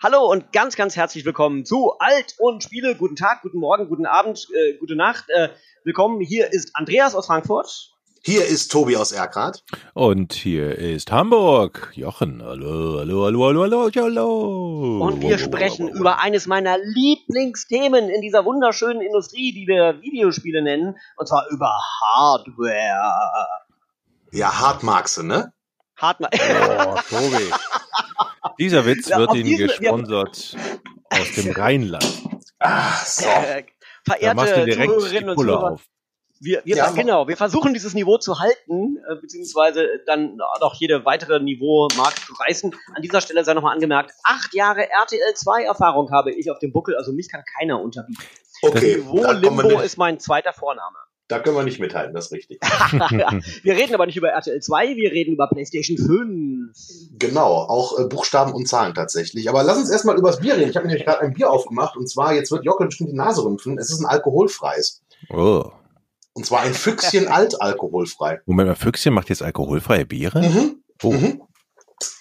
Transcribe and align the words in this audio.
Hallo 0.00 0.30
und 0.30 0.52
ganz, 0.52 0.76
ganz 0.76 0.94
herzlich 0.94 1.24
willkommen 1.24 1.64
zu 1.64 1.94
Alt 1.98 2.36
und 2.38 2.62
Spiele. 2.62 2.94
Guten 2.94 3.16
Tag, 3.16 3.42
guten 3.42 3.58
Morgen, 3.58 3.88
guten 3.88 4.06
Abend, 4.06 4.46
äh, 4.54 4.74
gute 4.74 4.94
Nacht. 4.94 5.24
Äh, 5.28 5.48
willkommen. 5.82 6.20
Hier 6.20 6.52
ist 6.52 6.70
Andreas 6.74 7.16
aus 7.16 7.26
Frankfurt. 7.26 7.90
Hier 8.22 8.46
ist 8.46 8.70
Tobi 8.70 8.96
aus 8.96 9.10
Erkrath. 9.10 9.64
Und 9.94 10.34
hier 10.34 10.78
ist 10.78 11.10
Hamburg. 11.10 11.90
Jochen. 11.96 12.40
Hallo, 12.44 12.98
hallo, 13.00 13.24
hallo, 13.24 13.44
hallo, 13.44 13.62
hallo, 13.64 13.90
hallo. 13.96 15.04
Und 15.04 15.20
wir 15.20 15.36
sprechen 15.36 15.88
über 15.88 16.20
eines 16.20 16.46
meiner 16.46 16.78
Lieblingsthemen 16.78 18.08
in 18.08 18.20
dieser 18.20 18.44
wunderschönen 18.44 19.00
Industrie, 19.00 19.50
die 19.52 19.66
wir 19.66 20.00
Videospiele 20.00 20.62
nennen. 20.62 20.96
Und 21.16 21.26
zwar 21.26 21.44
über 21.50 21.76
Hardware. 22.04 23.48
Ja, 24.30 24.60
Hardmarxe, 24.60 25.26
ne? 25.26 25.52
Hardware. 25.96 26.30
Oh, 26.86 27.00
Tobi. 27.10 27.50
Dieser 28.58 28.86
Witz 28.86 29.08
Ja, 29.08 29.18
wird 29.18 29.34
Ihnen 29.34 29.44
diesen- 29.44 29.66
gesponsert 29.68 30.56
aus 31.10 31.32
dem 31.36 31.52
Rheinland. 31.52 32.22
Ah, 32.58 32.92
so. 33.04 33.24
Äh, 33.26 33.64
verehrte 34.04 34.64
direkt 34.64 34.92
Zuhörerinnen 34.92 35.24
die 35.24 35.28
und 35.30 35.34
Pulle 35.36 35.52
Zuhörer, 35.52 35.72
auf. 35.72 35.82
wir, 36.40 36.62
wir, 36.64 36.76
Ja, 36.76 36.90
genau, 36.90 37.28
wir 37.28 37.36
versuchen 37.36 37.72
dieses 37.74 37.94
Niveau 37.94 38.18
zu 38.18 38.38
halten, 38.40 38.96
äh, 39.08 39.16
beziehungsweise 39.20 39.86
dann 40.06 40.36
noch 40.60 40.74
jede 40.78 41.04
weitere 41.04 41.40
Niveaumark 41.40 42.16
zu 42.18 42.32
reißen. 42.34 42.74
An 42.94 43.02
dieser 43.02 43.20
Stelle 43.20 43.44
sei 43.44 43.54
nochmal 43.54 43.74
angemerkt, 43.74 44.12
acht 44.24 44.54
Jahre 44.54 44.88
RTL 44.90 45.34
2 45.34 45.64
Erfahrung 45.64 46.10
habe 46.10 46.32
ich 46.32 46.50
auf 46.50 46.58
dem 46.58 46.72
Buckel, 46.72 46.96
also 46.96 47.12
mich 47.12 47.28
kann 47.30 47.42
keiner 47.58 47.80
unterbieten. 47.80 48.22
Okay, 48.62 48.96
Niveau 48.96 49.30
Limbo 49.32 49.80
ist 49.80 49.98
mein 49.98 50.18
zweiter 50.18 50.52
Vorname. 50.52 50.96
Da 51.28 51.38
können 51.38 51.56
wir 51.56 51.62
nicht 51.62 51.78
mithalten, 51.78 52.14
das 52.14 52.26
ist 52.26 52.32
richtig. 52.32 52.58
wir 53.62 53.76
reden 53.76 53.94
aber 53.94 54.06
nicht 54.06 54.16
über 54.16 54.30
RTL 54.30 54.60
2, 54.60 54.96
wir 54.96 55.12
reden 55.12 55.34
über 55.34 55.46
PlayStation 55.46 55.98
5. 55.98 57.18
Genau, 57.18 57.52
auch 57.52 57.98
äh, 57.98 58.04
Buchstaben 58.06 58.52
und 58.52 58.66
Zahlen 58.66 58.94
tatsächlich. 58.94 59.48
Aber 59.48 59.62
lass 59.62 59.76
uns 59.76 59.90
erstmal 59.90 60.16
über 60.16 60.30
das 60.30 60.40
Bier 60.40 60.56
reden. 60.56 60.70
Ich 60.70 60.76
habe 60.76 60.86
mir 60.86 60.92
nämlich 60.92 61.06
gerade 61.06 61.20
ein 61.20 61.34
Bier 61.34 61.50
aufgemacht 61.50 61.96
und 61.96 62.08
zwar, 62.08 62.32
jetzt 62.32 62.50
wird 62.50 62.64
Jockel 62.64 62.86
bestimmt 62.86 63.10
die 63.10 63.16
Nase 63.16 63.44
rümpfen. 63.44 63.78
Es 63.78 63.90
ist 63.90 64.00
ein 64.00 64.06
alkoholfreies. 64.06 65.02
Oh. 65.28 65.70
Und 66.32 66.46
zwar 66.46 66.60
ein 66.60 66.72
Füchschen 66.72 67.28
alt 67.28 67.60
alkoholfrei. 67.60 68.40
Moment 68.46 68.68
mal, 68.70 68.74
Füchschen 68.74 69.12
macht 69.12 69.28
jetzt 69.28 69.42
alkoholfreie 69.42 70.06
Biere? 70.06 70.40
Mhm. 70.40 70.82
Oh. 71.02 71.12
Mhm. 71.12 71.42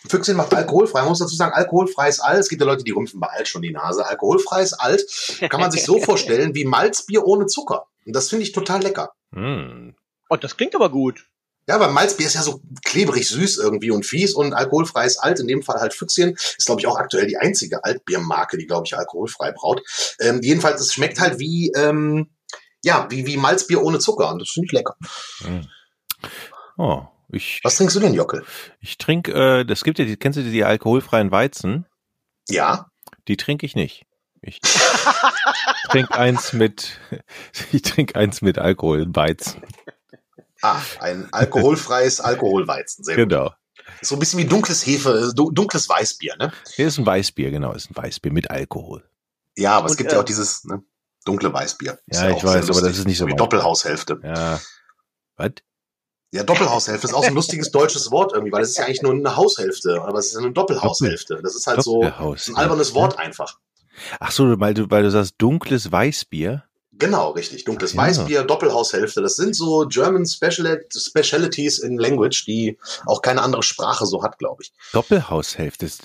Füchschen 0.10 0.36
macht 0.36 0.54
alkoholfrei. 0.54 1.00
Man 1.02 1.10
muss 1.10 1.20
dazu 1.20 1.36
sagen, 1.36 1.54
alkoholfreies 1.54 2.20
Alt. 2.20 2.40
Es 2.40 2.50
gibt 2.50 2.62
ja 2.62 2.68
Leute, 2.68 2.84
die 2.84 2.92
rümpfen 2.92 3.20
bei 3.22 3.28
Alt 3.28 3.48
schon 3.48 3.62
die 3.62 3.72
Nase. 3.72 4.06
Alkoholfreies 4.06 4.74
Alt 4.74 5.06
kann 5.50 5.62
man 5.62 5.72
sich 5.72 5.86
so 5.86 6.00
vorstellen 6.02 6.56
wie 6.56 6.66
Malzbier 6.66 7.26
ohne 7.26 7.46
Zucker. 7.46 7.88
Und 8.08 8.16
das 8.16 8.30
finde 8.30 8.44
ich 8.44 8.54
total 8.54 8.82
lecker. 8.82 9.12
Hm. 9.34 9.96
Oh, 10.30 10.36
das 10.38 10.58
klingt 10.58 10.76
aber 10.76 10.90
gut. 10.90 11.28
Ja, 11.70 11.80
weil 11.82 11.92
Malzbier 11.92 12.28
ist 12.28 12.36
ja 12.36 12.42
so 12.42 12.62
klebrig 12.86 13.28
süß 13.28 13.58
irgendwie 13.58 13.92
und 13.92 14.06
fies 14.06 14.34
und 14.34 14.54
alkoholfreies 14.54 15.18
Alt, 15.18 15.42
in 15.42 15.48
dem 15.48 15.64
Fall 15.64 15.82
halt 15.82 15.94
Füchschen, 15.94 16.32
ist 16.36 16.66
glaube 16.66 16.80
ich 16.80 16.88
auch 16.88 16.96
aktuell 16.98 17.28
die 17.28 17.36
einzige 17.38 17.84
Altbiermarke, 17.84 18.58
die 18.58 18.66
glaube 18.68 18.86
ich 18.88 18.98
alkoholfrei 18.98 19.52
braut. 19.52 19.82
Ähm, 20.22 20.40
jedenfalls, 20.42 20.80
es 20.80 20.94
schmeckt 20.94 21.20
halt 21.20 21.40
wie, 21.40 21.72
ähm, 21.76 22.30
ja, 22.86 23.08
wie, 23.12 23.26
wie 23.26 23.36
Malzbier 23.36 23.82
ohne 23.84 24.00
Zucker 24.00 24.32
und 24.32 24.40
das 24.40 24.50
finde 24.50 24.68
ich 24.68 24.72
lecker. 24.72 24.96
Hm. 25.40 25.68
Oh, 26.78 27.04
ich, 27.30 27.60
Was 27.64 27.76
trinkst 27.76 27.98
du 27.98 28.00
denn, 28.00 28.14
Jockel? 28.14 28.46
ich 28.80 28.98
trinke, 28.98 29.34
äh, 29.34 29.66
das 29.66 29.84
gibt 29.84 30.00
ja, 30.00 30.06
die, 30.06 30.16
kennst 30.16 30.40
du 30.40 30.44
die 30.44 30.64
alkoholfreien 30.64 31.32
Weizen? 31.32 31.86
Ja, 32.48 32.88
Die 33.28 33.36
trinke 33.36 33.66
ich 33.66 33.76
nicht. 33.76 34.06
Ich 34.42 34.60
trinke 35.90 36.14
eins 36.14 36.54
mit, 36.54 37.00
ich 37.72 37.82
trinke 37.82 38.16
eins 38.16 38.42
mit 38.42 38.58
Alkohol, 38.58 39.06
Weizen. 39.16 39.62
ah, 40.62 40.82
ein 41.00 41.28
alkoholfreies 41.34 42.20
Alkoholweizen. 42.22 43.04
Sehr 43.04 43.16
gut. 43.16 43.30
Genau. 43.30 43.54
So 44.02 44.16
ein 44.16 44.20
bisschen 44.20 44.40
wie 44.40 44.46
dunkles 44.46 44.86
Hefe, 44.86 45.32
du- 45.36 45.52
dunkles 45.52 45.88
Weißbier, 45.90 46.36
ne? 46.38 46.52
Hier 46.76 46.88
ist 46.88 46.98
ein 46.98 47.06
Weißbier, 47.06 47.52
genau, 47.52 47.72
ist 47.74 47.90
ein 47.90 47.96
Weißbier 47.96 48.32
mit 48.32 48.50
Alkohol. 48.52 49.04
Ja, 49.58 49.78
aber 49.78 49.86
es 49.88 49.94
Und, 49.94 49.98
gibt 49.98 50.12
äh, 50.12 50.16
ja 50.16 50.22
auch 50.22 50.26
dieses 50.26 50.64
ne, 50.66 50.84
dunkle 51.26 51.52
Weißbier. 51.52 51.98
Ist 52.06 52.20
Ja, 52.22 52.30
ich 52.30 52.36
auch 52.36 52.42
sehr 52.42 52.62
weiß, 52.62 52.70
aber 52.70 52.82
das 52.82 52.98
ist 52.98 53.08
nicht 53.08 53.18
so 53.18 53.26
wie 53.28 53.36
Doppelhaushälfte. 53.36 54.20
Ja. 54.24 54.60
Was? 55.38 55.52
Ja, 56.32 56.44
Doppelhaushälfte 56.44 57.08
ist 57.08 57.14
auch 57.14 57.24
so 57.24 57.30
ein 57.30 57.36
lustiges 57.36 57.72
deutsches 57.72 58.12
Wort 58.12 58.34
irgendwie, 58.34 58.52
weil 58.52 58.62
es 58.62 58.72
ist 58.72 58.78
ja 58.78 58.86
eigentlich 58.86 59.02
nur 59.02 59.14
eine 59.14 59.36
Haushälfte, 59.38 60.02
aber 60.02 60.20
es 60.20 60.28
ist 60.28 60.34
ja 60.34 60.40
eine 60.40 60.52
Doppelhaushälfte. 60.52 61.40
Das 61.42 61.56
ist 61.56 61.66
halt 61.68 61.82
so 61.82 62.02
ein 62.04 62.56
albernes 62.56 62.94
Wort 62.94 63.18
einfach. 63.18 63.58
Ach 64.20 64.32
so, 64.32 64.60
weil 64.60 64.74
du, 64.74 64.90
weil 64.90 65.04
du 65.04 65.12
sagst 65.12 65.36
dunkles 65.38 65.92
Weißbier. 65.92 66.64
Genau, 67.00 67.30
richtig. 67.32 67.64
Dunkles 67.64 67.94
Ja. 67.94 68.02
Weißbier, 68.02 68.44
Doppelhaushälfte. 68.44 69.22
Das 69.22 69.36
sind 69.36 69.56
so 69.56 69.86
German 69.88 70.26
Special 70.26 70.84
Specialities 70.92 71.78
in 71.80 71.98
Language, 71.98 72.46
die 72.46 72.78
auch 73.06 73.22
keine 73.22 73.44
andere 73.44 73.62
Sprache 73.62 74.06
so 74.08 74.24
hat, 74.24 74.40
glaube 74.40 74.64
ich. 74.64 74.74
Doppelhaushälfte. 74.94 75.86
Das, 75.86 76.00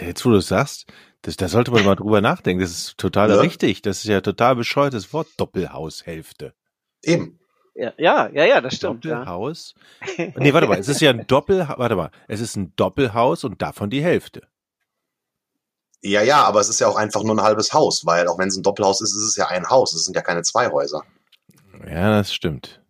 jetzt, 0.00 0.24
wo 0.26 0.30
du 0.30 0.36
es 0.38 0.48
sagst, 0.48 0.86
das, 1.22 1.36
da 1.36 1.48
sollte 1.48 1.70
man 1.70 1.84
mal 1.84 1.94
drüber 1.94 2.20
nachdenken. 2.20 2.60
Das 2.60 2.72
ist 2.72 2.98
total 2.98 3.30
Ja. 3.30 3.36
richtig. 3.40 3.82
Das 3.82 3.98
ist 3.98 4.06
ja 4.06 4.20
total 4.20 4.56
bescheuertes 4.56 5.12
Wort. 5.12 5.28
Doppelhaushälfte. 5.36 6.54
Eben. 7.02 7.38
Ja, 7.74 7.92
ja, 7.96 8.28
ja, 8.32 8.44
ja 8.44 8.60
das 8.60 8.74
stimmt. 8.74 9.04
Ja. 9.04 9.18
Doppelhaus? 9.20 9.74
Nee, 10.36 10.52
warte 10.52 10.66
mal. 10.66 10.78
Es 10.78 10.88
ist 10.88 11.00
ja 11.00 11.10
ein 11.10 11.26
Doppel, 11.26 11.66
warte 11.76 11.94
mal. 11.96 12.10
Es 12.26 12.40
ist 12.40 12.56
ein 12.56 12.72
Doppelhaus 12.76 13.44
und 13.44 13.62
davon 13.62 13.90
die 13.90 14.02
Hälfte. 14.02 14.42
Ja, 16.02 16.22
ja, 16.22 16.42
aber 16.44 16.60
es 16.60 16.68
ist 16.68 16.80
ja 16.80 16.88
auch 16.88 16.96
einfach 16.96 17.22
nur 17.22 17.34
ein 17.36 17.42
halbes 17.42 17.72
Haus, 17.72 18.04
weil 18.04 18.26
auch 18.28 18.38
wenn 18.38 18.48
es 18.48 18.56
ein 18.56 18.62
Doppelhaus 18.62 19.00
ist, 19.00 19.14
ist 19.14 19.22
es 19.22 19.36
ja 19.36 19.46
ein 19.46 19.70
Haus. 19.70 19.94
Es 19.94 20.04
sind 20.04 20.14
ja 20.14 20.22
keine 20.22 20.42
zwei 20.42 20.68
Häuser. 20.70 21.02
Ja, 21.88 22.10
das 22.18 22.34
stimmt. 22.34 22.80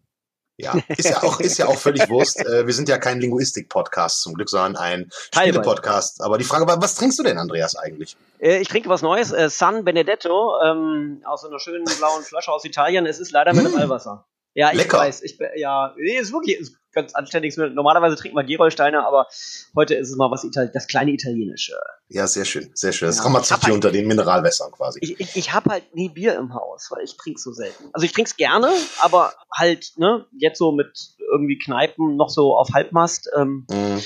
Ja, 0.58 0.74
ist 0.88 1.08
ja 1.08 1.22
auch, 1.22 1.40
ist 1.40 1.58
ja 1.58 1.66
auch 1.66 1.78
völlig 1.78 2.08
Wurst. 2.08 2.38
Äh, 2.38 2.66
Wir 2.66 2.74
sind 2.74 2.88
ja 2.88 2.98
kein 2.98 3.20
Linguistik-Podcast 3.20 4.20
zum 4.22 4.34
Glück, 4.34 4.48
sondern 4.48 4.76
ein. 4.76 5.10
Spiele-Podcast. 5.34 6.22
Aber 6.22 6.38
die 6.38 6.44
Frage 6.44 6.66
war, 6.66 6.80
was 6.80 6.94
trinkst 6.94 7.18
du 7.18 7.22
denn, 7.22 7.38
Andreas, 7.38 7.74
eigentlich? 7.76 8.16
Äh, 8.38 8.58
ich 8.58 8.68
trinke 8.68 8.88
was 8.88 9.02
Neues, 9.02 9.32
äh, 9.32 9.48
San 9.50 9.84
Benedetto, 9.84 10.60
ähm, 10.64 11.22
aus 11.24 11.40
so 11.42 11.48
einer 11.48 11.58
schönen 11.58 11.84
blauen 11.84 12.22
Flasche 12.22 12.52
aus 12.52 12.64
Italien. 12.64 13.06
Es 13.06 13.18
ist 13.18 13.32
leider 13.32 13.54
Mm. 13.54 13.56
Mineralwasser. 13.56 14.24
Ja, 14.54 14.70
ich 14.70 14.76
Lecker. 14.78 14.98
weiß. 14.98 15.22
Ich, 15.22 15.38
bin- 15.38 15.48
ja, 15.56 15.94
nee, 15.98 16.18
ist 16.18 16.32
wirklich 16.32 16.58
ist 16.58 16.76
ganz 16.92 17.14
anständig. 17.14 17.56
Normalerweise 17.56 18.16
trinken 18.16 18.36
wir 18.36 18.44
Gerolsteiner, 18.44 19.06
aber 19.06 19.26
heute 19.74 19.94
ist 19.94 20.10
es 20.10 20.16
mal 20.16 20.30
was 20.30 20.44
Ital 20.44 20.68
das 20.74 20.86
kleine 20.86 21.10
Italienische. 21.12 21.74
Ja, 22.08 22.26
sehr 22.26 22.44
schön, 22.44 22.70
sehr 22.74 22.92
schön. 22.92 23.06
Das 23.08 23.16
Ja, 23.16 23.22
Ramazziti 23.22 23.60
ich 23.60 23.66
hab 23.68 23.74
unter 23.74 23.90
den 23.90 24.06
Mineralwässern 24.06 24.70
quasi. 24.72 24.98
Ich, 25.00 25.18
ich, 25.18 25.36
ich 25.36 25.52
habe 25.54 25.70
halt 25.70 25.94
nie 25.94 26.10
Bier 26.10 26.34
im 26.36 26.52
Haus, 26.52 26.90
weil 26.90 27.02
ich 27.04 27.16
trinke 27.16 27.40
so 27.40 27.52
selten. 27.52 27.88
Also 27.94 28.04
ich 28.04 28.12
trinke 28.12 28.28
es 28.28 28.36
gerne, 28.36 28.70
aber 29.00 29.32
halt, 29.50 29.92
ne, 29.96 30.26
jetzt 30.36 30.58
so 30.58 30.72
mit 30.72 30.92
irgendwie 31.32 31.58
Kneipen 31.58 32.16
noch 32.16 32.28
so 32.28 32.54
auf 32.54 32.68
Halbmast, 32.74 33.30
ähm, 33.34 33.66
Mhm. 33.70 34.02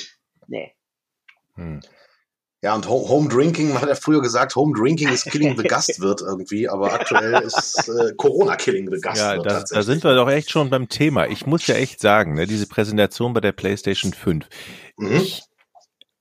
nee. 0.46 0.72
Hm. 1.56 1.80
Ja, 2.66 2.74
und 2.74 2.88
Ho- 2.88 3.08
Home 3.08 3.28
Drinking, 3.28 3.72
man 3.72 3.80
hat 3.82 3.88
ja 3.88 3.94
früher 3.94 4.20
gesagt, 4.20 4.56
Home 4.56 4.76
Drinking 4.76 5.08
ist 5.10 5.26
Killing 5.30 5.56
the 5.56 5.62
Gastwirt 5.68 6.20
irgendwie, 6.20 6.68
aber 6.68 6.92
aktuell 6.92 7.40
ist 7.44 7.88
äh, 7.88 8.12
Corona 8.16 8.56
Killing 8.56 8.88
the 8.90 8.96
Ja, 8.96 9.00
Gastwirt 9.00 9.46
da, 9.46 9.50
da 9.52 9.58
tatsächlich. 9.60 9.86
sind 9.86 10.02
wir 10.02 10.16
doch 10.16 10.28
echt 10.28 10.50
schon 10.50 10.68
beim 10.68 10.88
Thema. 10.88 11.28
Ich 11.28 11.46
muss 11.46 11.64
ja 11.68 11.76
echt 11.76 12.00
sagen, 12.00 12.34
ne, 12.34 12.48
diese 12.48 12.66
Präsentation 12.66 13.32
bei 13.34 13.40
der 13.40 13.52
PlayStation 13.52 14.12
5. 14.12 14.48
Mhm. 14.96 15.12
Ich, 15.12 15.42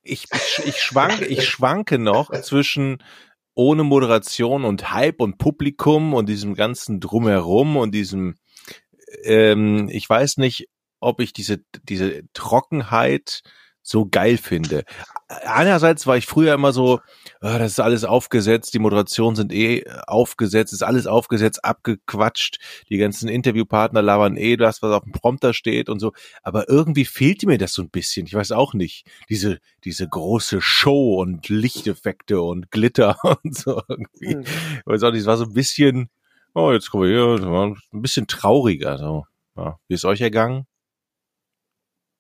ich, 0.04 0.28
ich, 0.66 0.78
schwanke, 0.84 1.26
ich 1.26 1.50
schwanke 1.50 1.98
noch 1.98 2.30
zwischen 2.42 3.02
ohne 3.56 3.84
Moderation 3.84 4.66
und 4.66 4.92
Hype 4.94 5.22
und 5.22 5.40
Publikum 5.40 6.14
und 6.14 6.30
diesem 6.30 6.54
ganzen 6.54 7.00
Drumherum 7.00 7.76
und 7.76 7.90
diesem, 7.96 8.36
ähm, 9.24 9.90
ich 9.92 10.08
weiß 10.08 10.38
nicht, 10.38 10.68
ob 11.00 11.22
ich 11.22 11.34
diese, 11.34 11.58
diese 11.90 12.22
Trockenheit 12.34 13.42
so 13.86 14.08
geil 14.08 14.38
finde. 14.38 14.84
Einerseits 15.28 16.08
war 16.08 16.18
ich 16.18 16.26
früher 16.26 16.56
immer 16.56 16.74
so, 16.74 17.02
ah, 17.40 17.60
das 17.60 17.74
ist 17.74 17.80
alles 17.80 18.04
aufgesetzt, 18.04 18.74
die 18.74 18.80
Moderationen 18.80 19.36
sind 19.36 19.54
eh 19.54 19.86
aufgesetzt, 20.08 20.74
ist 20.74 20.82
alles 20.82 21.06
aufgesetzt, 21.06 21.64
abgequatscht, 21.64 22.58
die 22.90 22.98
ganzen 22.98 23.30
Interviewpartner 23.30 24.02
labern 24.02 24.38
eh 24.38 24.58
das, 24.58 24.82
was 24.82 24.92
auf 24.92 25.04
dem 25.04 25.12
Prompter 25.12 25.54
steht 25.54 25.88
und 25.90 26.00
so. 26.00 26.14
Aber 26.42 26.68
irgendwie 26.68 27.06
fehlte 27.06 27.46
mir 27.46 27.60
das 27.60 27.74
so 27.74 27.84
ein 27.84 27.92
bisschen. 27.92 28.26
Ich 28.26 28.34
weiß 28.34 28.54
auch 28.54 28.74
nicht. 28.74 29.06
Diese, 29.30 29.60
diese 29.84 30.10
große 30.10 30.62
Show 30.62 31.22
und 31.22 31.48
Lichteffekte 31.48 32.42
und 32.42 32.72
Glitter 32.72 33.18
und 33.44 33.56
so 33.56 33.84
irgendwie. 33.88 34.34
Hm. 34.34 34.42
Ich 34.42 34.86
weiß 34.86 35.04
auch 35.04 35.12
nicht, 35.12 35.22
es 35.22 35.28
war 35.28 35.38
so 35.38 35.46
ein 35.46 35.54
bisschen, 35.54 36.10
oh, 36.56 36.72
jetzt 36.72 36.90
kommen 36.90 37.08
wir 37.08 37.38
hier, 37.38 37.76
ein 37.94 38.02
bisschen 38.02 38.26
trauriger. 38.26 38.98
So. 38.98 39.26
Ja. 39.56 39.78
Wie 39.88 39.94
ist 39.94 40.06
euch 40.06 40.22
ergangen? 40.22 40.66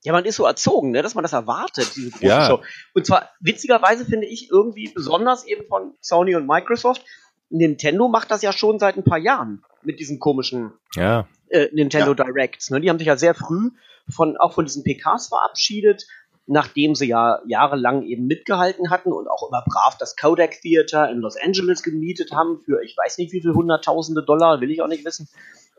Ja, 0.06 0.14
man 0.14 0.24
ist 0.26 0.36
so 0.36 0.46
erzogen, 0.46 0.92
ne, 0.92 1.02
dass 1.02 1.16
man 1.16 1.24
das 1.24 1.34
erwartet, 1.34 1.92
diese 1.96 2.12
große 2.12 2.26
Ja. 2.26 2.48
Show. 2.48 2.62
Und 2.94 3.06
zwar 3.06 3.30
witzigerweise 3.40 4.06
finde 4.06 4.28
ich 4.28 4.50
irgendwie 4.52 4.88
besonders 4.94 5.46
eben 5.46 5.68
von 5.68 5.94
Sony 6.00 6.36
und 6.36 6.48
Microsoft. 6.48 7.04
Nintendo 7.50 8.08
macht 8.08 8.32
das 8.32 8.42
ja 8.42 8.54
schon 8.54 8.80
seit 8.80 8.98
ein 8.98 9.04
paar 9.04 9.18
Jahren 9.18 9.64
mit 9.84 10.00
diesen 10.00 10.20
komischen 10.20 10.74
Ja. 10.96 11.28
äh, 11.50 11.68
Nintendo 11.74 12.14
Directs. 12.14 12.70
Ne? 12.70 12.82
Die 12.82 12.90
haben 12.90 12.98
sich 13.00 13.08
ja 13.08 13.18
sehr 13.18 13.34
früh 13.36 13.72
von 14.10 14.38
auch 14.38 14.54
von 14.54 14.66
diesen 14.66 14.84
PKs 14.84 15.28
verabschiedet, 15.30 16.06
nachdem 16.48 16.94
sie 16.94 17.08
ja 17.08 17.40
jahrelang 17.48 18.04
eben 18.04 18.28
mitgehalten 18.28 18.92
hatten 18.92 19.12
und 19.12 19.28
auch 19.28 19.48
immer 19.50 19.64
brav 19.68 19.98
das 19.98 20.16
Kodak 20.16 20.62
Theater 20.62 21.10
in 21.10 21.18
Los 21.18 21.36
Angeles 21.38 21.82
gemietet 21.82 22.32
haben 22.32 22.60
für 22.64 22.84
ich 22.84 22.96
weiß 22.96 23.18
nicht 23.18 23.32
wie 23.34 23.42
viel 23.42 23.54
hunderttausende 23.54 24.24
Dollar, 24.24 24.62
will 24.62 24.70
ich 24.70 24.82
auch 24.84 24.88
nicht 24.88 25.04
wissen. 25.06 25.28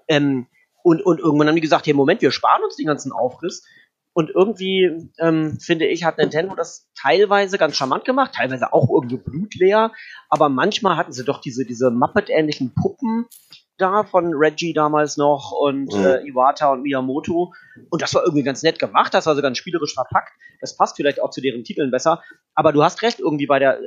Ähm, 0.08 0.46
und, 0.82 1.04
und 1.04 1.18
irgendwann 1.20 1.48
haben 1.48 1.54
die 1.56 1.60
gesagt, 1.60 1.86
hey 1.86 1.94
Moment, 1.94 2.22
wir 2.22 2.30
sparen 2.32 2.62
uns 2.64 2.76
den 2.76 2.86
ganzen 2.86 3.12
Aufriss 3.12 3.64
Und 4.16 4.30
irgendwie, 4.30 5.10
ähm, 5.18 5.58
finde 5.60 5.86
ich, 5.86 6.04
hat 6.04 6.16
Nintendo 6.16 6.54
das 6.54 6.88
teilweise 6.98 7.58
ganz 7.58 7.76
charmant 7.76 8.06
gemacht, 8.06 8.32
teilweise 8.34 8.72
auch 8.72 8.88
irgendwie 8.88 9.18
blutleer, 9.18 9.92
aber 10.30 10.48
manchmal 10.48 10.96
hatten 10.96 11.12
sie 11.12 11.22
doch 11.22 11.42
diese, 11.42 11.66
diese 11.66 11.90
Muppet-ähnlichen 11.90 12.72
Puppen 12.74 13.26
da 13.76 14.04
von 14.04 14.32
Reggie 14.32 14.72
damals 14.72 15.18
noch 15.18 15.52
und 15.52 15.92
Mhm. 15.92 16.02
äh, 16.06 16.26
Iwata 16.26 16.72
und 16.72 16.80
Miyamoto. 16.80 17.52
Und 17.90 18.00
das 18.00 18.14
war 18.14 18.22
irgendwie 18.22 18.42
ganz 18.42 18.62
nett 18.62 18.78
gemacht, 18.78 19.12
das 19.12 19.26
war 19.26 19.36
so 19.36 19.42
ganz 19.42 19.58
spielerisch 19.58 19.92
verpackt. 19.92 20.32
Das 20.62 20.78
passt 20.78 20.96
vielleicht 20.96 21.20
auch 21.20 21.28
zu 21.28 21.42
deren 21.42 21.62
Titeln 21.62 21.90
besser. 21.90 22.22
Aber 22.54 22.72
du 22.72 22.82
hast 22.82 23.02
recht, 23.02 23.20
irgendwie 23.20 23.46
bei 23.46 23.58
der 23.58 23.78
äh, 23.78 23.82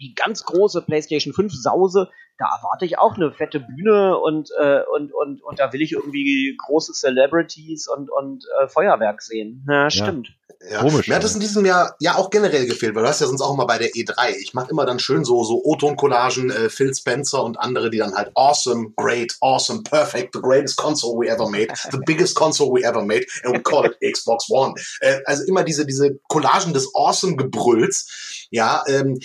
die 0.00 0.14
ganz 0.14 0.44
große 0.44 0.82
PlayStation 0.82 1.32
5 1.32 1.52
Sause, 1.52 2.08
da 2.38 2.46
erwarte 2.56 2.86
ich 2.86 2.98
auch 2.98 3.16
eine 3.16 3.32
fette 3.32 3.60
Bühne 3.60 4.16
und, 4.18 4.50
äh, 4.58 4.80
und, 4.94 5.12
und, 5.12 5.42
und 5.42 5.58
da 5.58 5.72
will 5.72 5.82
ich 5.82 5.92
irgendwie 5.92 6.56
große 6.66 6.92
Celebrities 6.94 7.86
und, 7.86 8.10
und 8.10 8.44
äh, 8.62 8.66
Feuerwerk 8.66 9.20
sehen. 9.20 9.66
Ja, 9.68 9.90
stimmt. 9.90 10.28
Ja. 10.28 10.80
Komisch, 10.80 11.08
Mir 11.08 11.14
hat 11.14 11.24
es 11.24 11.34
in 11.34 11.40
diesem 11.40 11.64
Jahr 11.64 11.96
ja 12.00 12.16
auch 12.16 12.28
generell 12.28 12.66
gefehlt, 12.66 12.94
weil 12.94 13.02
du 13.02 13.08
hast 13.08 13.20
ja 13.20 13.26
sonst 13.26 13.40
auch 13.40 13.54
immer 13.54 13.66
bei 13.66 13.78
der 13.78 13.90
E3. 13.90 14.36
Ich 14.42 14.52
mache 14.52 14.70
immer 14.70 14.84
dann 14.84 14.98
schön 14.98 15.24
so, 15.24 15.42
so 15.42 15.62
O-Ton-Collagen, 15.64 16.50
äh, 16.50 16.68
Phil 16.68 16.94
Spencer 16.94 17.42
und 17.44 17.58
andere, 17.58 17.90
die 17.90 17.98
dann 17.98 18.14
halt 18.14 18.30
awesome, 18.34 18.92
great, 18.96 19.36
awesome, 19.40 19.82
perfect, 19.82 20.34
the 20.34 20.40
greatest 20.40 20.76
console 20.76 21.18
we 21.18 21.28
ever 21.28 21.48
made, 21.48 21.68
the 21.90 21.98
biggest 22.06 22.36
console 22.36 22.70
we 22.70 22.84
ever 22.84 23.02
made, 23.02 23.26
and 23.44 23.54
we 23.54 23.62
call 23.62 23.86
it 23.86 23.96
Xbox 24.02 24.50
One. 24.50 24.74
Äh, 25.00 25.20
also 25.24 25.44
immer 25.44 25.64
diese, 25.64 25.86
diese 25.86 26.18
Collagen 26.28 26.74
des 26.74 26.90
awesome 26.94 27.36
Gebrülls. 27.36 28.48
Ja, 28.50 28.82
ähm, 28.86 29.18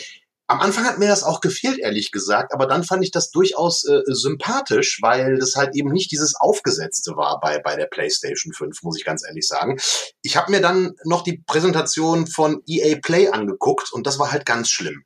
am 0.48 0.60
Anfang 0.60 0.86
hat 0.86 1.00
mir 1.00 1.08
das 1.08 1.24
auch 1.24 1.42
gefehlt, 1.42 1.80
ehrlich 1.80 2.12
gesagt, 2.12 2.54
aber 2.54 2.68
dann 2.68 2.84
fand 2.84 3.04
ich 3.04 3.12
das 3.12 3.32
durchaus 3.32 3.84
äh, 3.86 4.02
sympathisch, 4.06 5.00
weil 5.02 5.38
das 5.38 5.56
halt 5.56 5.76
eben 5.76 5.92
nicht 5.92 6.12
dieses 6.12 6.36
Aufgesetzte 6.40 7.16
war 7.16 7.40
bei, 7.40 7.60
bei 7.60 7.76
der 7.76 7.88
PlayStation 7.88 8.54
5, 8.54 8.84
muss 8.84 8.98
ich 8.98 9.06
ganz 9.06 9.24
ehrlich 9.28 9.48
sagen. 9.48 9.78
Ich 10.22 10.38
habe 10.38 10.52
mir 10.52 10.62
dann 10.62 10.94
noch 11.04 11.24
die 11.24 11.44
Präsentation 11.48 12.28
von 12.28 12.62
EA 12.68 13.00
Play 13.02 13.30
angeguckt 13.30 13.92
und 13.92 14.06
das 14.06 14.20
war 14.20 14.32
halt 14.32 14.46
ganz 14.46 14.70
schlimm. 14.70 15.04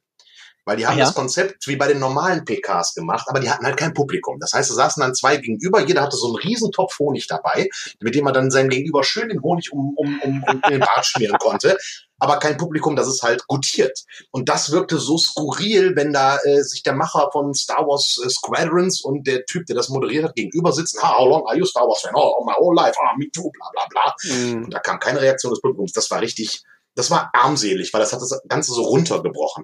Weil 0.70 0.78
die 0.78 0.86
haben 0.86 1.00
Ja. 1.00 1.06
das 1.06 1.16
Konzept 1.16 1.66
wie 1.66 1.78
bei 1.78 1.88
den 1.88 1.98
normalen 1.98 2.46
PKs 2.46 2.94
gemacht, 2.94 3.26
aber 3.28 3.40
die 3.40 3.50
hatten 3.50 3.66
halt 3.66 3.76
kein 3.76 3.96
Publikum. 3.96 4.38
Das 4.40 4.54
heißt, 4.54 4.70
da 4.70 4.76
saßen 4.76 5.02
dann 5.02 5.16
zwei 5.16 5.38
gegenüber, 5.38 5.80
jeder 5.82 6.04
hatte 6.04 6.16
so 6.16 6.28
einen 6.28 6.36
riesen 6.36 6.72
Topf 6.72 7.00
Honig 7.00 7.26
dabei, 7.26 7.68
mit 8.00 8.14
dem 8.14 8.24
man 8.24 8.36
dann 8.36 8.52
seinem 8.52 8.70
Gegenüber 8.70 9.04
schön 9.04 9.30
den 9.30 9.42
Honig 9.42 9.74
um, 9.74 9.96
um, 9.98 10.22
um, 10.22 10.44
um 10.44 10.62
den 10.70 10.82
Bart 10.82 11.08
schmieren 11.08 11.38
konnte. 11.40 11.76
Aber 12.20 12.38
kein 12.38 12.58
Publikum, 12.58 12.96
das 12.96 13.08
ist 13.08 13.24
halt 13.24 13.48
gutiert. 13.48 13.98
Und 14.30 14.48
das 14.50 14.72
wirkte 14.72 15.00
so 15.00 15.18
skurril, 15.18 15.96
wenn 15.96 16.14
da 16.14 16.38
äh, 16.44 16.62
sich 16.62 16.84
der 16.84 16.94
Macher 16.94 17.30
von 17.32 17.54
Star 17.56 17.88
Wars 17.88 18.22
äh, 18.24 18.30
Squadrons 18.30 19.02
und 19.02 19.26
der 19.26 19.46
Typ, 19.46 19.66
der 19.66 19.76
das 19.76 19.90
moderiert 19.90 20.26
hat, 20.26 20.36
gegenüber 20.36 20.72
sitzen. 20.72 21.02
Ha, 21.02 21.18
how 21.18 21.28
long 21.28 21.48
are 21.48 21.58
you 21.58 21.66
Star 21.66 21.88
Wars 21.88 22.02
fan? 22.02 22.12
Oh, 22.14 22.44
my 22.46 22.54
whole 22.60 22.76
life. 22.76 22.96
Ah, 23.02 23.16
me 23.18 23.26
too, 23.34 23.50
bla 23.50 23.70
bla 23.72 23.88
bla. 23.90 24.16
Mhm. 24.36 24.66
Und 24.66 24.74
da 24.74 24.80
kam 24.80 25.00
keine 25.00 25.20
Reaktion 25.22 25.52
des 25.52 25.62
Publikums. 25.62 25.94
Das 25.94 26.12
war 26.12 26.22
richtig, 26.22 26.62
das 26.96 27.10
war 27.12 27.30
armselig, 27.34 27.94
weil 27.94 28.02
das 28.02 28.14
hat 28.14 28.22
das 28.22 28.42
Ganze 28.48 28.74
so 28.74 28.82
runtergebrochen. 28.84 29.64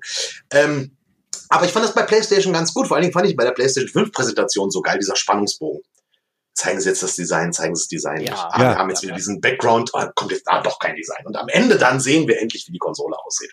Ähm, 0.51 0.97
aber 1.49 1.65
ich 1.65 1.71
fand 1.71 1.85
das 1.85 1.93
bei 1.93 2.03
PlayStation 2.03 2.53
ganz 2.53 2.73
gut. 2.73 2.87
Vor 2.87 2.95
allen 2.97 3.03
Dingen 3.03 3.13
fand 3.13 3.27
ich 3.27 3.35
bei 3.35 3.43
der 3.43 3.51
PlayStation 3.51 3.91
5 4.05 4.11
Präsentation 4.11 4.71
so 4.71 4.81
geil, 4.81 4.97
dieser 4.99 5.15
Spannungsbogen. 5.15 5.81
Zeigen 6.53 6.79
Sie 6.79 6.87
jetzt 6.89 7.03
das 7.03 7.15
Design, 7.15 7.51
zeigen 7.51 7.75
Sie 7.75 7.81
das 7.83 7.87
Design 7.89 8.21
Ja. 8.21 8.31
nicht. 8.31 8.43
Ah, 8.43 8.61
Ja. 8.61 8.69
wir 8.71 8.77
haben 8.77 8.89
jetzt 8.89 9.01
Ja. 9.03 9.07
wieder 9.09 9.17
diesen 9.17 9.41
Background, 9.41 9.91
ah, 9.93 10.11
kommt 10.15 10.31
jetzt 10.31 10.47
ah, 10.47 10.61
doch 10.61 10.79
kein 10.79 10.95
Design. 10.95 11.25
Und 11.25 11.35
am 11.35 11.47
Ende 11.49 11.77
dann 11.77 11.99
sehen 11.99 12.27
wir 12.27 12.39
endlich, 12.41 12.65
wie 12.67 12.71
die 12.71 12.77
Konsole 12.79 13.15
aussieht. 13.25 13.51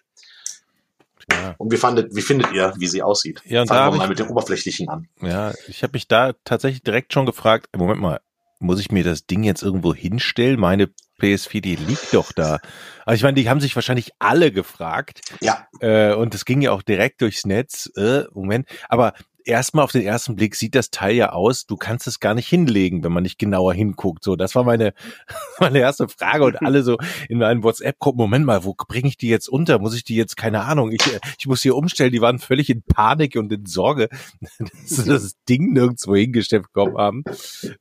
Ja. 1.30 1.54
Und 1.58 1.70
wie 1.72 1.76
fandet, 1.76 2.14
wie 2.14 2.22
findet 2.22 2.52
ihr, 2.52 2.72
wie 2.78 2.86
sie 2.88 3.02
aussieht? 3.02 3.40
Ja, 3.44 3.62
und 3.62 3.68
Fangen 3.68 3.92
wir 3.94 3.98
mal 3.98 4.04
ich- 4.04 4.08
mit 4.10 4.18
dem 4.18 4.30
Oberflächlichen 4.30 4.88
an. 4.88 5.08
Ja, 5.20 5.52
ich 5.68 5.82
habe 5.82 5.92
mich 5.94 6.08
da 6.08 6.32
tatsächlich 6.44 6.82
direkt 6.82 7.12
schon 7.12 7.26
gefragt, 7.26 7.68
Moment 7.76 8.00
mal, 8.00 8.20
muss 8.58 8.80
ich 8.80 8.90
mir 8.90 9.04
das 9.04 9.26
Ding 9.26 9.42
jetzt 9.44 9.62
irgendwo 9.62 9.94
hinstellen? 9.94 10.58
Meine 10.58 10.90
PS4, 11.22 11.60
die 11.60 11.76
liegt 11.76 12.12
doch 12.12 12.32
da. 12.32 12.58
Also 13.04 13.16
ich 13.16 13.22
meine, 13.22 13.34
die 13.34 13.48
haben 13.48 13.60
sich 13.60 13.74
wahrscheinlich 13.74 14.10
alle 14.18 14.52
gefragt. 14.52 15.20
Ja, 15.40 15.66
Äh, 15.80 16.14
und 16.14 16.34
es 16.34 16.44
ging 16.44 16.60
ja 16.60 16.72
auch 16.72 16.82
direkt 16.82 17.20
durchs 17.20 17.44
Netz. 17.44 17.90
Äh, 17.96 18.24
Moment. 18.32 18.66
Aber 18.88 19.14
erstmal 19.44 19.84
auf 19.84 19.92
den 19.92 20.02
ersten 20.02 20.36
Blick 20.36 20.54
sieht 20.54 20.74
das 20.74 20.90
Teil 20.90 21.14
ja 21.14 21.32
aus, 21.32 21.66
du 21.66 21.76
kannst 21.76 22.06
es 22.06 22.20
gar 22.20 22.34
nicht 22.34 22.48
hinlegen, 22.48 23.02
wenn 23.04 23.12
man 23.12 23.22
nicht 23.22 23.38
genauer 23.38 23.74
hinguckt. 23.74 24.24
So, 24.24 24.36
das 24.36 24.54
war 24.54 24.64
meine, 24.64 24.94
meine 25.60 25.78
erste 25.78 26.08
Frage. 26.08 26.44
Und 26.44 26.62
alle 26.62 26.82
so 26.82 26.98
in 27.28 27.38
meinen 27.38 27.62
WhatsApp-Gruppen, 27.62 28.18
Moment 28.18 28.46
mal, 28.46 28.64
wo 28.64 28.74
bringe 28.74 29.08
ich 29.08 29.16
die 29.16 29.28
jetzt 29.28 29.48
unter? 29.48 29.78
Muss 29.78 29.94
ich 29.94 30.04
die 30.04 30.16
jetzt, 30.16 30.36
keine 30.36 30.62
Ahnung, 30.62 30.92
ich, 30.92 31.06
äh, 31.06 31.20
ich 31.38 31.46
muss 31.46 31.62
hier 31.62 31.76
umstellen. 31.76 32.12
Die 32.12 32.20
waren 32.20 32.38
völlig 32.38 32.70
in 32.70 32.82
Panik 32.82 33.36
und 33.36 33.52
in 33.52 33.66
Sorge, 33.66 34.08
dass 34.58 34.70
sie 34.84 35.08
das 35.08 35.34
Ding 35.48 35.72
nirgendwo 35.72 36.14
hingestellt 36.14 36.64
bekommen 36.64 36.96
haben. 36.96 37.24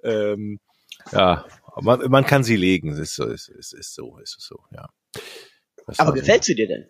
Ähm, 0.04 0.60
ja, 1.12 1.46
man, 1.82 2.10
man 2.10 2.26
kann 2.26 2.44
sie 2.44 2.56
legen. 2.56 2.92
Es 2.92 3.00
ist 3.00 3.16
so, 3.16 3.26
es 3.26 3.48
ist, 3.48 3.74
ist 3.74 3.94
so, 3.94 4.18
ist 4.18 4.38
so, 4.40 4.60
ja. 4.72 4.90
Das 5.88 6.00
Aber 6.00 6.14
gefällt 6.14 6.44
sie 6.44 6.56
dir 6.56 6.68
denn? 6.68 6.88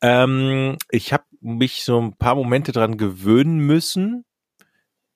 Ähm, 0.00 0.76
ich 0.90 1.12
habe 1.12 1.24
mich 1.40 1.84
so 1.84 2.00
ein 2.00 2.16
paar 2.16 2.34
Momente 2.34 2.72
dran 2.72 2.96
gewöhnen 2.96 3.58
müssen. 3.58 4.24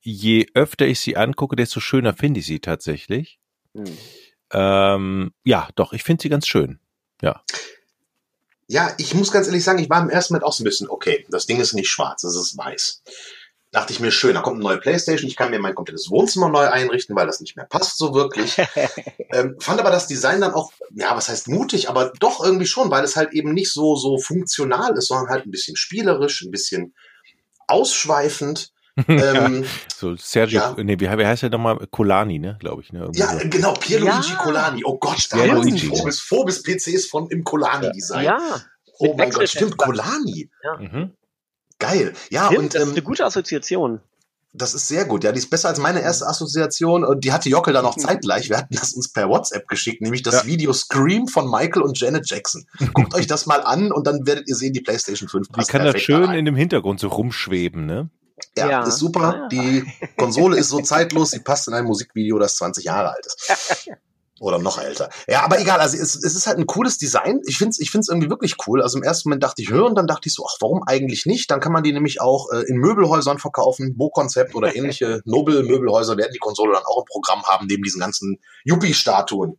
Je 0.00 0.46
öfter 0.54 0.87
ich 0.87 1.00
sie 1.00 1.16
angucke, 1.16 1.56
desto 1.56 1.81
schöner 1.81 2.14
finde 2.14 2.40
ich 2.40 2.46
sie 2.46 2.60
tatsächlich. 2.60 3.40
Hm. 3.75 3.98
Ähm, 4.52 5.32
ja, 5.44 5.69
doch, 5.75 5.93
ich 5.93 6.04
finde 6.04 6.22
sie 6.22 6.28
ganz 6.28 6.46
schön. 6.46 6.78
Ja, 8.69 8.94
ich 8.98 9.14
muss 9.14 9.31
ganz 9.31 9.46
ehrlich 9.46 9.62
sagen, 9.64 9.78
ich 9.78 9.90
war 9.90 10.02
im 10.02 10.10
ersten 10.10 10.34
Moment 10.34 10.44
auch 10.44 10.52
so 10.52 10.62
ein 10.62 10.64
bisschen, 10.64 10.88
okay, 10.88 11.25
das 11.31 11.46
Ding 11.46 11.60
ist 11.60 11.72
nicht 11.72 11.88
schwarz, 11.88 12.25
es 12.25 12.37
ist 12.37 12.56
weiß. 12.56 13.02
Dachte 13.76 13.93
ich 13.93 14.00
mir, 14.00 14.11
schön, 14.11 14.32
da 14.32 14.40
kommt 14.40 14.55
eine 14.55 14.64
neue 14.64 14.78
Playstation, 14.78 15.28
ich 15.28 15.37
kann 15.37 15.50
mir 15.50 15.58
mein 15.58 15.75
komplettes 15.75 16.08
Wohnzimmer 16.08 16.49
neu 16.49 16.67
einrichten, 16.67 17.14
weil 17.14 17.26
das 17.26 17.43
nicht 17.43 17.56
mehr 17.56 17.67
passt 17.67 17.99
so 17.99 18.14
wirklich. 18.14 18.56
ähm, 19.34 19.56
fand 19.61 19.81
aber 19.81 19.90
das 19.90 20.06
Design 20.06 20.40
dann 20.40 20.55
auch, 20.55 20.73
ja, 20.94 21.14
was 21.14 21.28
heißt 21.28 21.49
mutig, 21.49 21.90
aber 21.90 22.11
doch 22.19 22.43
irgendwie 22.43 22.64
schon, 22.64 22.90
weil 22.90 23.05
es 23.05 23.17
halt 23.17 23.34
eben 23.34 23.52
nicht 23.52 23.70
so, 23.70 23.94
so 23.94 24.17
funktional 24.17 24.96
ist, 24.96 25.08
sondern 25.08 25.28
halt 25.28 25.44
ein 25.44 25.50
bisschen 25.50 25.76
spielerisch, 25.76 26.40
ein 26.40 26.50
bisschen 26.50 26.94
ausschweifend. 27.67 28.73
ähm, 29.08 29.67
So 29.94 30.17
Sergio, 30.17 30.58
Ja. 30.58 30.75
nee, 30.79 30.99
wie, 30.99 31.11
wie 31.11 31.26
heißt 31.26 31.43
der 31.43 31.50
nochmal? 31.50 31.76
Colani, 31.90 32.38
ne, 32.38 32.56
glaube 32.58 32.81
ich. 32.81 32.94
Ne? 32.94 33.00
Irgendwie 33.00 33.20
ja, 33.20 33.38
so. 33.38 33.46
genau, 33.46 33.75
Pierluigi 33.75 34.31
Ja. 34.31 34.37
Colani. 34.43 34.84
Oh 34.87 34.96
Gott, 34.96 35.29
da 35.32 35.37
Pierluigi, 35.37 35.70
waren 35.70 35.76
die 35.76 35.99
Phobis, 35.99 36.20
Phobis 36.20 36.62
PCs 36.62 37.08
von 37.08 37.29
im 37.29 37.44
Colani-Design. 37.44 38.25
Ja, 38.25 38.38
oh 39.00 39.14
mein 39.19 39.29
Gott, 39.29 39.46
stimmt, 39.50 39.76
Colani. 39.76 40.49
Mhm. 40.81 41.12
Geil. 41.78 42.14
Ja, 42.31 42.46
Stimmt, 42.46 42.58
und 42.62 42.75
das 42.75 42.82
ist 42.82 42.88
ähm, 42.88 42.93
eine 42.94 43.02
gute 43.02 43.25
Assoziation. 43.25 44.00
Das 44.52 44.73
ist 44.73 44.88
sehr 44.88 45.05
gut. 45.05 45.23
Ja, 45.23 45.32
die 45.32 45.38
ist 45.38 45.50
besser 45.50 45.69
als 45.69 45.78
meine 45.78 46.00
erste 46.00 46.26
Assoziation. 46.26 47.05
Und 47.05 47.25
die 47.25 47.32
hatte 47.32 47.50
Jockel 47.50 47.75
dann 47.75 47.84
noch 47.84 47.96
zeitgleich. 47.96 48.49
Wir 48.49 48.56
hatten 48.56 48.75
das 48.75 48.94
uns 48.94 49.12
per 49.12 49.28
WhatsApp 49.28 49.69
geschickt, 49.69 50.00
nämlich 50.00 50.23
das 50.23 50.34
Ja. 50.34 50.46
Video 50.46 50.73
Scream 50.73 51.28
von 51.28 51.50
Michael 51.50 51.82
und 51.82 52.00
Janet 52.00 52.26
Jackson. 52.31 52.64
Guckt 52.94 53.14
euch 53.14 53.26
das 53.26 53.44
mal 53.44 53.61
an 53.62 53.93
und 53.93 54.06
dann 54.06 54.26
werdet 54.26 54.49
ihr 54.49 54.55
sehen, 54.55 54.73
die 54.73 54.81
PlayStation 54.81 55.28
5 55.28 55.49
Die 55.49 55.52
passt 55.52 55.69
kann 55.69 55.81
da 55.81 55.84
perfekt 55.93 56.05
schön 56.05 56.25
rein. 56.25 56.38
in 56.38 56.44
dem 56.46 56.56
Hintergrund 56.56 57.00
so 57.00 57.08
rumschweben, 57.08 57.84
ne? 57.84 58.08
Ja, 58.56 58.70
Ja. 58.70 58.82
ist 58.87 58.96
super. 58.98 59.34
Ja. 59.43 59.48
Die 59.48 59.84
Konsole 60.17 60.56
ist 60.56 60.70
so 60.70 60.81
zeitlos, 60.81 61.31
sie 61.32 61.41
passt 61.41 61.69
in 61.69 61.74
ein 61.74 61.84
Musikvideo, 61.84 62.39
das 62.39 62.56
20 62.56 62.84
Jahre 62.84 63.10
alt 63.12 63.27
ist. 63.27 63.89
Oder 64.38 64.58
noch 64.58 64.78
älter. 64.78 65.08
Ja, 65.26 65.44
aber 65.44 65.58
egal, 65.60 65.81
also 65.81 65.96
es, 65.96 66.14
es 66.14 66.34
ist 66.34 66.46
halt 66.46 66.58
ein 66.58 66.66
cooles 66.66 66.98
Design. 66.98 67.40
Ich 67.46 67.56
finde 67.56 67.70
es 67.70 67.78
ich 67.78 67.90
find's 67.90 68.08
irgendwie 68.08 68.28
wirklich 68.28 68.56
cool. 68.66 68.82
Also 68.82 68.98
im 68.98 69.02
ersten 69.02 69.31
Moment 69.31 69.43
dachte 69.43 69.62
ich, 69.62 69.70
hör, 69.70 69.86
und 69.86 69.94
dann 69.94 70.06
dachte 70.06 70.28
ich 70.28 70.34
so, 70.34 70.44
ach, 70.46 70.56
warum 70.60 70.82
eigentlich 70.86 71.24
nicht? 71.24 71.50
Dann 71.50 71.60
kann 71.60 71.72
man 71.72 71.82
die 71.82 71.93
nämlich 71.93 72.20
auch 72.20 72.50
äh, 72.52 72.62
in 72.69 72.76
Möbelhäusern 72.76 73.38
verkaufen. 73.38 73.96
Bo-Konzept 73.96 74.55
oder 74.55 74.76
ähnliche 74.76 75.22
Nobel-Möbelhäuser 75.24 76.19
werden 76.19 76.32
die 76.34 76.38
Konsole 76.38 76.74
dann 76.74 76.84
auch 76.84 76.98
im 76.98 77.05
Programm 77.06 77.44
haben, 77.44 77.66
neben 77.66 77.82
diesen 77.82 78.00
ganzen 78.00 78.38
Yuppie-Statuen. 78.64 79.58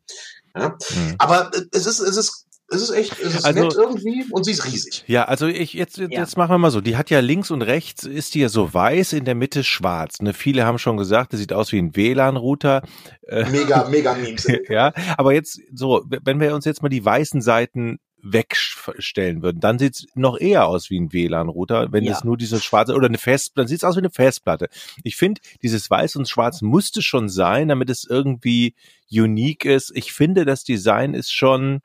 Ja? 0.55 0.69
Mhm. 0.69 1.15
Aber 1.17 1.51
äh, 1.55 1.62
es 1.72 1.88
ist, 1.88 2.00
es 2.00 2.17
ist, 2.17 2.46
es 2.69 2.81
ist 2.81 2.89
echt, 2.91 3.19
es 3.19 3.36
ist 3.36 3.45
Also- 3.45 3.63
nett 3.63 3.74
irgendwie 3.75 4.25
und 4.31 4.43
sie 4.43 4.51
ist 4.51 4.65
riesig. 4.65 5.03
Ja, 5.07 5.25
also 5.25 5.47
ich 5.47 5.74
jetzt 5.74 5.97
jetzt, 5.97 6.12
Ja. 6.13 6.19
jetzt 6.19 6.38
machen 6.38 6.51
wir 6.51 6.57
mal 6.57 6.71
so. 6.71 6.81
Die 6.81 6.97
hat 6.97 7.09
ja 7.09 7.19
links 7.19 7.50
und 7.51 7.62
rechts 7.62 8.03
ist 8.03 8.36
die 8.36 8.39
ja 8.39 8.50
so 8.50 8.74
weiß, 8.74 9.13
in 9.13 9.25
der 9.25 9.36
Mitte 9.36 9.63
schwarz. 9.63 10.21
Ne, 10.21 10.33
viele 10.33 10.65
haben 10.65 10.77
schon 10.79 10.97
gesagt, 10.97 11.33
das 11.33 11.39
sieht 11.39 11.53
aus 11.53 11.71
wie 11.71 11.79
ein 11.79 11.95
WLAN-Router. 11.95 12.81
Äh, 13.27 13.50
Mega, 13.50 13.88
mega 13.89 14.13
Memes. 14.15 14.47
ja, 14.69 14.93
aber 15.17 15.33
jetzt 15.33 15.62
so, 15.74 16.03
wenn 16.24 16.39
wir 16.39 16.53
uns 16.55 16.65
jetzt 16.65 16.81
mal 16.81 16.89
die 16.89 17.03
weißen 17.03 17.41
Seiten 17.41 18.00
wegstellen 18.21 19.41
würden, 19.41 19.59
dann 19.59 19.79
sieht's 19.79 20.05
noch 20.15 20.38
eher 20.39 20.67
aus 20.67 20.89
wie 20.89 21.00
ein 21.00 21.13
WLAN-Router, 21.13 21.91
wenn 21.91 22.03
Ja. 22.03 22.13
es 22.13 22.24
nur 22.24 22.38
diese 22.38 22.59
schwarze 22.59 22.93
oder 22.95 23.07
eine 23.07 23.17
Fest, 23.17 23.53
dann 23.55 23.67
sieht's 23.67 23.83
aus 23.83 23.95
wie 23.95 24.00
eine 24.00 24.09
Festplatte. 24.09 24.69
Ich 25.03 25.15
finde, 25.15 25.41
dieses 25.62 25.89
Weiß 25.89 26.15
und 26.15 26.27
Schwarz 26.27 26.62
musste 26.62 27.01
schon 27.01 27.29
sein, 27.29 27.67
damit 27.69 27.89
es 27.89 28.05
irgendwie 28.09 28.75
unique 29.12 29.65
ist. 29.65 29.91
Ich 29.95 30.12
finde, 30.13 30.45
das 30.45 30.63
Design 30.63 31.13
ist 31.13 31.31
schon, 31.33 31.79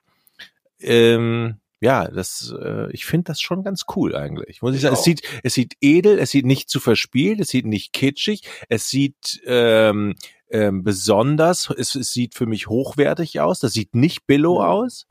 ähm, 0.82 1.56
ja, 1.80 2.06
das, 2.08 2.54
äh, 2.60 2.92
ich 2.92 3.04
finde 3.04 3.24
das 3.24 3.40
schon 3.40 3.64
ganz 3.64 3.84
cool 3.96 4.14
eigentlich. 4.14 4.62
Muss 4.62 4.72
ich 4.72 4.76
Ich 4.76 4.82
sagen, 4.82 4.94
es 4.94 5.00
auch. 5.00 5.04
sieht, 5.04 5.22
es 5.42 5.54
sieht 5.54 5.74
edel, 5.80 6.18
es 6.18 6.30
sieht 6.30 6.46
nicht 6.46 6.70
zu 6.70 6.78
verspielt, 6.78 7.40
es 7.40 7.48
sieht 7.48 7.66
nicht 7.66 7.92
kitschig, 7.92 8.42
es 8.68 8.88
sieht 8.88 9.40
ähm, 9.46 10.14
ähm, 10.50 10.84
besonders, 10.84 11.70
es, 11.76 11.94
es 11.96 12.12
sieht 12.12 12.34
für 12.34 12.46
mich 12.46 12.68
hochwertig 12.68 13.40
aus, 13.40 13.58
das 13.58 13.72
sieht 13.72 13.94
nicht 13.96 14.26
billow 14.26 14.60
Mhm. 14.60 14.64
aus. 14.66 15.06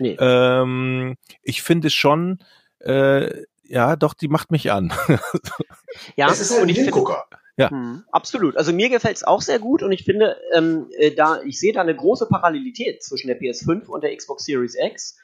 Nee. 0.00 0.16
Ähm, 0.20 1.16
ich 1.42 1.62
finde 1.62 1.90
schon, 1.90 2.38
äh, 2.80 3.30
ja, 3.64 3.96
doch, 3.96 4.14
die 4.14 4.28
macht 4.28 4.50
mich 4.50 4.72
an. 4.72 4.92
ja, 6.16 6.30
es 6.30 6.40
ist 6.40 6.50
halt 6.50 6.62
und 6.62 6.66
ein 6.66 6.70
ich 6.70 6.76
finde, 6.76 6.92
Hingucker. 6.94 7.26
Ja. 7.58 7.70
Hm, 7.70 8.04
absolut. 8.12 8.56
Also 8.56 8.72
mir 8.72 8.88
gefällt 8.88 9.16
es 9.16 9.24
auch 9.24 9.42
sehr 9.42 9.58
gut 9.58 9.82
und 9.82 9.90
ich 9.90 10.04
finde, 10.04 10.36
ähm, 10.54 10.86
äh, 10.96 11.10
da 11.10 11.42
ich 11.42 11.58
sehe 11.58 11.72
da 11.72 11.80
eine 11.80 11.94
große 11.94 12.26
Parallelität 12.26 13.02
zwischen 13.02 13.26
der 13.26 13.38
PS5 13.40 13.86
und 13.86 14.04
der 14.04 14.16
Xbox 14.16 14.44
Series 14.44 14.76
X, 14.80 15.18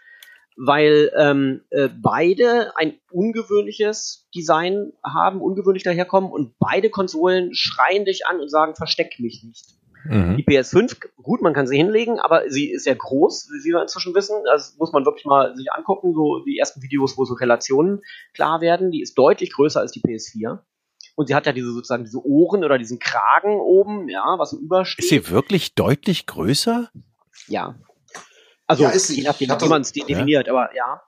weil 0.56 1.12
ähm, 1.16 1.62
äh, 1.70 1.88
beide 1.88 2.76
ein 2.76 2.94
ungewöhnliches 3.12 4.28
Design 4.34 4.92
haben, 5.04 5.40
ungewöhnlich 5.40 5.84
daherkommen 5.84 6.30
und 6.30 6.58
beide 6.58 6.90
Konsolen 6.90 7.54
schreien 7.54 8.04
dich 8.04 8.26
an 8.26 8.40
und 8.40 8.50
sagen, 8.50 8.74
versteck 8.74 9.20
mich 9.20 9.44
nicht. 9.44 9.66
Mhm. 10.04 10.36
Die 10.36 10.44
PS5, 10.44 10.98
gut, 11.22 11.40
man 11.40 11.54
kann 11.54 11.68
sie 11.68 11.76
hinlegen, 11.76 12.18
aber 12.18 12.50
sie 12.50 12.68
ist 12.68 12.84
ja 12.84 12.94
groß, 12.94 13.48
wie 13.62 13.70
wir 13.70 13.80
inzwischen 13.80 14.12
wissen. 14.12 14.36
Das 14.44 14.76
muss 14.76 14.92
man 14.92 15.04
wirklich 15.06 15.24
mal 15.24 15.56
sich 15.56 15.72
angucken, 15.72 16.14
so 16.14 16.40
die 16.44 16.58
ersten 16.58 16.82
Videos, 16.82 17.16
wo 17.16 17.24
so 17.24 17.34
Relationen 17.34 18.02
klar 18.34 18.60
werden. 18.60 18.90
Die 18.90 19.00
ist 19.00 19.16
deutlich 19.16 19.52
größer 19.52 19.80
als 19.80 19.92
die 19.92 20.02
PS4. 20.02 20.58
Und 21.16 21.28
sie 21.28 21.34
hat 21.34 21.46
ja 21.46 21.52
diese 21.52 21.72
sozusagen 21.72 22.04
diese 22.04 22.18
Ohren 22.24 22.64
oder 22.64 22.76
diesen 22.78 22.98
Kragen 22.98 23.60
oben, 23.60 24.08
ja, 24.08 24.34
was 24.38 24.50
so 24.50 24.58
übersteht. 24.58 25.04
Ist 25.04 25.10
sie 25.10 25.30
wirklich 25.30 25.74
deutlich 25.74 26.26
größer? 26.26 26.90
Ja. 27.46 27.76
Also, 28.66 28.82
Ja, 28.84 28.90
ist 28.90 29.06
sie. 29.08 29.16
je 29.20 29.22
nachdem, 29.24 29.44
Ich 29.46 29.50
hatte- 29.52 29.64
wie 29.66 29.68
man 29.68 29.82
es 29.82 29.92
definiert, 29.92 30.48
aber 30.48 30.70
ja. 30.74 31.02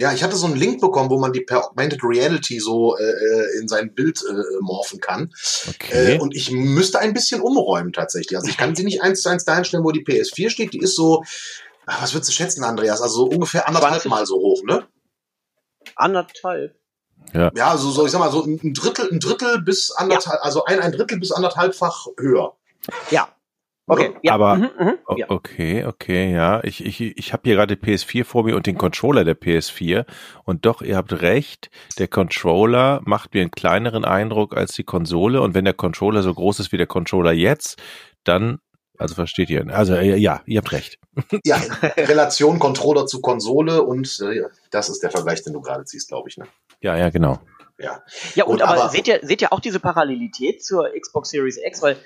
Ja, 0.00 0.12
ich 0.12 0.22
hatte 0.22 0.36
so 0.36 0.46
einen 0.46 0.54
Link 0.56 0.80
bekommen, 0.80 1.10
wo 1.10 1.18
man 1.18 1.32
die 1.32 1.40
per 1.40 1.64
Augmented 1.64 2.00
Reality 2.04 2.60
so 2.60 2.96
äh, 2.96 3.02
äh, 3.02 3.58
in 3.60 3.66
sein 3.66 3.94
Bild 3.94 4.22
äh, 4.28 4.32
morphen 4.60 5.00
kann. 5.00 5.32
Okay. 5.68 6.14
Äh, 6.14 6.18
und 6.20 6.36
ich 6.36 6.52
müsste 6.52 7.00
ein 7.00 7.14
bisschen 7.14 7.40
umräumen 7.40 7.92
tatsächlich. 7.92 8.36
Also 8.36 8.48
ich 8.48 8.56
kann 8.56 8.76
sie 8.76 8.84
nicht 8.84 9.02
eins 9.02 9.22
zu 9.22 9.28
eins 9.28 9.44
dahin 9.44 9.64
stellen, 9.64 9.82
wo 9.82 9.90
die 9.90 10.04
PS4 10.04 10.50
steht. 10.50 10.72
Die 10.72 10.78
ist 10.78 10.94
so, 10.94 11.24
ach, 11.86 12.00
was 12.00 12.14
würdest 12.14 12.28
du 12.30 12.32
schätzen, 12.32 12.62
Andreas? 12.62 13.02
Also 13.02 13.14
so 13.14 13.24
ungefähr 13.24 13.66
anderthalb 13.66 13.94
20? 14.02 14.08
Mal 14.10 14.24
so 14.26 14.36
hoch, 14.36 14.62
ne? 14.64 14.86
Anderthalb. 15.96 16.77
Ja, 17.32 17.76
so, 17.76 17.90
so 17.90 18.06
ich 18.06 18.12
sag 18.12 18.18
mal, 18.20 18.30
so 18.30 18.44
ein 18.44 18.72
Drittel, 18.74 19.08
ein 19.12 19.20
Drittel 19.20 19.60
bis 19.62 19.90
anderthalb, 19.90 20.38
also 20.44 20.64
ein, 20.64 20.80
ein 20.80 20.92
Drittel 20.92 21.18
bis 21.18 21.32
anderthalbfach 21.32 22.06
höher. 22.18 22.54
Ja. 23.10 23.28
Okay. 23.90 24.14
Ja. 24.22 24.34
Aber- 24.34 24.56
mhm, 24.56 24.98
ja. 25.16 25.26
Okay, 25.30 25.84
okay, 25.86 26.30
ja. 26.32 26.62
Ich, 26.62 26.84
ich, 26.84 27.00
ich 27.00 27.32
habe 27.32 27.42
hier 27.46 27.54
gerade 27.56 27.74
die 27.76 27.82
PS4 27.82 28.24
vor 28.24 28.44
mir 28.44 28.54
und 28.54 28.66
den 28.66 28.76
Controller 28.76 29.24
der 29.24 29.34
PS4. 29.38 30.04
Und 30.44 30.66
doch, 30.66 30.82
ihr 30.82 30.96
habt 30.96 31.22
recht, 31.22 31.70
der 31.98 32.06
Controller 32.08 33.00
macht 33.06 33.32
mir 33.32 33.40
einen 33.40 33.50
kleineren 33.50 34.04
Eindruck 34.04 34.54
als 34.56 34.72
die 34.72 34.84
Konsole. 34.84 35.40
Und 35.40 35.54
wenn 35.54 35.64
der 35.64 35.72
Controller 35.74 36.22
so 36.22 36.34
groß 36.34 36.60
ist 36.60 36.70
wie 36.72 36.76
der 36.76 36.86
Controller 36.86 37.32
jetzt, 37.32 37.78
dann, 38.24 38.58
also 38.98 39.14
versteht 39.14 39.48
ihr, 39.48 39.66
also 39.74 39.94
äh, 39.94 40.16
ja, 40.16 40.42
ihr 40.44 40.58
habt 40.58 40.72
recht. 40.72 40.98
Ja, 41.46 41.56
Relation 41.96 42.58
Controller 42.58 43.06
zu 43.06 43.22
Konsole 43.22 43.82
und 43.82 44.20
äh, 44.20 44.42
das 44.70 44.90
ist 44.90 45.02
der 45.02 45.10
Vergleich, 45.10 45.42
den 45.44 45.54
du 45.54 45.62
gerade 45.62 45.84
ziehst, 45.86 46.08
glaube 46.08 46.28
ich. 46.28 46.36
Ne? 46.36 46.44
Ja, 46.80 46.96
ja, 46.96 47.10
genau. 47.10 47.38
Ja. 47.78 48.02
Ja, 48.34 48.44
und 48.44 48.54
Und 48.54 48.62
aber, 48.62 48.82
aber- 48.82 48.88
seht 48.90 49.06
ihr, 49.08 49.20
seht 49.22 49.40
ihr 49.42 49.52
auch 49.52 49.60
diese 49.60 49.80
Parallelität 49.80 50.64
zur 50.64 50.88
Xbox 50.98 51.30
Series 51.30 51.58
X, 51.64 51.82
weil 51.82 51.96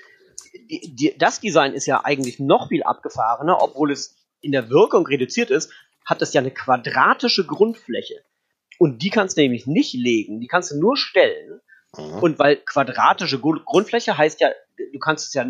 die, 0.69 0.95
die, 0.95 1.17
das 1.17 1.39
Design 1.39 1.73
ist 1.73 1.85
ja 1.87 2.03
eigentlich 2.03 2.39
noch 2.39 2.69
viel 2.69 2.83
abgefahrener, 2.83 3.61
obwohl 3.61 3.91
es 3.91 4.15
in 4.41 4.51
der 4.51 4.69
Wirkung 4.69 5.05
reduziert 5.07 5.49
ist, 5.49 5.71
hat 6.05 6.21
es 6.21 6.33
ja 6.33 6.41
eine 6.41 6.51
quadratische 6.51 7.45
Grundfläche. 7.45 8.15
Und 8.77 9.01
die 9.01 9.09
kannst 9.09 9.37
du 9.37 9.41
nämlich 9.41 9.65
nicht 9.67 9.93
legen, 9.93 10.39
die 10.41 10.47
kannst 10.47 10.71
du 10.71 10.79
nur 10.79 10.97
stellen. 10.97 11.61
Mhm. 11.97 12.19
Und 12.19 12.39
weil 12.39 12.57
quadratische 12.57 13.39
Grund- 13.39 13.65
Grundfläche 13.65 14.17
heißt 14.17 14.41
ja, 14.41 14.49
du 14.91 14.99
kannst 14.99 15.27
es 15.27 15.33
ja 15.33 15.45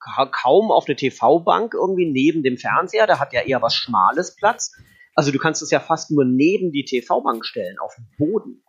ka- 0.00 0.26
kaum 0.26 0.70
auf 0.72 0.86
eine 0.88 0.96
TV-Bank 0.96 1.74
irgendwie 1.74 2.10
neben 2.10 2.42
dem 2.42 2.56
Fernseher, 2.56 3.06
da 3.06 3.18
hat 3.18 3.32
ja 3.32 3.42
eher 3.42 3.60
was 3.62 3.74
Schmales 3.74 4.34
Platz. 4.34 4.72
Also 5.20 5.32
du 5.32 5.38
kannst 5.38 5.60
es 5.60 5.70
ja 5.70 5.80
fast 5.80 6.10
nur 6.10 6.24
neben 6.24 6.72
die 6.72 6.86
TV-Bank 6.86 7.44
stellen, 7.44 7.78
auf 7.78 7.94
dem 7.94 8.06
Boden. 8.16 8.64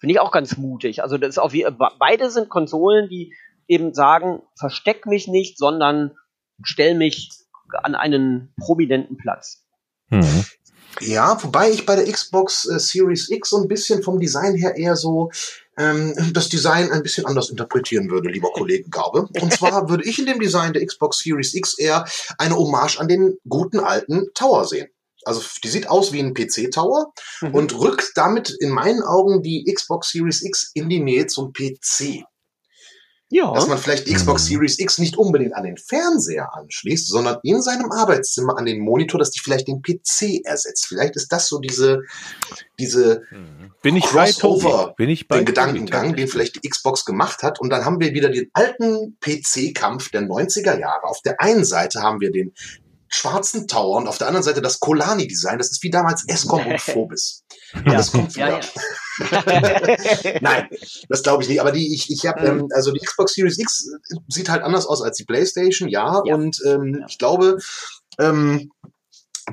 Finde 0.00 0.14
ich 0.14 0.18
auch 0.18 0.32
ganz 0.32 0.56
mutig. 0.56 1.00
Also 1.00 1.16
das 1.16 1.28
ist 1.28 1.38
auf 1.38 1.54
je- 1.54 1.70
beide 2.00 2.28
sind 2.28 2.48
Konsolen, 2.48 3.08
die 3.08 3.32
eben 3.68 3.94
sagen, 3.94 4.42
versteck 4.58 5.06
mich 5.06 5.28
nicht, 5.28 5.58
sondern 5.58 6.10
stell 6.64 6.96
mich 6.96 7.30
an 7.84 7.94
einen 7.94 8.52
prominenten 8.58 9.16
Platz. 9.16 9.64
Mhm. 10.08 10.44
Ja, 10.98 11.40
wobei 11.44 11.70
ich 11.70 11.86
bei 11.86 11.94
der 11.94 12.10
Xbox 12.10 12.68
äh, 12.68 12.80
Series 12.80 13.30
X 13.30 13.50
so 13.50 13.58
ein 13.62 13.68
bisschen 13.68 14.02
vom 14.02 14.18
Design 14.18 14.56
her 14.56 14.74
eher 14.74 14.96
so 14.96 15.30
ähm, 15.78 16.14
das 16.34 16.48
Design 16.48 16.90
ein 16.90 17.04
bisschen 17.04 17.26
anders 17.26 17.48
interpretieren 17.48 18.10
würde, 18.10 18.28
lieber 18.28 18.50
Kollege 18.50 18.90
Gaube. 18.90 19.28
Und 19.40 19.52
zwar 19.52 19.88
würde 19.88 20.02
ich 20.04 20.18
in 20.18 20.26
dem 20.26 20.40
Design 20.40 20.72
der 20.72 20.84
Xbox 20.84 21.20
Series 21.20 21.54
X 21.54 21.78
eher 21.78 22.04
eine 22.38 22.56
Hommage 22.56 22.98
an 22.98 23.06
den 23.06 23.38
guten 23.48 23.78
alten 23.78 24.26
Tower 24.34 24.64
sehen. 24.64 24.88
Also 25.24 25.42
die 25.62 25.68
sieht 25.68 25.88
aus 25.88 26.12
wie 26.12 26.20
ein 26.20 26.34
PC-Tower 26.34 27.12
Mhm. 27.40 27.54
und 27.54 27.78
rückt 27.78 28.12
damit 28.14 28.50
in 28.60 28.70
meinen 28.70 29.02
Augen 29.02 29.42
die 29.42 29.64
Xbox 29.72 30.10
Series 30.10 30.42
X 30.42 30.70
in 30.74 30.88
die 30.88 31.00
Nähe 31.00 31.26
zum 31.26 31.52
PC. 31.52 32.24
Ja, 33.34 33.50
Dass 33.54 33.66
man 33.66 33.78
vielleicht 33.78 34.06
die 34.08 34.12
Xbox 34.12 34.42
Mhm. 34.44 34.48
Series 34.48 34.78
X 34.78 34.98
nicht 34.98 35.16
unbedingt 35.16 35.54
an 35.56 35.64
den 35.64 35.78
Fernseher 35.78 36.54
anschließt, 36.54 37.08
sondern 37.08 37.38
in 37.42 37.62
seinem 37.62 37.90
Arbeitszimmer 37.90 38.58
an 38.58 38.66
den 38.66 38.80
Monitor, 38.80 39.18
dass 39.18 39.30
die 39.30 39.40
vielleicht 39.40 39.68
den 39.68 39.80
PC 39.80 40.42
ersetzt. 40.44 40.84
Vielleicht 40.86 41.16
ist 41.16 41.32
das 41.32 41.48
so 41.48 41.58
diese, 41.58 42.02
diese, 42.78 43.22
Bin 43.80 43.96
ich 43.96 44.04
Crossover? 44.04 44.92
Bin 44.98 45.08
ich 45.08 45.28
bei 45.28 45.36
den 45.36 45.46
Tobi, 45.46 45.52
Gedankengang, 45.52 46.14
den 46.14 46.28
vielleicht 46.28 46.62
die 46.62 46.68
Xbox 46.68 47.06
gemacht 47.06 47.42
hat. 47.42 47.58
Und 47.58 47.70
dann 47.70 47.86
haben 47.86 48.00
wir 48.00 48.12
wieder 48.12 48.28
den 48.28 48.50
alten 48.52 49.16
PC-Kampf 49.20 50.10
der 50.10 50.20
90er 50.20 50.78
Jahre. 50.78 51.04
Auf 51.04 51.22
der 51.22 51.40
einen 51.40 51.64
Seite 51.64 52.02
haben 52.02 52.20
wir 52.20 52.32
den 52.32 52.52
schwarzen 53.14 53.68
Tower 53.68 53.98
und 53.98 54.08
auf 54.08 54.18
der 54.18 54.26
anderen 54.28 54.42
Seite 54.44 54.62
das 54.62 54.80
Colani-Design. 54.80 55.58
Das 55.58 55.70
ist 55.70 55.82
wie 55.82 55.90
damals 55.90 56.24
Escom 56.26 56.66
und 56.66 56.80
Phobis. 56.80 57.44
Und 57.74 57.86
das 57.92 58.10
kommt 58.12 58.34
wieder. 58.34 58.60
ja, 58.60 58.60
ja. 58.60 60.38
Nein, 60.40 60.68
das 61.08 61.22
glaube 61.22 61.42
ich 61.42 61.48
nicht. 61.48 61.60
Aber 61.60 61.72
die, 61.72 61.94
ich, 61.94 62.10
ich 62.10 62.26
habe, 62.26 62.40
ähm, 62.46 62.68
also 62.74 62.90
die 62.92 63.00
Xbox 63.04 63.34
Series 63.34 63.58
X 63.58 63.86
sieht 64.28 64.48
halt 64.48 64.62
anders 64.62 64.86
aus 64.86 65.02
als 65.02 65.16
die 65.16 65.24
PlayStation, 65.24 65.88
ja. 65.88 66.22
Ja. 66.24 66.34
Und 66.34 66.58
ähm, 66.66 66.98
Ja. 67.00 67.06
ich 67.08 67.18
glaube, 67.18 67.58
ähm, 68.18 68.70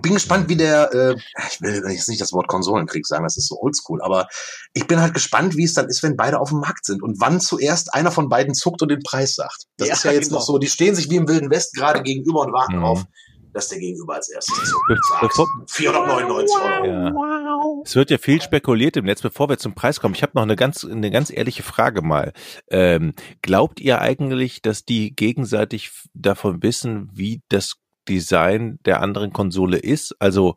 bin 0.02 0.14
gespannt, 0.14 0.48
wie 0.50 0.56
der, 0.56 0.94
äh, 0.94 1.16
ich 1.52 1.62
will 1.62 1.84
jetzt 1.92 2.08
nicht 2.08 2.22
das 2.22 2.32
Wort 2.32 2.48
Konsolenkrieg 2.48 3.06
sagen, 3.08 3.24
das 3.24 3.38
ist 3.38 3.48
so 3.48 3.60
oldschool, 3.60 4.02
aber 4.02 4.28
ich 4.74 4.86
bin 4.88 5.02
halt 5.02 5.14
gespannt, 5.16 5.58
wie 5.58 5.64
es 5.64 5.74
dann 5.74 5.90
ist, 5.90 6.04
wenn 6.04 6.16
beide 6.16 6.40
auf 6.40 6.50
dem 6.50 6.60
Markt 6.60 6.86
sind 6.86 7.02
und 7.02 7.20
wann 7.20 7.42
zuerst 7.42 7.94
einer 7.94 8.12
von 8.12 8.30
beiden 8.30 8.54
zuckt 8.54 8.82
und 8.84 8.90
den 8.90 9.02
Preis 9.02 9.34
sagt. 9.36 9.66
Das 9.78 9.88
Ja, 9.88 9.94
ist 9.96 10.04
ja 10.04 10.12
jetzt 10.12 10.28
genau. 10.30 10.40
noch 10.40 10.46
so, 10.46 10.60
die 10.60 10.68
stehen 10.70 10.96
sich 10.96 11.10
wie 11.10 11.16
im 11.16 11.28
Wilden 11.28 11.50
West 11.50 11.74
gerade 11.74 12.04
gegenüber 12.04 12.42
und 12.42 12.54
warten 12.54 12.78
Mhm. 12.78 12.82
drauf, 12.82 13.04
dass 13.54 13.70
der 13.70 13.80
Gegenüber 13.80 14.16
als 14.16 14.30
erstes 14.30 14.58
Be 14.88 14.98
sagt. 15.10 15.22
bevor, 15.22 15.48
499 15.68 16.58
Euro. 16.58 16.86
Ja. 16.86 17.82
Es 17.84 17.96
wird 17.96 18.12
ja 18.12 18.18
viel 18.18 18.42
spekuliert 18.42 18.98
im 18.98 19.06
Netz, 19.06 19.22
bevor 19.22 19.50
wir 19.50 19.58
zum 19.58 19.74
Preis 19.74 20.00
kommen. 20.00 20.16
Ich 20.16 20.24
habe 20.24 20.34
noch 20.36 20.44
eine 20.44 20.56
ganz, 20.56 20.86
eine 20.86 21.12
ganz 21.12 21.32
ehrliche 21.32 21.64
Frage 21.64 22.02
mal. 22.02 22.34
Ähm, 22.70 23.14
glaubt 23.42 23.80
ihr 23.80 24.02
eigentlich, 24.02 24.62
dass 24.62 24.86
die 24.86 25.16
gegenseitig 25.16 25.92
davon 26.14 26.62
wissen, 26.64 27.10
wie 27.14 27.42
das 27.50 27.76
Design 28.08 28.80
der 28.86 29.02
anderen 29.02 29.34
Konsole 29.34 29.78
ist? 29.78 30.16
Also 30.20 30.56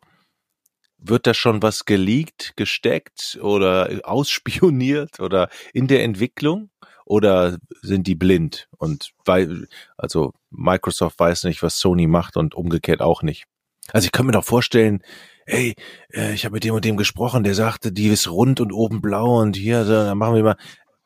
wird 0.97 1.27
da 1.27 1.33
schon 1.33 1.61
was 1.61 1.85
geleakt, 1.85 2.53
gesteckt 2.55 3.37
oder 3.41 4.01
ausspioniert 4.03 5.19
oder 5.19 5.49
in 5.73 5.87
der 5.87 6.03
Entwicklung? 6.03 6.69
Oder 7.05 7.57
sind 7.81 8.07
die 8.07 8.15
blind 8.15 8.67
und 8.77 9.11
weil, 9.25 9.67
also 9.97 10.33
Microsoft 10.49 11.19
weiß 11.19 11.43
nicht, 11.45 11.61
was 11.61 11.77
Sony 11.77 12.07
macht 12.07 12.37
und 12.37 12.55
umgekehrt 12.55 13.01
auch 13.01 13.23
nicht. 13.23 13.45
Also 13.91 14.05
ich 14.05 14.11
kann 14.11 14.25
mir 14.25 14.31
doch 14.31 14.45
vorstellen, 14.45 15.03
hey, 15.45 15.75
äh, 16.13 16.33
ich 16.33 16.45
habe 16.45 16.53
mit 16.53 16.63
dem 16.63 16.75
und 16.75 16.85
dem 16.85 16.97
gesprochen, 16.97 17.43
der 17.43 17.55
sagte, 17.55 17.91
die 17.91 18.07
ist 18.07 18.29
rund 18.29 18.61
und 18.61 18.71
oben 18.71 19.01
blau 19.01 19.41
und 19.41 19.55
hier, 19.55 19.83
so, 19.85 19.91
dann 19.91 20.17
machen 20.17 20.35
wir 20.35 20.43
mal. 20.43 20.57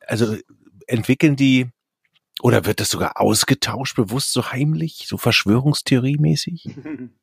Also 0.06 0.36
entwickeln 0.86 1.36
die 1.36 1.68
oder 2.40 2.64
wird 2.64 2.80
das 2.80 2.90
sogar 2.90 3.20
ausgetauscht, 3.20 3.96
bewusst 3.96 4.32
so 4.32 4.52
heimlich, 4.52 5.06
so 5.08 5.16
Verschwörungstheorie-mäßig? 5.16 6.70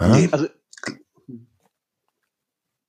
Nee. 0.00 0.28
Also 0.30 0.46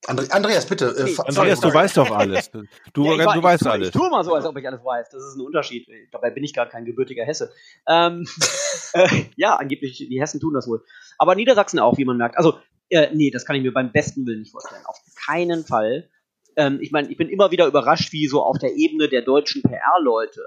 Andreas, 0.10 0.66
bitte. 0.66 0.86
Äh, 0.98 1.04
Nee, 1.06 1.16
Andreas, 1.18 1.60
sorry, 1.60 1.72
du 1.72 1.78
weißt 1.78 1.98
doch 1.98 2.12
alles. 2.12 2.52
Du, 2.94 3.06
Ja, 3.06 3.12
ich 3.14 3.18
du 3.20 3.26
war- 3.26 3.44
weißt 3.44 3.62
ich, 3.62 3.68
tue- 3.68 3.72
alles. 3.72 3.88
Ich 3.90 3.94
tue 3.94 4.10
mal 4.10 4.24
so, 4.24 4.34
als 4.34 4.46
ob 4.46 4.58
ich 4.58 4.68
alles 4.68 4.84
weiß. 4.84 5.10
Das 5.12 5.24
ist 5.24 5.36
ein 5.36 5.42
Unterschied. 5.42 5.88
Dabei 6.12 6.32
bin 6.32 6.44
ich 6.44 6.54
gar 6.54 6.68
kein 6.68 6.86
gebürtiger 6.86 7.24
Hesse. 7.26 7.52
Ähm, 7.88 8.26
äh, 8.94 9.08
ja, 9.36 9.56
angeblich, 9.56 9.98
die 9.98 10.20
Hessen 10.22 10.40
tun 10.40 10.54
das 10.54 10.68
wohl. 10.68 10.84
Aber 11.18 11.36
Niedersachsen 11.36 11.80
auch, 11.80 11.98
wie 11.98 12.06
man 12.06 12.18
merkt. 12.18 12.38
Also, 12.38 12.58
äh, 12.90 13.10
nee, 13.14 13.30
das 13.32 13.46
kann 13.46 13.56
ich 13.56 13.62
mir 13.62 13.72
beim 13.74 13.92
besten 13.92 14.26
Willen 14.26 14.40
nicht 14.40 14.52
vorstellen. 14.52 14.82
Auf 14.86 14.98
keinen 15.28 15.64
Fall. 15.66 16.10
Ähm, 16.56 16.80
ich 16.82 16.92
meine, 16.92 17.10
ich 17.10 17.18
bin 17.18 17.30
immer 17.30 17.52
wieder 17.52 17.68
überrascht, 17.68 18.12
wie 18.12 18.28
so 18.28 18.42
auf 18.42 18.58
der 18.58 18.76
Ebene 18.76 19.08
der 19.10 19.22
deutschen 19.22 19.62
PR-Leute, 19.62 20.42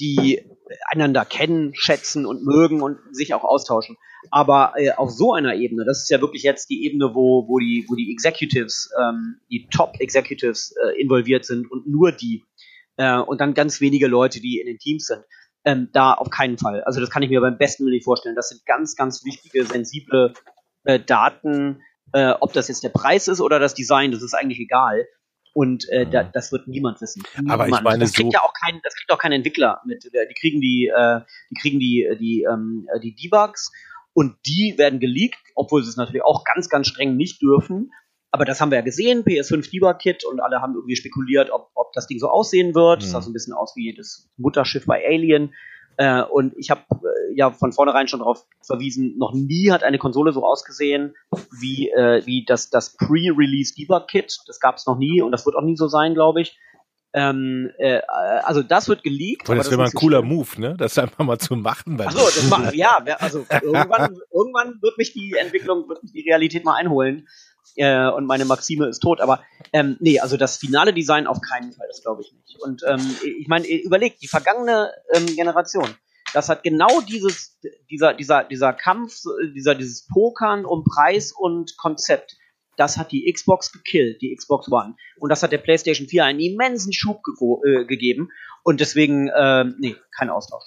die 0.00 0.42
einander 0.90 1.24
kennen, 1.24 1.72
schätzen 1.74 2.26
und 2.26 2.44
mögen 2.44 2.82
und 2.82 2.98
sich 3.12 3.34
auch 3.34 3.44
austauschen. 3.44 3.96
Aber 4.30 4.72
äh, 4.76 4.90
auf 4.92 5.10
so 5.10 5.32
einer 5.34 5.54
Ebene, 5.54 5.84
das 5.84 6.02
ist 6.02 6.10
ja 6.10 6.20
wirklich 6.20 6.42
jetzt 6.42 6.68
die 6.70 6.84
Ebene, 6.84 7.14
wo, 7.14 7.46
wo, 7.48 7.58
die, 7.58 7.84
wo 7.88 7.94
die 7.94 8.12
Executives, 8.12 8.90
ähm, 9.00 9.40
die 9.50 9.66
Top-Executives 9.68 10.74
äh, 10.84 11.00
involviert 11.00 11.44
sind 11.44 11.70
und 11.70 11.86
nur 11.86 12.12
die. 12.12 12.44
Äh, 12.96 13.18
und 13.18 13.40
dann 13.40 13.54
ganz 13.54 13.80
wenige 13.80 14.06
Leute, 14.06 14.40
die 14.40 14.58
in 14.60 14.66
den 14.66 14.78
Teams 14.78 15.06
sind. 15.06 15.22
Ähm, 15.64 15.88
da 15.92 16.14
auf 16.14 16.30
keinen 16.30 16.58
Fall. 16.58 16.82
Also 16.84 17.00
das 17.00 17.10
kann 17.10 17.22
ich 17.22 17.30
mir 17.30 17.40
beim 17.40 17.58
besten 17.58 17.84
Willen 17.84 17.94
nicht 17.94 18.04
vorstellen. 18.04 18.36
Das 18.36 18.48
sind 18.50 18.64
ganz, 18.66 18.94
ganz 18.94 19.24
wichtige, 19.24 19.64
sensible 19.64 20.32
äh, 20.84 21.00
Daten. 21.00 21.82
Äh, 22.12 22.34
ob 22.40 22.52
das 22.52 22.68
jetzt 22.68 22.84
der 22.84 22.90
Preis 22.90 23.26
ist 23.26 23.40
oder 23.40 23.58
das 23.58 23.74
Design, 23.74 24.12
das 24.12 24.22
ist 24.22 24.32
eigentlich 24.34 24.60
egal. 24.60 25.06
Und 25.52 25.88
äh, 25.88 26.06
da, 26.06 26.22
das 26.22 26.52
wird 26.52 26.68
niemand 26.68 27.00
wissen. 27.00 27.22
Aber 27.48 27.64
ich 27.64 27.68
Niemand. 27.68 27.84
meine, 27.84 27.98
das 28.00 28.12
kriegt 28.12 28.30
so- 28.30 28.32
ja 28.34 28.42
auch 28.42 28.52
kein, 28.64 28.78
das 28.84 28.94
kriegt 28.94 29.10
auch 29.10 29.18
kein 29.18 29.32
Entwickler 29.32 29.80
mit. 29.86 30.04
Die 30.04 30.34
kriegen 30.38 30.60
die, 30.60 30.92
äh, 30.94 31.20
die 31.50 31.54
kriegen 31.54 31.80
die, 31.80 32.06
die, 32.20 32.42
ähm, 32.42 32.86
die 33.02 33.14
Debugs 33.14 33.72
und 34.16 34.34
die 34.46 34.76
werden 34.78 34.98
geleakt, 34.98 35.36
obwohl 35.54 35.82
sie 35.82 35.90
es 35.90 35.98
natürlich 35.98 36.24
auch 36.24 36.42
ganz, 36.44 36.70
ganz 36.70 36.86
streng 36.88 37.16
nicht 37.18 37.42
dürfen. 37.42 37.92
Aber 38.30 38.46
das 38.46 38.62
haben 38.62 38.70
wir 38.70 38.76
ja 38.78 38.82
gesehen, 38.84 39.24
PS5 39.24 39.70
Debug 39.70 39.98
Kit 39.98 40.24
und 40.24 40.40
alle 40.40 40.62
haben 40.62 40.74
irgendwie 40.74 40.96
spekuliert, 40.96 41.50
ob, 41.50 41.68
ob 41.74 41.92
das 41.92 42.06
Ding 42.06 42.18
so 42.18 42.28
aussehen 42.28 42.74
wird. 42.74 43.02
Das 43.02 43.08
Mhm. 43.08 43.12
sah 43.12 43.20
so 43.20 43.30
ein 43.30 43.34
bisschen 43.34 43.52
aus 43.52 43.76
wie 43.76 43.94
das 43.94 44.30
Mutterschiff 44.38 44.86
bei 44.86 45.04
Alien. 45.06 45.52
Äh, 45.98 46.22
und 46.22 46.54
ich 46.56 46.70
habe 46.70 46.80
äh, 46.90 47.36
ja 47.36 47.50
von 47.50 47.72
vornherein 47.72 48.08
schon 48.08 48.20
darauf 48.20 48.46
verwiesen, 48.62 49.18
noch 49.18 49.34
nie 49.34 49.70
hat 49.70 49.82
eine 49.82 49.98
Konsole 49.98 50.32
so 50.32 50.46
ausgesehen 50.46 51.14
wie, 51.60 51.90
äh, 51.90 52.24
wie 52.24 52.46
das, 52.46 52.70
das 52.70 52.96
Pre-Release 52.96 53.74
Debug 53.74 54.08
Kit. 54.08 54.34
Das 54.46 54.60
gab 54.60 54.76
es 54.76 54.86
noch 54.86 54.96
nie 54.96 55.20
und 55.20 55.30
das 55.30 55.44
wird 55.44 55.56
auch 55.56 55.62
nie 55.62 55.76
so 55.76 55.88
sein, 55.88 56.14
glaube 56.14 56.40
ich. 56.40 56.58
Ähm, 57.16 57.70
äh, 57.78 58.02
also 58.42 58.62
das 58.62 58.88
wird 58.88 59.02
geleakt. 59.02 59.48
Aber 59.48 59.56
das 59.56 59.70
wäre 59.70 59.78
mal 59.78 59.86
ein 59.86 59.92
cooler 59.92 60.18
schlimm. 60.18 60.34
Move, 60.34 60.60
ne? 60.60 60.74
Das 60.76 60.98
einfach 60.98 61.24
mal 61.24 61.38
zu 61.38 61.56
machen. 61.56 61.96
Bei 61.96 62.08
Ach 62.08 62.12
so, 62.12 62.18
das 62.18 62.50
ma 62.50 62.70
ja, 62.72 62.98
also 63.18 63.46
irgendwann, 63.62 64.18
irgendwann 64.30 64.82
wird 64.82 64.98
mich 64.98 65.14
die 65.14 65.34
Entwicklung, 65.40 65.88
wird 65.88 66.02
mich 66.02 66.12
die 66.12 66.28
Realität 66.28 66.66
mal 66.66 66.74
einholen. 66.74 67.26
Äh, 67.76 68.10
und 68.10 68.26
meine 68.26 68.44
Maxime 68.44 68.88
ist 68.88 69.00
tot. 69.00 69.22
Aber 69.22 69.42
ähm, 69.72 69.96
nee, 69.98 70.20
also 70.20 70.36
das 70.36 70.58
finale 70.58 70.92
Design 70.92 71.26
auf 71.26 71.40
keinen 71.40 71.72
Fall, 71.72 71.86
das 71.88 72.02
glaube 72.02 72.20
ich 72.20 72.34
nicht. 72.34 72.60
Und 72.60 72.82
ähm, 72.86 73.00
ich 73.22 73.48
meine, 73.48 73.66
überlegt, 73.66 74.20
die 74.20 74.28
vergangene 74.28 74.92
ähm, 75.14 75.24
Generation, 75.36 75.88
das 76.34 76.50
hat 76.50 76.64
genau 76.64 77.00
dieses, 77.00 77.58
dieser, 77.90 78.12
dieser, 78.12 78.44
dieser 78.44 78.74
Kampf, 78.74 79.22
dieser, 79.54 79.74
dieses 79.74 80.06
Pokern 80.06 80.66
um 80.66 80.84
Preis 80.84 81.32
und 81.32 81.78
Konzept. 81.78 82.36
Das 82.76 82.96
hat 82.96 83.12
die 83.12 83.30
Xbox 83.32 83.72
gekillt, 83.72 84.20
die 84.22 84.34
Xbox 84.34 84.70
One. 84.70 84.94
Und 85.18 85.30
das 85.30 85.42
hat 85.42 85.52
der 85.52 85.58
PlayStation 85.58 86.08
4 86.08 86.24
einen 86.24 86.40
immensen 86.40 86.92
Schub 86.92 87.22
gego- 87.24 87.64
äh, 87.64 87.84
gegeben. 87.86 88.30
Und 88.62 88.80
deswegen, 88.80 89.30
ähm, 89.36 89.76
nee, 89.78 89.96
kein 90.16 90.30
Austausch. 90.30 90.64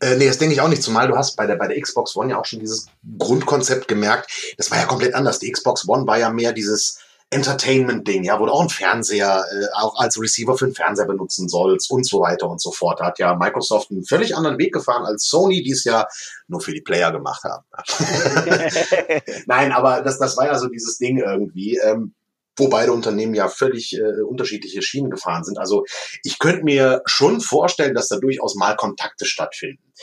Äh, 0.00 0.16
nee, 0.16 0.26
das 0.26 0.38
denke 0.38 0.54
ich 0.54 0.60
auch 0.60 0.68
nicht, 0.68 0.82
zumal 0.82 1.08
du 1.08 1.16
hast 1.16 1.36
bei 1.36 1.46
der, 1.46 1.56
bei 1.56 1.66
der 1.66 1.80
Xbox 1.80 2.16
One 2.16 2.30
ja 2.30 2.38
auch 2.38 2.44
schon 2.44 2.60
dieses 2.60 2.88
Grundkonzept 3.18 3.88
gemerkt. 3.88 4.54
Das 4.56 4.70
war 4.70 4.78
ja 4.78 4.84
komplett 4.84 5.14
anders. 5.14 5.38
Die 5.38 5.50
Xbox 5.50 5.88
One 5.88 6.06
war 6.06 6.18
ja 6.18 6.30
mehr 6.30 6.52
dieses 6.52 7.00
Entertainment-Ding, 7.30 8.24
ja, 8.24 8.40
wo 8.40 8.46
du 8.46 8.52
auch 8.52 8.60
einen 8.60 8.70
Fernseher 8.70 9.44
äh, 9.52 9.66
auch 9.74 9.98
als 9.98 10.20
Receiver 10.20 10.58
für 10.58 10.64
einen 10.64 10.74
Fernseher 10.74 11.06
benutzen 11.06 11.48
sollst 11.48 11.90
und 11.90 12.04
so 12.04 12.20
weiter 12.20 12.48
und 12.48 12.60
so 12.60 12.72
fort. 12.72 13.00
Hat 13.00 13.20
ja 13.20 13.36
Microsoft 13.36 13.90
einen 13.90 14.04
völlig 14.04 14.36
anderen 14.36 14.58
Weg 14.58 14.74
gefahren 14.74 15.04
als 15.04 15.28
Sony, 15.28 15.62
die 15.62 15.70
es 15.70 15.84
ja 15.84 16.06
nur 16.48 16.60
für 16.60 16.72
die 16.72 16.80
Player 16.80 17.12
gemacht 17.12 17.44
haben. 17.44 17.64
Nein, 19.46 19.70
aber 19.72 20.02
das, 20.02 20.18
das 20.18 20.36
war 20.36 20.46
ja 20.46 20.58
so 20.58 20.68
dieses 20.68 20.98
Ding 20.98 21.18
irgendwie. 21.18 21.78
Ähm, 21.78 22.14
wo 22.56 22.68
beide 22.68 22.92
Unternehmen 22.92 23.34
ja 23.34 23.48
völlig 23.48 23.96
äh, 23.96 24.20
unterschiedliche 24.22 24.82
Schienen 24.82 25.10
gefahren 25.10 25.44
sind. 25.44 25.56
Also 25.58 25.84
ich 26.22 26.38
könnte 26.38 26.64
mir 26.64 27.00
schon 27.06 27.40
vorstellen, 27.40 27.94
dass 27.94 28.08
da 28.08 28.18
durchaus 28.18 28.54
mal 28.54 28.76
Kontakte 28.76 29.24
stattfinden. 29.24 29.94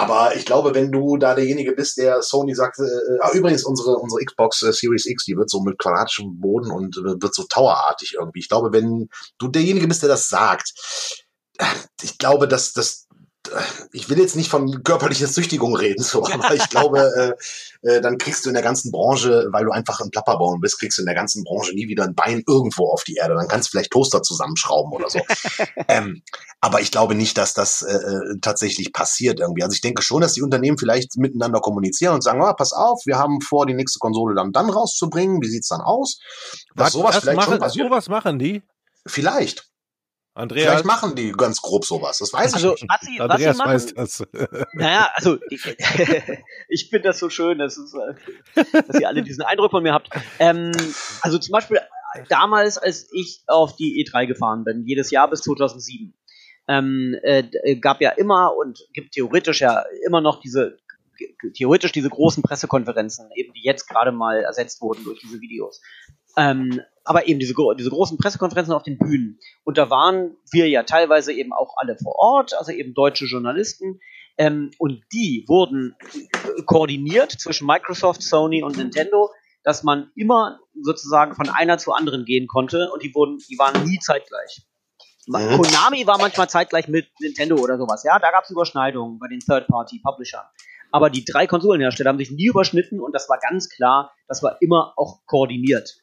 Aber 0.00 0.36
ich 0.36 0.46
glaube, 0.46 0.76
wenn 0.76 0.92
du 0.92 1.16
da 1.16 1.34
derjenige 1.34 1.72
bist, 1.72 1.98
der 1.98 2.22
Sony 2.22 2.54
sagt, 2.54 2.78
äh, 2.78 3.18
ah, 3.20 3.32
übrigens 3.32 3.64
unsere 3.64 3.96
unsere 3.96 4.24
Xbox 4.24 4.62
äh, 4.62 4.72
Series 4.72 5.06
X, 5.06 5.24
die 5.24 5.36
wird 5.36 5.50
so 5.50 5.60
mit 5.60 5.76
quadratischem 5.76 6.40
Boden 6.40 6.70
und 6.70 6.96
äh, 6.98 7.20
wird 7.20 7.34
so 7.34 7.42
towerartig 7.42 8.14
irgendwie. 8.14 8.38
Ich 8.38 8.48
glaube, 8.48 8.72
wenn 8.72 9.08
du 9.38 9.48
derjenige 9.48 9.88
bist, 9.88 10.02
der 10.02 10.08
das 10.08 10.28
sagt, 10.28 10.72
äh, 11.58 11.64
ich 12.02 12.16
glaube, 12.16 12.46
dass 12.46 12.72
das 12.72 13.07
ich 13.92 14.08
will 14.08 14.18
jetzt 14.18 14.36
nicht 14.36 14.50
von 14.50 14.82
körperlicher 14.82 15.28
Züchtigung 15.28 15.76
reden, 15.76 16.02
so, 16.02 16.24
aber 16.32 16.54
ich 16.54 16.68
glaube, 16.68 17.36
äh, 17.82 17.88
äh, 17.88 18.00
dann 18.00 18.18
kriegst 18.18 18.44
du 18.44 18.50
in 18.50 18.54
der 18.54 18.62
ganzen 18.62 18.90
Branche, 18.90 19.48
weil 19.50 19.64
du 19.64 19.70
einfach 19.70 20.00
ein 20.00 20.10
Plapperbaum 20.10 20.60
bist, 20.60 20.78
kriegst 20.78 20.98
du 20.98 21.02
in 21.02 21.06
der 21.06 21.14
ganzen 21.14 21.44
Branche 21.44 21.74
nie 21.74 21.88
wieder 21.88 22.04
ein 22.04 22.14
Bein 22.14 22.42
irgendwo 22.46 22.90
auf 22.90 23.04
die 23.04 23.14
Erde. 23.14 23.34
Dann 23.34 23.48
kannst 23.48 23.68
du 23.68 23.70
vielleicht 23.72 23.90
Toaster 23.90 24.22
zusammenschrauben 24.22 24.92
oder 24.92 25.08
so. 25.08 25.20
ähm, 25.88 26.22
aber 26.60 26.80
ich 26.80 26.90
glaube 26.90 27.14
nicht, 27.14 27.38
dass 27.38 27.54
das 27.54 27.82
äh, 27.82 27.94
äh, 27.94 28.38
tatsächlich 28.40 28.92
passiert 28.92 29.40
irgendwie. 29.40 29.62
Also 29.62 29.74
ich 29.74 29.80
denke 29.80 30.02
schon, 30.02 30.20
dass 30.20 30.32
die 30.32 30.42
Unternehmen 30.42 30.78
vielleicht 30.78 31.16
miteinander 31.16 31.60
kommunizieren 31.60 32.14
und 32.14 32.22
sagen, 32.22 32.42
ah, 32.42 32.52
pass 32.52 32.72
auf, 32.72 33.02
wir 33.06 33.18
haben 33.18 33.40
vor, 33.40 33.66
die 33.66 33.74
nächste 33.74 33.98
Konsole 33.98 34.34
dann 34.34 34.52
dann 34.52 34.70
rauszubringen. 34.70 35.40
Wie 35.40 35.48
sieht's 35.48 35.68
dann 35.68 35.80
aus? 35.80 36.18
Dass 36.74 36.86
Was, 36.86 36.92
sowas 36.92 37.14
das 37.14 37.24
vielleicht 37.24 37.42
schon 37.42 37.50
machen, 37.50 37.60
passiert. 37.60 37.88
sowas 37.88 38.08
machen 38.08 38.38
die? 38.38 38.62
Vielleicht. 39.06 39.67
Andreas, 40.38 40.66
Vielleicht 40.66 40.84
machen 40.84 41.14
die 41.14 41.32
ganz 41.32 41.60
grob 41.60 41.84
sowas. 41.84 42.18
Das 42.18 42.32
weiß 42.32 42.48
ich 42.50 42.54
Also, 42.54 42.70
nicht. 42.72 42.86
was 42.88 43.00
sie, 43.00 43.18
was 43.18 43.38
sie 43.38 43.46
Andreas 43.48 43.56
machen, 43.58 43.72
weiß 43.72 43.94
das. 43.94 44.26
Naja, 44.74 45.10
also 45.14 45.38
ich, 45.50 45.64
ich 46.68 46.88
finde 46.90 47.08
das 47.08 47.18
so 47.18 47.28
schön, 47.30 47.58
dass, 47.58 47.76
es, 47.76 47.92
äh, 47.94 48.64
dass 48.86 49.00
ihr 49.00 49.08
alle 49.08 49.22
diesen 49.22 49.42
Eindruck 49.42 49.70
von 49.70 49.82
mir 49.82 49.92
habt. 49.92 50.10
Ähm, 50.38 50.72
also 51.22 51.38
zum 51.38 51.52
Beispiel 51.52 51.78
äh, 51.78 52.22
damals, 52.28 52.78
als 52.78 53.08
ich 53.12 53.42
auf 53.46 53.76
die 53.76 54.04
E3 54.06 54.26
gefahren 54.26 54.64
bin, 54.64 54.84
jedes 54.86 55.10
Jahr 55.10 55.28
bis 55.28 55.40
2007, 55.42 56.14
ähm, 56.68 57.16
äh, 57.22 57.42
d- 57.44 57.76
gab 57.80 58.00
ja 58.00 58.10
immer 58.10 58.54
und 58.56 58.78
gibt 58.92 59.12
theoretisch 59.12 59.60
ja 59.60 59.84
immer 60.06 60.20
noch 60.20 60.40
diese 60.40 60.78
theoretisch 61.56 61.90
diese 61.90 62.10
großen 62.10 62.44
Pressekonferenzen, 62.44 63.28
eben 63.34 63.52
die 63.52 63.64
jetzt 63.64 63.88
gerade 63.88 64.12
mal 64.12 64.40
ersetzt 64.44 64.80
wurden 64.80 65.02
durch 65.02 65.18
diese 65.20 65.40
Videos. 65.40 65.80
Ähm, 66.36 66.80
aber 67.08 67.26
eben 67.26 67.40
diese, 67.40 67.54
diese 67.78 67.88
großen 67.88 68.18
Pressekonferenzen 68.18 68.74
auf 68.74 68.82
den 68.82 68.98
Bühnen. 68.98 69.38
Und 69.64 69.78
da 69.78 69.88
waren 69.88 70.36
wir 70.52 70.68
ja 70.68 70.82
teilweise 70.82 71.32
eben 71.32 71.54
auch 71.54 71.74
alle 71.78 71.96
vor 71.96 72.16
Ort, 72.16 72.52
also 72.52 72.70
eben 72.70 72.92
deutsche 72.92 73.24
Journalisten. 73.24 73.98
Ähm, 74.36 74.70
und 74.78 75.02
die 75.10 75.46
wurden 75.48 75.96
äh, 76.02 76.62
koordiniert 76.66 77.32
zwischen 77.32 77.66
Microsoft, 77.66 78.22
Sony 78.22 78.62
und 78.62 78.76
Nintendo, 78.76 79.30
dass 79.64 79.84
man 79.84 80.10
immer 80.16 80.60
sozusagen 80.82 81.34
von 81.34 81.48
einer 81.48 81.78
zur 81.78 81.96
anderen 81.96 82.26
gehen 82.26 82.46
konnte 82.46 82.90
und 82.92 83.02
die 83.02 83.14
wurden, 83.14 83.38
die 83.48 83.58
waren 83.58 83.86
nie 83.86 83.98
zeitgleich. 84.00 84.66
Mhm. 85.26 85.56
Konami 85.56 86.06
war 86.06 86.18
manchmal 86.18 86.50
zeitgleich 86.50 86.88
mit 86.88 87.08
Nintendo 87.20 87.56
oder 87.56 87.78
sowas, 87.78 88.04
ja, 88.04 88.18
da 88.18 88.30
gab 88.30 88.44
es 88.44 88.50
Überschneidungen 88.50 89.18
bei 89.18 89.28
den 89.28 89.40
Third-Party-Publishern. 89.40 90.44
Aber 90.90 91.08
die 91.08 91.24
drei 91.24 91.46
Konsolenhersteller 91.46 92.10
haben 92.10 92.18
sich 92.18 92.30
nie 92.30 92.48
überschnitten 92.48 93.00
und 93.00 93.14
das 93.14 93.30
war 93.30 93.38
ganz 93.38 93.70
klar, 93.70 94.12
das 94.26 94.42
war 94.42 94.60
immer 94.60 94.92
auch 94.96 95.20
koordiniert. 95.26 95.96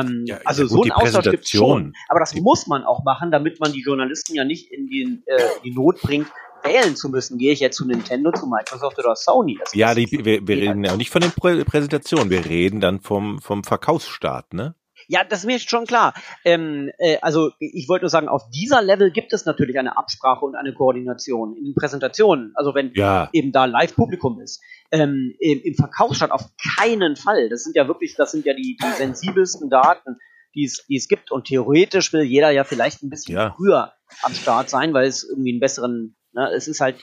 Ähm, 0.00 0.24
Ja, 0.26 0.38
also 0.44 0.62
ja 0.62 0.68
gut, 0.68 0.76
so 0.76 0.82
einen 0.82 0.92
Austausch 0.92 1.30
gibt 1.30 1.48
schon. 1.48 1.94
Aber 2.08 2.20
das 2.20 2.34
muss 2.34 2.66
man 2.66 2.84
auch 2.84 3.04
machen, 3.04 3.30
damit 3.30 3.60
man 3.60 3.72
die 3.72 3.82
Journalisten 3.82 4.34
ja 4.34 4.44
nicht 4.44 4.70
in 4.70 4.86
die, 4.86 5.22
äh, 5.26 5.40
die 5.64 5.72
Not 5.72 6.00
bringt, 6.00 6.28
wählen 6.62 6.96
zu 6.96 7.08
müssen. 7.08 7.38
Gehe 7.38 7.52
ich 7.52 7.60
jetzt 7.60 7.76
zu 7.76 7.86
Nintendo, 7.86 8.32
zu 8.32 8.46
Microsoft 8.46 8.98
oder 8.98 9.16
Sony? 9.16 9.58
Das 9.58 9.74
Ja, 9.74 9.94
die, 9.94 10.10
wir, 10.10 10.46
wir 10.46 10.56
reden 10.56 10.84
ja 10.84 10.92
auch 10.92 10.96
nicht 10.96 11.10
von 11.10 11.22
den 11.22 11.32
Prä 11.32 11.64
Präsentationen, 11.64 12.30
wir 12.30 12.44
reden 12.44 12.80
dann 12.80 13.00
vom, 13.00 13.40
vom 13.40 13.64
Verkaufsstart, 13.64 14.54
ne? 14.54 14.74
Ja, 15.12 15.24
das 15.24 15.40
ist 15.40 15.44
mir 15.44 15.58
schon 15.58 15.84
klar. 15.86 16.14
Ähm, 16.42 16.90
äh, 16.96 17.18
also 17.20 17.50
ich 17.58 17.86
wollte 17.86 18.04
nur 18.04 18.08
sagen, 18.10 18.28
auf 18.28 18.48
dieser 18.48 18.80
Level 18.80 19.10
gibt 19.10 19.34
es 19.34 19.44
natürlich 19.44 19.78
eine 19.78 19.98
Absprache 19.98 20.42
und 20.46 20.56
eine 20.56 20.72
Koordination 20.72 21.54
in 21.54 21.64
den 21.64 21.74
Präsentationen. 21.74 22.52
Also 22.54 22.74
wenn 22.74 22.92
Ja. 22.94 23.28
eben 23.34 23.52
da 23.52 23.66
Live-Publikum 23.66 24.40
ist. 24.40 24.62
Ähm, 24.90 25.34
im, 25.38 25.60
Im 25.60 25.74
Verkaufsstand 25.74 26.32
auf 26.32 26.46
keinen 26.78 27.16
Fall. 27.16 27.50
Das 27.50 27.62
sind 27.62 27.76
ja 27.76 27.86
wirklich, 27.88 28.14
das 28.16 28.32
sind 28.32 28.46
ja 28.46 28.54
die, 28.54 28.78
die 28.82 28.96
sensibelsten 28.96 29.68
Daten, 29.68 30.16
die 30.54 30.64
es, 30.64 30.84
die 30.88 30.96
es 30.96 31.08
gibt. 31.08 31.30
Und 31.30 31.46
theoretisch 31.46 32.12
will 32.14 32.22
jeder 32.22 32.50
ja 32.50 32.64
vielleicht 32.64 33.02
ein 33.02 33.10
bisschen 33.10 33.34
Ja. 33.36 33.52
früher 33.54 33.92
am 34.22 34.32
Start 34.32 34.70
sein, 34.70 34.94
weil 34.94 35.06
es 35.06 35.24
irgendwie 35.28 35.50
einen 35.52 35.60
besseren, 35.60 36.16
ne, 36.32 36.50
es 36.54 36.68
ist 36.68 36.80
halt 36.80 36.96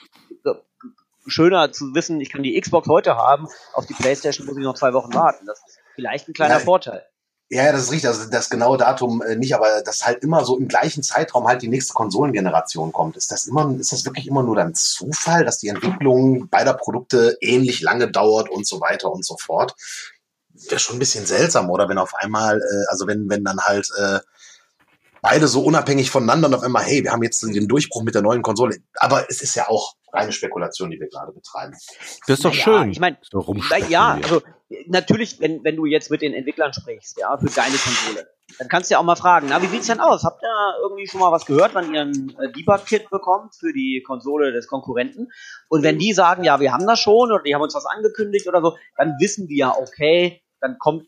schöner 1.27 1.71
zu 1.71 1.93
wissen, 1.93 2.19
ich 2.21 2.31
kann 2.31 2.41
die 2.41 2.59
Xbox 2.59 2.87
heute 2.87 3.15
haben, 3.17 3.47
auf 3.73 3.85
die 3.85 3.93
Playstation 3.93 4.47
muss 4.47 4.57
ich 4.57 4.63
noch 4.63 4.73
zwei 4.75 4.93
Wochen 4.93 5.13
warten. 5.13 5.45
Das 5.45 5.59
ist 5.67 5.79
vielleicht 5.93 6.27
ein 6.27 6.33
kleiner 6.33 6.55
Ja, 6.55 6.59
Vorteil. 6.59 7.03
Ja, 7.51 7.71
das 7.71 7.83
ist 7.83 7.91
richtig. 7.91 8.07
Also 8.09 8.29
das 8.29 8.51
genaue 8.51 8.77
Datum 8.77 9.23
äh, 9.23 9.35
nicht, 9.35 9.55
aber 9.55 9.81
dass 9.81 10.05
halt 10.05 10.23
immer 10.23 10.45
so 10.45 10.57
im 10.57 10.67
gleichen 10.67 11.01
Zeitraum 11.01 11.47
halt 11.47 11.63
die 11.63 11.67
nächste 11.67 11.93
Konsolengeneration 11.93 12.91
kommt. 12.91 13.17
Ist 13.17 13.31
das 13.31 13.47
immer, 13.47 13.75
ist 13.79 13.91
das 13.91 14.05
wirklich 14.05 14.27
immer 14.27 14.43
nur 14.43 14.55
dann 14.55 14.75
Zufall, 14.75 15.45
dass 15.45 15.57
die 15.57 15.69
Entwicklung 15.69 16.47
beider 16.49 16.75
Produkte 16.75 17.37
ähnlich 17.41 17.81
lange 17.81 18.11
dauert 18.11 18.49
und 18.49 18.67
so 18.67 18.79
weiter 18.81 19.11
und 19.11 19.25
so 19.25 19.35
fort? 19.37 19.75
Wäre 20.69 20.79
schon 20.79 20.97
ein 20.97 20.99
bisschen 20.99 21.25
seltsam, 21.25 21.71
oder 21.71 21.89
wenn 21.89 21.97
auf 21.97 22.13
einmal, 22.13 22.59
äh, 22.59 22.85
also 22.89 23.07
wenn, 23.07 23.27
wenn 23.29 23.43
dann 23.43 23.59
halt 23.61 23.89
äh, 23.97 24.19
beide 25.21 25.47
so 25.47 25.63
unabhängig 25.63 26.09
voneinander 26.11 26.47
und 26.47 26.55
auf 26.55 26.63
einmal, 26.63 26.83
hey, 26.83 27.03
wir 27.03 27.11
haben 27.11 27.23
jetzt 27.23 27.41
den 27.43 27.67
Durchbruch 27.67 28.03
mit 28.03 28.15
der 28.15 28.21
neuen 28.21 28.41
Konsole. 28.41 28.77
Aber 28.95 29.29
es 29.29 29.41
ist 29.41 29.55
ja 29.55 29.67
auch 29.67 29.95
reine 30.11 30.31
Spekulation, 30.31 30.89
die 30.89 30.99
wir 30.99 31.07
gerade 31.07 31.31
betreiben. 31.31 31.73
Das 32.27 32.39
ist 32.39 32.45
doch 32.45 32.51
Naja, 32.51 32.63
schön. 32.63 32.91
Ich 32.91 32.99
meine, 32.99 33.17
So 33.31 33.55
ja, 33.89 34.19
also 34.21 34.41
natürlich, 34.87 35.39
wenn, 35.39 35.63
wenn 35.63 35.75
du 35.75 35.85
jetzt 35.85 36.11
mit 36.11 36.21
den 36.21 36.33
Entwicklern 36.33 36.73
sprichst, 36.73 37.17
ja, 37.19 37.37
für 37.37 37.47
deine 37.47 37.75
Konsole, 37.75 38.27
dann 38.57 38.67
kannst 38.67 38.89
du 38.89 38.93
ja 38.93 38.99
auch 38.99 39.03
mal 39.03 39.15
fragen, 39.15 39.47
na, 39.49 39.61
wie 39.61 39.67
sieht's 39.67 39.87
denn 39.87 39.99
aus? 39.99 40.23
Habt 40.23 40.41
ihr 40.41 40.81
irgendwie 40.81 41.07
schon 41.07 41.19
mal 41.19 41.31
was 41.31 41.45
gehört, 41.45 41.75
wann 41.75 41.93
ihr 41.93 42.01
ein 42.01 42.35
äh, 42.39 42.51
Debug-Kit 42.51 43.09
bekommt 43.09 43.55
für 43.55 43.73
die 43.73 44.03
Konsole 44.05 44.51
des 44.51 44.67
Konkurrenten? 44.67 45.27
Und 45.67 45.83
wenn 45.83 45.99
die 45.99 46.13
sagen, 46.13 46.43
ja, 46.43 46.59
wir 46.59 46.73
haben 46.73 46.87
das 46.87 46.99
schon 46.99 47.31
oder 47.31 47.43
die 47.43 47.53
haben 47.53 47.61
uns 47.61 47.75
was 47.75 47.85
angekündigt 47.85 48.47
oder 48.47 48.61
so, 48.61 48.75
dann 48.97 49.15
wissen 49.19 49.47
wir 49.47 49.57
ja, 49.57 49.75
okay, 49.77 50.41
dann 50.61 50.77
kommt 50.79 51.05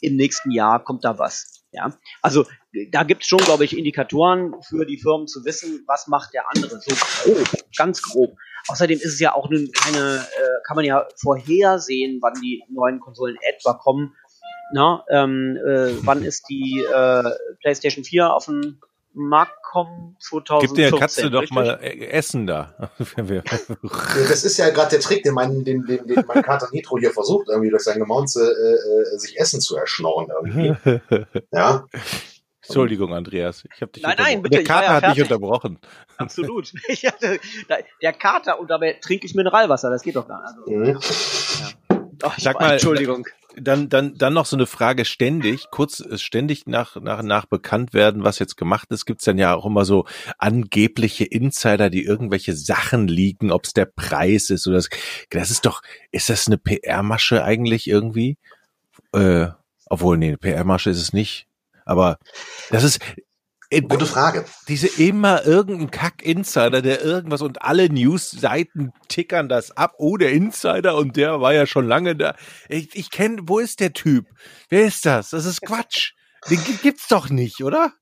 im 0.00 0.16
nächsten 0.16 0.50
Jahr 0.50 0.84
kommt 0.84 1.04
da 1.04 1.18
was. 1.18 1.53
Ja, 1.74 1.92
also 2.22 2.46
da 2.92 3.02
gibt's 3.02 3.26
schon, 3.26 3.40
glaube 3.40 3.64
ich, 3.64 3.76
Indikatoren 3.76 4.54
für 4.62 4.86
die 4.86 4.96
Firmen 4.96 5.26
zu 5.26 5.44
wissen, 5.44 5.82
was 5.88 6.06
macht 6.06 6.32
der 6.32 6.44
andere. 6.54 6.80
So 6.80 6.94
grob, 7.24 7.48
ganz 7.76 8.00
grob. 8.00 8.36
Außerdem 8.68 8.96
ist 8.96 9.14
es 9.14 9.20
ja 9.20 9.34
auch 9.34 9.50
nun 9.50 9.70
keine, 9.72 10.18
äh, 10.18 10.62
kann 10.66 10.76
man 10.76 10.84
ja 10.84 11.06
vorhersehen, 11.16 12.20
wann 12.22 12.34
die 12.40 12.62
neuen 12.70 13.00
Konsolen 13.00 13.36
etwa 13.42 13.74
kommen. 13.74 14.14
Na, 14.72 15.04
ähm, 15.10 15.56
äh, 15.56 15.94
wann 16.06 16.22
ist 16.22 16.48
die 16.48 16.80
äh, 16.80 17.30
PlayStation 17.60 18.04
4 18.04 18.32
auf 18.32 18.46
den 18.46 18.80
Markt 19.14 19.62
kommen? 19.62 20.16
2014. 20.20 20.58
Gib 20.68 20.76
der 20.76 20.98
Katze 20.98 21.30
doch 21.30 21.40
richtig? 21.42 21.54
mal 21.54 21.78
äh, 21.80 22.06
Essen 22.08 22.46
da. 22.46 22.74
Das 24.28 24.44
ist 24.44 24.56
ja 24.58 24.70
gerade 24.70 24.90
der 24.90 25.00
Trick, 25.00 25.22
den 25.22 25.34
mein, 25.34 25.64
den, 25.64 25.84
den, 25.84 26.06
den 26.06 26.24
mein 26.26 26.42
Kater 26.42 26.68
Nitro 26.72 26.98
hier 26.98 27.12
versucht, 27.12 27.48
irgendwie 27.48 27.70
durch 27.70 27.82
sein 27.84 27.98
Gemaunze 27.98 28.40
äh, 28.42 29.14
äh, 29.14 29.18
sich 29.18 29.38
Essen 29.38 29.60
zu 29.60 29.76
erschnorren 29.76 30.28
irgendwie. 30.30 31.26
Ja. 31.52 31.86
Entschuldigung, 32.66 33.12
Andreas. 33.12 33.64
Ich 33.74 33.82
habe 33.82 33.92
dich 33.92 34.02
Nein, 34.02 34.14
nein, 34.16 34.38
unterbrochen. 34.38 34.42
bitte, 34.42 34.56
Der 34.56 34.64
Kater 34.64 34.86
ja 34.86 34.92
hat 34.94 35.14
dich 35.16 35.22
unterbrochen. 35.22 35.78
Absolut. 36.16 36.72
Ich 36.88 37.04
hatte, 37.04 37.38
da, 37.68 37.76
der 38.00 38.12
Kater 38.14 38.58
und 38.58 38.70
dabei 38.70 38.94
trinke 39.02 39.26
ich 39.26 39.34
Mineralwasser, 39.34 39.90
das 39.90 40.02
geht 40.02 40.16
doch 40.16 40.26
gar 40.26 40.40
nicht. 40.42 40.58
Also, 40.58 40.70
Mhm. 40.70 42.08
ach, 42.22 42.38
ich 42.38 42.44
Sag 42.44 42.58
mal, 42.60 42.72
Entschuldigung. 42.72 43.26
Dann, 43.56 43.88
dann, 43.88 44.14
dann 44.14 44.34
noch 44.34 44.46
so 44.46 44.56
eine 44.56 44.66
Frage 44.66 45.04
ständig, 45.04 45.66
kurz 45.70 46.00
äh, 46.00 46.18
ständig 46.18 46.66
nach, 46.66 46.96
nach, 46.96 47.22
nach 47.22 47.46
bekannt 47.46 47.94
werden, 47.94 48.24
was 48.24 48.38
jetzt 48.38 48.56
gemacht 48.56 48.90
ist, 48.90 49.06
gibt's 49.06 49.24
dann 49.24 49.38
ja 49.38 49.54
auch 49.54 49.66
immer 49.66 49.84
so 49.84 50.06
angebliche 50.38 51.24
Insider, 51.24 51.90
die 51.90 52.04
irgendwelche 52.04 52.54
Sachen 52.54 53.08
liegen, 53.08 53.52
ob 53.52 53.64
es 53.64 53.72
der 53.72 53.86
Preis 53.86 54.50
ist 54.50 54.66
oder 54.66 54.76
das. 54.76 54.88
Das 55.30 55.50
ist 55.50 55.66
doch, 55.66 55.82
ist 56.10 56.28
das 56.30 56.46
eine 56.46 56.58
PR-Masche 56.58 57.44
eigentlich 57.44 57.86
irgendwie? 57.86 58.38
Äh, 59.12 59.48
obwohl, 59.86 60.18
nee, 60.18 60.28
eine 60.28 60.38
PR-Masche 60.38 60.90
ist 60.90 61.00
es 61.00 61.12
nicht. 61.12 61.46
Aber 61.84 62.18
das 62.70 62.82
ist 62.82 63.00
Gute 63.82 64.06
Frage. 64.06 64.44
diese 64.68 64.86
immer 64.86 65.44
irgendein 65.44 65.90
Kack-Insider, 65.90 66.82
der 66.82 67.02
irgendwas 67.02 67.42
und 67.42 67.62
alle 67.62 67.88
News-Seiten 67.88 68.92
tickern 69.08 69.48
das 69.48 69.70
ab. 69.76 69.94
Oh, 69.98 70.16
der 70.16 70.32
Insider 70.32 70.96
und 70.96 71.16
der 71.16 71.40
war 71.40 71.52
ja 71.54 71.66
schon 71.66 71.86
lange 71.86 72.16
da. 72.16 72.34
Ich, 72.68 72.94
ich 72.94 73.10
kenne, 73.10 73.42
wo 73.44 73.58
ist 73.58 73.80
der 73.80 73.92
Typ? 73.92 74.26
Wer 74.68 74.84
ist 74.86 75.04
das? 75.06 75.30
Das 75.30 75.44
ist 75.44 75.60
Quatsch. 75.62 76.12
Den 76.50 76.62
gi- 76.62 76.78
gibt's 76.82 77.08
doch 77.08 77.28
nicht, 77.30 77.62
oder? 77.62 77.92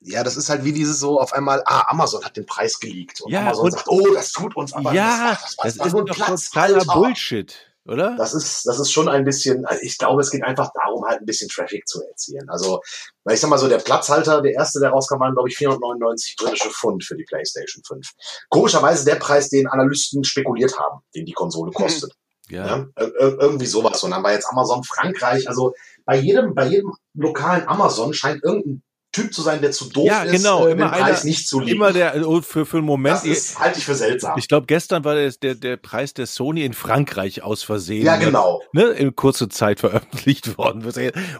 Ja, 0.00 0.22
das 0.22 0.36
ist 0.36 0.48
halt 0.48 0.64
wie 0.64 0.72
dieses 0.72 1.00
so 1.00 1.20
auf 1.20 1.32
einmal, 1.32 1.62
ah, 1.66 1.86
Amazon 1.88 2.24
hat 2.24 2.36
den 2.36 2.46
Preis 2.46 2.78
geleakt. 2.78 3.20
Und 3.20 3.32
Ja, 3.32 3.40
Amazon 3.40 3.64
und- 3.64 3.72
sagt, 3.72 3.88
oh, 3.88 4.06
das 4.14 4.30
tut 4.32 4.54
uns 4.56 4.72
aber 4.72 4.92
ja, 4.92 5.30
das, 5.40 5.56
war- 5.58 5.64
das 5.64 5.78
war 5.78 5.86
ist 5.86 5.92
nur 5.92 6.02
ein 6.02 6.06
totaler. 6.06 6.84
Bullshit, 6.84 7.56
oder? 7.88 8.14
Das 8.16 8.34
ist, 8.34 8.66
das 8.66 8.78
ist 8.78 8.92
schon 8.92 9.08
ein 9.08 9.24
bisschen, 9.24 9.64
also 9.64 9.82
ich 9.82 9.98
glaube, 9.98 10.20
es 10.20 10.30
geht 10.30 10.44
einfach 10.44 10.70
darum, 10.74 11.04
halt 11.06 11.20
ein 11.20 11.26
bisschen 11.26 11.48
Traffic 11.48 11.88
zu 11.88 12.02
erzielen. 12.06 12.48
Also, 12.48 12.80
weil 13.24 13.34
ich 13.34 13.40
sag 13.40 13.48
mal 13.50 13.58
so, 13.58 13.68
der 13.68 13.78
Platzhalter, 13.78 14.42
der 14.42 14.52
erste, 14.52 14.78
der 14.80 14.90
rauskam, 14.90 15.18
waren, 15.20 15.34
glaube 15.34 15.48
ich, 15.48 15.56
499 15.56 16.36
britische 16.36 16.70
Pfund 16.70 17.02
für 17.04 17.16
die 17.16 17.24
PlayStation 17.24 17.82
5. 17.84 18.06
Komischerweise 18.50 19.04
der 19.04 19.16
Preis, 19.16 19.48
den 19.48 19.66
Analysten 19.66 20.22
spekuliert 20.24 20.78
haben, 20.78 21.00
den 21.14 21.24
die 21.26 21.32
Konsole 21.32 21.72
kostet. 21.72 22.12
Ja. 22.50 22.66
Ja. 22.66 22.76
Ir- 22.96 23.14
ir- 23.20 23.40
irgendwie 23.40 23.66
sowas. 23.66 24.02
Und 24.04 24.10
dann 24.12 24.22
war 24.22 24.32
jetzt 24.32 24.48
Amazon 24.50 24.82
Frankreich. 24.84 25.48
Also 25.48 25.74
bei 26.04 26.16
jedem, 26.16 26.54
bei 26.54 26.66
jedem 26.66 26.94
lokalen 27.14 27.66
Amazon 27.68 28.14
scheint 28.14 28.42
irgendein 28.42 28.82
Typ 29.10 29.32
zu 29.32 29.40
sein, 29.40 29.62
der 29.62 29.70
zu 29.72 29.86
doof 29.88 30.04
Ja, 30.06 30.22
ist, 30.22 30.32
genau, 30.32 30.66
äh, 30.66 30.70
den 30.70 30.78
immer 30.78 30.88
Preis 30.90 31.20
einer- 31.20 31.24
nicht 31.24 31.48
zu 31.48 31.60
liegen. 31.60 31.76
Immer 31.76 31.92
der, 31.92 32.28
oh, 32.28 32.42
für, 32.42 32.66
für 32.66 32.76
einen 32.76 32.86
Moment. 32.86 33.16
das 33.16 33.24
ist, 33.24 33.58
halte 33.58 33.78
ich 33.78 33.84
für 33.86 33.94
seltsam. 33.94 34.38
ich 34.38 34.48
glaube, 34.48 34.66
gestern 34.66 35.02
war 35.04 35.14
der, 35.14 35.30
der, 35.32 35.54
der 35.54 35.76
Preis 35.78 36.12
der 36.12 36.26
Sony 36.26 36.62
in 36.64 36.74
Frankreich 36.74 37.42
aus 37.42 37.62
Versehen. 37.62 38.04
ja, 38.04 38.16
genau. 38.16 38.60
ne, 38.72 38.82
in 38.88 39.16
kurzer 39.16 39.48
Zeit 39.48 39.80
veröffentlicht 39.80 40.58
worden. 40.58 40.84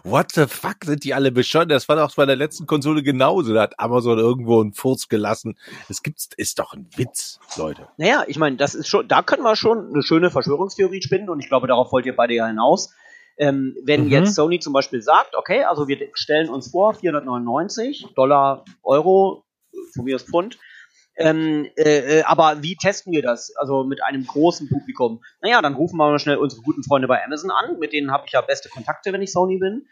What 0.03 0.31
the 0.33 0.47
fuck, 0.47 0.77
sind 0.83 1.03
die 1.03 1.13
alle 1.13 1.31
bescheuert? 1.31 1.69
Das 1.69 1.87
war 1.87 1.95
doch 1.95 2.15
bei 2.15 2.25
der 2.25 2.35
letzten 2.35 2.65
Konsole 2.65 3.03
genauso. 3.03 3.53
Da 3.53 3.61
hat 3.61 3.79
Amazon 3.79 4.17
irgendwo 4.17 4.61
einen 4.61 4.73
Furz 4.73 5.07
gelassen. 5.07 5.55
Es 5.89 6.01
gibt's, 6.01 6.29
ist 6.37 6.57
doch 6.57 6.73
ein 6.73 6.87
Witz, 6.95 7.39
Leute. 7.55 7.87
Naja, 7.97 8.23
ich 8.27 8.37
meine, 8.39 8.57
das 8.57 8.73
ist 8.73 8.87
schon, 8.87 9.07
da 9.07 9.21
können 9.21 9.43
wir 9.43 9.55
schon 9.55 9.89
eine 9.93 10.01
schöne 10.01 10.31
Verschwörungstheorie 10.31 11.01
spinnen 11.03 11.29
und 11.29 11.39
ich 11.39 11.49
glaube, 11.49 11.67
darauf 11.67 11.91
wollt 11.91 12.05
ihr 12.07 12.15
beide 12.15 12.33
ja 12.33 12.47
hinaus. 12.47 12.89
Ähm, 13.39 13.75
wenn 13.85 14.05
Mhm. 14.05 14.11
jetzt 14.11 14.35
Sony 14.35 14.59
zum 14.59 14.73
Beispiel 14.73 15.01
sagt, 15.01 15.35
okay, 15.35 15.63
also 15.63 15.87
wir 15.87 15.97
stellen 16.13 16.49
uns 16.49 16.69
vor, 16.71 16.93
499 16.93 18.07
Dollar, 18.15 18.65
Euro, 18.83 19.45
von 19.95 20.05
mir 20.05 20.15
aus 20.15 20.23
Pfund, 20.23 20.59
ähm, 21.15 21.67
äh, 21.75 22.19
äh, 22.19 22.23
aber 22.23 22.63
wie 22.63 22.75
testen 22.75 23.11
wir 23.11 23.21
das? 23.21 23.53
Also 23.57 23.83
mit 23.83 24.01
einem 24.03 24.25
großen 24.25 24.69
Publikum. 24.69 25.21
Naja, 25.41 25.61
dann 25.61 25.73
rufen 25.73 25.97
wir 25.97 26.09
mal 26.09 26.19
schnell 26.19 26.37
unsere 26.37 26.61
guten 26.61 26.83
Freunde 26.83 27.07
bei 27.07 27.23
Amazon 27.23 27.51
an, 27.51 27.77
mit 27.79 27.91
denen 27.91 28.11
habe 28.11 28.23
ich 28.25 28.31
ja 28.33 28.41
beste 28.41 28.69
Kontakte, 28.69 29.11
wenn 29.11 29.21
ich 29.21 29.31
Sony 29.31 29.57
bin. 29.57 29.87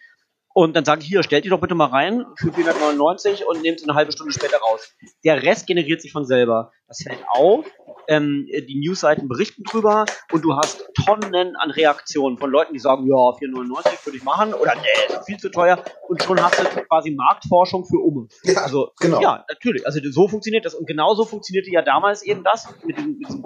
Und 0.54 0.76
dann 0.76 0.86
sage 0.86 1.02
ich, 1.02 1.08
hier, 1.08 1.22
stellt 1.22 1.46
die 1.46 1.50
doch 1.50 1.60
bitte 1.62 1.76
mal 1.76 1.86
rein 1.86 2.26
für 2.38 2.52
499 2.52 3.46
und 3.46 3.62
nehmt 3.62 3.80
sie 3.80 3.86
eine 3.86 3.94
halbe 3.94 4.12
Stunde 4.12 4.34
später 4.34 4.58
raus. 4.58 4.92
Der 5.24 5.44
Rest 5.44 5.68
generiert 5.68 6.02
sich 6.02 6.12
von 6.12 6.26
selber. 6.26 6.72
Das 6.88 7.04
fällt 7.04 7.20
auf, 7.30 7.66
ähm, 8.08 8.48
die 8.48 8.80
Newsseiten 8.80 9.28
berichten 9.28 9.64
drüber 9.64 10.06
und 10.32 10.42
du 10.44 10.56
hast 10.56 10.88
Tonnen 10.94 11.56
an 11.58 11.72
Reaktionen 11.72 12.38
von 12.38 12.50
Leuten, 12.50 12.74
die 12.74 12.80
sagen, 12.80 13.06
ja, 13.06 13.34
499 13.38 14.06
würde 14.06 14.18
ich 14.18 14.24
machen 14.24 14.54
oder 14.54 14.74
nee, 14.76 15.14
ist 15.14 15.26
viel 15.26 15.38
zu 15.38 15.50
teuer 15.50 15.84
und 16.08 16.24
schon 16.24 16.42
hast 16.42 16.60
du 16.60 16.64
quasi 16.84 17.12
Marktforschung 17.12 17.86
für 17.86 17.98
Umme. 17.98 18.28
Ja, 18.44 18.62
Also, 18.62 18.92
genau. 19.00 19.22
ja, 19.22 19.46
natürlich. 19.50 19.86
Also 19.86 20.00
so 20.10 20.30
funktioniert 20.30 20.66
das. 20.66 20.76
Und 20.76 20.88
genauso 20.88 21.26
funktionierte 21.26 21.70
ja 21.72 21.82
damals 21.82 22.24
eben 22.24 22.46
das 22.46 22.74
mit 22.86 22.98
dem, 22.98 23.18
mit 23.18 23.30
dem 23.30 23.44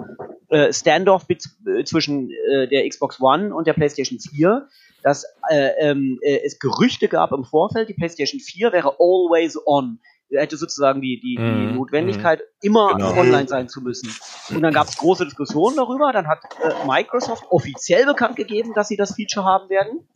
äh, 0.48 0.72
Standoff 0.72 1.26
äh, 1.28 1.84
zwischen 1.84 2.30
äh, 2.30 2.68
der 2.68 2.88
Xbox 2.88 3.20
One 3.20 3.52
und 3.52 3.66
der 3.66 3.72
PlayStation 3.72 4.20
4, 4.20 4.68
dass 5.02 5.24
äh, 5.50 5.70
ähm, 5.80 6.20
äh, 6.22 6.40
es 6.44 6.60
Gerüchte 6.60 7.08
gab 7.08 7.32
im 7.32 7.44
Vorfeld, 7.44 7.88
die 7.88 7.94
PlayStation 7.94 8.40
4 8.40 8.72
wäre 8.72 8.96
always 9.00 9.58
on. 9.66 9.98
Er 10.32 10.42
hätte 10.42 10.56
sozusagen 10.56 11.00
die, 11.00 11.20
die, 11.20 11.36
die 11.36 11.66
Mhm, 11.68 11.74
Notwendigkeit, 11.76 12.40
immer 12.62 12.94
Genau. 12.94 13.16
online 13.16 13.48
sein 13.48 13.68
zu 13.68 13.80
müssen. 13.82 14.12
Und 14.54 14.62
dann 14.62 14.72
gab 14.74 14.88
es 14.88 14.96
große 14.96 15.24
Diskussionen 15.24 15.76
darüber. 15.76 16.12
Dann 16.12 16.26
hat 16.26 16.40
äh, 16.62 16.86
Microsoft 16.86 17.44
offiziell 17.50 18.06
bekannt 18.06 18.36
gegeben, 18.36 18.72
dass 18.74 18.88
sie 18.88 18.96
das 18.96 19.14
Feature 19.14 19.44
haben 19.44 19.68
werden. 19.68 20.08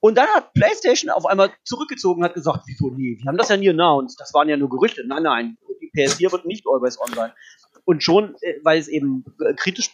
Und 0.00 0.18
dann 0.18 0.26
hat 0.28 0.52
PlayStation 0.52 1.10
auf 1.10 1.24
einmal 1.26 1.50
zurückgezogen 1.64 2.20
und 2.20 2.24
hat 2.28 2.34
gesagt, 2.34 2.64
wieso 2.66 2.90
nee, 2.90 3.16
wir 3.18 3.26
haben 3.26 3.38
das 3.38 3.48
ja 3.48 3.56
nie 3.56 3.70
announced, 3.70 4.20
das 4.20 4.34
waren 4.34 4.48
ja 4.50 4.56
nur 4.58 4.68
Gerüchte. 4.68 5.02
Nein, 5.06 5.22
nein, 5.22 5.56
die 5.80 5.90
PS4 5.98 6.30
wird 6.30 6.44
nicht 6.44 6.64
always 6.66 7.00
on 7.00 7.12
sein. 7.14 7.32
Und 7.86 8.02
schon, 8.04 8.34
äh, 8.42 8.54
weil 8.62 8.78
es 8.78 8.88
eben 8.88 9.24
äh, 9.40 9.54
kritisch, 9.54 9.90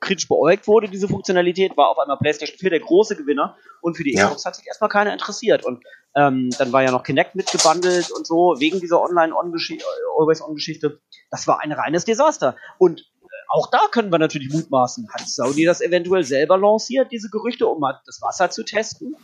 kritisch 0.00 0.28
beäugt 0.28 0.66
wurde, 0.66 0.88
diese 0.88 1.08
Funktionalität, 1.08 1.76
war 1.76 1.88
auf 1.88 1.98
einmal 1.98 2.18
PlayStation 2.18 2.58
4 2.58 2.70
der 2.70 2.80
große 2.80 3.16
Gewinner 3.16 3.56
und 3.80 3.96
für 3.96 4.04
die 4.04 4.14
Ja. 4.14 4.26
Xbox 4.26 4.44
hat 4.44 4.56
sich 4.56 4.66
erstmal 4.66 4.90
keiner 4.90 5.12
interessiert. 5.12 5.64
Und 5.64 5.82
ähm, 6.14 6.50
dann 6.58 6.72
war 6.72 6.82
ja 6.82 6.90
noch 6.90 7.02
Kinect 7.02 7.34
mitgebundelt 7.34 8.10
und 8.10 8.26
so, 8.26 8.56
wegen 8.58 8.80
dieser 8.80 9.00
Online-On-Geschichte, 9.02 9.84
Always-On-Geschichte. 10.18 11.00
Das 11.30 11.46
war 11.46 11.60
ein 11.60 11.72
reines 11.72 12.04
Desaster. 12.04 12.56
Und 12.78 13.00
äh, 13.00 13.26
auch 13.48 13.70
da 13.70 13.80
können 13.90 14.12
wir 14.12 14.18
natürlich 14.18 14.52
mutmaßen. 14.52 15.08
Hat 15.12 15.28
Saudi 15.28 15.64
das 15.64 15.80
eventuell 15.80 16.24
selber 16.24 16.58
lanciert, 16.58 17.10
diese 17.10 17.30
Gerüchte, 17.30 17.66
um 17.66 17.80
mal 17.80 18.00
das 18.06 18.20
Wasser 18.22 18.50
zu 18.50 18.62
testen? 18.64 19.16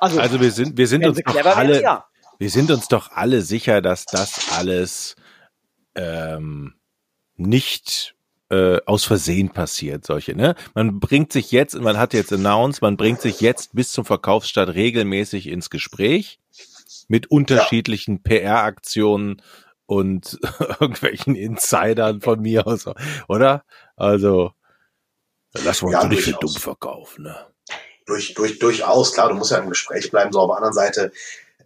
Also, 0.00 0.20
Also 0.20 0.40
wir 0.40 0.50
sind, 0.50 0.76
wir 0.76 0.86
sind 0.86 1.06
uns 1.06 1.20
doch 1.22 1.56
alle, 1.56 1.82
ja. 1.82 2.06
wir 2.38 2.50
sind 2.50 2.70
uns 2.70 2.88
doch 2.88 3.10
alle 3.12 3.40
sicher, 3.40 3.80
dass 3.80 4.04
das 4.04 4.52
alles 4.52 5.16
ähm, 5.94 6.74
nicht 7.36 8.13
äh, 8.54 8.80
aus 8.86 9.04
Versehen 9.04 9.50
passiert, 9.50 10.06
solche, 10.06 10.34
ne? 10.34 10.54
Man 10.74 11.00
bringt 11.00 11.32
sich 11.32 11.50
jetzt, 11.50 11.74
man 11.74 11.98
hat 11.98 12.14
jetzt 12.14 12.32
announced, 12.32 12.82
man 12.82 12.96
bringt 12.96 13.20
sich 13.20 13.40
jetzt 13.40 13.74
bis 13.74 13.92
zum 13.92 14.04
Verkaufsstart 14.04 14.74
regelmäßig 14.74 15.48
ins 15.48 15.70
Gespräch 15.70 16.38
mit 17.08 17.30
unterschiedlichen 17.30 18.22
PR-Aktionen 18.22 19.42
und 19.86 20.38
irgendwelchen 20.80 21.34
Insidern 21.34 22.20
von 22.20 22.40
mir 22.40 22.66
aus, 22.66 22.86
oder? 23.28 23.64
Also, 23.96 24.52
lass 25.64 25.82
uns 25.82 25.92
Ja, 25.92 26.02
doch 26.02 26.08
nicht 26.08 26.22
für 26.22 26.32
dumm 26.32 26.54
verkaufen, 26.54 27.24
ne? 27.24 27.36
durch, 28.06 28.34
durch, 28.34 28.58
durchaus, 28.58 29.12
klar, 29.12 29.28
du 29.28 29.34
musst 29.34 29.50
ja 29.50 29.58
im 29.58 29.70
Gespräch 29.70 30.10
bleiben, 30.10 30.32
so 30.32 30.40
auf 30.40 30.48
der 30.48 30.56
anderen 30.56 30.74
Seite, 30.74 31.12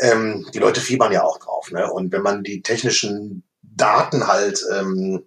ähm, 0.00 0.46
die 0.54 0.58
Leute 0.58 0.80
fiebern 0.80 1.12
ja 1.12 1.22
auch 1.24 1.38
drauf, 1.38 1.70
ne? 1.72 1.90
Und 1.90 2.12
wenn 2.12 2.22
man 2.22 2.44
die 2.44 2.62
technischen 2.62 3.42
Daten 3.62 4.26
halt 4.26 4.62
ähm, 4.72 5.26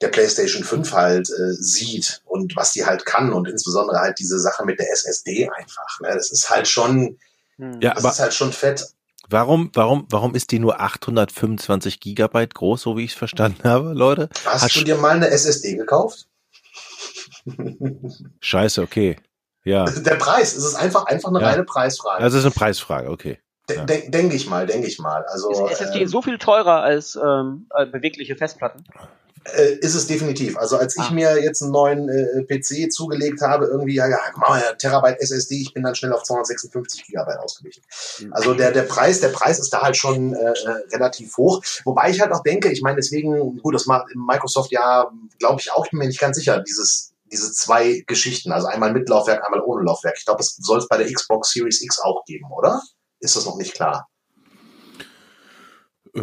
der 0.00 0.08
PlayStation 0.08 0.64
5 0.64 0.92
halt 0.92 1.30
äh, 1.30 1.52
sieht 1.54 2.22
und 2.24 2.56
was 2.56 2.72
die 2.72 2.84
halt 2.84 3.06
kann 3.06 3.32
und 3.32 3.48
insbesondere 3.48 4.00
halt 4.00 4.18
diese 4.18 4.38
Sache 4.38 4.64
mit 4.64 4.78
der 4.78 4.90
SSD 4.92 5.48
einfach, 5.48 6.00
ne? 6.00 6.10
Das 6.14 6.30
ist 6.30 6.50
halt 6.50 6.68
schon, 6.68 7.18
Hm. 7.56 7.80
Ja, 7.80 7.94
das 7.94 8.04
aber 8.04 8.12
ist 8.12 8.18
halt 8.20 8.34
schon 8.34 8.52
fett. 8.52 8.84
Warum, 9.30 9.70
warum, 9.74 10.06
warum 10.10 10.34
ist 10.34 10.50
die 10.50 10.58
nur 10.58 10.80
825 10.80 12.00
Gigabyte 12.00 12.52
groß, 12.54 12.82
so 12.82 12.96
wie 12.96 13.04
ich 13.04 13.12
es 13.12 13.16
verstanden 13.16 13.62
habe, 13.68 13.92
Leute? 13.94 14.28
Hast 14.44 14.64
Hast- 14.64 14.76
du 14.76 14.82
dir 14.84 14.96
mal 14.96 15.12
eine 15.12 15.28
SSD 15.28 15.76
gekauft? 15.76 16.26
Scheiße, 18.40 18.82
okay. 18.82 19.16
Ja. 19.64 19.84
Der 19.90 20.16
Preis, 20.16 20.54
es 20.56 20.64
ist 20.64 20.74
einfach, 20.74 21.06
einfach 21.06 21.30
eine 21.30 21.40
Ja. 21.40 21.48
reine 21.48 21.64
Preisfrage. 21.64 22.22
Also 22.22 22.38
es 22.38 22.44
ist 22.44 22.46
eine 22.46 22.54
Preisfrage, 22.54 23.10
okay. 23.10 23.38
De 23.68 23.76
ja. 23.78 23.84
de 23.84 24.10
denke 24.10 24.36
ich 24.36 24.46
mal, 24.46 24.66
denke 24.66 24.88
ich 24.88 24.98
mal. 24.98 25.24
Also 25.28 25.50
Ist 25.50 25.80
SSD 25.80 26.00
ähm, 26.02 26.08
so 26.08 26.20
viel 26.20 26.36
teurer 26.38 26.82
als 26.82 27.16
ähm, 27.16 27.66
äh, 27.74 27.86
bewegliche 27.86 28.36
Festplatten? 28.36 28.84
Äh, 29.52 29.74
ist 29.80 29.94
es 29.94 30.06
definitiv. 30.06 30.56
Also 30.56 30.76
als 30.76 30.96
ich 30.96 31.04
Ah. 31.04 31.12
mir 31.12 31.42
jetzt 31.42 31.62
einen 31.62 31.72
neuen 31.72 32.08
äh, 32.08 32.42
PC 32.44 32.90
zugelegt 32.90 33.40
habe, 33.42 33.66
irgendwie, 33.66 33.94
ja, 33.94 34.08
ja, 34.08 34.18
mal, 34.36 34.60
ja, 34.60 34.72
Terabyte 34.74 35.20
SSD, 35.20 35.60
ich 35.60 35.74
bin 35.74 35.82
dann 35.82 35.94
schnell 35.94 36.12
auf 36.12 36.22
256 36.22 37.04
Gigabyte 37.06 37.38
ausgewichen. 37.38 37.82
Also 38.30 38.54
der, 38.54 38.72
der 38.72 38.82
Preis, 38.82 39.20
der 39.20 39.28
Preis 39.28 39.58
ist 39.58 39.72
da 39.72 39.82
halt 39.82 39.96
schon 39.96 40.34
äh, 40.34 40.38
äh, 40.38 40.70
relativ 40.92 41.36
hoch. 41.36 41.62
Wobei 41.84 42.10
ich 42.10 42.20
halt 42.20 42.32
auch 42.32 42.42
denke, 42.42 42.70
ich 42.70 42.82
meine, 42.82 42.96
deswegen, 42.96 43.58
gut, 43.60 43.74
das 43.74 43.86
macht 43.86 44.06
Microsoft 44.14 44.72
ja, 44.72 45.10
glaube 45.38 45.60
ich, 45.60 45.72
auch, 45.72 45.84
ich 45.84 45.90
bin 45.90 45.98
mir 45.98 46.06
nicht 46.06 46.20
ganz 46.20 46.36
sicher, 46.36 46.60
dieses 46.60 47.10
diese 47.32 47.52
zwei 47.52 48.04
Geschichten, 48.06 48.52
also 48.52 48.68
einmal 48.68 48.92
mit 48.92 49.08
Laufwerk, 49.08 49.44
einmal 49.44 49.60
ohne 49.62 49.84
Laufwerk. 49.84 50.14
Ich 50.18 50.24
glaube, 50.24 50.38
das 50.38 50.56
soll 50.60 50.78
es 50.78 50.86
bei 50.86 50.98
der 50.98 51.12
Xbox 51.12 51.50
Series 51.50 51.82
X 51.82 51.98
auch 52.00 52.24
geben, 52.26 52.46
oder? 52.52 52.80
Ist 53.18 53.34
das 53.34 53.44
noch 53.44 53.56
nicht 53.56 53.74
klar? 53.74 54.08
Äh, 56.14 56.20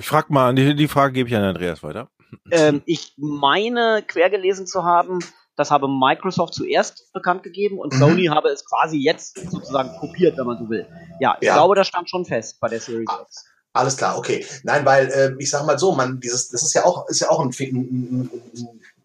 ich 0.00 0.06
frag 0.06 0.30
mal, 0.30 0.54
die, 0.54 0.74
die 0.74 0.88
Frage 0.88 1.12
gebe 1.12 1.28
ich 1.28 1.36
an 1.36 1.42
Andreas 1.44 1.82
weiter. 1.82 2.08
Ähm, 2.50 2.82
ich 2.86 3.14
meine, 3.16 4.02
quer 4.06 4.30
gelesen 4.30 4.66
zu 4.66 4.84
haben, 4.84 5.18
das 5.56 5.70
habe 5.70 5.88
Microsoft 5.88 6.54
zuerst 6.54 7.12
bekannt 7.12 7.42
gegeben 7.42 7.78
und 7.78 7.92
Mhm. 7.92 7.98
Sony 7.98 8.26
habe 8.26 8.48
es 8.48 8.64
quasi 8.64 8.98
jetzt 8.98 9.38
sozusagen 9.50 9.90
kopiert, 9.98 10.36
wenn 10.38 10.46
man 10.46 10.58
so 10.58 10.68
will. 10.70 10.86
Ja, 11.20 11.36
ich 11.40 11.46
Ja. 11.46 11.54
glaube, 11.54 11.74
das 11.74 11.86
stand 11.88 12.08
schon 12.08 12.24
fest 12.24 12.58
bei 12.60 12.68
der 12.68 12.80
Series 12.80 13.08
Ah. 13.08 13.22
X. 13.22 13.44
Alles 13.72 13.96
klar, 13.96 14.18
okay. 14.18 14.44
Nein, 14.64 14.84
weil 14.84 15.06
äh, 15.08 15.32
ich 15.38 15.48
sag 15.50 15.64
mal 15.64 15.78
so, 15.78 15.92
man 15.94 16.18
dieses, 16.18 16.48
das 16.48 16.62
ist 16.62 16.74
ja 16.74 16.84
auch, 16.84 17.08
ist 17.08 17.20
ja 17.20 17.28
auch 17.30 17.40
ein, 17.40 17.50
ein, 17.50 17.70
ein, 17.72 18.30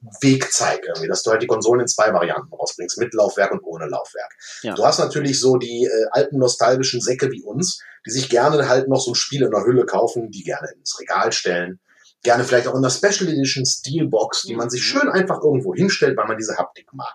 ein 0.02 0.10
Wegzeig 0.22 0.82
irgendwie, 0.86 1.08
dass 1.08 1.24
du 1.24 1.32
halt 1.32 1.42
die 1.42 1.48
Konsolen 1.48 1.82
in 1.82 1.88
zwei 1.88 2.14
Varianten 2.14 2.54
rausbringst, 2.54 2.98
mit 2.98 3.14
Laufwerk 3.14 3.52
und 3.52 3.62
ohne 3.64 3.88
Laufwerk. 3.88 4.34
Ja. 4.62 4.76
Du 4.76 4.86
hast 4.86 5.00
natürlich 5.00 5.40
so 5.40 5.58
die 5.58 5.86
äh, 5.86 6.08
alten 6.12 6.38
nostalgischen 6.38 7.02
Säcke 7.02 7.32
wie 7.32 7.44
uns, 7.44 7.82
die 8.06 8.12
sich 8.12 8.30
gerne 8.30 8.68
halt 8.70 8.88
noch 8.88 9.02
so 9.02 9.12
ein 9.12 9.16
Spiel 9.16 9.44
in 9.44 9.52
der 9.52 9.66
Hülle 9.66 9.86
kaufen, 9.86 10.30
die 10.32 10.44
gerne 10.44 10.70
ins 10.78 11.00
Regal 11.00 11.32
stellen, 11.32 11.80
gerne 12.24 12.44
vielleicht 12.44 12.68
auch 12.68 12.76
in 12.76 12.82
der 12.82 12.90
Special 12.90 13.30
Edition 13.30 13.66
Steelbox, 13.66 14.44
die 14.44 14.56
man 14.56 14.70
sich 14.70 14.84
schön 14.84 15.10
einfach 15.10 15.42
irgendwo 15.42 15.74
hinstellt, 15.74 16.18
weil 16.18 16.28
man 16.28 16.38
diese 16.38 16.58
Haptik 16.58 16.92
mag. 16.94 17.14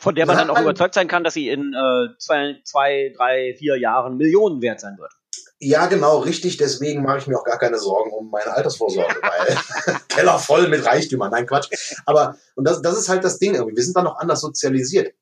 Von 0.00 0.14
der 0.14 0.26
man 0.26 0.36
dann 0.36 0.50
auch 0.50 0.60
überzeugt 0.60 0.94
sein 0.94 1.08
kann, 1.08 1.24
dass 1.24 1.34
sie 1.34 1.48
in 1.48 1.74
äh, 1.74 2.16
zwei, 2.18 2.60
zwei, 2.64 3.12
drei, 3.16 3.54
vier 3.58 3.76
Jahren 3.76 4.16
Millionen 4.16 4.62
wert 4.62 4.80
sein 4.80 4.96
wird. 4.98 5.12
Ja, 5.62 5.86
genau, 5.86 6.20
richtig. 6.20 6.56
Deswegen 6.56 7.02
mache 7.02 7.18
ich 7.18 7.26
mir 7.26 7.38
auch 7.38 7.44
gar 7.44 7.58
keine 7.58 7.78
Sorgen 7.78 8.10
um 8.12 8.30
meine 8.30 8.52
Altersvorsorge, 8.52 9.14
weil 9.22 9.96
Keller 10.08 10.38
voll 10.38 10.68
mit 10.68 10.84
Reichtümern. 10.86 11.30
Nein, 11.30 11.46
Quatsch. 11.46 11.68
Aber, 12.06 12.36
und 12.56 12.66
das, 12.66 12.80
das 12.80 12.98
ist 12.98 13.08
halt 13.10 13.24
das 13.24 13.38
Ding 13.38 13.54
irgendwie. 13.54 13.76
Wir 13.76 13.84
sind 13.84 13.96
da 13.96 14.02
noch 14.02 14.18
anders 14.18 14.40
sozialisiert. 14.40 15.12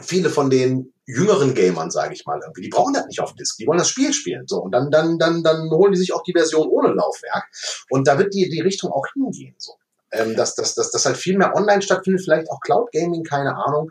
Viele 0.00 0.30
von 0.30 0.50
den 0.50 0.94
jüngeren 1.04 1.54
Gamern, 1.54 1.90
sage 1.90 2.14
ich 2.14 2.24
mal, 2.26 2.40
irgendwie, 2.42 2.62
die 2.62 2.68
brauchen 2.68 2.94
das 2.94 3.06
nicht 3.06 3.20
auf 3.20 3.34
Disk. 3.34 3.58
Die 3.58 3.66
wollen 3.66 3.78
das 3.78 3.88
Spiel 3.88 4.12
spielen. 4.12 4.46
So. 4.46 4.62
Und 4.62 4.72
dann, 4.72 4.90
dann, 4.90 5.18
dann, 5.18 5.42
dann 5.42 5.70
holen 5.70 5.92
die 5.92 5.98
sich 5.98 6.14
auch 6.14 6.22
die 6.22 6.32
Version 6.32 6.68
ohne 6.68 6.92
Laufwerk. 6.92 7.44
Und 7.90 8.08
da 8.08 8.18
wird 8.18 8.32
die, 8.32 8.48
die 8.48 8.60
Richtung 8.60 8.90
auch 8.92 9.06
hingehen. 9.12 9.54
So. 9.58 9.74
Ähm, 10.10 10.36
dass, 10.36 10.54
dass, 10.54 10.74
dass, 10.74 10.90
dass 10.90 11.04
halt 11.04 11.16
viel 11.16 11.36
mehr 11.36 11.54
online 11.54 11.82
stattfindet, 11.82 12.22
vielleicht 12.24 12.50
auch 12.50 12.60
Cloud 12.60 12.92
Gaming, 12.92 13.24
keine 13.24 13.56
Ahnung. 13.56 13.90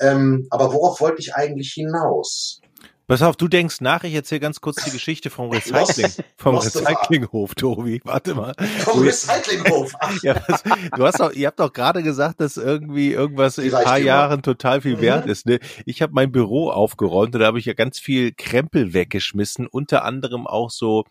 Ähm, 0.00 0.46
aber 0.50 0.72
worauf 0.72 1.00
wollte 1.00 1.20
ich 1.20 1.34
eigentlich 1.34 1.72
hinaus? 1.72 2.60
Pass 3.08 3.22
auf, 3.22 3.36
du 3.36 3.46
denkst 3.46 3.80
nach, 3.82 4.02
ich 4.02 4.14
erzähle 4.14 4.40
ganz 4.40 4.60
kurz 4.60 4.82
die 4.84 4.90
Geschichte 4.90 5.30
vom 5.30 5.50
Recycling, 5.52 6.10
vom 6.36 6.56
Recyclinghof, 6.56 7.54
Tobi. 7.54 8.00
Warte 8.04 8.34
mal. 8.34 8.52
Vom 8.80 9.02
Recyclinghof. 9.02 9.92
Ja, 10.22 10.34
was, 10.48 10.62
du 10.64 11.04
hast 11.04 11.20
doch, 11.20 11.32
ihr 11.32 11.46
habt 11.46 11.60
doch 11.60 11.72
gerade 11.72 12.02
gesagt, 12.02 12.40
dass 12.40 12.56
irgendwie 12.56 13.12
irgendwas 13.12 13.56
Die 13.56 13.62
in 13.62 13.66
ein 13.68 13.84
paar 13.84 13.92
Reichtümer. 13.92 14.06
Jahren 14.06 14.42
total 14.42 14.80
viel 14.80 14.96
Mhm. 14.96 15.00
wert 15.02 15.26
ist. 15.26 15.46
Ne? 15.46 15.60
Ich 15.84 16.02
habe 16.02 16.12
mein 16.14 16.32
Büro 16.32 16.70
aufgeräumt 16.70 17.34
und 17.34 17.40
da 17.40 17.46
habe 17.46 17.58
ich 17.60 17.66
ja 17.66 17.74
ganz 17.74 18.00
viel 18.00 18.32
Krempel 18.32 18.92
weggeschmissen, 18.92 19.66
unter 19.68 20.04
anderem 20.04 20.46
auch 20.48 20.70
so 20.70 21.04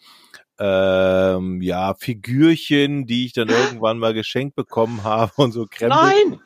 ähm, 0.60 1.62
ja 1.62 1.93
Figürchen, 1.95 3.05
die 3.05 3.25
ich 3.25 3.34
dann 3.34 3.47
irgendwann 3.79 3.99
mal 3.99 4.13
geschenkt 4.13 4.55
bekommen 4.55 5.03
habe 5.03 5.31
und 5.38 5.51
so 5.53 5.65
Krempel. 5.69 5.97
Nein! 5.99 6.39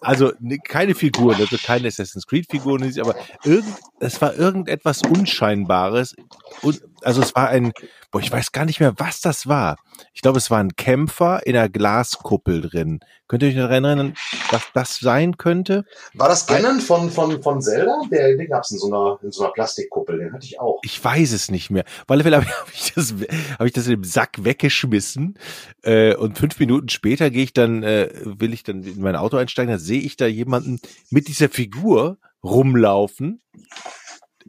Also 0.00 0.32
ne, 0.40 0.58
keine 0.58 0.94
Figuren, 0.94 1.36
also 1.36 1.56
keine 1.58 1.88
Assassin's 1.88 2.26
Creed 2.26 2.46
Figuren, 2.50 2.82
aber 3.00 3.16
irgend, 3.44 3.74
es 4.00 4.20
war 4.20 4.34
irgendetwas 4.34 5.02
Unscheinbares. 5.02 6.14
Und, 6.62 6.82
also 7.06 7.22
es 7.22 7.34
war 7.36 7.48
ein, 7.48 7.72
boah, 8.10 8.20
ich 8.20 8.32
weiß 8.32 8.50
gar 8.50 8.64
nicht 8.64 8.80
mehr, 8.80 8.94
was 8.98 9.20
das 9.20 9.46
war. 9.46 9.76
Ich 10.12 10.22
glaube, 10.22 10.38
es 10.38 10.50
war 10.50 10.58
ein 10.58 10.74
Kämpfer 10.74 11.46
in 11.46 11.56
einer 11.56 11.68
Glaskuppel 11.68 12.60
drin. 12.60 13.00
Könnt 13.28 13.44
ihr 13.44 13.48
euch 13.48 13.54
daran 13.54 13.84
erinnern, 13.84 14.14
was 14.50 14.62
das 14.74 14.96
sein 14.96 15.36
könnte? 15.36 15.84
War 16.14 16.28
das 16.28 16.46
Ganon 16.46 16.80
von, 16.80 17.10
von, 17.10 17.42
von 17.42 17.62
Zelda? 17.62 18.00
Der, 18.10 18.36
den 18.36 18.48
gab's 18.48 18.72
in 18.72 18.78
so 18.78 18.88
einer, 18.88 19.18
in 19.22 19.30
so 19.30 19.44
einer 19.44 19.52
Plastikkuppel, 19.52 20.18
den 20.18 20.32
hatte 20.32 20.44
ich 20.44 20.58
auch. 20.58 20.80
Ich 20.82 21.02
weiß 21.02 21.32
es 21.32 21.50
nicht 21.50 21.70
mehr. 21.70 21.84
Fälle 22.08 22.36
habe 22.36 22.46
ich 22.72 22.92
das, 22.92 23.14
habe 23.58 23.66
ich 23.66 23.72
das 23.72 23.86
in 23.86 23.92
dem 23.92 24.04
Sack 24.04 24.44
weggeschmissen. 24.44 25.38
Äh, 25.82 26.16
und 26.16 26.38
fünf 26.38 26.58
Minuten 26.58 26.88
später 26.88 27.30
gehe 27.30 27.44
ich 27.44 27.52
dann, 27.52 27.84
äh, 27.84 28.10
will 28.24 28.52
ich 28.52 28.64
dann 28.64 28.82
in 28.82 29.00
mein 29.00 29.16
Auto 29.16 29.36
einsteigen, 29.36 29.72
da 29.72 29.78
sehe 29.78 30.00
ich 30.00 30.16
da 30.16 30.26
jemanden 30.26 30.80
mit 31.10 31.28
dieser 31.28 31.48
Figur 31.48 32.18
rumlaufen. 32.42 33.42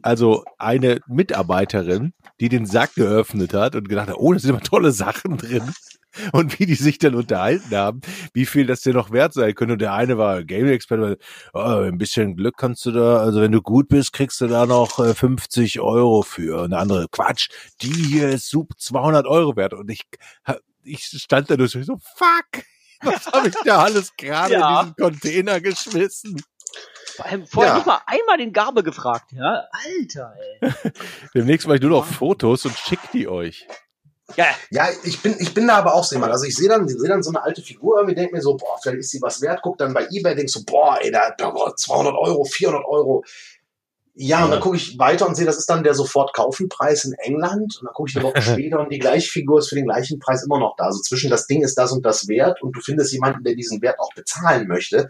Also 0.02 0.44
eine 0.58 1.00
Mitarbeiterin, 1.08 2.12
die 2.40 2.48
den 2.48 2.66
Sack 2.66 2.94
geöffnet 2.94 3.54
hat 3.54 3.74
und 3.74 3.88
gedacht 3.88 4.08
hat, 4.08 4.16
oh, 4.18 4.32
da 4.32 4.38
sind 4.38 4.50
immer 4.50 4.60
tolle 4.60 4.92
Sachen 4.92 5.36
drin. 5.36 5.72
Und 6.32 6.58
wie 6.58 6.66
die 6.66 6.74
sich 6.74 6.98
dann 6.98 7.14
unterhalten 7.14 7.76
haben, 7.76 8.00
wie 8.32 8.46
viel 8.46 8.66
das 8.66 8.80
denn 8.80 8.94
noch 8.94 9.12
wert 9.12 9.34
sein 9.34 9.54
könnte. 9.54 9.74
Und 9.74 9.80
der 9.82 9.92
eine 9.92 10.16
war 10.18 10.42
Gaming-Experte, 10.42 11.18
oh, 11.52 11.58
ein 11.60 11.98
bisschen 11.98 12.34
Glück 12.34 12.56
kannst 12.56 12.84
du 12.86 12.92
da, 12.92 13.18
also 13.18 13.40
wenn 13.40 13.52
du 13.52 13.60
gut 13.60 13.88
bist, 13.88 14.12
kriegst 14.14 14.40
du 14.40 14.48
da 14.48 14.66
noch 14.66 14.98
äh, 14.98 15.14
50 15.14 15.80
Euro 15.80 16.22
für. 16.22 16.62
Und 16.62 16.70
der 16.70 16.80
andere, 16.80 17.06
Quatsch, 17.10 17.50
die 17.82 17.92
hier 17.92 18.30
ist 18.30 18.48
super 18.48 18.74
200 18.78 19.26
Euro 19.26 19.54
wert. 19.54 19.74
Und 19.74 19.90
ich, 19.90 20.06
ich 20.82 21.04
stand 21.04 21.50
da 21.50 21.56
nur 21.56 21.68
so, 21.68 21.78
fuck, 21.78 22.64
was 23.02 23.26
habe 23.26 23.48
ich 23.48 23.54
da 23.64 23.82
alles 23.84 24.12
gerade 24.16 24.54
Ja. 24.54 24.80
in 24.80 24.86
diesen 24.86 24.96
Container 24.96 25.60
geschmissen? 25.60 26.42
Vor 27.18 27.26
allem 27.26 27.46
vorher 27.48 27.72
Ja. 27.72 27.76
nicht 27.78 27.86
mal 27.86 28.00
einmal 28.06 28.38
den 28.38 28.52
Gabe 28.52 28.84
gefragt, 28.84 29.32
ja? 29.32 29.64
Alter, 29.72 30.34
ey. 30.60 30.70
Demnächst 31.34 31.66
mache 31.66 31.78
ich 31.78 31.82
nur 31.82 31.90
noch 31.90 32.06
Fotos 32.06 32.64
und 32.64 32.76
schick 32.78 33.00
die 33.12 33.26
euch. 33.26 33.66
Ja, 34.36 34.46
Ja, 34.70 34.86
ich 35.02 35.20
bin, 35.20 35.34
ich 35.40 35.52
bin 35.52 35.66
da 35.66 35.78
aber 35.78 35.94
auch 35.94 36.04
so 36.04 36.14
jemand. 36.14 36.30
Also 36.30 36.44
ich 36.44 36.54
sehe 36.54 36.68
dann, 36.68 36.86
sehe 36.86 37.08
dann 37.08 37.24
so 37.24 37.30
eine 37.30 37.42
alte 37.42 37.60
Figur 37.60 38.02
und 38.02 38.16
denke 38.16 38.36
mir 38.36 38.40
so, 38.40 38.56
boah, 38.56 38.78
vielleicht 38.80 38.98
ist 39.00 39.10
sie 39.10 39.20
was 39.20 39.40
wert. 39.40 39.62
Guck 39.64 39.78
dann 39.78 39.92
bei 39.94 40.06
eBay, 40.12 40.36
denk 40.36 40.48
so, 40.48 40.60
boah, 40.64 40.96
ey, 41.00 41.10
da, 41.10 41.34
boah, 41.50 41.74
200 41.74 42.14
Euro, 42.14 42.44
400 42.44 42.84
Euro. 42.86 43.24
Ja, 44.14 44.44
und 44.44 44.52
dann 44.52 44.60
gucke 44.60 44.76
ich 44.76 44.96
weiter 44.96 45.26
und 45.26 45.34
sehe, 45.34 45.46
das 45.46 45.56
ist 45.58 45.68
dann 45.68 45.82
der 45.82 45.94
Sofort-Kaufen-Preis 45.94 47.04
in 47.04 47.14
England. 47.14 47.78
Und 47.80 47.86
dann 47.86 47.94
gucke 47.94 48.10
ich 48.10 48.16
eine 48.16 48.26
Woche 48.26 48.42
später 48.42 48.78
und 48.78 48.92
die 48.92 49.00
gleiche 49.00 49.28
Figur 49.28 49.58
ist 49.58 49.70
für 49.70 49.74
den 49.76 49.86
gleichen 49.86 50.20
Preis 50.20 50.44
immer 50.44 50.60
noch 50.60 50.76
da. 50.76 50.84
Also 50.84 51.00
zwischen 51.00 51.30
das 51.30 51.48
Ding 51.48 51.62
ist 51.64 51.74
das 51.76 51.90
und 51.90 52.06
das 52.06 52.28
wert 52.28 52.62
und 52.62 52.76
du 52.76 52.80
findest 52.80 53.12
jemanden, 53.12 53.42
der 53.42 53.54
diesen 53.56 53.82
Wert 53.82 53.98
auch 53.98 54.12
bezahlen 54.14 54.68
möchte. 54.68 55.08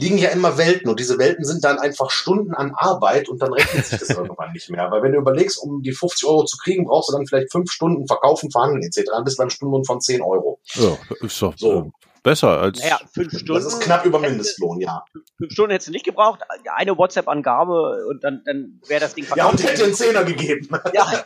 Liegen 0.00 0.18
ja 0.18 0.30
immer 0.30 0.56
Welten 0.58 0.90
und 0.90 0.98
diese 0.98 1.18
Welten 1.18 1.44
sind 1.44 1.62
dann 1.64 1.78
einfach 1.78 2.10
Stunden 2.10 2.54
an 2.54 2.72
Arbeit 2.74 3.28
und 3.28 3.40
dann 3.42 3.52
rechnet 3.52 3.86
sich 3.86 3.98
das 3.98 4.10
irgendwann 4.16 4.52
nicht 4.52 4.70
mehr. 4.70 4.90
Weil 4.90 5.02
wenn 5.02 5.12
du 5.12 5.18
überlegst, 5.18 5.62
um 5.62 5.82
die 5.82 5.92
50 5.92 6.26
Euro 6.28 6.44
zu 6.44 6.56
kriegen, 6.56 6.84
brauchst 6.84 7.10
du 7.10 7.16
dann 7.16 7.26
vielleicht 7.26 7.52
fünf 7.52 7.70
Stunden 7.70 8.06
verkaufen, 8.06 8.50
verhandeln 8.50 8.82
etc. 8.82 9.10
Dann 9.12 9.24
bist 9.24 9.38
du 9.38 9.42
beim 9.42 9.50
Stundenlohn 9.50 9.84
von 9.84 10.00
10 10.00 10.22
Euro. 10.22 10.60
Ja, 10.74 10.96
ist 11.20 11.42
doch 11.42 11.54
So. 11.56 11.92
Besser 12.22 12.58
als. 12.60 12.78
naja, 12.80 12.98
fünf 13.12 13.30
Stunden. 13.38 13.62
Das 13.64 13.72
ist 13.72 13.80
knapp 13.80 14.04
über 14.04 14.18
hätte- 14.20 14.30
Mindestlohn, 14.30 14.80
ja. 14.80 15.04
Fünf 15.38 15.52
Stunden 15.52 15.70
hättest 15.72 15.88
du 15.88 15.92
nicht 15.92 16.04
gebraucht. 16.04 16.40
Eine 16.76 16.96
WhatsApp-Angabe 16.96 18.06
und 18.08 18.22
dann, 18.24 18.42
dann 18.44 18.80
wäre 18.86 19.00
das 19.00 19.14
Ding 19.14 19.24
Ja, 19.36 19.46
und 19.46 19.58
verkauft. 19.58 19.64
hätte 19.64 19.84
einen 19.84 19.94
Zehner 19.94 20.24
gegeben. 20.24 20.68
ja, 20.94 21.24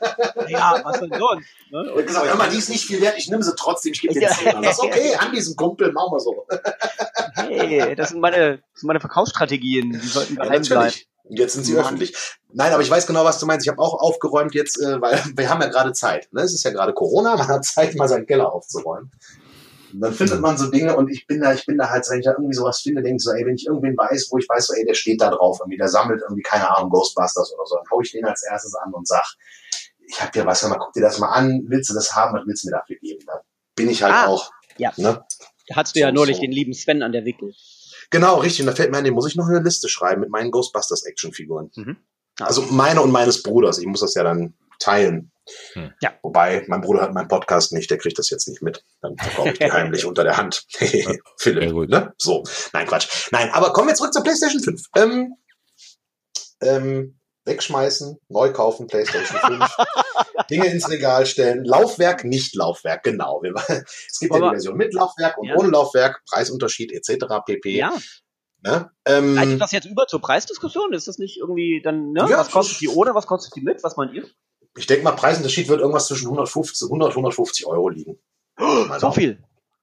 ja, 0.48 0.80
was 0.84 1.00
denn 1.00 1.10
sonst? 1.18 1.46
Ne? 1.70 1.82
Ich 1.86 1.90
hab 1.98 2.06
gesagt, 2.06 2.26
hör 2.28 2.36
mal, 2.36 2.48
die 2.50 2.58
ist 2.58 2.68
nicht 2.70 2.84
viel 2.86 3.00
wert, 3.00 3.14
ich 3.18 3.28
nehme 3.28 3.42
sie 3.42 3.54
trotzdem, 3.56 3.92
ich 3.92 4.00
gebe 4.00 4.14
dir 4.14 4.22
Ja. 4.22 4.28
einen 4.28 4.38
Zehner. 4.38 4.62
Das 4.62 4.72
ist 4.78 4.80
okay, 4.84 5.14
an 5.16 5.32
diesem 5.32 5.56
Kumpel, 5.56 5.92
machen 5.92 6.12
wir 6.12 6.20
so. 6.20 6.46
Hey, 7.36 7.94
das 7.96 8.10
sind 8.10 8.20
meine, 8.20 8.58
das 8.58 8.80
sind 8.80 8.86
meine 8.86 9.00
Verkaufsstrategien. 9.00 9.92
Die 9.92 9.98
sollten 10.08 10.36
Ja, 10.36 10.44
geheim 10.44 10.62
bleiben. 10.62 10.74
natürlich. 10.84 11.08
Und 11.24 11.38
jetzt 11.38 11.54
sind 11.54 11.64
sie 11.64 11.72
Mann. 11.72 11.84
öffentlich. 11.86 12.14
Nein, 12.52 12.72
aber 12.72 12.82
ich 12.82 12.90
weiß 12.90 13.06
genau, 13.06 13.24
was 13.24 13.38
du 13.38 13.46
meinst. 13.46 13.66
Ich 13.66 13.70
habe 13.72 13.80
auch 13.80 13.94
aufgeräumt 13.98 14.54
jetzt, 14.54 14.78
äh, 14.80 15.00
weil 15.00 15.12
wir 15.36 15.48
haben 15.48 15.60
ja 15.62 15.68
gerade 15.68 15.92
Zeit. 15.92 16.28
Ne? 16.32 16.42
Es 16.42 16.52
ist 16.52 16.64
ja 16.64 16.70
gerade 16.70 16.92
Corona, 16.92 17.34
man 17.36 17.48
hat 17.48 17.64
Zeit, 17.64 17.94
mal 17.94 18.08
seinen 18.08 18.26
Keller 18.26 18.52
aufzuräumen. 18.52 19.10
Und 19.94 20.00
dann 20.00 20.12
findet 20.12 20.40
man 20.40 20.58
so 20.58 20.70
Dinge 20.70 20.96
und 20.96 21.08
ich 21.08 21.26
bin 21.26 21.40
da, 21.40 21.54
ich 21.54 21.64
bin 21.66 21.78
da 21.78 21.88
halt, 21.88 22.04
wenn 22.10 22.18
ich 22.18 22.24
da 22.24 22.32
irgendwie 22.32 22.54
sowas 22.54 22.80
finde, 22.80 23.02
denke 23.02 23.16
ich 23.16 23.22
so, 23.22 23.30
ey, 23.32 23.46
wenn 23.46 23.54
ich 23.54 23.66
irgendwen 23.66 23.96
weiß, 23.96 24.28
wo 24.30 24.38
ich 24.38 24.48
weiß, 24.48 24.66
so, 24.66 24.74
ey, 24.74 24.84
der 24.84 24.94
steht 24.94 25.20
da 25.20 25.30
drauf, 25.30 25.58
irgendwie, 25.60 25.76
der 25.78 25.88
sammelt 25.88 26.20
irgendwie, 26.22 26.42
keine 26.42 26.68
Ahnung, 26.76 26.90
Ghostbusters 26.90 27.52
oder 27.54 27.64
so, 27.64 27.76
dann 27.76 27.84
hau 27.90 28.00
ich 28.00 28.10
den 28.12 28.24
als 28.24 28.42
erstes 28.42 28.74
an 28.74 28.92
und 28.92 29.06
sag, 29.06 29.24
ich 30.06 30.20
hab 30.20 30.32
dir 30.32 30.44
was, 30.44 30.62
mal, 30.64 30.76
guck 30.78 30.92
dir 30.92 31.00
das 31.00 31.18
mal 31.18 31.28
an, 31.30 31.62
willst 31.68 31.90
du 31.90 31.94
das 31.94 32.14
haben, 32.14 32.34
was 32.36 32.46
willst 32.46 32.64
du 32.64 32.68
mir 32.68 32.76
dafür 32.76 32.96
geben? 32.96 33.24
Da 33.26 33.40
bin 33.76 33.88
ich 33.88 34.02
halt 34.02 34.12
Ah, 34.14 34.26
auch. 34.26 34.50
ja. 34.78 34.92
Ne? 34.96 35.24
Da 35.68 35.76
hattest 35.76 35.96
du 35.96 36.00
ja 36.00 36.08
So, 36.08 36.14
neulich 36.14 36.36
so. 36.36 36.42
den 36.42 36.52
lieben 36.52 36.74
Sven 36.74 37.02
an 37.02 37.12
der 37.12 37.24
Wickel. 37.24 37.54
Genau, 38.10 38.36
richtig. 38.36 38.60
Und 38.60 38.66
da 38.66 38.74
fällt 38.74 38.90
mir 38.90 38.98
ein, 38.98 39.04
den 39.04 39.14
muss 39.14 39.26
ich 39.26 39.34
noch 39.36 39.46
eine 39.48 39.60
Liste 39.60 39.88
schreiben 39.88 40.20
mit 40.20 40.30
meinen 40.30 40.50
Ghostbusters 40.50 41.04
Actionfiguren. 41.04 41.70
Mhm. 41.74 41.96
Also 42.40 42.62
meine 42.70 43.00
und 43.00 43.12
meines 43.12 43.42
Bruders. 43.42 43.78
Ich 43.78 43.86
muss 43.86 44.00
das 44.00 44.14
ja 44.14 44.24
dann 44.24 44.54
teilen. 44.78 45.30
Hm. 45.74 45.92
Ja. 46.00 46.14
Wobei, 46.22 46.64
mein 46.68 46.80
Bruder 46.80 47.02
hat 47.02 47.12
meinen 47.12 47.28
Podcast 47.28 47.72
nicht, 47.72 47.90
der 47.90 47.98
kriegt 47.98 48.18
das 48.18 48.30
jetzt 48.30 48.48
nicht 48.48 48.62
mit. 48.62 48.82
Dann 49.02 49.16
verkaufe 49.18 49.50
ich 49.50 49.58
die 49.58 49.64
heimlich 49.72 50.04
unter 50.06 50.24
der 50.24 50.36
Hand. 50.38 50.64
Philipp, 51.38 51.88
ne? 51.90 52.14
So. 52.18 52.42
Nein, 52.72 52.86
Quatsch. 52.86 53.28
Nein, 53.30 53.50
aber 53.52 53.72
kommen 53.72 53.88
wir 53.88 53.94
zurück 53.94 54.12
zur 54.14 54.22
PlayStation 54.22 54.62
5. 54.62 54.82
Ähm, 54.96 55.34
ähm, 56.62 57.18
wegschmeißen, 57.44 58.16
neu 58.28 58.52
kaufen, 58.52 58.86
PlayStation 58.86 59.38
5, 59.38 59.76
Dinge 60.50 60.66
ins 60.68 60.88
Regal 60.88 61.26
stellen, 61.26 61.62
Laufwerk, 61.64 62.24
nicht 62.24 62.54
Laufwerk, 62.54 63.02
genau. 63.02 63.40
Wir- 63.42 63.52
Es 64.08 64.18
gibt 64.18 64.32
ja 64.32 64.38
Aber- 64.38 64.48
die 64.48 64.54
Version 64.54 64.76
mit 64.78 64.94
Laufwerk 64.94 65.36
und 65.36 65.48
Ja. 65.48 65.56
ohne 65.56 65.68
Laufwerk, 65.68 66.22
Preisunterschied 66.30 66.90
etc. 66.92 67.26
pp. 67.44 67.76
Ja. 67.76 67.92
Ne? 68.62 68.90
Ähm, 69.04 69.34
Leitet 69.34 69.60
das 69.60 69.72
jetzt 69.72 69.84
über 69.84 70.06
zur 70.06 70.22
Preisdiskussion? 70.22 70.94
Ist 70.94 71.06
das 71.06 71.18
nicht 71.18 71.36
irgendwie 71.36 71.82
dann, 71.84 72.12
ne? 72.12 72.26
Ja, 72.30 72.38
was 72.38 72.50
kostet 72.50 72.80
die 72.80 72.88
ohne, 72.88 73.14
was 73.14 73.26
kostet 73.26 73.54
die 73.56 73.60
mit? 73.60 73.84
Was 73.84 73.98
meint 73.98 74.14
ihr? 74.14 74.26
Ich 74.76 74.86
denke 74.86 75.04
mal, 75.04 75.12
Preisunterschied 75.12 75.68
wird 75.68 75.80
irgendwas 75.80 76.06
zwischen 76.08 76.26
150, 76.26 76.86
100, 76.86 77.10
150 77.10 77.66
Euro 77.66 77.88
liegen. 77.88 78.18
Mal 78.58 79.00
So 79.00 79.10
viel. 79.12 79.42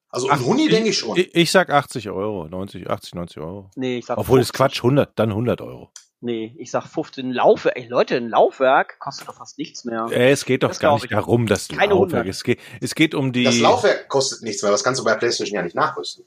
Also 0.10 0.28
ein 0.30 0.44
Huni 0.46 0.68
denke 0.68 0.90
ich 0.90 0.98
schon. 0.98 1.16
Ich, 1.18 1.34
ich 1.34 1.52
sag 1.52 1.70
80 1.70 2.10
Euro, 2.10 2.48
90, 2.50 2.90
80, 2.90 3.16
90 3.16 3.38
Euro. 3.38 3.70
Nee, 3.76 4.00
ich 4.00 4.06
sag 4.06 4.18
Obwohl 4.18 4.40
das 4.40 4.48
50. 4.50 4.58
Quatsch, 4.58 4.78
100, 4.80 5.12
dann 5.18 5.30
100 5.30 5.62
Euro. 5.62 5.90
Nee, 6.20 6.54
ich 6.60 6.70
sag 6.70 6.86
15 6.86 7.32
Laufwerk. 7.32 7.78
Ey, 7.78 7.88
Leute, 7.88 8.18
ein 8.18 8.30
Laufwerk 8.30 9.00
kostet 9.00 9.28
doch 9.28 9.36
fast 9.36 9.58
nichts 9.58 9.86
mehr. 9.86 10.08
Äh, 10.12 10.32
es 10.32 10.44
geht 10.46 10.64
doch 10.64 10.68
Das 10.68 10.80
gar 10.80 10.94
nicht 10.96 11.06
ich. 11.06 11.10
darum, 11.12 11.48
dass 11.48 11.70
Keine 11.70 11.94
Laufwerk. 11.94 12.26
100. 12.26 12.28
Es 12.28 12.44
geht, 12.44 12.60
es 12.82 12.94
geht 12.94 13.16
um 13.16 13.32
die. 13.32 13.46
Das 13.46 13.58
Laufwerk 13.60 14.08
kostet 14.10 14.42
nichts 14.44 14.62
mehr, 14.62 14.72
das 14.72 14.84
kannst 14.84 15.00
du 15.00 15.06
bei 15.06 15.16
PlayStation 15.16 15.56
ja 15.56 15.64
nicht 15.64 15.76
nachrüsten. 15.76 16.26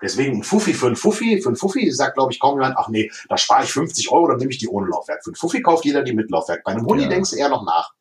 Deswegen 0.00 0.38
ein 0.38 0.42
Fuffi 0.42 0.72
für 0.74 0.86
ein 0.86 0.96
Fuffi, 0.96 1.40
für 1.42 1.50
ein 1.50 1.56
Fuffi 1.56 1.90
sagt, 1.90 2.14
glaube 2.14 2.32
ich, 2.32 2.38
kaum 2.40 2.54
jemand, 2.60 2.76
ach 2.78 2.88
nee, 2.88 3.10
da 3.28 3.36
spare 3.36 3.64
ich 3.64 3.70
50 3.72 4.10
Euro, 4.10 4.28
dann 4.28 4.36
nehme 4.38 4.50
ich 4.50 4.58
die 4.58 4.68
ohne 4.68 4.88
Laufwerk. 4.88 5.22
Für 5.24 5.30
ein 5.32 5.34
Fuffi 5.34 5.62
kauft 5.62 5.84
jeder 5.84 6.02
die 6.02 6.12
mit 6.12 6.30
Laufwerk. 6.30 6.62
Bei 6.64 6.72
einem 6.72 6.86
Huni 6.86 7.02
Ja. 7.02 7.08
denkst 7.08 7.30
du 7.30 7.36
eher 7.36 7.48
noch 7.48 7.64
nach. 7.64 7.92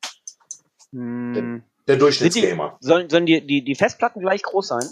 Hm. 0.93 1.63
Der 1.87 1.97
Durchschnittsgamer. 1.97 2.77
Sollen, 2.79 3.09
sollen 3.09 3.25
die, 3.25 3.45
die, 3.45 3.63
die 3.63 3.75
Festplatten 3.75 4.21
gleich 4.21 4.41
groß 4.43 4.67
sein? 4.69 4.85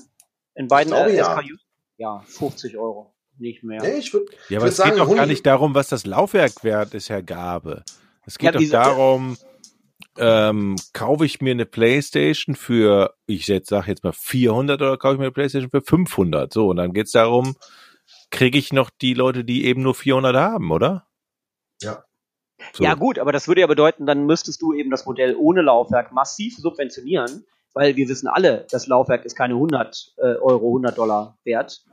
In 0.55 0.67
beiden 0.67 0.91
glaube, 0.91 1.11
äh, 1.11 1.15
ja. 1.17 1.37
SKUs? 1.41 1.59
Ja, 1.97 2.23
50 2.25 2.77
Euro. 2.77 3.13
Nicht 3.37 3.63
mehr. 3.63 3.81
Nee, 3.81 3.99
ich 3.99 4.13
würde 4.13 4.25
ja, 4.49 4.57
aber 4.57 4.65
würd 4.65 4.71
es 4.71 4.77
sagen, 4.77 4.91
geht 4.91 4.99
doch 4.99 5.15
gar 5.15 5.25
nicht 5.25 5.45
darum, 5.45 5.73
was 5.73 5.87
das 5.87 6.05
Laufwerk 6.05 6.63
wert 6.63 6.93
ist, 6.93 7.09
Herr 7.09 7.23
Gabe. 7.23 7.83
Es 8.25 8.37
geht 8.37 8.47
Ja, 8.47 8.51
doch 8.51 8.59
diese- 8.59 8.71
darum, 8.73 9.37
ähm, 10.17 10.75
kaufe 10.93 11.25
ich 11.25 11.39
mir 11.41 11.51
eine 11.51 11.65
Playstation 11.65 12.55
für, 12.55 13.15
ich 13.27 13.47
jetzt 13.47 13.69
sag 13.69 13.87
jetzt 13.87 14.03
mal 14.03 14.11
400 14.11 14.81
oder 14.81 14.97
kaufe 14.97 15.13
ich 15.13 15.19
mir 15.19 15.25
eine 15.25 15.31
Playstation 15.31 15.71
für 15.71 15.81
500? 15.81 16.51
So, 16.51 16.69
und 16.69 16.75
dann 16.75 16.91
geht's 16.93 17.11
darum, 17.13 17.55
kriege 18.29 18.57
ich 18.57 18.73
noch 18.73 18.89
die 18.89 19.13
Leute, 19.13 19.43
die 19.45 19.65
eben 19.65 19.81
nur 19.81 19.95
400 19.95 20.35
haben, 20.35 20.71
oder? 20.71 21.07
Ja. 21.81 22.03
So. 22.73 22.83
Ja 22.83 22.93
gut, 22.95 23.19
aber 23.19 23.31
das 23.31 23.47
würde 23.47 23.61
ja 23.61 23.67
bedeuten, 23.67 24.05
dann 24.05 24.25
müsstest 24.25 24.61
du 24.61 24.73
eben 24.73 24.91
das 24.91 25.05
Modell 25.05 25.35
ohne 25.35 25.61
Laufwerk 25.61 26.11
massiv 26.11 26.57
subventionieren, 26.57 27.45
weil 27.73 27.95
wir 27.95 28.07
wissen 28.07 28.27
alle, 28.27 28.65
das 28.71 28.87
Laufwerk 28.87 29.25
ist 29.25 29.35
keine 29.35 29.53
100 29.55 30.13
äh, 30.17 30.21
Euro, 30.21 30.67
100 30.67 30.97
Dollar 30.97 31.37
wert. 31.43 31.83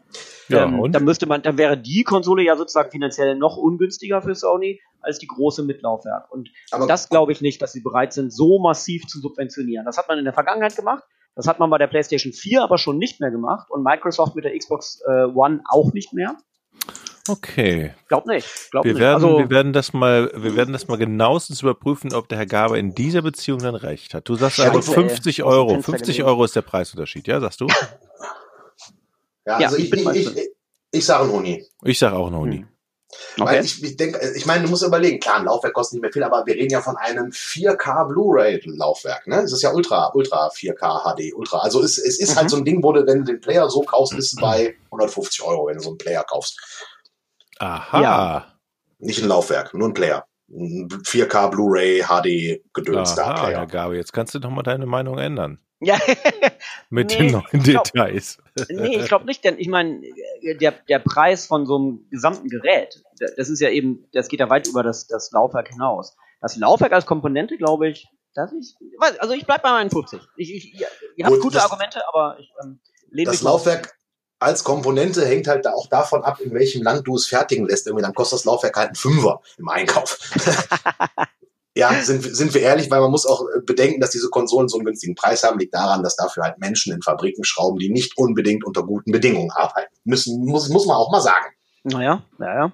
Ja, 0.49 0.65
ähm, 0.65 0.81
und? 0.81 0.93
Dann 0.93 1.05
müsste 1.05 1.27
man, 1.27 1.43
dann 1.43 1.59
wäre 1.59 1.77
die 1.77 2.03
Konsole 2.03 2.43
ja 2.43 2.57
sozusagen 2.57 2.91
finanziell 2.91 3.37
noch 3.37 3.57
ungünstiger 3.57 4.23
für 4.23 4.35
Sony 4.35 4.81
als 5.01 5.19
die 5.19 5.27
große 5.27 5.63
mit 5.63 5.83
Laufwerk. 5.83 6.31
Und 6.33 6.51
Aber 6.71 6.87
das 6.87 7.09
glaube 7.09 7.33
ich 7.33 7.41
nicht, 7.41 7.61
dass 7.63 7.73
sie 7.73 7.81
bereit 7.81 8.13
sind, 8.13 8.33
so 8.33 8.59
massiv 8.59 9.07
zu 9.07 9.21
subventionieren. 9.21 9.85
Das 9.85 9.99
hat 9.99 10.09
man 10.09 10.19
in 10.19 10.25
der 10.25 10.35
Vergangenheit 10.35 10.75
gemacht. 10.77 11.05
Das 11.35 11.47
hat 11.47 11.61
man 11.61 11.71
bei 11.71 11.79
der 11.79 11.87
PlayStation 11.87 12.33
4 12.33 12.63
aber 12.63 12.79
schon 12.79 12.99
nicht 12.99 13.21
mehr 13.21 13.31
gemacht 13.31 13.71
und 13.71 13.85
Microsoft 13.85 14.35
mit 14.35 14.45
der 14.45 14.59
Xbox 14.59 15.01
äh, 15.07 15.25
One 15.25 15.63
auch 15.71 15.93
nicht 15.93 16.13
mehr. 16.13 16.37
Okay. 17.29 17.95
Glaub 18.09 18.27
nicht. 18.27 18.49
Glaub 18.71 18.85
Wir 18.85 18.93
nicht. 18.95 19.01
werden, 19.01 19.25
also, 19.25 19.38
wir 19.38 19.51
werden 19.51 19.73
das 19.73 19.93
mal, 19.93 20.31
wir 20.35 20.57
werden 20.57 20.73
das 20.73 20.88
mal 20.88 20.97
genauestens 20.99 21.62
überprüfen, 21.62 22.12
ob 22.14 22.29
der 22.29 22.38
Herr 22.38 22.47
Gabe 22.47 22.79
in 22.79 22.95
dieser 22.95 23.23
Beziehung 23.23 23.59
dann 23.61 23.75
recht 23.75 24.14
hat. 24.14 24.29
Du 24.29 24.35
sagst 24.37 24.61
also 24.61 24.73
aber- 24.79 24.83
50 24.83 25.43
aus 25.43 25.51
dem 25.53 25.59
Euro. 25.59 25.69
Fenster 25.75 25.91
50 25.93 26.17
gelehnt. 26.17 26.29
Euro 26.31 26.45
ist 26.45 26.57
der 26.57 26.62
Preisunterschied, 26.62 27.27
ja, 27.27 27.41
sagst 27.41 27.61
du? 27.61 27.67
ja, 29.47 29.59
Ja, 29.61 29.67
also 29.67 29.77
ich 29.77 29.85
ich, 29.85 29.91
bin 29.91 30.01
ich, 30.01 30.07
ich, 30.27 30.37
ich, 30.37 30.49
ich 30.91 31.05
sage 31.07 31.25
ein 31.25 31.31
Huni. 31.33 31.64
Ich 31.85 31.99
sag 31.99 32.12
auch 32.12 32.31
noch 32.31 32.45
nie. 32.47 32.64
Weil 33.38 33.47
okay. 33.57 33.61
ich, 33.64 33.83
ich 33.83 33.97
denke, 33.97 34.21
ich 34.37 34.45
meine, 34.45 34.64
du 34.64 34.69
musst 34.71 34.83
überlegen, 34.83 35.19
klar, 35.19 35.37
ein 35.38 35.47
Laufwerk 35.47 35.73
kostet 35.73 35.95
nicht 35.95 36.03
mehr 36.03 36.12
viel, 36.12 36.23
aber 36.23 36.45
wir 36.45 36.55
reden 36.55 36.71
ja 36.73 36.83
von 36.83 36.97
einem 36.99 37.31
4K 37.31 38.07
Blu-ray-Laufwerk, 38.09 39.27
ne? 39.27 39.41
Es 39.41 39.53
ist 39.53 39.62
ja 39.62 39.73
Ultra, 39.73 40.12
Ultra 40.14 40.49
4K 40.49 41.03
HD, 41.17 41.33
Ultra. 41.35 41.59
Also 41.61 41.83
es, 41.83 41.97
es 41.97 42.21
ist 42.21 42.33
Mhm. 42.33 42.37
halt 42.37 42.51
so 42.51 42.57
ein 42.59 42.64
Ding, 42.67 42.83
wo 42.83 42.93
du, 42.93 43.07
wenn 43.07 43.21
du 43.21 43.25
den 43.25 43.41
Player 43.41 43.69
so 43.71 43.81
kaufst, 43.81 44.14
bist 44.14 44.37
du 44.37 44.43
bei 44.43 44.77
150 44.91 45.43
Euro, 45.43 45.67
wenn 45.69 45.77
du 45.79 45.83
so 45.83 45.88
einen 45.91 45.99
Player 45.99 46.23
kaufst. 46.29 46.61
Aha. 47.59 48.03
Ja. 48.03 48.47
Nicht 48.99 49.23
ein 49.23 49.29
Laufwerk, 49.29 49.75
nur 49.75 49.88
ein 49.88 49.94
Player. 49.94 50.25
Ein 50.51 50.88
4K 50.88 51.51
Blu-ray 51.51 52.03
HD 52.03 52.62
Gedöns 52.73 53.14
da 53.14 53.35
Player. 53.35 53.66
Gabe, 53.66 53.97
jetzt 53.97 54.12
kannst 54.12 54.35
du 54.35 54.38
doch 54.38 54.51
mal 54.51 54.62
deine 54.62 54.87
Meinung 54.87 55.18
ändern. 55.18 55.59
Ja, 55.81 55.97
Mit 56.90 57.11
Nee, 57.11 57.18
den 57.18 57.33
neuen 57.33 57.44
ich 57.53 57.62
glaub- 57.62 57.85
Details. 57.85 58.38
nee, 58.71 58.97
ich 58.97 59.07
glaube 59.07 59.27
nicht, 59.27 59.44
denn 59.44 59.59
ich 59.59 59.68
meine, 59.68 60.01
der, 60.61 60.73
der 60.73 60.99
Preis 60.99 61.47
von 61.47 61.66
so 61.66 61.77
einem 61.77 62.07
gesamten 62.11 62.49
Gerät, 62.49 63.01
das 63.37 63.49
ist 63.49 63.61
ja 63.61 63.68
eben, 63.71 64.09
das 64.12 64.27
geht 64.29 64.40
ja 64.40 64.51
weit 64.51 64.66
über 64.66 64.83
das, 64.83 65.07
das 65.07 65.31
Laufwerk 65.31 65.68
hinaus. 65.68 66.16
Das 66.40 66.57
Laufwerk 66.57 66.92
als 66.92 67.07
Komponente, 67.07 67.57
glaube 67.59 67.88
ich, 67.88 68.09
das 68.35 68.53
ist, 68.53 68.77
also 69.18 69.35
ich 69.35 69.47
bleib 69.47 69.62
bei 69.62 69.71
meinen 69.71 69.90
50. 69.90 70.21
Ich, 70.37 70.53
ich, 70.55 70.75
ihr, 70.81 70.87
ihr 71.16 71.25
habt 71.27 71.35
Gut, 71.35 71.42
gute 71.44 71.55
das- 71.57 71.64
Argumente, 71.71 72.01
aber 72.12 72.38
ich 72.40 72.51
ähm, 72.64 72.81
lehne 73.11 73.31
Das 73.31 73.42
Laufwerk 73.42 73.98
als 74.38 74.64
Komponente 74.64 75.27
hängt 75.27 75.48
halt 75.48 75.64
da 75.66 75.72
auch 75.72 75.88
davon 75.88 76.22
ab, 76.22 76.40
in 76.40 76.53
welchem 76.55 76.83
Land 76.83 77.07
du 77.07 77.16
es 77.16 77.27
fertigen 77.27 77.66
lässt. 77.66 77.87
Irgendwie 77.87 78.03
dann 78.05 78.14
kostet 78.14 78.38
das 78.38 78.44
Laufwerk 78.44 78.77
halt 78.77 78.88
einen 78.88 78.94
Fünfer 78.94 79.40
im 79.59 79.68
Einkauf. 79.68 80.18
ja, 81.74 81.92
sind, 82.03 82.22
sind 82.22 82.55
wir 82.55 82.62
ehrlich, 82.62 82.90
weil 82.90 83.01
man 83.01 83.11
muss 83.11 83.27
auch 83.27 83.42
äh, 83.42 83.61
bedenken, 83.61 84.01
dass 84.01 84.11
diese 84.11 84.29
Konsolen 84.29 84.68
so 84.68 84.77
einen 84.77 84.85
günstigen 84.85 85.14
Preis 85.14 85.42
haben, 85.42 85.59
liegt 85.59 85.74
daran, 85.74 86.03
dass 86.03 86.16
dafür 86.16 86.44
halt 86.44 86.59
Menschen 86.59 86.92
in 86.92 87.03
Fabriken 87.03 87.44
schrauben, 87.44 87.79
die 87.79 87.90
nicht 87.90 88.16
unbedingt 88.16 88.64
unter 88.64 88.85
guten 88.85 89.11
Bedingungen 89.11 89.51
arbeiten. 89.51 89.92
Müssen, 90.05 90.44
muss, 90.44 90.68
muss 90.68 90.87
man 90.87 90.96
auch 90.96 91.11
mal 91.11 91.20
sagen. 91.20 91.46
Naja, 91.85 92.22
ja, 92.38 92.55
ja. 92.55 92.72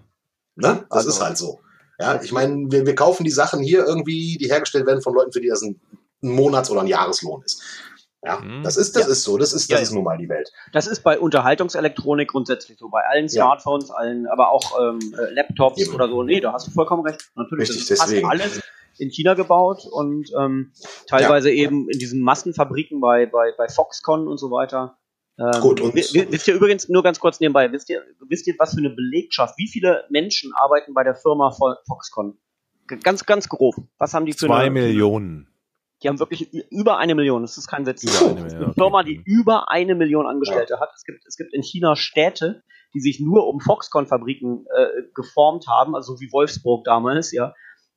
Ne? 0.56 0.86
Das 0.88 0.98
Also- 0.98 1.08
ist 1.10 1.20
halt 1.20 1.38
so. 1.38 1.60
Ja, 2.00 2.20
ich 2.20 2.32
meine, 2.32 2.72
wir, 2.72 2.86
wir 2.86 2.94
kaufen 2.96 3.22
die 3.22 3.30
Sachen 3.30 3.62
hier 3.62 3.86
irgendwie, 3.86 4.36
die 4.36 4.48
hergestellt 4.48 4.84
werden 4.86 5.00
von 5.00 5.14
Leuten, 5.14 5.32
für 5.32 5.40
die 5.40 5.46
das 5.48 5.62
ein, 5.62 5.80
ein 6.24 6.30
Monats- 6.30 6.68
oder 6.68 6.80
ein 6.80 6.88
Jahreslohn 6.88 7.42
ist. 7.44 7.62
Ja, 8.24 8.40
Mhm. 8.40 8.62
das 8.62 8.76
ist, 8.76 8.96
das 8.96 9.04
Ja. 9.04 9.08
ist 9.12 9.22
so. 9.24 9.36
Das 9.38 9.52
ist, 9.52 9.70
das 9.70 9.78
Ja, 9.78 9.82
ist 9.82 9.92
nun 9.92 10.04
mal 10.04 10.16
die 10.18 10.28
Welt. 10.28 10.50
Das 10.72 10.86
ist 10.86 11.02
bei 11.02 11.18
Unterhaltungselektronik 11.18 12.28
grundsätzlich 12.30 12.78
so, 12.78 12.88
bei 12.88 13.02
allen 13.06 13.26
Ja. 13.26 13.44
Smartphones, 13.44 13.90
allen, 13.90 14.26
aber 14.26 14.50
auch 14.50 14.78
ähm, 14.80 14.98
äh, 15.18 15.32
Laptops 15.32 15.80
Eben. 15.82 15.94
oder 15.94 16.08
so. 16.08 16.22
Nee, 16.22 16.40
da 16.40 16.52
hast 16.52 16.66
du 16.66 16.70
vollkommen 16.70 17.04
recht. 17.06 17.30
Natürlich, 17.36 17.68
Richtig, 17.70 17.88
das 17.88 17.98
ist 17.98 18.06
deswegen. 18.08 18.28
alles 18.28 18.60
in 18.98 19.10
China 19.10 19.34
gebaut 19.34 19.86
und 19.90 20.30
ähm, 20.38 20.72
teilweise 21.08 21.50
eben 21.50 21.88
in 21.90 21.98
diesen 21.98 22.20
Massenfabriken 22.22 23.00
bei, 23.00 23.26
bei, 23.26 23.52
bei 23.58 23.68
Foxconn 23.68 24.26
und 24.28 24.38
so 24.38 24.50
weiter. 24.50 24.96
Ähm, 25.36 25.60
Gut, 25.60 25.80
und- 25.80 25.94
wi- 25.96 26.06
wi- 26.14 26.26
wisst 26.30 26.46
ihr 26.46 26.54
übrigens, 26.54 26.88
nur 26.88 27.02
ganz 27.02 27.18
kurz 27.18 27.40
nebenbei, 27.40 27.72
wisst 27.72 27.90
ihr, 27.90 28.02
wisst 28.28 28.46
ihr, 28.46 28.54
was 28.56 28.70
für 28.72 28.78
eine 28.78 28.90
Belegschaft, 28.90 29.58
wie 29.58 29.66
viele 29.66 30.04
Menschen 30.10 30.52
arbeiten 30.54 30.94
bei 30.94 31.02
der 31.02 31.16
Firma 31.16 31.50
Fo- 31.50 31.74
Foxconn? 31.88 32.38
Ganz, 33.02 33.26
ganz 33.26 33.48
grob. 33.48 33.74
Was 33.98 34.14
haben 34.14 34.26
die 34.26 34.32
für 34.32 34.46
Zwei 34.46 34.58
eine, 34.66 34.70
Millionen. 34.70 35.48
Die 36.04 36.08
haben 36.08 36.18
wirklich 36.20 36.52
über 36.70 36.98
eine 36.98 37.14
Million, 37.14 37.42
das 37.42 37.56
ist 37.56 37.66
kein 37.66 37.86
Witz. 37.86 38.04
Über 38.04 38.30
eine 38.30 38.42
Million, 38.42 38.64
Eine. 38.64 38.74
Firma, 38.74 39.02
die 39.02 39.22
über 39.24 39.70
eine 39.70 39.94
Million 39.94 40.26
Angestellte 40.26 40.78
hat. 40.78 40.90
Es 40.94 41.02
gibt, 41.04 41.24
es 41.26 41.36
gibt 41.36 41.54
in 41.54 41.62
China 41.62 41.96
Städte, 41.96 42.62
die 42.94 43.00
sich 43.00 43.20
nur 43.20 43.46
um 43.48 43.58
Foxconn-Fabriken 43.60 44.66
äh, 44.76 44.86
geformt 45.14 45.66
haben, 45.66 45.96
also 45.96 46.20
wie 46.20 46.30
Wolfsburg 46.30 46.84
damals, 46.84 47.32
ja. 47.32 47.54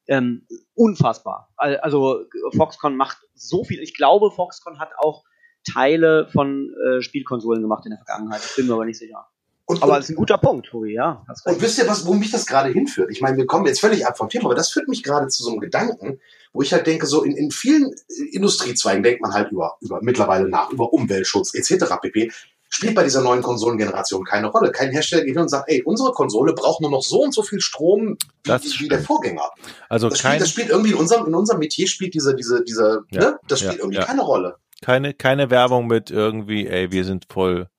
Ähm, 0.08 0.48
unfassbar. 0.74 1.50
Al- 1.58 1.78
Also 1.82 2.24
Foxconn 2.56 2.96
macht 2.96 3.18
so 3.36 3.66
viel. 3.66 3.82
Ich 3.82 3.94
glaube, 3.94 4.32
Foxconn 4.32 4.80
hat 4.80 4.92
auch 4.98 5.24
Teile 5.70 6.30
von 6.32 6.74
äh, 6.90 7.02
Spielkonsolen 7.02 7.62
gemacht 7.62 7.86
in 7.86 7.92
der 7.92 8.00
Vergangenheit. 8.06 8.42
Ich 8.44 8.56
bin 8.56 8.68
mir 8.68 8.74
aber 8.76 8.86
nicht 8.86 8.98
sicher. 9.00 9.28
Und, 9.70 9.84
Aber 9.84 9.98
es 10.00 10.06
ist 10.06 10.12
ein 10.12 10.16
guter 10.16 10.38
Punkt, 10.38 10.68
Tobi, 10.68 10.94
ja. 10.94 11.26
Und 11.44 11.62
wisst 11.62 11.78
ihr, 11.78 11.88
was, 11.90 12.06
wo 12.06 12.14
mich 12.14 12.32
das 12.32 12.46
gerade 12.46 12.70
hinführt? 12.70 13.12
Ich 13.12 13.20
meine, 13.22 13.36
wir 13.36 13.46
kommen 13.46 13.66
jetzt 13.66 13.82
völlig 13.82 14.08
ab 14.08 14.18
vom 14.18 14.30
Thema, 14.30 14.46
aber 14.46 14.56
das 14.56 14.70
führt 14.72 14.88
mich 14.88 15.04
gerade 15.04 15.28
zu 15.28 15.44
so 15.44 15.52
einem 15.52 15.60
Gedanken, 15.60 16.22
wo 16.54 16.62
ich 16.62 16.72
halt 16.72 16.88
denke, 16.88 17.06
so 17.06 17.22
in, 17.22 17.36
in 17.36 17.52
vielen 17.52 17.94
Industriezweigen 18.32 19.04
denkt 19.04 19.22
man 19.22 19.34
halt 19.34 19.52
über, 19.52 19.76
über 19.82 20.00
mittlerweile 20.02 20.48
nach, 20.48 20.72
über 20.72 20.94
Umweltschutz 20.94 21.54
etc. 21.54 21.96
pp. 22.02 22.32
Spielt 22.70 22.96
bei 22.96 23.04
dieser 23.04 23.22
neuen 23.22 23.42
Konsolengeneration 23.42 24.24
keine 24.26 24.48
Rolle. 24.48 24.72
Kein 24.72 24.92
Hersteller 24.92 25.24
geht 25.24 25.34
hin 25.34 25.42
und 25.42 25.50
sagt, 25.50 25.70
ey, 25.70 25.84
unsere 25.84 26.12
Konsole 26.12 26.54
braucht 26.54 26.82
nur 26.82 26.92
noch 26.92 27.04
so 27.04 27.22
und 27.24 27.34
so 27.34 27.42
viel 27.42 27.62
Strom 27.62 28.18
wie, 28.44 28.50
Das 28.50 28.64
wie 28.64 28.70
stimmt. 28.70 28.92
der 28.92 29.00
Vorgänger. 29.00 29.50
Also 29.90 30.10
Das 30.10 30.20
spielt, 30.20 30.32
kein, 30.32 30.40
das 30.40 30.50
spielt 30.50 30.70
irgendwie 30.70 30.92
in 30.92 30.98
unserem, 30.98 31.28
in 31.28 31.36
unserem 31.36 31.60
Metier 31.60 31.88
spielt 31.88 32.14
diese, 32.14 32.36
diese, 32.36 32.64
diese, 32.64 33.04
Ja, 33.12 33.20
ne? 33.22 33.40
Das 33.48 33.60
spielt 33.60 33.76
ja, 33.76 33.80
irgendwie 33.80 34.00
ja. 34.00 34.06
keine 34.06 34.22
Rolle. 34.22 34.56
keine, 34.82 35.14
keine 35.14 35.50
Werbung 35.50 35.88
mit 35.88 36.12
irgendwie, 36.12 36.68
ey, 36.68 36.92
wir 36.92 37.06
sind 37.06 37.26
voll, 37.32 37.70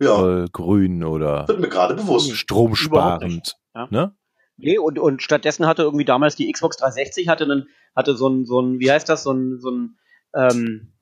Ja, 0.00 0.16
voll 0.16 0.46
grün 0.52 1.04
oder 1.04 1.46
wird 1.46 1.60
mir 1.60 1.68
gerade 1.68 1.94
bewusst. 1.94 2.32
stromsparend. 2.36 3.56
Ja. 3.74 3.86
Ne? 3.90 4.14
Nee, 4.56 4.78
und, 4.78 4.98
und 4.98 5.22
stattdessen 5.22 5.66
hatte 5.66 5.82
irgendwie 5.82 6.04
damals 6.04 6.36
die 6.36 6.50
Xbox 6.50 6.76
360 6.78 7.28
hatte 7.28 7.44
einen, 7.44 7.68
hatte 7.96 8.14
so 8.16 8.28
ein, 8.28 8.44
so 8.44 8.60
ein, 8.60 8.78
wie 8.78 8.90
heißt 8.90 9.08
das, 9.08 9.22
so 9.22 9.32
ein, 9.32 9.58
so 9.60 9.70
ein, 9.70 9.96
ähm, 10.34 10.92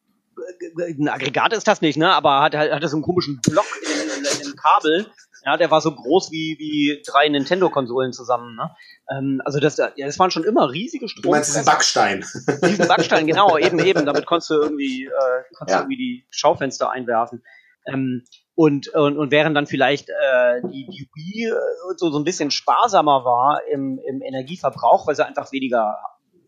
ein 0.79 1.09
Aggregat 1.09 1.53
ist 1.53 1.67
das 1.67 1.81
nicht, 1.81 1.97
ne? 1.97 2.13
Aber 2.13 2.41
hatte, 2.41 2.59
hatte 2.59 2.89
so 2.89 2.97
einen 2.97 3.03
komischen 3.05 3.41
Block 3.49 3.67
in, 3.83 4.11
in, 4.21 4.25
in, 4.43 4.51
im 4.51 4.57
Kabel. 4.57 5.07
Ja, 5.45 5.57
der 5.57 5.71
war 5.71 5.81
so 5.81 5.93
groß 5.95 6.31
wie, 6.33 6.57
wie 6.59 7.03
drei 7.07 7.29
Nintendo-Konsolen 7.29 8.13
zusammen, 8.13 8.57
ne? 8.57 8.71
Ähm, 9.11 9.41
also 9.45 9.61
das, 9.61 9.77
ja, 9.77 9.91
das 9.97 10.19
waren 10.19 10.31
schon 10.31 10.45
immer 10.45 10.71
riesige 10.71 11.09
Strom. 11.09 11.23
Du 11.23 11.31
meinst 11.31 11.51
diesen 11.51 11.65
Backstein. 11.65 12.25
Diesen 12.65 12.89
Backstein, 12.89 13.27
genau, 13.27 13.57
eben, 13.59 13.79
eben. 13.79 14.05
Damit 14.07 14.27
konntest 14.27 14.51
du 14.51 14.55
irgendwie, 14.55 15.05
äh, 15.07 15.11
konntest 15.57 15.75
Ja. 15.75 15.79
du 15.79 15.83
irgendwie 15.85 15.97
die 15.97 16.27
Schaufenster 16.31 16.91
einwerfen. 16.91 17.43
Ähm, 17.87 18.23
und, 18.59 18.89
und, 18.89 19.17
und 19.17 19.31
während 19.31 19.57
dann 19.57 19.69
vielleicht 19.69 20.09
äh, 20.09 20.61
die, 20.65 20.85
die 20.91 21.09
Wii 21.15 21.47
äh, 21.47 21.53
so, 21.97 22.11
so 22.11 22.19
ein 22.19 22.25
bisschen 22.25 22.51
sparsamer 22.51 23.25
war 23.25 23.61
im, 23.71 24.01
im 24.05 24.21
Energieverbrauch, 24.21 25.07
weil 25.07 25.15
sie 25.15 25.25
einfach 25.25 25.53
weniger, 25.53 25.97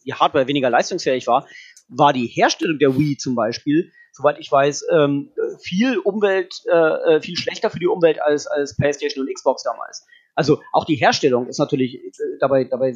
die 0.05 0.13
Hardware 0.13 0.49
weniger 0.49 0.71
leistungsfähig 0.71 1.29
war, 1.29 1.47
war 1.89 2.13
die 2.13 2.27
Herstellung 2.27 2.81
der 2.81 2.99
Wii 2.99 3.17
zum 3.17 3.37
Beispiel, 3.37 3.93
soweit 4.11 4.41
ich 4.41 4.51
weiß, 4.51 4.87
ähm, 4.91 5.31
viel 5.63 5.99
Umwelt, 5.99 6.53
äh, 6.69 6.75
äh, 6.75 7.21
viel 7.21 7.37
schlechter 7.37 7.71
für 7.71 7.79
die 7.79 7.87
Umwelt 7.87 8.21
als, 8.21 8.49
als 8.49 8.75
PlayStation 8.75 9.25
und 9.25 9.33
Xbox 9.33 9.63
damals. 9.63 10.05
Also 10.35 10.61
auch 10.73 10.87
die 10.87 10.97
Herstellung 10.97 11.47
ist 11.47 11.61
natürlich 11.61 11.95
äh, 11.95 12.11
dabei, 12.41 12.65
dabei 12.65 12.93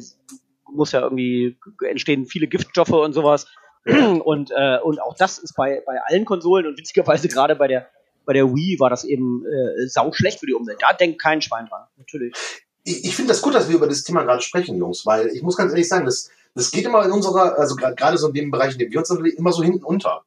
muss 0.69 0.91
ja 0.91 0.99
irgendwie 0.99 1.57
entstehen 1.87 2.25
viele 2.25 2.47
Giftstoffe 2.47 2.89
und 2.89 3.13
sowas. 3.13 3.47
Und, 3.85 4.51
äh, 4.51 4.79
und 4.79 4.99
auch 4.99 5.15
das 5.15 5.37
ist 5.37 5.55
bei, 5.55 5.83
bei 5.85 6.01
allen 6.01 6.25
Konsolen 6.25 6.65
und 6.65 6.77
witzigerweise 6.77 7.27
gerade 7.27 7.55
bei 7.55 7.67
der, 7.67 7.87
bei 8.25 8.33
der 8.33 8.53
Wii 8.53 8.79
war 8.79 8.89
das 8.89 9.03
eben 9.03 9.45
äh, 9.45 9.87
sau 9.87 10.11
schlecht 10.11 10.39
für 10.39 10.45
die 10.45 10.53
Umwelt. 10.53 10.81
Da 10.81 10.93
denkt 10.93 11.21
kein 11.21 11.41
Schwein 11.41 11.67
dran, 11.67 11.83
natürlich. 11.97 12.33
Ich, 12.83 13.05
ich 13.05 13.15
finde 13.15 13.29
das 13.29 13.41
gut, 13.41 13.53
dass 13.53 13.69
wir 13.69 13.75
über 13.75 13.87
das 13.87 14.03
Thema 14.03 14.23
gerade 14.23 14.41
sprechen, 14.41 14.77
Jungs, 14.77 15.05
weil 15.05 15.27
ich 15.27 15.41
muss 15.41 15.57
ganz 15.57 15.71
ehrlich 15.71 15.87
sagen, 15.87 16.05
das, 16.05 16.29
das 16.53 16.71
geht 16.71 16.85
immer 16.85 17.03
in 17.05 17.11
unserer, 17.11 17.57
also 17.57 17.75
gerade 17.75 18.17
so 18.17 18.27
in 18.27 18.33
dem 18.33 18.51
Bereich, 18.51 18.73
in 18.73 18.79
dem 18.79 18.91
wir 18.91 18.99
uns 18.99 19.07
sind, 19.07 19.25
immer 19.25 19.51
so 19.51 19.63
hinten 19.63 19.83
unter. 19.83 20.23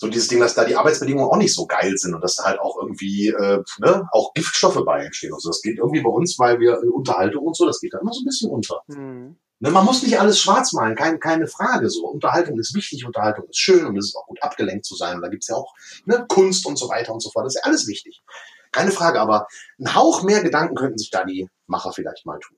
So 0.00 0.06
dieses 0.06 0.28
Ding, 0.28 0.38
dass 0.38 0.54
da 0.54 0.64
die 0.64 0.76
Arbeitsbedingungen 0.76 1.28
auch 1.28 1.36
nicht 1.36 1.52
so 1.52 1.66
geil 1.66 1.96
sind 1.96 2.14
und 2.14 2.22
dass 2.22 2.36
da 2.36 2.44
halt 2.44 2.60
auch 2.60 2.76
irgendwie 2.80 3.30
äh, 3.30 3.64
ne, 3.80 4.08
auch 4.12 4.32
Giftstoffe 4.32 4.80
bei 4.84 5.04
entstehen 5.04 5.32
und 5.32 5.42
so. 5.42 5.48
Das 5.48 5.60
geht 5.60 5.78
irgendwie 5.78 6.02
bei 6.02 6.10
uns, 6.10 6.38
weil 6.38 6.60
wir 6.60 6.74
äh, 6.74 6.86
Unterhaltung 6.86 7.44
und 7.44 7.56
so, 7.56 7.66
das 7.66 7.80
geht 7.80 7.94
da 7.94 7.98
immer 7.98 8.12
so 8.12 8.20
ein 8.20 8.24
bisschen 8.24 8.48
unter. 8.48 8.80
Mhm. 8.86 9.36
Ne, 9.60 9.70
man 9.70 9.84
muss 9.84 10.02
nicht 10.04 10.20
alles 10.20 10.40
schwarz 10.40 10.72
malen, 10.72 10.94
kein, 10.94 11.18
keine 11.18 11.48
Frage. 11.48 11.90
So 11.90 12.06
Unterhaltung 12.06 12.58
ist 12.58 12.74
wichtig, 12.74 13.04
Unterhaltung 13.04 13.44
ist 13.48 13.58
schön 13.58 13.86
und 13.86 13.96
es 13.96 14.06
ist 14.06 14.16
auch 14.16 14.26
gut 14.26 14.42
abgelenkt 14.42 14.84
zu 14.84 14.94
sein. 14.94 15.16
Und 15.16 15.22
da 15.22 15.28
gibt's 15.28 15.48
ja 15.48 15.56
auch 15.56 15.74
ne, 16.04 16.24
Kunst 16.28 16.64
und 16.64 16.78
so 16.78 16.88
weiter 16.88 17.12
und 17.12 17.20
so 17.20 17.30
fort. 17.30 17.44
Das 17.44 17.56
ist 17.56 17.62
ja 17.64 17.68
alles 17.68 17.88
wichtig. 17.88 18.22
Keine 18.70 18.92
Frage, 18.92 19.20
aber 19.20 19.48
ein 19.80 19.94
Hauch 19.94 20.22
mehr 20.22 20.42
Gedanken 20.42 20.76
könnten 20.76 20.98
sich 20.98 21.10
da 21.10 21.24
die 21.24 21.48
Macher 21.66 21.92
vielleicht 21.92 22.24
mal 22.24 22.38
tun. 22.38 22.56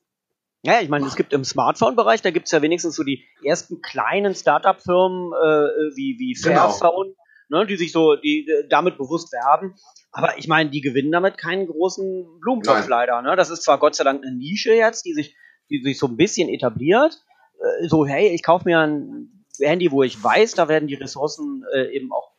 Ja, 0.63 0.81
ich 0.83 0.91
meine, 0.91 1.07
es 1.07 1.17
gibt 1.17 1.33
im 1.33 1.43
Smartphone-Bereich, 1.43 2.21
da 2.21 2.31
gibt's 2.31 2.51
ja 2.51 2.61
wenigstens 2.61 2.95
so 2.95 3.03
die 3.03 3.25
ersten 3.43 3.81
kleinen 3.81 4.35
Startup-Firmen 4.35 5.33
äh, 5.33 5.97
wie, 5.97 6.17
wie. 6.19 6.37
Fairphone, 6.37 7.15
genau. 7.49 7.61
ne, 7.63 7.67
die 7.67 7.77
sich 7.77 7.93
so 7.93 8.17
die 8.17 8.47
äh, 8.47 8.69
damit 8.69 8.99
bewusst 8.99 9.33
werben. 9.33 9.75
Aber 10.13 10.37
ich 10.37 10.49
meine, 10.49 10.69
die 10.69 10.83
gewinnen 10.83 11.13
damit 11.13 11.39
keinen 11.39 11.67
großen 11.67 12.41
Blumentopf 12.41 12.89
leider. 12.89 13.23
Ne? 13.23 13.37
Das 13.37 13.49
ist 13.49 13.63
zwar 13.63 13.79
Gott 13.79 13.95
sei 13.95 14.05
Dank 14.05 14.23
eine 14.23 14.37
Nische 14.37 14.75
jetzt, 14.75 15.07
die 15.07 15.15
sich 15.15 15.35
die 15.71 15.83
sich 15.83 15.99
so 15.99 16.07
ein 16.07 16.17
bisschen 16.17 16.49
etabliert. 16.49 17.23
Äh, 17.59 17.89
so, 17.89 18.07
hey, 18.07 18.29
ich 18.29 18.43
kaufe 18.43 18.69
mir 18.69 18.81
ein 18.81 19.45
Handy, 19.61 19.91
wo 19.91 20.03
ich 20.03 20.23
weiß, 20.23 20.55
da 20.55 20.69
werden 20.69 20.89
die 20.89 20.95
Ressourcen 20.95 21.65
äh, 21.75 21.95
eben 21.95 22.13
auch, 22.13 22.33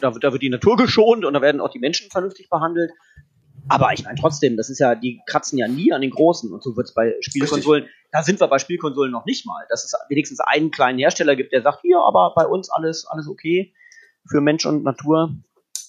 da 0.00 0.12
wird, 0.14 0.24
da 0.24 0.32
wird 0.32 0.42
die 0.42 0.50
Natur 0.50 0.76
geschont 0.76 1.24
und 1.24 1.32
da 1.34 1.42
werden 1.42 1.60
auch 1.60 1.70
die 1.70 1.78
Menschen 1.78 2.10
vernünftig 2.10 2.48
behandelt. 2.48 2.90
Aber 3.68 3.92
ich 3.92 4.04
meine 4.04 4.18
trotzdem, 4.18 4.56
das 4.56 4.70
ist 4.70 4.80
ja, 4.80 4.94
die 4.94 5.20
kratzen 5.26 5.56
ja 5.56 5.68
nie 5.68 5.92
an 5.92 6.00
den 6.00 6.10
Großen 6.10 6.52
und 6.52 6.62
so 6.62 6.76
wird 6.76 6.88
es 6.88 6.94
bei 6.94 7.14
Spielkonsolen, 7.20 7.84
Richtig. 7.84 8.08
da 8.10 8.22
sind 8.22 8.40
wir 8.40 8.48
bei 8.48 8.58
Spielkonsolen 8.58 9.12
noch 9.12 9.24
nicht 9.24 9.46
mal, 9.46 9.64
dass 9.68 9.84
es 9.84 9.94
wenigstens 10.08 10.40
einen 10.40 10.70
kleinen 10.72 10.98
Hersteller 10.98 11.36
gibt, 11.36 11.52
der 11.52 11.62
sagt, 11.62 11.80
hier, 11.82 11.98
aber 12.00 12.32
bei 12.34 12.44
uns 12.44 12.70
alles, 12.70 13.06
alles 13.06 13.28
okay 13.28 13.72
für 14.26 14.40
Mensch 14.40 14.66
und 14.66 14.82
Natur 14.82 15.36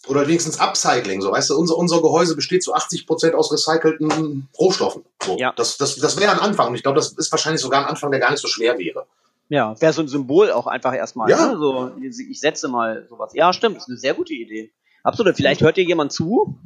oder 0.07 0.27
wenigstens 0.27 0.59
Upcycling, 0.59 1.21
so 1.21 1.31
weißt 1.31 1.49
du, 1.49 1.57
unser, 1.57 1.77
unser 1.77 2.01
Gehäuse 2.01 2.35
besteht 2.35 2.63
zu 2.63 2.73
80 2.73 3.07
Prozent 3.07 3.35
aus 3.35 3.51
recycelten 3.51 4.49
Rohstoffen. 4.59 5.03
So. 5.23 5.37
Ja. 5.37 5.53
Das, 5.55 5.77
das, 5.77 5.95
das 5.95 6.19
wäre 6.19 6.31
ein 6.31 6.39
Anfang 6.39 6.69
und 6.69 6.75
ich 6.75 6.83
glaube, 6.83 6.97
das 6.97 7.13
ist 7.13 7.31
wahrscheinlich 7.31 7.61
sogar 7.61 7.81
ein 7.81 7.89
Anfang, 7.89 8.11
der 8.11 8.19
gar 8.19 8.31
nicht 8.31 8.41
so 8.41 8.47
schwer 8.47 8.77
wäre. 8.77 9.05
Ja, 9.49 9.79
wäre 9.79 9.93
so 9.93 10.01
ein 10.01 10.07
Symbol 10.07 10.51
auch 10.51 10.67
einfach 10.67 10.95
erstmal. 10.95 11.29
Ja. 11.29 11.47
Ne? 11.47 11.57
So, 11.57 11.91
ich 12.01 12.39
setze 12.39 12.67
mal 12.67 13.05
sowas. 13.09 13.33
Ja, 13.33 13.53
stimmt, 13.53 13.77
ist 13.77 13.87
eine 13.87 13.97
sehr 13.97 14.13
gute 14.13 14.33
Idee. 14.33 14.71
Absolut. 15.03 15.35
Vielleicht 15.35 15.61
hört 15.61 15.77
dir 15.77 15.83
jemand 15.83 16.11
zu. 16.11 16.57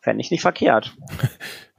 Fände 0.00 0.20
ich 0.20 0.30
nicht 0.30 0.42
verkehrt. 0.42 0.94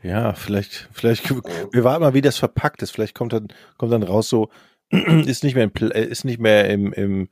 Ja, 0.03 0.33
vielleicht, 0.33 0.89
vielleicht, 0.93 1.27
wir 1.29 1.83
warten 1.83 2.01
mal, 2.01 2.13
wie 2.13 2.21
das 2.21 2.37
verpackt 2.37 2.83
ist. 2.83 2.91
Vielleicht 2.91 3.15
kommt 3.15 3.33
dann, 3.33 3.47
kommt 3.77 3.91
dann 3.91 4.03
raus 4.03 4.29
so, 4.29 4.49
ist 4.89 5.43
nicht 5.43 5.55
mehr, 5.55 5.63
im, 5.63 5.91
ist 5.91 6.23
nicht 6.23 6.39
mehr 6.39 6.69
im, 6.69 6.93
im, 6.93 7.23
äh, 7.23 7.27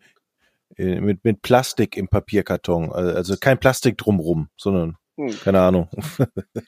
mit, 0.77 1.23
mit 1.23 1.41
Plastik 1.41 1.97
im 1.97 2.07
Papierkarton. 2.07 2.91
Also 2.91 3.35
kein 3.37 3.59
Plastik 3.59 3.97
drumrum, 3.97 4.49
sondern 4.57 4.97
hm. 5.17 5.39
keine 5.39 5.61
Ahnung. 5.61 5.89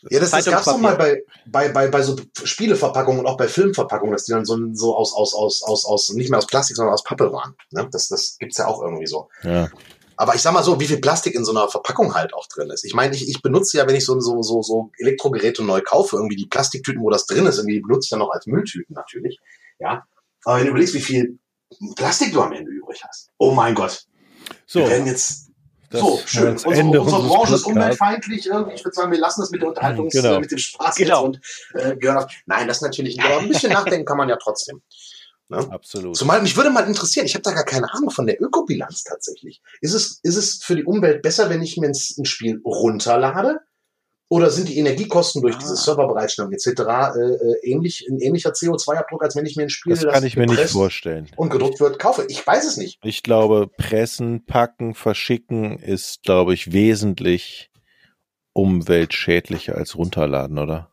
Ja, 0.10 0.22
das, 0.22 0.32
das 0.32 0.46
gab's 0.46 0.66
doch 0.66 0.78
mal 0.78 0.96
bei, 0.96 1.22
bei, 1.46 1.70
bei, 1.70 1.88
bei 1.90 2.02
so 2.02 2.16
Spieleverpackungen 2.44 3.20
und 3.20 3.26
auch 3.26 3.36
bei 3.36 3.48
Filmverpackungen, 3.48 4.14
dass 4.14 4.24
die 4.24 4.32
dann 4.32 4.46
so, 4.46 4.58
so 4.74 4.96
aus, 4.96 5.14
aus, 5.14 5.34
aus, 5.34 5.64
aus, 5.64 5.86
aus, 5.86 6.14
nicht 6.14 6.30
mehr 6.30 6.38
aus 6.38 6.48
Plastik, 6.48 6.78
sondern 6.78 6.94
aus 6.94 7.04
Pappe 7.04 7.32
waren. 7.34 7.56
Ne? 7.72 7.88
Das, 7.92 8.08
das 8.08 8.38
gibt's 8.40 8.58
ja 8.58 8.68
auch 8.68 8.82
irgendwie 8.82 9.08
so. 9.08 9.28
Ja. 9.44 9.70
Aber 10.16 10.34
ich 10.34 10.42
sag 10.42 10.54
mal 10.54 10.64
so, 10.64 10.80
wie 10.80 10.88
viel 10.88 11.00
Plastik 11.00 11.36
in 11.36 11.44
so 11.44 11.52
einer 11.52 11.68
Verpackung 11.68 12.16
halt 12.16 12.34
auch 12.34 12.48
drin 12.48 12.70
ist. 12.70 12.86
Ich 12.86 12.94
meine, 12.94 13.16
ich, 13.16 13.28
ich 13.28 13.42
benutze 13.42 13.78
ja, 13.78 13.88
wenn 13.88 13.96
ich 13.96 14.06
so, 14.06 14.20
so, 14.20 14.42
so, 14.42 14.62
so 14.62 14.92
Elektrogeräte 14.98 15.64
neu 15.64 15.82
kaufe, 15.82 16.16
irgendwie 16.16 16.38
die 16.38 16.48
Plastiktüten, 16.48 17.02
wo 17.02 17.10
das 17.10 17.26
drin 17.26 17.46
ist, 17.46 17.58
irgendwie 17.58 17.76
die 17.76 17.82
benutze 17.82 18.06
ich 18.06 18.10
dann 18.10 18.20
noch 18.20 18.32
als 18.32 18.48
Mülltüten 18.48 18.96
natürlich. 18.96 19.40
Ja. 19.80 20.04
Aber 20.44 20.58
wenn 20.58 20.66
du 20.66 20.72
überlegst, 20.72 20.96
wie 20.96 21.02
viel 21.02 21.40
Plastik 21.96 22.34
du 22.34 22.42
am 22.42 22.54
Ende 22.54 22.72
übrig 22.72 23.04
hast. 23.04 23.30
Oh 23.38 23.52
mein 23.52 23.76
Gott. 23.76 24.06
So. 24.66 24.80
Wir 24.80 24.90
werden 24.90 25.08
jetzt 25.08 25.48
so, 25.90 26.20
schön. 26.26 26.52
Unsere, 26.52 26.74
Ende 26.74 27.02
unsere 27.02 27.24
Branche 27.24 27.56
ist 27.56 27.66
umweltfeindlich 27.66 28.46
irgendwie. 28.46 28.74
Ich 28.76 28.84
würde 28.84 28.96
sagen, 28.96 29.12
wir 29.12 29.20
lassen 29.20 29.42
das 29.42 29.52
mit 29.52 29.62
der 29.62 29.70
Unterhaltung, 29.70 30.10
genau. 30.10 30.40
mit 30.40 30.52
dem 30.52 30.58
Spaß 30.58 30.96
genau. 30.96 31.26
und 31.26 31.40
äh, 31.74 31.96
gehören 31.96 32.18
auf. 32.18 32.32
Nein, 32.46 32.68
das 32.68 32.82
natürlich 32.82 33.16
nicht. 33.16 33.26
Aber 33.26 33.40
ein 33.40 33.48
bisschen 33.48 33.72
nachdenken 33.72 34.06
kann 34.06 34.18
man 34.18 34.28
ja 34.28 34.36
trotzdem. 34.36 34.82
Ne? 35.50 35.66
Absolut. 35.72 36.18
Zumal 36.18 36.42
mich 36.42 36.58
würde 36.58 36.72
mal 36.72 36.86
interessieren, 36.86 37.26
ich 37.26 37.34
habe 37.36 37.44
da 37.44 37.52
gar 37.52 37.64
keine 37.64 37.94
Ahnung 37.94 38.10
von 38.10 38.28
der 38.28 38.42
Ökobilanz 38.42 39.04
tatsächlich. 39.04 39.62
Ist 39.80 39.94
es, 39.94 40.20
ist 40.24 40.36
es 40.36 40.62
für 40.62 40.76
die 40.76 40.84
Umwelt 40.84 41.22
besser, 41.22 41.50
wenn 41.50 41.62
ich 41.62 41.78
mir 41.78 41.88
ein 41.88 42.26
Spiel 42.26 42.62
runterlade? 42.66 43.62
Oder 44.30 44.50
sind 44.50 44.68
die 44.68 44.78
Energiekosten 44.78 45.42
durch 45.42 45.56
ah. 45.56 45.60
diese 45.60 45.78
Serverbereitstellung 45.78 46.52
etc. 46.52 46.68
Äh, 46.68 47.20
äh, 47.20 47.72
ähnlich, 47.72 48.06
ein 48.10 48.20
ähnlicher 48.20 48.52
CO2-Abdruck, 48.52 49.24
als 49.24 49.36
wenn 49.38 49.46
ich 49.46 49.56
mir 49.56 49.64
ein 49.64 49.70
Spiel, 49.70 49.94
das 49.94 50.04
kann 50.04 50.14
das 50.14 50.24
ich 50.24 50.36
mir 50.36 50.48
nicht 50.48 50.70
vorstellen. 50.70 51.30
Und 51.38 51.50
gedruckt 51.50 51.80
wird, 51.80 51.98
kaufe? 51.98 52.26
Ich 52.28 52.46
weiß 52.46 52.66
es 52.68 52.76
nicht. 52.76 53.00
Ich 53.04 53.24
glaube, 53.24 53.68
pressen, 53.68 54.46
packen, 54.46 54.96
verschicken 54.96 55.80
ist, 55.80 56.24
glaube 56.24 56.54
ich, 56.54 56.74
wesentlich 56.74 57.72
umweltschädlicher 58.52 59.76
als 59.76 59.96
runterladen, 59.96 60.58
oder? 60.58 60.92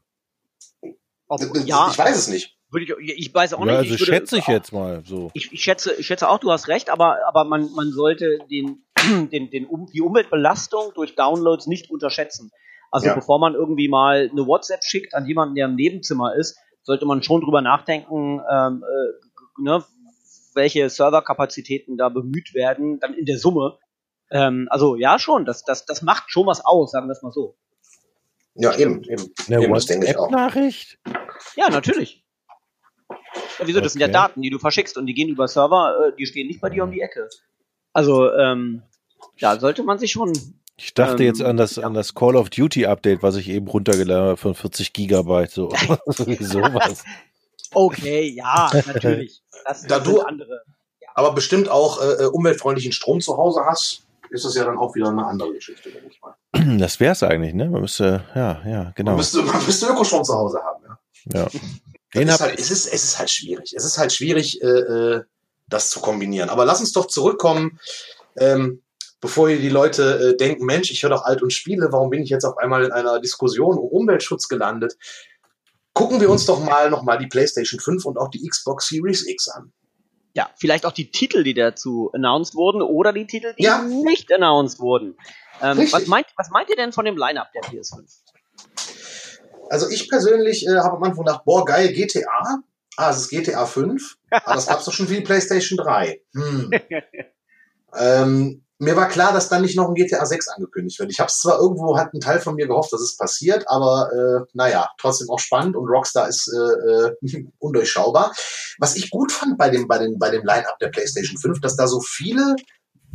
Ob, 1.26 1.40
ja, 1.64 1.88
ich 1.90 1.98
weiß 1.98 2.16
es 2.16 2.28
nicht. 2.28 2.56
Würde 2.70 2.86
ich, 3.00 3.18
ich 3.18 3.34
weiß 3.34 3.54
auch 3.54 3.60
ja, 3.60 3.66
nicht. 3.66 3.74
Also 3.76 3.94
ich 3.94 4.00
würde, 4.00 4.12
schätze 4.12 4.38
ich 4.38 4.46
jetzt 4.46 4.72
mal 4.72 5.02
so. 5.04 5.30
Ich, 5.34 5.52
ich, 5.52 5.62
schätze, 5.62 5.94
ich 5.94 6.06
schätze 6.06 6.28
auch, 6.28 6.38
du 6.38 6.52
hast 6.52 6.68
recht, 6.68 6.90
aber, 6.90 7.18
aber 7.26 7.44
man, 7.44 7.72
man 7.72 7.90
sollte 7.90 8.38
den, 8.50 8.84
den, 9.32 9.50
den, 9.50 9.68
die 9.92 10.00
Umweltbelastung 10.00 10.92
durch 10.94 11.14
Downloads 11.16 11.66
nicht 11.66 11.90
unterschätzen. 11.90 12.52
Also 12.94 13.08
ja. 13.08 13.14
bevor 13.16 13.40
man 13.40 13.54
irgendwie 13.54 13.88
mal 13.88 14.30
eine 14.30 14.46
WhatsApp 14.46 14.84
schickt 14.84 15.16
an 15.16 15.26
jemanden, 15.26 15.56
der 15.56 15.66
im 15.66 15.74
Nebenzimmer 15.74 16.36
ist, 16.36 16.56
sollte 16.84 17.06
man 17.06 17.24
schon 17.24 17.40
drüber 17.40 17.60
nachdenken, 17.60 18.40
ähm, 18.48 18.84
äh, 18.84 19.60
ne, 19.60 19.84
welche 20.54 20.88
Serverkapazitäten 20.88 21.96
da 21.96 22.08
bemüht 22.08 22.54
werden, 22.54 23.00
dann 23.00 23.12
in 23.14 23.24
der 23.24 23.36
Summe. 23.36 23.78
Ähm, 24.30 24.68
also 24.70 24.94
ja, 24.94 25.18
schon, 25.18 25.44
das, 25.44 25.64
das, 25.64 25.86
das 25.86 26.02
macht 26.02 26.30
schon 26.30 26.46
was 26.46 26.64
aus, 26.64 26.92
sagen 26.92 27.08
wir 27.08 27.14
es 27.14 27.22
mal 27.22 27.32
so. 27.32 27.56
Ja, 28.54 28.76
eben, 28.76 29.02
eben. 29.02 29.28
Eine 29.48 29.68
WhatsApp-Nachricht? 29.68 31.00
Ja, 31.56 31.70
natürlich. 31.70 32.24
Ja, 33.08 33.66
wieso? 33.66 33.80
Das 33.80 33.94
sind 33.94 34.02
ja 34.02 34.06
Daten, 34.06 34.40
die 34.40 34.50
du 34.50 34.60
verschickst 34.60 34.96
und 34.96 35.06
die 35.06 35.14
gehen 35.14 35.30
über 35.30 35.48
Server, 35.48 35.96
äh, 36.12 36.16
die 36.16 36.26
stehen 36.26 36.46
nicht 36.46 36.60
bei 36.60 36.70
dir 36.70 36.84
um 36.84 36.92
die 36.92 37.00
Ecke. 37.00 37.28
Also, 37.92 38.32
ähm, 38.34 38.82
da 39.40 39.58
sollte 39.58 39.82
man 39.82 39.98
sich 39.98 40.12
schon 40.12 40.32
ich 40.76 40.94
dachte 40.94 41.22
ähm, 41.22 41.28
jetzt 41.28 41.42
an 41.42 41.56
das, 41.56 41.76
ja. 41.76 41.84
an 41.84 41.94
das 41.94 42.14
Call 42.14 42.36
of 42.36 42.50
Duty 42.50 42.86
Update, 42.86 43.22
was 43.22 43.36
ich 43.36 43.48
eben 43.48 43.68
runtergeladen 43.68 44.28
habe 44.28 44.36
von 44.36 44.54
40 44.54 44.92
Gigabyte, 44.92 45.50
so, 45.50 45.70
sowas. 46.08 47.04
Okay, 47.76 48.28
ja, 48.28 48.70
natürlich. 48.86 49.42
Das 49.64 49.82
da 49.82 49.98
du 49.98 50.20
andere. 50.20 50.62
Ja. 51.00 51.08
Aber 51.14 51.32
bestimmt 51.32 51.68
auch 51.68 52.00
äh, 52.00 52.22
äh, 52.22 52.26
umweltfreundlichen 52.26 52.92
Strom 52.92 53.20
zu 53.20 53.36
Hause 53.36 53.62
hast, 53.66 54.04
ist 54.30 54.44
das 54.44 54.54
ja 54.54 54.64
dann 54.64 54.78
auch 54.78 54.94
wieder 54.94 55.08
eine 55.08 55.26
andere 55.26 55.52
Geschichte, 55.54 55.90
denke 55.90 56.08
ich 56.08 56.20
mal. 56.20 56.36
Das 56.78 57.00
wäre 57.00 57.12
es 57.12 57.24
eigentlich, 57.24 57.52
ne? 57.52 57.68
Man 57.68 57.80
müsste, 57.80 58.24
ja, 58.36 58.62
ja, 58.64 58.92
genau. 58.94 59.12
Man 59.12 59.16
müsste, 59.18 59.42
man 59.42 59.64
müsste 59.66 59.86
Ökostrom 59.86 60.22
zu 60.22 60.34
Hause 60.34 60.60
haben, 60.62 60.84
ja. 60.86 61.40
Ja. 61.40 61.48
Den 62.14 62.28
es, 62.28 62.34
ist 62.34 62.40
halt, 62.40 62.60
es, 62.60 62.70
ist, 62.70 62.86
es 62.86 63.04
ist 63.04 63.18
halt 63.18 63.30
schwierig. 63.30 63.74
Es 63.74 63.84
ist 63.84 63.98
halt 63.98 64.12
schwierig, 64.12 64.62
äh, 64.62 64.66
äh, 64.66 65.22
das 65.66 65.90
zu 65.90 65.98
kombinieren. 66.00 66.48
Aber 66.48 66.64
lass 66.64 66.78
uns 66.78 66.92
doch 66.92 67.06
zurückkommen. 67.06 67.80
Ähm, 68.36 68.83
bevor 69.20 69.48
hier 69.48 69.58
die 69.58 69.68
Leute 69.68 70.32
äh, 70.32 70.36
denken, 70.36 70.64
Mensch, 70.66 70.90
ich 70.90 71.02
höre 71.02 71.10
doch 71.10 71.24
alt 71.24 71.42
und 71.42 71.52
spiele, 71.52 71.88
warum 71.90 72.10
bin 72.10 72.22
ich 72.22 72.30
jetzt 72.30 72.44
auf 72.44 72.58
einmal 72.58 72.84
in 72.84 72.92
einer 72.92 73.20
Diskussion 73.20 73.78
um 73.78 73.88
Umweltschutz 73.88 74.48
gelandet? 74.48 74.96
Gucken 75.92 76.20
wir 76.20 76.28
uns 76.28 76.46
doch 76.46 76.62
mal 76.62 76.90
nochmal 76.90 77.18
die 77.18 77.28
PlayStation 77.28 77.80
5 77.80 78.04
und 78.04 78.18
auch 78.18 78.28
die 78.28 78.46
Xbox 78.46 78.88
Series 78.88 79.26
X 79.26 79.48
an. 79.48 79.72
Ja, 80.34 80.50
vielleicht 80.56 80.84
auch 80.84 80.92
die 80.92 81.12
Titel, 81.12 81.44
die 81.44 81.54
dazu 81.54 82.10
announced 82.12 82.56
wurden 82.56 82.82
oder 82.82 83.12
die 83.12 83.26
Titel, 83.26 83.54
die 83.56 83.62
ja. 83.62 83.82
nicht 83.82 84.32
announced 84.32 84.80
wurden. 84.80 85.16
Ähm, 85.62 85.78
was, 85.92 86.08
meint, 86.08 86.26
was 86.36 86.50
meint 86.50 86.68
ihr 86.68 86.76
denn 86.76 86.92
von 86.92 87.04
dem 87.04 87.16
Line-Up 87.16 87.52
der 87.54 87.62
PS5? 87.62 88.02
Also 89.70 89.88
ich 89.88 90.08
persönlich 90.08 90.66
äh, 90.66 90.76
habe 90.78 90.96
am 90.96 91.02
Anfang 91.04 91.24
gedacht, 91.24 91.44
boah, 91.44 91.64
geil, 91.64 91.92
GTA. 91.92 92.62
Ah, 92.96 93.10
es 93.10 93.18
ist 93.18 93.30
GTA 93.30 93.64
5. 93.64 94.16
Aber 94.30 94.54
das 94.54 94.66
gab 94.66 94.80
es 94.80 94.84
doch 94.84 94.92
schon 94.92 95.06
für 95.06 95.14
die 95.14 95.20
PlayStation 95.20 95.76
3. 95.76 96.20
Hm. 96.34 96.70
ähm, 97.96 98.63
mir 98.84 98.96
war 98.96 99.08
klar, 99.08 99.32
dass 99.32 99.48
dann 99.48 99.62
nicht 99.62 99.76
noch 99.76 99.88
ein 99.88 99.94
GTA 99.94 100.24
6 100.24 100.48
angekündigt 100.48 100.98
wird. 100.98 101.10
Ich 101.10 101.20
habe 101.20 101.28
es 101.28 101.38
zwar 101.38 101.58
irgendwo, 101.58 101.98
hat 101.98 102.14
ein 102.14 102.20
Teil 102.20 102.40
von 102.40 102.54
mir 102.54 102.66
gehofft, 102.66 102.92
dass 102.92 103.00
es 103.00 103.16
passiert, 103.16 103.64
aber 103.66 104.10
äh, 104.12 104.46
naja, 104.52 104.88
trotzdem 104.98 105.28
auch 105.30 105.38
spannend 105.38 105.76
und 105.76 105.88
Rockstar 105.88 106.28
ist 106.28 106.48
äh, 106.52 107.32
äh, 107.32 107.46
undurchschaubar. 107.58 108.32
Was 108.78 108.96
ich 108.96 109.10
gut 109.10 109.32
fand 109.32 109.58
bei 109.58 109.70
dem, 109.70 109.88
bei 109.88 109.98
dem, 109.98 110.18
bei 110.18 110.30
dem 110.30 110.44
Line-Up 110.44 110.78
der 110.78 110.88
PlayStation 110.88 111.38
5, 111.38 111.60
dass 111.60 111.76
da 111.76 111.86
so 111.86 112.00
viele 112.00 112.56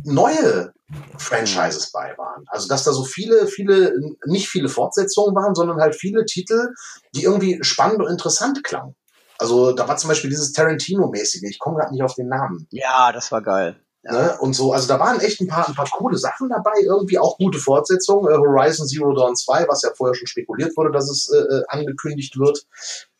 neue 0.04 0.72
Franchises 1.18 1.92
bei 1.92 2.16
waren. 2.16 2.44
Also 2.48 2.68
dass 2.68 2.84
da 2.84 2.92
so 2.92 3.04
viele, 3.04 3.46
viele, 3.46 3.92
nicht 4.26 4.48
viele 4.48 4.68
Fortsetzungen 4.68 5.34
waren, 5.34 5.54
sondern 5.54 5.80
halt 5.80 5.94
viele 5.94 6.24
Titel, 6.24 6.68
die 7.14 7.24
irgendwie 7.24 7.58
spannend 7.62 8.00
und 8.00 8.10
interessant 8.10 8.64
klangen. 8.64 8.94
Also 9.38 9.72
da 9.72 9.88
war 9.88 9.96
zum 9.96 10.08
Beispiel 10.08 10.30
dieses 10.30 10.52
Tarantino-mäßige, 10.52 11.48
ich 11.48 11.58
komme 11.58 11.78
gerade 11.78 11.92
nicht 11.92 12.02
auf 12.02 12.14
den 12.14 12.28
Namen. 12.28 12.66
Ja, 12.70 13.12
das 13.12 13.32
war 13.32 13.42
geil. 13.42 13.80
Ja. 14.02 14.12
Ne? 14.12 14.38
Und 14.40 14.54
so, 14.54 14.72
also 14.72 14.88
da 14.88 14.98
waren 14.98 15.20
echt 15.20 15.40
ein 15.40 15.46
paar, 15.46 15.68
ein 15.68 15.74
paar 15.74 15.88
coole 15.90 16.16
Sachen 16.16 16.48
dabei, 16.48 16.72
irgendwie 16.82 17.18
auch 17.18 17.36
gute 17.36 17.58
Fortsetzungen. 17.58 18.32
Äh, 18.32 18.36
Horizon 18.36 18.86
Zero 18.86 19.12
Dawn 19.14 19.36
2, 19.36 19.66
was 19.68 19.82
ja 19.82 19.90
vorher 19.94 20.14
schon 20.14 20.26
spekuliert 20.26 20.76
wurde, 20.76 20.90
dass 20.90 21.10
es 21.10 21.30
äh, 21.30 21.38
äh, 21.38 21.62
angekündigt 21.68 22.38
wird, 22.38 22.66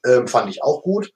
ähm, 0.07 0.27
fand 0.27 0.49
ich 0.49 0.63
auch 0.63 0.83
gut. 0.83 1.13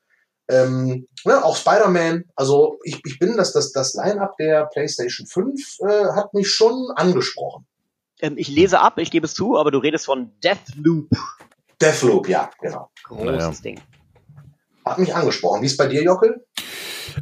Ähm, 0.46 1.08
ne, 1.24 1.42
auch 1.42 1.56
Spider-Man, 1.56 2.24
also 2.36 2.78
ich, 2.84 3.00
ich 3.06 3.18
bin, 3.18 3.36
dass 3.38 3.54
das, 3.54 3.72
das 3.72 3.94
Line-Up 3.94 4.36
der 4.36 4.66
PlayStation 4.66 5.26
5 5.26 5.78
äh, 5.80 6.04
hat 6.12 6.34
mich 6.34 6.50
schon 6.50 6.90
angesprochen. 6.96 7.66
Ähm, 8.20 8.34
ich 8.36 8.48
lese 8.48 8.80
ab, 8.80 8.98
ich 8.98 9.10
gebe 9.10 9.24
es 9.24 9.32
zu, 9.32 9.56
aber 9.56 9.70
du 9.70 9.78
redest 9.78 10.04
von 10.04 10.30
Deathloop. 10.42 11.08
Deathloop, 11.80 12.28
ja, 12.28 12.50
genau. 12.60 12.90
Großes 13.04 13.24
Naja. 13.24 13.52
Ding. 13.64 13.80
Hat 14.84 14.98
mich 14.98 15.14
angesprochen. 15.14 15.62
Wie 15.62 15.66
ist 15.66 15.78
bei 15.78 15.86
dir, 15.86 16.02
Jockel? 16.02 16.44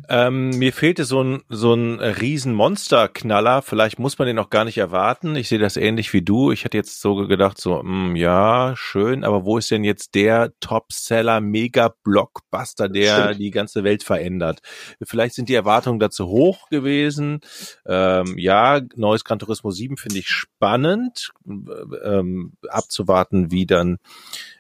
Ähm, 0.09 0.51
mir 0.51 0.73
fehlte 0.73 1.05
so 1.05 1.23
ein, 1.23 1.43
so 1.49 1.75
ein 1.75 2.01
riesen 2.01 2.55
Monsterknaller. 2.55 3.63
Vielleicht 3.63 3.99
muss 3.99 4.19
man 4.19 4.27
den 4.27 4.39
auch 4.39 4.51
gar 4.51 4.65
nicht 4.65 4.79
erwarten. 4.79 5.37
Ich 5.37 5.49
sehe 5.49 5.59
das 5.59 5.77
ähnlich 5.77 6.13
wie 6.13 6.23
du. 6.23 6.53
Ich 6.53 6.65
hatte 6.65 6.77
jetzt 6.77 7.01
so 7.01 7.15
gedacht, 7.27 7.59
so, 7.59 7.81
hm, 7.81 8.17
ja, 8.17 8.75
schön, 8.77 9.25
aber 9.25 9.45
wo 9.45 9.59
ist 9.59 9.71
denn 9.71 9.85
jetzt 9.85 10.15
der 10.15 10.53
Topseller, 10.61 11.41
Mega-Blockbuster, 11.41 12.89
der 12.89 13.23
Stimmt. 13.23 13.41
die 13.41 13.51
ganze 13.51 13.85
Welt 13.85 14.03
verändert? 14.03 14.61
Vielleicht 15.03 15.35
sind 15.35 15.49
die 15.49 15.55
Erwartungen 15.55 16.01
dazu 16.01 16.27
hoch 16.29 16.69
gewesen. 16.69 17.41
Ähm, 17.87 18.39
ja, 18.39 18.81
neues 18.97 19.25
Gran 19.25 19.39
Turismo 19.39 19.71
7 19.71 19.97
finde 19.97 20.19
ich 20.19 20.29
spannend, 20.29 21.33
ähm, 21.47 22.53
abzuwarten, 22.69 23.51
wie 23.51 23.67
dann 23.67 23.99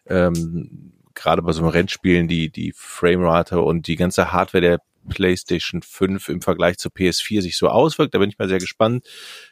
ähm, 0.06 0.92
gerade 1.14 1.42
bei 1.42 1.52
so 1.52 1.60
einem 1.60 1.70
Rennspielen 1.70 2.28
die, 2.28 2.50
die 2.50 2.72
Framerate 2.74 3.60
und 3.60 3.86
die 3.86 3.96
ganze 3.96 4.32
Hardware 4.32 4.62
der 4.62 4.80
PlayStation 5.08 5.82
5 5.82 6.28
im 6.28 6.42
Vergleich 6.42 6.78
zur 6.78 6.92
PS4 6.92 7.42
sich 7.42 7.56
so 7.56 7.68
auswirkt. 7.68 8.14
Da 8.14 8.18
bin 8.18 8.30
ich 8.30 8.38
mal 8.38 8.48
sehr 8.48 8.58
gespannt. 8.58 9.06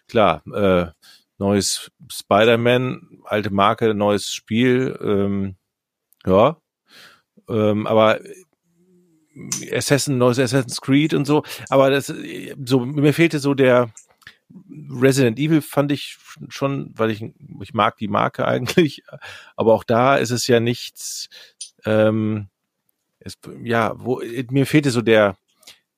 Klar, 0.09 0.43
äh, 0.55 0.87
neues 1.39 1.91
Spider-Man, 2.11 3.21
alte 3.25 3.51
Marke, 3.51 3.95
neues 3.95 4.33
Spiel, 4.33 4.99
ähm, 5.03 5.57
ja. 6.27 6.61
Ähm, 7.49 7.87
aber 7.87 8.21
Assassin, 9.73 10.19
neues 10.19 10.39
Assassin's 10.39 10.81
Creed 10.81 11.15
und 11.15 11.25
so. 11.25 11.43
Aber 11.69 11.91
das, 11.91 12.13
so, 12.65 12.81
mir 12.81 13.15
fehlte 13.15 13.39
so 13.39 13.55
der 13.55 13.91
Resident 14.91 15.39
Evil 15.39 15.63
fand 15.63 15.93
ich 15.93 16.19
schon, 16.49 16.93
weil 16.97 17.11
ich, 17.11 17.25
ich 17.61 17.75
mag 17.75 17.97
die 17.97 18.09
Marke 18.09 18.47
eigentlich, 18.49 19.03
aber 19.57 19.75
auch 19.75 19.85
da 19.85 20.17
ist 20.17 20.31
es 20.31 20.47
ja 20.47 20.61
nichts, 20.61 21.29
ähm, 21.85 22.49
es, 23.21 23.39
ja, 23.63 23.93
wo, 23.97 24.21
mir 24.51 24.67
fehlte 24.67 24.91
so 24.91 25.03
der, 25.03 25.37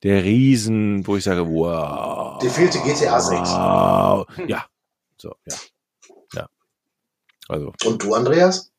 der 0.03 0.25
Riesen, 0.25 1.07
wo 1.07 1.17
ich 1.17 1.25
sage, 1.25 1.47
wow. 1.47 2.39
Dir 2.41 2.51
fehlte 2.51 2.79
GTA 2.81 3.21
6. 3.21 3.41
Wow. 3.41 4.27
Ja. 4.49 4.67
So, 5.17 5.35
ja. 5.47 5.57
Ja. 6.35 6.49
Also. 7.49 7.73
Und 7.85 8.03
du, 8.03 8.15
Andreas? 8.15 8.73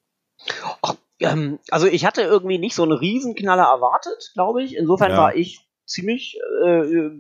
Ach, 0.82 0.96
ähm, 1.20 1.60
also 1.72 1.88
ich 1.88 2.06
hatte 2.06 2.22
irgendwie 2.22 2.58
nicht 2.58 2.76
so 2.76 2.84
einen 2.84 2.92
Riesenknaller 2.92 3.64
erwartet, 3.64 4.32
glaube 4.34 4.64
ich. 4.64 4.76
Insofern 4.76 5.12
Ja. 5.12 5.18
war 5.18 5.36
ich 5.36 5.66
ziemlich, 5.86 6.38
äh, 6.66 6.68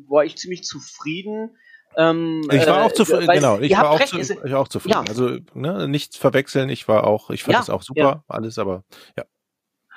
war 0.09 0.25
ich 0.25 0.35
ziemlich 0.37 0.63
zufrieden. 0.63 1.55
Ähm, 1.95 2.41
Ich 2.51 2.65
war 2.65 2.79
äh, 2.81 2.85
auch 2.85 2.91
zufrieden, 2.91 3.27
weil 3.27 3.37
genau. 3.37 3.59
Ich 3.59 3.71
war 3.71 3.91
auch, 3.91 3.99
recht, 3.99 4.09
zu, 4.09 4.19
ich 4.19 4.51
war 4.51 4.59
auch 4.59 4.67
zufrieden. 4.67 5.03
Ja. 5.05 5.05
Also, 5.07 5.37
ne, 5.53 5.87
nichts 5.87 6.17
verwechseln. 6.17 6.69
Ich 6.69 6.87
war 6.87 7.05
auch, 7.05 7.29
ich 7.29 7.43
fand 7.43 7.53
Ja, 7.53 7.61
es 7.61 7.69
auch 7.69 7.83
super, 7.83 8.23
alles, 8.27 8.57
aber 8.57 8.83
ja. 9.17 9.23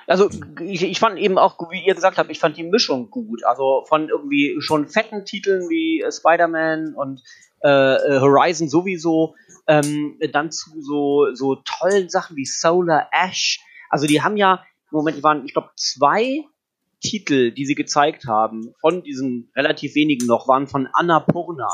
Also 0.07 0.29
ich, 0.61 0.83
ich 0.83 0.99
fand 0.99 1.19
eben 1.19 1.37
auch, 1.37 1.57
wie 1.69 1.85
ihr 1.85 1.93
gesagt 1.93 2.17
habt, 2.17 2.31
ich 2.31 2.39
fand 2.39 2.55
die 2.55 2.63
Mischung 2.63 3.11
gut. 3.11 3.43
Also 3.43 3.83
von 3.87 4.07
irgendwie 4.07 4.55
schon 4.59 4.87
fetten 4.87 5.25
Titeln 5.25 5.69
wie 5.69 6.01
äh, 6.01 6.11
Spider-Man 6.11 6.95
und 6.95 7.21
äh, 7.63 7.67
äh, 7.69 8.19
Horizon 8.21 8.69
sowieso, 8.69 9.35
ähm, 9.67 10.17
dann 10.31 10.51
zu 10.51 10.81
so, 10.81 11.33
so 11.33 11.55
tollen 11.55 12.09
Sachen 12.09 12.37
wie 12.37 12.45
Solar 12.45 13.09
Ash. 13.11 13.59
Also 13.89 14.07
die 14.07 14.21
haben 14.21 14.37
ja, 14.37 14.63
im 14.91 14.97
Moment 14.97 15.21
waren, 15.23 15.45
ich 15.45 15.53
glaube, 15.53 15.71
zwei 15.75 16.45
Titel, 17.01 17.51
die 17.51 17.65
sie 17.65 17.75
gezeigt 17.75 18.25
haben, 18.27 18.73
von 18.79 19.03
diesen 19.03 19.51
relativ 19.55 19.95
wenigen 19.95 20.25
noch, 20.25 20.47
waren 20.47 20.67
von 20.67 20.87
Annapurna. 20.93 21.67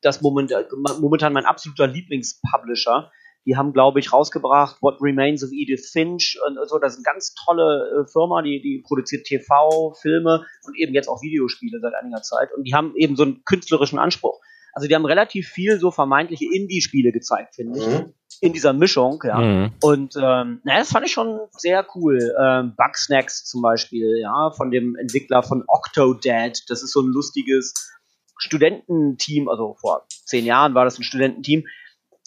Das 0.00 0.22
moment, 0.22 0.52
momentan 1.00 1.32
mein 1.32 1.44
absoluter 1.44 1.86
Lieblingspublisher. 1.86 3.10
Die 3.46 3.56
haben, 3.56 3.72
glaube 3.72 4.00
ich, 4.00 4.12
rausgebracht 4.12 4.82
What 4.82 5.00
Remains 5.00 5.44
of 5.44 5.50
Edith 5.52 5.88
Finch 5.92 6.36
und 6.46 6.58
so. 6.68 6.78
Das 6.78 6.94
ist 6.94 6.98
eine 6.98 7.04
ganz 7.14 7.34
tolle 7.46 8.02
äh, 8.04 8.10
Firma, 8.10 8.42
die, 8.42 8.60
die 8.60 8.82
produziert 8.86 9.24
TV, 9.24 9.94
Filme 10.00 10.44
und 10.66 10.76
eben 10.76 10.92
jetzt 10.94 11.08
auch 11.08 11.22
Videospiele 11.22 11.78
seit 11.80 11.94
einiger 11.94 12.22
Zeit. 12.22 12.48
Und 12.56 12.64
die 12.64 12.74
haben 12.74 12.94
eben 12.96 13.14
so 13.16 13.22
einen 13.22 13.44
künstlerischen 13.44 13.98
Anspruch. 13.98 14.40
Also 14.72 14.88
die 14.88 14.94
haben 14.94 15.06
relativ 15.06 15.48
viel 15.48 15.78
so 15.78 15.90
vermeintliche 15.90 16.44
Indie-Spiele 16.52 17.10
gezeigt, 17.10 17.54
finde 17.54 17.78
ich, 17.78 17.86
Mhm. 17.86 18.12
in 18.42 18.52
dieser 18.52 18.74
Mischung. 18.74 19.22
Ja. 19.24 19.38
Mhm. 19.38 19.72
Und 19.80 20.16
ähm, 20.16 20.60
na, 20.64 20.78
das 20.78 20.90
fand 20.90 21.06
ich 21.06 21.12
schon 21.12 21.38
sehr 21.52 21.86
cool. 21.94 22.18
Ähm, 22.38 22.74
Bugsnacks 22.76 23.44
zum 23.44 23.62
Beispiel, 23.62 24.18
ja, 24.20 24.50
von 24.50 24.70
dem 24.70 24.94
Entwickler 24.96 25.42
von 25.42 25.64
Octodad. 25.66 26.58
Das 26.68 26.82
ist 26.82 26.92
so 26.92 27.00
ein 27.00 27.06
lustiges 27.12 27.72
Studententeam, 28.38 29.48
also 29.48 29.76
vor 29.80 30.04
zehn 30.08 30.44
Jahren 30.44 30.74
war 30.74 30.84
das 30.84 30.98
ein 30.98 31.04
Studententeam. 31.04 31.64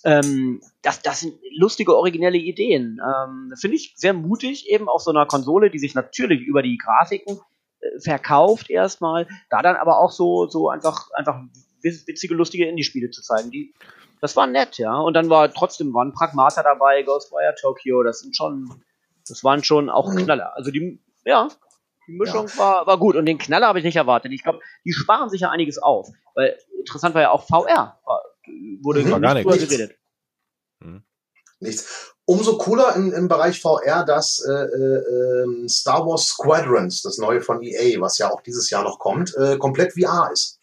Ähm, 0.05 0.61
das, 0.81 1.01
das 1.01 1.19
sind 1.21 1.33
lustige, 1.57 1.95
originelle 1.95 2.37
Ideen. 2.37 2.99
Ähm, 3.05 3.53
Finde 3.59 3.75
ich 3.75 3.93
sehr 3.95 4.13
mutig, 4.13 4.69
eben 4.69 4.87
auf 4.87 5.01
so 5.01 5.11
einer 5.11 5.25
Konsole, 5.25 5.69
die 5.69 5.79
sich 5.79 5.93
natürlich 5.95 6.41
über 6.41 6.61
die 6.61 6.77
Grafiken 6.77 7.39
äh, 7.81 7.99
verkauft 7.99 8.69
erstmal, 8.69 9.27
da 9.49 9.61
dann 9.61 9.75
aber 9.75 9.99
auch 9.99 10.11
so, 10.11 10.47
so 10.47 10.69
einfach, 10.69 11.09
einfach 11.13 11.35
witz- 11.83 12.07
witzige, 12.07 12.33
lustige 12.35 12.67
Indie-Spiele 12.67 13.09
zu 13.09 13.21
zeigen. 13.21 13.51
Die, 13.51 13.73
das 14.21 14.35
war 14.35 14.47
nett, 14.47 14.77
ja. 14.77 14.95
Und 14.97 15.13
dann 15.15 15.29
war 15.29 15.51
trotzdem 15.53 15.93
waren 15.93 16.13
Pragmata 16.13 16.63
dabei, 16.63 17.03
Ghostwire 17.03 17.55
Tokyo, 17.59 18.03
das 18.03 18.19
sind 18.21 18.35
schon, 18.35 18.69
das 19.27 19.43
waren 19.43 19.63
schon 19.63 19.89
auch 19.89 20.09
Mhm. 20.11 20.17
Knaller. 20.25 20.55
Also 20.55 20.71
die, 20.71 20.99
ja, 21.25 21.49
die 22.07 22.13
Mischung 22.13 22.47
war, 22.57 22.87
war 22.87 22.97
gut. 22.97 23.15
Und 23.15 23.25
den 23.25 23.37
Knaller 23.37 23.67
habe 23.67 23.79
ich 23.79 23.85
nicht 23.85 23.97
erwartet. 23.97 24.31
Ich 24.31 24.43
glaube, 24.43 24.59
die 24.85 24.93
sparen 24.93 25.29
sich 25.29 25.41
ja 25.41 25.49
einiges 25.51 25.77
auf. 25.77 26.07
Weil 26.35 26.57
interessant 26.79 27.13
war 27.15 27.21
ja 27.21 27.31
auch 27.31 27.43
VR. 27.43 27.99
War, 28.05 28.21
wurde 28.81 29.03
Mhm. 29.03 29.21
Gar 29.21 29.33
nichts. 29.33 29.67
geredet. 29.67 29.95
Nichts. 31.61 32.13
Umso 32.25 32.57
cooler 32.57 32.95
im, 32.95 33.11
im 33.11 33.27
Bereich 33.27 33.59
VR, 33.59 34.05
dass 34.05 34.39
äh, 34.47 34.51
äh, 34.51 35.43
ähm, 35.43 35.67
Star 35.67 36.05
Wars 36.05 36.27
Squadrons, 36.27 37.01
das 37.01 37.17
neue 37.17 37.41
von 37.41 37.61
EA, 37.61 37.99
was 37.99 38.17
ja 38.17 38.31
auch 38.31 38.41
dieses 38.41 38.69
Jahr 38.69 38.83
noch 38.83 38.99
kommt, 38.99 39.35
äh, 39.35 39.57
komplett 39.57 39.93
VR 39.93 40.29
ist. 40.31 40.58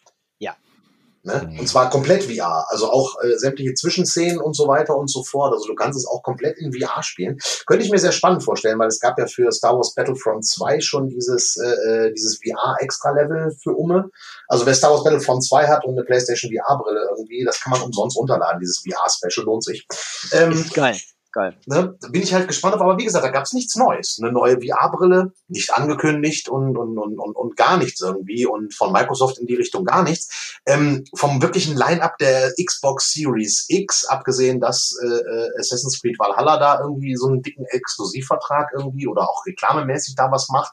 Ne? 1.27 1.49
Mhm. 1.51 1.59
Und 1.59 1.69
zwar 1.69 1.91
komplett 1.91 2.23
VR, 2.23 2.67
also 2.69 2.89
auch 2.89 3.17
äh, 3.21 3.37
sämtliche 3.37 3.75
Zwischenszenen 3.75 4.39
und 4.39 4.55
so 4.55 4.69
weiter 4.69 4.97
und 4.97 5.11
so 5.11 5.25
fort. 5.25 5.53
Also 5.53 5.67
du 5.67 5.75
kannst 5.75 5.99
es 5.99 6.07
auch 6.07 6.23
komplett 6.23 6.57
in 6.59 6.73
VR 6.73 7.03
spielen. 7.03 7.39
Könnte 7.67 7.85
ich 7.85 7.91
mir 7.91 7.99
sehr 7.99 8.13
spannend 8.13 8.45
vorstellen, 8.45 8.79
weil 8.79 8.87
es 8.87 9.01
gab 9.01 9.19
ja 9.19 9.27
für 9.27 9.51
Star 9.51 9.75
Wars 9.75 9.93
Battlefront 9.95 10.47
2 10.47 10.79
schon 10.81 11.09
dieses, 11.09 11.57
äh, 11.57 12.07
äh, 12.07 12.13
dieses 12.13 12.39
VR-Extra-Level 12.39 13.57
für 13.61 13.73
Umme. 13.73 14.09
Also 14.47 14.67
wer 14.67 14.75
Star 14.75 14.93
Wars 14.93 15.03
Battlefront 15.03 15.45
2 15.45 15.67
hat 15.67 15.85
und 15.85 15.95
eine 15.95 16.05
PlayStation 16.05 16.53
VR-Brille 16.53 17.09
irgendwie, 17.11 17.45
das 17.45 17.61
kann 17.61 17.73
man 17.73 17.83
umsonst 17.83 18.17
runterladen, 18.17 18.61
dieses 18.61 18.85
VR-Special, 18.87 19.45
lohnt 19.47 19.65
sich. 19.65 19.85
Ähm, 20.31 20.65
geil. 20.75 20.97
Geil. 21.37 21.55
ne, 21.67 21.95
bin 22.13 22.23
ich 22.23 22.33
halt 22.33 22.49
gespannt 22.49 22.77
auf, 22.77 22.81
aber 22.81 22.97
wie 22.97 23.05
gesagt, 23.05 23.23
da 23.23 23.29
gab's 23.29 23.53
nichts 23.53 23.77
Neues. 23.77 24.19
Eine 24.19 24.33
neue 24.33 24.57
VR-Brille, 24.59 25.35
nicht 25.49 25.71
angekündigt 25.75 26.49
und, 26.49 26.79
und, 26.79 26.97
und, 26.97 27.19
und, 27.19 27.37
und 27.37 27.57
gar 27.59 27.77
nichts 27.77 28.01
irgendwie 28.01 28.47
und 28.47 28.73
von 28.73 28.91
Microsoft 28.91 29.37
in 29.37 29.47
die 29.47 29.57
Richtung 29.57 29.85
gar 29.85 30.03
nichts. 30.03 30.59
Ähm, 30.65 31.05
vom 31.15 31.43
wirklichen 31.43 31.77
Line-Up 31.77 32.17
der 32.17 32.55
Xbox 32.59 33.13
Series 33.13 33.67
X, 33.69 34.07
abgesehen, 34.07 34.61
dass 34.61 34.99
äh, 35.05 35.07
äh, 35.09 35.51
Assassin's 35.59 36.01
Creed 36.01 36.19
Valhalla 36.19 36.57
da 36.59 36.81
irgendwie 36.81 37.15
so 37.17 37.27
einen 37.27 37.43
dicken 37.43 37.67
Exklusivvertrag 37.67 38.71
irgendwie 38.75 39.07
oder 39.07 39.29
auch 39.29 39.45
reklamemäßig 39.45 40.15
da 40.15 40.33
was 40.33 40.49
macht, 40.49 40.73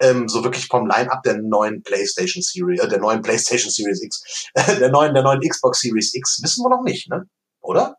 ähm, 0.00 0.28
so 0.28 0.44
wirklich 0.44 0.66
vom 0.66 0.86
Line-Up 0.86 1.22
der 1.22 1.38
neuen 1.38 1.82
PlayStation 1.82 2.42
Series, 2.42 2.78
äh, 2.78 2.88
der 2.88 2.98
neuen 2.98 3.22
PlayStation 3.22 3.70
Series 3.70 4.02
X, 4.02 4.50
der 4.78 4.90
neuen, 4.90 5.14
der 5.14 5.22
neuen 5.22 5.40
Xbox 5.40 5.80
Series 5.80 6.14
X, 6.14 6.42
wissen 6.42 6.62
wir 6.62 6.68
noch 6.68 6.82
nicht, 6.82 7.08
ne? 7.08 7.24
Oder? 7.62 7.96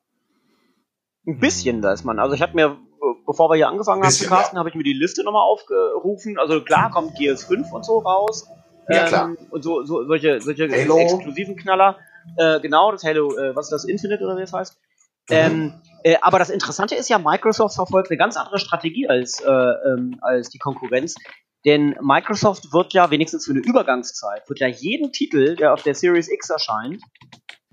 Ein 1.27 1.39
bisschen 1.39 1.81
weiß 1.83 2.03
man. 2.03 2.19
Also 2.19 2.35
ich 2.35 2.41
habe 2.41 2.53
mir, 2.53 2.77
bevor 3.25 3.49
wir 3.49 3.55
hier 3.55 3.67
angefangen 3.67 4.03
haben 4.03 4.11
zu 4.11 4.27
casten, 4.27 4.59
habe 4.59 4.69
ich 4.69 4.75
mir 4.75 4.83
die 4.83 4.93
Liste 4.93 5.23
nochmal 5.23 5.43
aufgerufen. 5.43 6.37
Also 6.37 6.61
klar 6.61 6.91
kommt 6.91 7.15
Gears 7.15 7.43
5 7.45 7.71
und 7.71 7.85
so 7.85 7.99
raus. 7.99 8.47
Ja, 8.89 9.07
klar. 9.07 9.35
Und 9.49 9.63
so, 9.63 9.83
so 9.83 10.05
solche, 10.05 10.39
solche 10.41 10.69
Halo. 10.69 10.97
exklusiven 10.97 11.55
Knaller. 11.55 11.97
Äh, 12.37 12.59
genau, 12.59 12.91
das 12.91 13.03
Halo, 13.03 13.35
äh, 13.37 13.55
was 13.55 13.65
ist 13.65 13.71
das, 13.71 13.85
Infinite 13.85 14.23
oder 14.23 14.37
wie 14.37 14.43
es 14.43 14.53
heißt? 14.53 14.77
Mhm. 15.29 15.35
Ähm, 15.35 15.73
äh, 16.03 16.17
aber 16.21 16.37
das 16.37 16.49
Interessante 16.49 16.95
ist 16.95 17.09
ja, 17.09 17.17
Microsoft 17.17 17.75
verfolgt 17.75 18.11
eine 18.11 18.17
ganz 18.17 18.37
andere 18.37 18.59
Strategie 18.59 19.07
als, 19.09 19.41
äh, 19.41 19.49
ähm, 19.49 20.17
als 20.21 20.49
die 20.49 20.59
Konkurrenz. 20.59 21.15
Denn 21.65 21.95
Microsoft 21.99 22.71
wird 22.73 22.93
ja 22.93 23.09
wenigstens 23.09 23.45
für 23.45 23.53
eine 23.53 23.61
Übergangszeit, 23.61 24.47
wird 24.47 24.59
ja 24.59 24.67
jeden 24.67 25.11
Titel, 25.11 25.55
der 25.55 25.73
auf 25.73 25.81
der 25.81 25.95
Series 25.95 26.29
X 26.29 26.51
erscheint, 26.51 27.01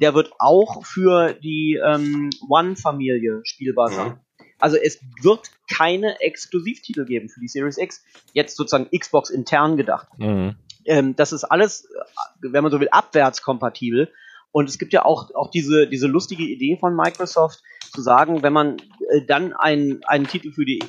der 0.03 0.15
wird 0.15 0.33
auch 0.39 0.85
für 0.85 1.33
die 1.33 1.81
ähm, 1.83 2.31
One-Familie 2.49 3.41
spielbar 3.45 3.91
sein. 3.91 4.09
Mhm. 4.09 4.47
Also 4.59 4.77
es 4.77 5.01
wird 5.23 5.51
keine 5.73 6.21
Exklusivtitel 6.21 7.05
geben 7.05 7.29
für 7.29 7.41
die 7.41 7.49
Series 7.49 7.79
X. 7.79 8.05
Jetzt 8.33 8.57
sozusagen 8.57 8.89
Xbox 8.97 9.31
intern 9.31 9.77
gedacht. 9.77 10.09
Mhm. 10.19 10.57
Ähm, 10.85 11.17
das 11.17 11.33
ist 11.33 11.45
alles, 11.45 11.89
wenn 12.41 12.63
man 12.63 12.73
so 12.73 12.81
will, 12.81 12.89
abwärtskompatibel. 12.91 14.13
Und 14.51 14.69
es 14.69 14.79
gibt 14.79 14.93
ja 14.93 15.05
auch, 15.05 15.35
auch 15.35 15.51
diese, 15.51 15.89
diese 15.89 16.09
lustige 16.09 16.45
Idee 16.45 16.77
von 16.79 16.95
Microsoft, 16.95 17.63
zu 17.93 18.03
sagen, 18.03 18.43
wenn 18.43 18.53
man 18.53 18.79
äh, 19.11 19.25
dann 19.27 19.53
einen, 19.53 20.03
einen 20.05 20.27
Titel 20.27 20.53
für 20.53 20.65
die 20.65 20.81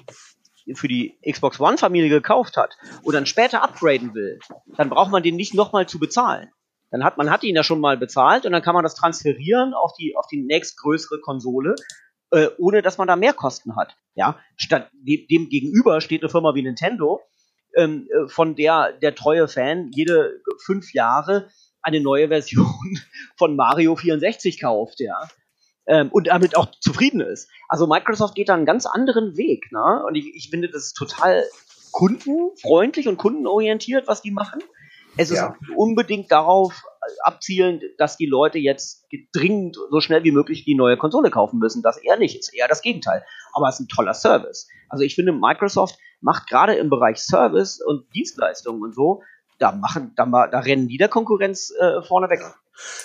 für 0.75 0.87
die 0.87 1.17
Xbox 1.29 1.59
One-Familie 1.59 2.09
gekauft 2.09 2.55
hat 2.55 2.77
und 3.01 3.13
dann 3.13 3.25
später 3.25 3.63
upgraden 3.63 4.13
will, 4.13 4.39
dann 4.77 4.89
braucht 4.89 5.11
man 5.11 5.21
den 5.21 5.35
nicht 5.35 5.53
nochmal 5.53 5.89
zu 5.89 5.99
bezahlen. 5.99 6.49
Dann 6.93 7.03
hat 7.03 7.17
man 7.17 7.31
hat 7.31 7.43
ihn 7.43 7.55
ja 7.55 7.63
schon 7.63 7.79
mal 7.79 7.97
bezahlt 7.97 8.45
und 8.45 8.51
dann 8.51 8.61
kann 8.61 8.75
man 8.75 8.83
das 8.83 8.93
transferieren 8.93 9.73
auf 9.73 9.93
die 9.99 10.15
auf 10.15 10.27
die 10.27 10.43
nächstgrößere 10.43 11.19
Konsole, 11.21 11.73
äh, 12.29 12.49
ohne 12.59 12.83
dass 12.83 12.99
man 12.99 13.07
da 13.07 13.15
mehr 13.15 13.33
Kosten 13.33 13.75
hat. 13.75 13.97
Ja, 14.13 14.37
statt 14.57 14.91
dem, 14.93 15.25
dem 15.27 15.49
gegenüber 15.49 16.01
steht 16.01 16.21
eine 16.21 16.29
Firma 16.29 16.53
wie 16.53 16.61
Nintendo, 16.61 17.21
ähm, 17.75 18.07
äh, 18.11 18.27
von 18.27 18.55
der 18.55 18.93
der 18.93 19.15
treue 19.15 19.47
Fan 19.47 19.89
jede 19.91 20.39
fünf 20.63 20.93
Jahre 20.93 21.49
eine 21.81 21.99
neue 21.99 22.27
Version 22.27 22.99
von 23.37 23.55
Mario 23.55 23.95
64 23.95 24.61
kauft, 24.61 24.99
ja. 24.99 25.19
Ähm, 25.87 26.11
und 26.11 26.27
damit 26.27 26.55
auch 26.55 26.67
zufrieden 26.79 27.21
ist. 27.21 27.49
Also 27.69 27.87
Microsoft 27.87 28.35
geht 28.35 28.49
da 28.49 28.53
einen 28.53 28.67
ganz 28.67 28.85
anderen 28.85 29.35
Weg, 29.35 29.71
ne? 29.71 30.03
Und 30.07 30.13
ich, 30.13 30.27
ich 30.35 30.51
finde, 30.51 30.69
das 30.69 30.93
total 30.93 31.43
kundenfreundlich 31.91 33.07
und 33.07 33.17
kundenorientiert, 33.17 34.07
was 34.07 34.21
die 34.21 34.31
machen. 34.31 34.61
Es 35.17 35.29
ist 35.29 35.37
ja. 35.37 35.55
unbedingt 35.75 36.31
darauf 36.31 36.83
abzielend, 37.23 37.83
dass 37.97 38.17
die 38.17 38.25
Leute 38.25 38.57
jetzt 38.57 39.05
dringend 39.35 39.77
so 39.89 39.99
schnell 39.99 40.23
wie 40.23 40.31
möglich 40.31 40.65
die 40.65 40.75
neue 40.75 40.97
Konsole 40.97 41.29
kaufen 41.29 41.59
müssen. 41.59 41.81
Das 41.81 41.97
eher 41.97 42.17
nicht, 42.17 42.37
ist 42.37 42.53
eher 42.53 42.67
das 42.67 42.81
Gegenteil. 42.81 43.23
Aber 43.53 43.67
es 43.67 43.75
ist 43.75 43.81
ein 43.81 43.87
toller 43.89 44.13
Service. 44.13 44.67
Also 44.89 45.03
ich 45.03 45.15
finde, 45.15 45.33
Microsoft 45.33 45.97
macht 46.21 46.47
gerade 46.47 46.75
im 46.75 46.89
Bereich 46.89 47.17
Service 47.17 47.81
und 47.81 48.05
Dienstleistungen 48.15 48.81
und 48.81 48.95
so 48.95 49.21
da 49.59 49.71
machen, 49.71 50.13
da, 50.15 50.25
da 50.25 50.59
rennen 50.59 50.87
die 50.87 50.97
der 50.97 51.09
Konkurrenz 51.09 51.71
äh, 51.79 52.01
vorne 52.01 52.29
weg. 52.29 52.41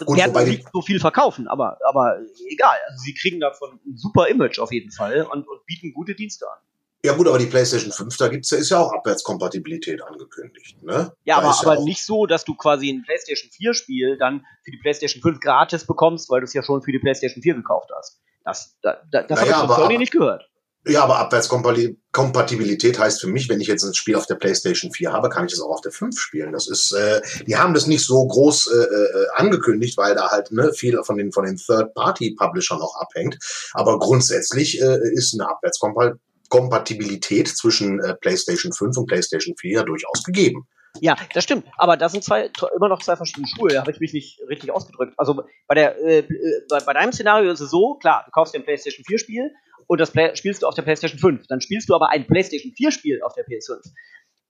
Gut, 0.04 0.16
werden 0.16 0.48
nicht 0.48 0.66
so 0.72 0.80
viel 0.80 0.98
verkaufen, 0.98 1.46
aber, 1.46 1.78
aber 1.86 2.18
egal. 2.50 2.76
Also 2.88 3.02
sie 3.02 3.14
kriegen 3.14 3.38
davon 3.38 3.78
ein 3.86 3.96
super 3.96 4.28
Image 4.28 4.58
auf 4.58 4.72
jeden 4.72 4.90
Fall 4.90 5.22
und, 5.22 5.46
und 5.46 5.66
bieten 5.66 5.92
gute 5.92 6.14
Dienste 6.14 6.46
an. 6.50 6.58
Ja 7.04 7.14
gut, 7.14 7.28
aber 7.28 7.38
die 7.38 7.46
PlayStation 7.46 7.92
5, 7.92 8.16
da 8.16 8.28
gibt's 8.28 8.50
ja, 8.50 8.58
ist 8.58 8.70
ja 8.70 8.78
auch 8.78 8.92
Abwärtskompatibilität 8.92 10.02
angekündigt. 10.02 10.82
Ne? 10.82 11.12
Ja, 11.24 11.40
da 11.40 11.48
aber, 11.48 11.60
aber 11.60 11.74
ja 11.78 11.84
nicht 11.84 12.04
so, 12.04 12.26
dass 12.26 12.44
du 12.44 12.56
quasi 12.56 12.90
ein 12.90 13.02
PlayStation 13.04 13.50
4 13.52 13.74
Spiel 13.74 14.18
dann 14.18 14.44
für 14.64 14.72
die 14.72 14.78
PlayStation 14.78 15.22
5 15.22 15.38
gratis 15.38 15.84
bekommst, 15.84 16.28
weil 16.28 16.40
du 16.40 16.44
es 16.44 16.54
ja 16.54 16.62
schon 16.64 16.82
für 16.82 16.90
die 16.90 16.98
PlayStation 16.98 17.42
4 17.42 17.54
gekauft 17.54 17.90
hast. 17.96 18.20
Das, 18.44 18.76
da, 18.82 19.00
das 19.12 19.28
naja, 19.28 19.40
habe 19.40 19.50
ich 19.50 19.56
von 19.56 19.84
Sony 19.84 19.98
nicht 19.98 20.12
gehört. 20.12 20.48
Ja, 20.86 21.04
aber 21.04 21.18
Abwärtskompatibilität 21.18 22.98
heißt 22.98 23.20
für 23.20 23.26
mich, 23.26 23.48
wenn 23.48 23.60
ich 23.60 23.66
jetzt 23.66 23.84
ein 23.84 23.94
Spiel 23.94 24.16
auf 24.16 24.26
der 24.26 24.36
PlayStation 24.36 24.90
4 24.90 25.12
habe, 25.12 25.28
kann 25.28 25.46
ich 25.46 25.52
es 25.52 25.60
auch 25.60 25.70
auf 25.70 25.82
der 25.82 25.92
5 25.92 26.18
spielen. 26.18 26.52
Das 26.52 26.66
ist, 26.66 26.92
äh, 26.92 27.20
die 27.46 27.56
haben 27.56 27.74
das 27.74 27.86
nicht 27.86 28.04
so 28.04 28.26
groß 28.26 28.72
äh, 28.72 28.76
äh, 28.76 29.26
angekündigt, 29.34 29.98
weil 29.98 30.14
da 30.14 30.30
halt 30.30 30.50
ne, 30.50 30.72
viel 30.72 30.98
von 31.04 31.18
den 31.18 31.30
von 31.30 31.44
den 31.44 31.56
Third-Party-Publishern 31.56 32.80
auch 32.80 32.96
abhängt. 33.00 33.38
Aber 33.74 33.98
grundsätzlich 33.98 34.80
äh, 34.80 34.98
ist 35.12 35.34
eine 35.34 35.48
Abwärtskompatibilität 35.50 36.22
zwischen 36.50 38.00
äh, 38.00 38.14
PlayStation 38.14 38.72
5 38.72 38.96
und 38.96 39.06
PlayStation 39.06 39.54
4 39.56 39.84
durchaus 39.84 40.22
gegeben. 40.24 40.66
Ja, 41.00 41.16
das 41.34 41.44
stimmt. 41.44 41.66
Aber 41.76 41.96
das 41.96 42.12
sind 42.12 42.24
zwei 42.24 42.50
immer 42.76 42.88
noch 42.88 43.02
zwei 43.02 43.16
verschiedene 43.16 43.46
Schuhe. 43.46 43.68
Da 43.68 43.80
habe 43.80 43.90
ich 43.90 44.00
mich 44.00 44.12
nicht 44.12 44.40
richtig 44.48 44.70
ausgedrückt. 44.70 45.14
Also 45.16 45.42
bei 45.66 45.74
der 45.74 45.98
äh, 45.98 46.18
äh 46.20 46.26
bei, 46.68 46.80
bei 46.80 46.92
deinem 46.94 47.12
Szenario 47.12 47.52
ist 47.52 47.60
es 47.60 47.70
so, 47.70 47.94
klar, 48.00 48.22
du 48.24 48.30
kaufst 48.30 48.54
dir 48.54 48.58
ein 48.58 48.64
PlayStation 48.64 49.04
4 49.06 49.18
Spiel 49.18 49.50
und 49.86 50.00
das 50.00 50.10
Play 50.10 50.34
spielst 50.36 50.62
du 50.62 50.66
auf 50.66 50.74
der 50.74 50.82
PlayStation 50.82 51.18
5. 51.18 51.46
Dann 51.48 51.60
spielst 51.60 51.88
du 51.88 51.94
aber 51.94 52.10
ein 52.10 52.26
PlayStation 52.26 52.72
4 52.76 52.90
Spiel 52.90 53.20
auf 53.22 53.34
der 53.34 53.46
PS5. 53.46 53.80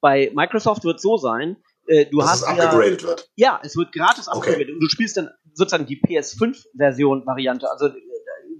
Bei 0.00 0.30
Microsoft 0.34 0.84
wird 0.84 0.96
es 0.96 1.02
so 1.02 1.16
sein, 1.16 1.56
äh, 1.88 2.06
du 2.06 2.18
Dass 2.18 2.30
hast 2.30 2.42
es 2.42 2.48
upgraded 2.48 3.02
ja, 3.02 3.08
wird. 3.08 3.30
Ja, 3.36 3.60
es 3.62 3.76
wird 3.76 3.92
gratis 3.92 4.28
okay. 4.28 4.70
und 4.72 4.80
du 4.80 4.88
spielst 4.88 5.16
dann 5.16 5.30
sozusagen 5.54 5.86
die 5.86 6.00
PS5-Version 6.00 7.26
Variante. 7.26 7.70
Also 7.70 7.86
äh, 7.86 7.92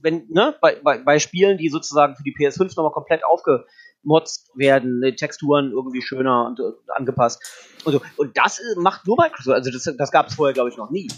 wenn 0.02 0.26
ne, 0.28 0.56
bei, 0.60 0.76
bei, 0.82 0.98
bei 0.98 1.18
Spielen, 1.18 1.58
die 1.58 1.68
sozusagen 1.68 2.16
für 2.16 2.22
die 2.22 2.34
PS5 2.34 2.74
nochmal 2.76 2.92
komplett 2.92 3.22
aufgemotzt 3.24 4.50
werden, 4.54 5.00
ne, 5.00 5.14
Texturen 5.14 5.72
irgendwie 5.72 6.02
schöner 6.02 6.46
und, 6.46 6.60
und 6.60 6.76
angepasst. 6.88 7.42
Und, 7.84 7.92
so. 7.92 8.00
und 8.16 8.36
das 8.36 8.58
äh, 8.58 8.62
macht 8.78 9.06
nur 9.06 9.16
Microsoft. 9.18 9.56
Also 9.56 9.70
das, 9.70 9.96
das 9.96 10.10
gab 10.10 10.28
es 10.28 10.34
vorher, 10.34 10.54
glaube 10.54 10.70
ich, 10.70 10.76
noch 10.76 10.90
nie. 10.90 11.08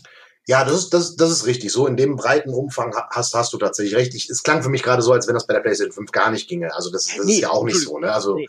Ja, 0.46 0.64
das 0.64 0.74
ist, 0.74 0.90
das, 0.90 1.16
das 1.16 1.30
ist 1.30 1.46
richtig. 1.46 1.70
So 1.70 1.86
in 1.86 1.96
dem 1.96 2.16
breiten 2.16 2.50
Umfang 2.50 2.94
hast, 3.10 3.34
hast 3.34 3.52
du 3.52 3.58
tatsächlich 3.58 3.94
recht. 3.94 4.14
Ich, 4.14 4.28
es 4.30 4.42
klang 4.42 4.62
für 4.62 4.68
mich 4.68 4.82
gerade 4.82 5.02
so, 5.02 5.12
als 5.12 5.28
wenn 5.28 5.34
das 5.34 5.46
bei 5.46 5.54
der 5.54 5.60
PlayStation 5.60 5.92
5 5.92 6.12
gar 6.12 6.30
nicht 6.30 6.48
ginge. 6.48 6.74
Also 6.74 6.90
das, 6.90 7.06
das 7.06 7.24
nee, 7.24 7.34
ist 7.34 7.40
ja 7.40 7.50
auch 7.50 7.64
nicht 7.64 7.78
so. 7.78 7.98
Ne? 7.98 8.12
Also, 8.12 8.36
nee. 8.36 8.48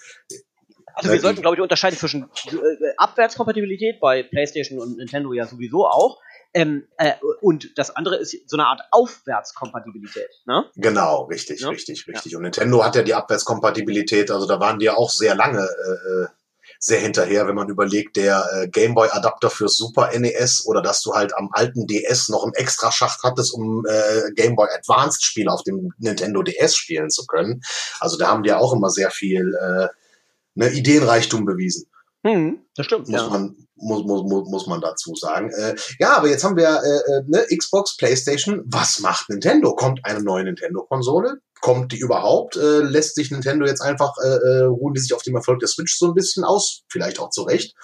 also 0.93 1.09
wir 1.09 1.17
äh, 1.17 1.19
sollten, 1.19 1.41
glaube 1.41 1.57
ich, 1.57 1.61
unterscheiden 1.61 1.97
zwischen 1.97 2.23
äh, 2.23 2.57
Abwärtskompatibilität 2.97 3.99
bei 3.99 4.23
PlayStation 4.23 4.79
und 4.79 4.97
Nintendo 4.97 5.33
ja 5.33 5.45
sowieso 5.45 5.85
auch. 5.85 6.19
Ähm, 6.53 6.87
äh, 6.97 7.13
und 7.41 7.77
das 7.77 7.95
andere 7.95 8.17
ist 8.17 8.35
so 8.45 8.57
eine 8.57 8.67
Art 8.67 8.81
Aufwärtskompatibilität. 8.91 10.29
Ne? 10.45 10.65
Genau, 10.75 11.23
richtig, 11.23 11.61
ja? 11.61 11.69
richtig, 11.69 12.07
richtig. 12.07 12.33
Ja. 12.33 12.37
Und 12.37 12.43
Nintendo 12.43 12.83
hat 12.83 12.95
ja 12.95 13.03
die 13.03 13.13
Abwärtskompatibilität, 13.13 14.31
also 14.31 14.47
da 14.47 14.59
waren 14.59 14.79
die 14.79 14.85
ja 14.85 14.95
auch 14.95 15.09
sehr 15.09 15.35
lange 15.35 15.61
äh, 15.61 16.23
äh 16.23 16.27
sehr 16.83 16.99
hinterher, 16.99 17.47
wenn 17.47 17.53
man 17.53 17.69
überlegt, 17.69 18.15
der 18.15 18.43
äh, 18.53 18.67
Gameboy-Adapter 18.67 19.51
fürs 19.51 19.75
Super 19.75 20.09
NES 20.17 20.65
oder 20.65 20.81
dass 20.81 21.03
du 21.03 21.13
halt 21.13 21.35
am 21.35 21.49
alten 21.51 21.85
DS 21.85 22.29
noch 22.29 22.43
einen 22.43 22.55
extra 22.55 22.91
Schacht 22.91 23.21
hattest, 23.21 23.53
um 23.53 23.85
äh, 23.87 24.31
Gameboy 24.33 24.67
Advanced-Spiele 24.75 25.51
auf 25.51 25.61
dem 25.61 25.93
Nintendo 25.99 26.41
DS 26.41 26.75
spielen 26.75 27.11
zu 27.11 27.27
können. 27.27 27.61
Also 27.99 28.17
da 28.17 28.29
haben 28.29 28.41
die 28.41 28.49
ja 28.49 28.57
auch 28.57 28.73
immer 28.73 28.89
sehr 28.89 29.11
viel 29.11 29.53
äh, 29.53 29.89
ne, 30.55 30.71
Ideenreichtum 30.71 31.45
bewiesen. 31.45 31.90
Hm, 32.23 32.59
das 32.75 32.85
stimmt. 32.85 33.07
Muss 33.07 33.21
ja. 33.21 33.29
man 33.29 33.55
muss, 33.81 34.03
muss, 34.03 34.23
muss, 34.23 34.49
muss 34.49 34.67
man 34.67 34.81
dazu 34.81 35.15
sagen. 35.15 35.49
Äh, 35.49 35.75
ja, 35.99 36.17
aber 36.17 36.29
jetzt 36.29 36.43
haben 36.43 36.55
wir 36.55 36.67
äh, 36.67 37.11
äh, 37.11 37.23
ne, 37.27 37.45
Xbox, 37.55 37.97
PlayStation. 37.97 38.63
Was 38.65 38.99
macht 38.99 39.29
Nintendo? 39.29 39.75
Kommt 39.75 40.01
eine 40.03 40.21
neue 40.21 40.43
Nintendo-Konsole? 40.43 41.37
Kommt 41.61 41.91
die 41.91 41.99
überhaupt? 41.99 42.55
Äh, 42.55 42.81
lässt 42.81 43.15
sich 43.15 43.31
Nintendo 43.31 43.65
jetzt 43.65 43.81
einfach, 43.81 44.13
äh, 44.23 44.27
äh, 44.27 44.63
ruhen 44.63 44.93
die 44.93 45.01
sich 45.01 45.13
auf 45.13 45.23
dem 45.23 45.35
Erfolg 45.35 45.59
der 45.59 45.67
Switch 45.67 45.97
so 45.97 46.07
ein 46.07 46.13
bisschen 46.13 46.43
aus? 46.43 46.83
Vielleicht 46.89 47.19
auch 47.19 47.29
zurecht. 47.29 47.75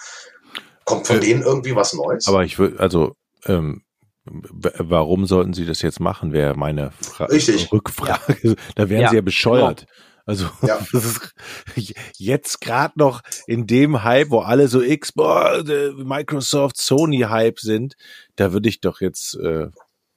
Kommt 0.84 1.06
von 1.06 1.16
äh, 1.16 1.20
denen 1.20 1.42
irgendwie 1.42 1.74
was 1.74 1.92
Neues? 1.92 2.26
Aber 2.28 2.44
ich 2.44 2.58
würde, 2.58 2.78
also, 2.80 3.14
ähm, 3.46 3.82
warum 4.24 5.26
sollten 5.26 5.54
sie 5.54 5.64
das 5.64 5.82
jetzt 5.82 6.00
machen, 6.00 6.32
wäre 6.32 6.54
meine 6.54 6.92
Fra 6.92 7.24
Richtig. 7.26 7.72
Rückfrage. 7.72 8.36
Ja. 8.42 8.54
Da 8.74 8.88
wären 8.88 9.02
ja. 9.02 9.08
sie 9.10 9.16
ja 9.16 9.22
bescheuert. 9.22 9.80
Genau. 9.80 9.92
Also 10.28 10.44
ja. 10.62 10.78
das 10.92 11.04
ist 11.06 11.94
jetzt 12.18 12.60
gerade 12.60 12.98
noch 12.98 13.22
in 13.46 13.66
dem 13.66 14.04
Hype, 14.04 14.28
wo 14.28 14.40
alle 14.40 14.68
so 14.68 14.80
Xbox, 14.80 15.64
Microsoft, 15.96 16.76
Sony 16.76 17.20
Hype 17.20 17.58
sind, 17.58 17.96
da 18.36 18.52
würde 18.52 18.68
ich 18.68 18.82
doch 18.82 19.00
jetzt 19.00 19.36
äh, 19.36 19.68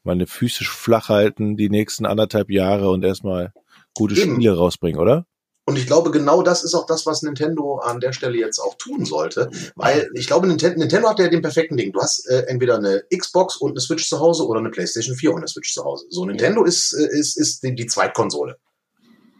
meine 0.03 0.28
Füße 0.28 0.66
flach 0.66 1.07
halten 1.07 1.55
die 1.55 1.70
nächsten 1.70 2.05
anderthalb 2.05 2.49
Jahre 2.49 2.89
und 2.89 3.05
erstmal 3.05 3.53
gute 3.93 4.20
Eben. 4.20 4.34
Spiele 4.34 4.57
rausbringen, 4.57 4.99
oder? 4.99 5.26
Und 5.66 5.78
ich 5.78 5.88
glaube, 5.88 6.12
genau 6.12 6.41
das 6.41 6.66
ist 6.66 6.74
auch 6.74 6.88
das, 6.88 7.05
was 7.05 7.22
Nintendo 7.22 7.78
an 7.78 8.01
der 8.01 8.12
Stelle 8.12 8.38
jetzt 8.38 8.59
auch 8.59 8.76
tun 8.76 9.05
sollte. 9.05 9.49
Weil 9.76 10.09
ich 10.16 10.28
glaube, 10.28 10.47
Nintendo, 10.47 10.80
Nintendo 10.80 11.07
hat 11.07 11.20
ja 11.20 11.30
den 11.30 11.41
perfekten 11.41 11.78
Ding. 11.78 11.93
Du 11.93 12.01
hast 12.01 12.28
äh, 12.28 12.47
entweder 12.47 12.76
eine 12.76 13.03
Xbox 13.16 13.55
und 13.55 13.72
eine 13.72 13.80
Switch 13.80 14.09
zu 14.09 14.20
Hause 14.20 14.45
oder 14.45 14.59
eine 14.59 14.72
PlayStation 14.72 15.16
4 15.16 15.32
und 15.32 15.38
eine 15.38 15.47
Switch 15.47 15.72
zu 15.74 15.86
Hause. 15.86 16.05
So, 16.09 16.26
Nintendo 16.26 16.66
ist, 16.66 16.93
äh, 16.93 17.18
ist, 17.18 17.38
ist 17.38 17.64
die, 17.64 17.76
die 17.76 17.86
Zweitkonsole. 17.86 18.57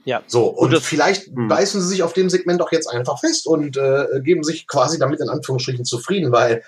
Ja. 0.04 0.24
So, 0.28 0.46
und, 0.46 0.74
und 0.74 0.82
vielleicht 0.82 1.28
hm. 1.28 1.48
beißen 1.48 1.82
sie 1.82 1.88
sich 1.88 2.04
auf 2.04 2.14
dem 2.14 2.30
Segment 2.30 2.62
auch 2.62 2.72
jetzt 2.72 2.88
einfach 2.88 3.20
fest 3.20 3.46
und 3.46 3.78
äh, 3.78 4.22
geben 4.24 4.44
sich 4.44 4.68
quasi 4.68 4.98
damit 4.98 5.20
in 5.20 5.30
Anführungsstrichen 5.30 5.86
zufrieden, 5.86 6.32
weil 6.32 6.64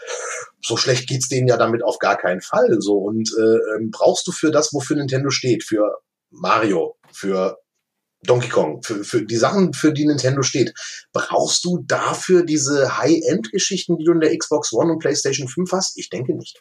so 0.62 0.78
schlecht 0.78 1.08
geht's 1.08 1.30
denen 1.30 1.48
ja 1.48 1.58
damit 1.58 1.84
auf 1.84 2.00
gar 2.00 2.18
keinen 2.18 2.42
Fall. 2.42 2.78
So, 2.80 2.98
und 2.98 3.30
äh, 3.38 3.76
ähm, 3.76 3.92
brauchst 3.92 4.28
du 4.28 4.32
für 4.32 4.52
das, 4.52 4.74
wofür 4.74 4.98
Nintendo 4.98 5.30
steht, 5.30 5.64
für 5.64 5.98
Mario, 6.30 6.96
für 7.12 7.58
Donkey 8.26 8.50
Kong, 8.50 8.82
für, 8.84 9.04
für 9.04 9.26
die 9.26 9.36
Sachen, 9.36 9.74
für 9.74 9.92
die 9.92 10.06
Nintendo 10.06 10.44
steht, 10.44 10.74
brauchst 11.12 11.66
du 11.66 11.84
dafür 11.86 12.46
diese 12.46 12.98
High-End-Geschichten, 12.98 13.98
die 13.98 14.06
du 14.06 14.14
in 14.14 14.22
der 14.22 14.38
Xbox 14.38 14.72
One 14.74 14.94
und 14.94 15.00
PlayStation 15.00 15.48
5 15.48 15.72
hast? 15.72 15.98
Ich 15.98 16.10
denke 16.10 16.36
nicht. 16.36 16.60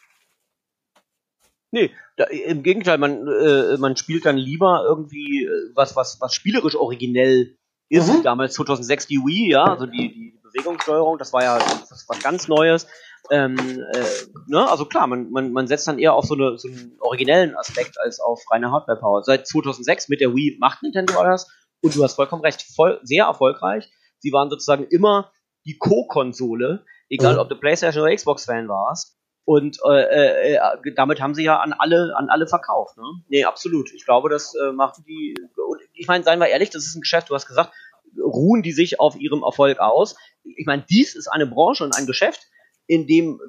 Nee, 1.73 1.89
da, 2.17 2.25
im 2.25 2.61
Gegenteil, 2.61 2.99
man, 2.99 3.27
äh, 3.27 3.77
man 3.77 3.97
spielt 3.97 4.27
dann 4.27 4.37
lieber 4.37 4.85
irgendwie 4.87 5.45
äh, 5.45 5.71
was, 5.73 5.95
was, 5.95 6.21
was 6.21 6.35
spielerisch 6.35 6.75
originell 6.75 7.57
ist. 7.89 8.13
Mhm. 8.13 8.21
Damals 8.21 8.53
2006 8.53 9.07
die 9.07 9.17
Wii, 9.17 9.49
ja, 9.49 9.63
also 9.63 9.87
die, 9.87 10.13
die 10.13 10.39
Bewegungssteuerung, 10.43 11.17
das 11.17 11.33
war 11.33 11.41
ja 11.41 11.57
das 11.57 12.05
was 12.07 12.19
ganz 12.21 12.47
Neues. 12.47 12.85
Ähm, 13.31 13.57
äh, 13.57 14.03
ne? 14.45 14.69
Also 14.69 14.85
klar, 14.85 15.07
man, 15.07 15.31
man, 15.31 15.51
man 15.51 15.65
setzt 15.65 15.87
dann 15.87 15.97
eher 15.97 16.13
auf 16.13 16.25
so, 16.25 16.35
eine, 16.35 16.59
so 16.59 16.67
einen 16.67 16.95
originellen 16.99 17.55
Aspekt 17.55 17.99
als 17.99 18.19
auf 18.19 18.39
reine 18.51 18.71
Hardware-Power. 18.71 19.23
Seit 19.23 19.47
2006 19.47 20.09
mit 20.09 20.21
der 20.21 20.35
Wii 20.35 20.57
macht 20.59 20.83
Nintendo 20.83 21.23
das 21.23 21.49
und 21.81 21.95
du 21.95 22.03
hast 22.03 22.13
vollkommen 22.13 22.43
recht, 22.43 22.61
voll, 22.75 22.99
sehr 23.01 23.25
erfolgreich. 23.25 23.91
Sie 24.19 24.31
waren 24.31 24.51
sozusagen 24.51 24.85
immer 24.91 25.31
die 25.65 25.79
Co-Konsole, 25.79 26.85
egal 27.09 27.33
mhm. 27.33 27.39
ob 27.39 27.49
du 27.49 27.55
PlayStation 27.55 28.03
oder 28.03 28.15
Xbox-Fan 28.15 28.67
warst. 28.67 29.17
Und 29.45 29.79
äh, 29.85 30.55
äh, 30.55 30.59
damit 30.95 31.21
haben 31.21 31.35
sie 31.35 31.43
ja 31.43 31.59
an 31.59 31.73
alle, 31.73 32.13
an 32.15 32.29
alle 32.29 32.47
verkauft. 32.47 32.97
Ne? 32.97 33.03
Nee, 33.27 33.43
absolut. 33.43 33.93
Ich 33.93 34.05
glaube, 34.05 34.29
das 34.29 34.53
äh, 34.55 34.71
machen 34.71 35.03
die. 35.05 35.35
ich 35.93 36.07
meine, 36.07 36.23
seien 36.23 36.39
wir 36.39 36.47
ehrlich, 36.47 36.69
das 36.69 36.85
ist 36.85 36.95
ein 36.95 37.01
Geschäft, 37.01 37.29
du 37.29 37.35
hast 37.35 37.47
gesagt, 37.47 37.71
ruhen 38.17 38.61
die 38.61 38.71
sich 38.71 38.99
auf 38.99 39.15
ihrem 39.15 39.43
Erfolg 39.43 39.79
aus. 39.79 40.15
Ich 40.43 40.65
meine, 40.65 40.85
dies 40.89 41.15
ist 41.15 41.27
eine 41.27 41.45
Branche 41.45 41.83
und 41.83 41.95
ein 41.95 42.05
Geschäft, 42.05 42.47
in 42.87 43.07
dem 43.07 43.39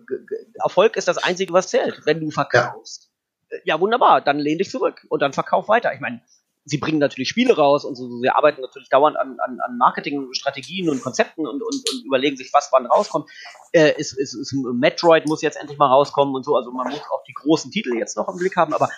Erfolg 0.62 0.96
ist 0.96 1.08
das 1.08 1.18
Einzige, 1.18 1.52
was 1.52 1.68
zählt. 1.68 2.02
Wenn 2.04 2.20
du 2.20 2.30
verkaufst, 2.30 3.10
ja, 3.50 3.58
ja 3.64 3.80
wunderbar, 3.80 4.20
dann 4.20 4.38
lehn 4.38 4.58
dich 4.58 4.70
zurück 4.70 5.06
und 5.08 5.22
dann 5.22 5.32
verkauf 5.32 5.68
weiter. 5.68 5.92
Ich 5.92 6.00
meine, 6.00 6.22
sie 6.64 6.78
bringen 6.78 6.98
natürlich 6.98 7.28
Spiele 7.28 7.56
raus 7.56 7.84
und 7.84 7.94
so, 7.94 8.08
sie 8.20 8.28
arbeiten 8.30 8.62
natürlich 8.62 8.88
dauernd 8.88 9.16
an, 9.16 9.38
an, 9.40 9.58
an 9.60 9.76
Marketingstrategien 9.78 10.88
und 10.88 11.02
Konzepten 11.02 11.46
und, 11.46 11.62
und, 11.62 11.90
und 11.92 12.04
überlegen 12.04 12.36
sich, 12.36 12.52
was 12.52 12.70
wann 12.72 12.86
rauskommt. 12.86 13.28
Äh, 13.72 13.92
ist, 13.98 14.12
ist, 14.12 14.34
ist, 14.34 14.54
Metroid 14.54 15.26
muss 15.26 15.42
jetzt 15.42 15.56
endlich 15.56 15.78
mal 15.78 15.88
rauskommen 15.88 16.34
und 16.34 16.44
so, 16.44 16.56
also 16.56 16.70
man 16.72 16.88
muss 16.88 17.00
auch 17.10 17.22
die 17.24 17.34
großen 17.34 17.70
Titel 17.70 17.96
jetzt 17.96 18.16
noch 18.16 18.28
im 18.28 18.38
Blick 18.38 18.56
haben, 18.56 18.72
aber 18.72 18.88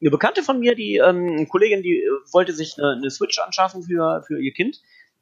eine 0.00 0.10
Bekannte 0.10 0.42
von 0.42 0.58
mir, 0.58 0.74
die 0.74 0.96
ähm, 0.96 1.48
Kollegin, 1.48 1.82
die 1.82 2.02
äh, 2.02 2.10
wollte 2.32 2.52
sich 2.52 2.76
eine, 2.76 2.96
eine 2.96 3.10
Switch 3.10 3.38
anschaffen 3.38 3.84
für, 3.84 4.22
für 4.26 4.40
ihr 4.40 4.52
Kind. 4.52 4.80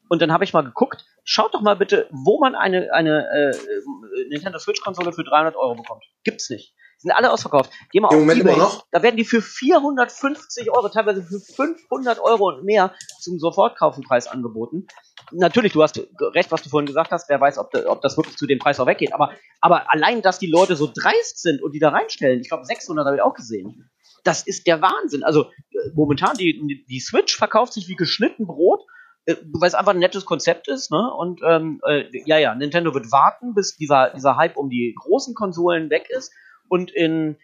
Und 0.08 0.22
dann 0.22 0.32
habe 0.32 0.42
ich 0.42 0.52
mal 0.52 0.62
geguckt, 0.62 1.04
schaut 1.22 1.54
doch 1.54 1.60
mal 1.60 1.76
bitte, 1.76 2.08
wo 2.10 2.40
man 2.40 2.54
eine, 2.54 2.92
eine 2.92 3.28
äh, 3.30 4.28
Nintendo 4.28 4.58
Switch-Konsole 4.58 5.12
für 5.12 5.22
300 5.22 5.54
Euro 5.54 5.76
bekommt. 5.76 6.02
Gibt's 6.24 6.50
nicht. 6.50 6.74
Die 7.00 7.08
sind 7.08 7.12
alle 7.12 7.32
ausverkauft. 7.32 7.70
Geh 7.92 8.00
mal 8.00 8.08
Im 8.08 8.18
auf 8.18 8.20
Moment 8.20 8.40
eBay, 8.40 8.54
immer 8.54 8.62
noch? 8.64 8.86
Da 8.90 9.02
werden 9.02 9.16
die 9.16 9.24
für 9.24 9.40
450 9.40 10.70
Euro, 10.70 10.90
teilweise 10.90 11.22
für 11.22 11.40
500 11.40 12.18
Euro 12.20 12.48
und 12.48 12.64
mehr 12.64 12.94
zum 13.20 13.38
Sofortkaufenpreis 13.38 14.26
angeboten. 14.26 14.86
Natürlich, 15.32 15.72
du 15.72 15.82
hast 15.82 15.98
recht, 16.34 16.52
was 16.52 16.62
du 16.62 16.68
vorhin 16.68 16.86
gesagt 16.86 17.10
hast. 17.10 17.30
Wer 17.30 17.40
weiß, 17.40 17.56
ob, 17.56 17.74
ob 17.86 18.02
das 18.02 18.18
wirklich 18.18 18.36
zu 18.36 18.46
dem 18.46 18.58
Preis 18.58 18.78
auch 18.80 18.86
weggeht. 18.86 19.14
Aber, 19.14 19.30
aber 19.62 19.90
allein, 19.90 20.20
dass 20.20 20.38
die 20.38 20.46
Leute 20.46 20.76
so 20.76 20.90
dreist 20.92 21.40
sind 21.40 21.62
und 21.62 21.72
die 21.72 21.78
da 21.78 21.88
reinstellen, 21.88 22.40
ich 22.40 22.48
glaube 22.48 22.66
600 22.66 23.06
habe 23.06 23.16
ich 23.16 23.22
auch 23.22 23.34
gesehen. 23.34 23.90
Das 24.22 24.46
ist 24.46 24.66
der 24.66 24.82
Wahnsinn. 24.82 25.24
Also 25.24 25.44
äh, 25.44 25.90
momentan, 25.94 26.36
die, 26.36 26.84
die 26.86 27.00
Switch 27.00 27.34
verkauft 27.34 27.72
sich 27.72 27.88
wie 27.88 27.96
geschnitten 27.96 28.46
Brot 28.46 28.82
äh, 29.24 29.36
weil 29.52 29.68
es 29.68 29.74
einfach 29.74 29.92
ein 29.92 29.98
nettes 29.98 30.26
Konzept 30.26 30.68
ist, 30.68 30.90
ne? 30.90 31.12
Und 31.14 31.40
ähm, 31.46 31.80
äh, 31.86 32.04
ja, 32.26 32.38
ja, 32.38 32.54
Nintendo 32.54 32.94
wird 32.94 33.12
warten, 33.12 33.54
bis 33.54 33.76
dieser, 33.76 34.10
dieser 34.10 34.36
Hype 34.36 34.56
um 34.56 34.68
die 34.68 34.94
großen 34.98 35.34
Konsolen 35.34 35.90
weg 35.90 36.08
ist 36.10 36.32
und 36.70 36.90
in, 36.92 37.36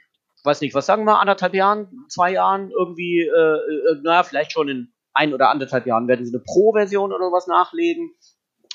weiß 0.44 0.60
nicht, 0.60 0.74
was 0.74 0.86
sagen 0.86 1.04
wir, 1.04 1.18
anderthalb 1.18 1.52
Jahren, 1.52 2.06
zwei 2.08 2.30
Jahren 2.32 2.70
irgendwie, 2.70 3.22
äh, 3.22 3.28
äh, 3.28 4.00
naja, 4.02 4.22
vielleicht 4.22 4.52
schon 4.52 4.68
in 4.68 4.92
ein 5.12 5.34
oder 5.34 5.50
anderthalb 5.50 5.86
Jahren 5.86 6.06
werden 6.08 6.24
sie 6.24 6.32
eine 6.32 6.42
Pro-Version 6.42 7.12
oder 7.12 7.32
was 7.32 7.46
nachlegen 7.48 8.12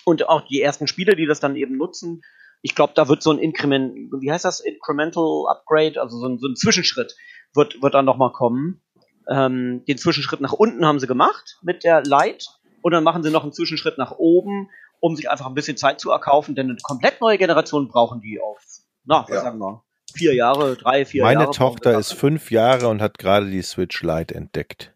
und 0.05 0.27
auch 0.27 0.41
die 0.41 0.61
ersten 0.61 0.87
Spiele, 0.87 1.15
die 1.15 1.25
das 1.25 1.39
dann 1.39 1.55
eben 1.55 1.77
nutzen. 1.77 2.21
Ich 2.61 2.75
glaube, 2.75 2.93
da 2.95 3.07
wird 3.07 3.23
so 3.23 3.31
ein 3.31 3.39
Increment, 3.39 3.95
wie 4.19 4.31
heißt 4.31 4.45
das, 4.45 4.59
Incremental 4.59 5.45
Upgrade, 5.49 5.99
also 6.01 6.17
so 6.17 6.27
ein, 6.27 6.37
so 6.37 6.47
ein 6.47 6.55
Zwischenschritt 6.55 7.15
wird, 7.53 7.81
wird 7.81 7.93
dann 7.93 8.05
nochmal 8.05 8.31
kommen. 8.31 8.81
Ähm, 9.29 9.85
den 9.87 9.97
Zwischenschritt 9.97 10.41
nach 10.41 10.53
unten 10.53 10.85
haben 10.85 10.99
sie 10.99 11.07
gemacht 11.07 11.59
mit 11.61 11.83
der 11.83 12.01
Lite 12.03 12.45
und 12.81 12.91
dann 12.91 13.03
machen 13.03 13.23
sie 13.23 13.31
noch 13.31 13.43
einen 13.43 13.53
Zwischenschritt 13.53 13.97
nach 13.97 14.11
oben, 14.11 14.69
um 14.99 15.15
sich 15.15 15.29
einfach 15.29 15.45
ein 15.47 15.53
bisschen 15.53 15.77
Zeit 15.77 16.01
zu 16.01 16.11
erkaufen, 16.11 16.55
denn 16.55 16.69
eine 16.69 16.77
komplett 16.83 17.21
neue 17.21 17.37
Generation 17.37 17.87
brauchen 17.87 18.19
die 18.19 18.39
auf, 18.41 18.59
na, 19.05 19.21
was 19.23 19.29
Ja. 19.29 19.41
sagen 19.43 19.59
wir, 19.59 19.83
vier 20.11 20.33
Jahre, 20.35 20.75
drei, 20.75 21.05
vier 21.05 21.23
Meine 21.23 21.41
Jahre. 21.41 21.53
Tochter 21.53 21.97
ist 21.99 22.13
fünf 22.13 22.51
Jahre 22.51 22.87
und 22.87 23.01
hat 23.01 23.17
gerade 23.17 23.49
die 23.49 23.61
Switch 23.61 24.01
Lite 24.03 24.35
entdeckt. 24.35 24.93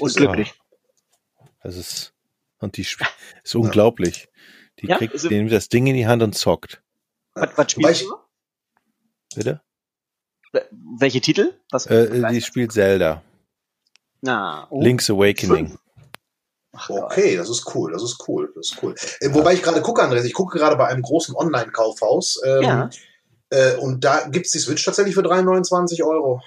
und 0.00 0.14
glücklich. 0.16 0.54
Das 1.62 1.76
ist, 1.76 2.12
und 2.58 2.76
die 2.76 2.82
ist 3.44 3.54
unglaublich. 3.54 4.28
Die 4.80 4.86
Ja, 4.88 4.98
kriegt 4.98 5.14
also- 5.14 5.28
das 5.48 5.68
Ding 5.68 5.86
in 5.86 5.94
die 5.94 6.06
Hand 6.06 6.22
und 6.22 6.34
zockt. 6.34 6.82
Was, 7.34 7.50
was 7.56 7.70
spielst 7.72 8.02
du? 8.02 8.14
Bitte? 9.34 9.60
Welche 11.00 11.20
Titel? 11.20 11.54
Was, 11.70 11.86
Äh, 11.86 12.30
die 12.30 12.40
spielt 12.40 12.72
Zelda. 12.72 13.22
na, 14.20 14.66
oh, 14.70 14.80
Link's 14.80 15.10
Awakening. 15.10 15.76
ach. 16.72 16.88
Okay, 16.90 17.36
das 17.36 17.48
ist 17.50 17.74
cool, 17.74 17.90
das 17.92 18.02
ist 18.04 18.22
cool, 18.28 18.52
das 18.54 18.70
ist 18.70 18.82
cool. 18.82 18.94
Äh, 19.20 19.34
wobei 19.34 19.54
ich 19.54 19.62
gerade 19.62 19.82
gucke, 19.82 20.02
Andreas, 20.02 20.24
ich 20.24 20.32
gucke 20.32 20.58
gerade 20.58 20.76
bei 20.76 20.86
einem 20.86 21.02
großen 21.02 21.34
Online-Kaufhaus 21.34 22.40
ähm, 22.46 22.62
Ja. 22.62 22.90
Äh, 23.54 23.76
und 23.76 24.04
da 24.04 24.26
gibt's 24.28 24.50
die 24.52 24.58
Switch 24.58 24.84
tatsächlich 24.84 25.14
für 25.14 25.22
329 25.22 26.02
Euro. 26.02 26.40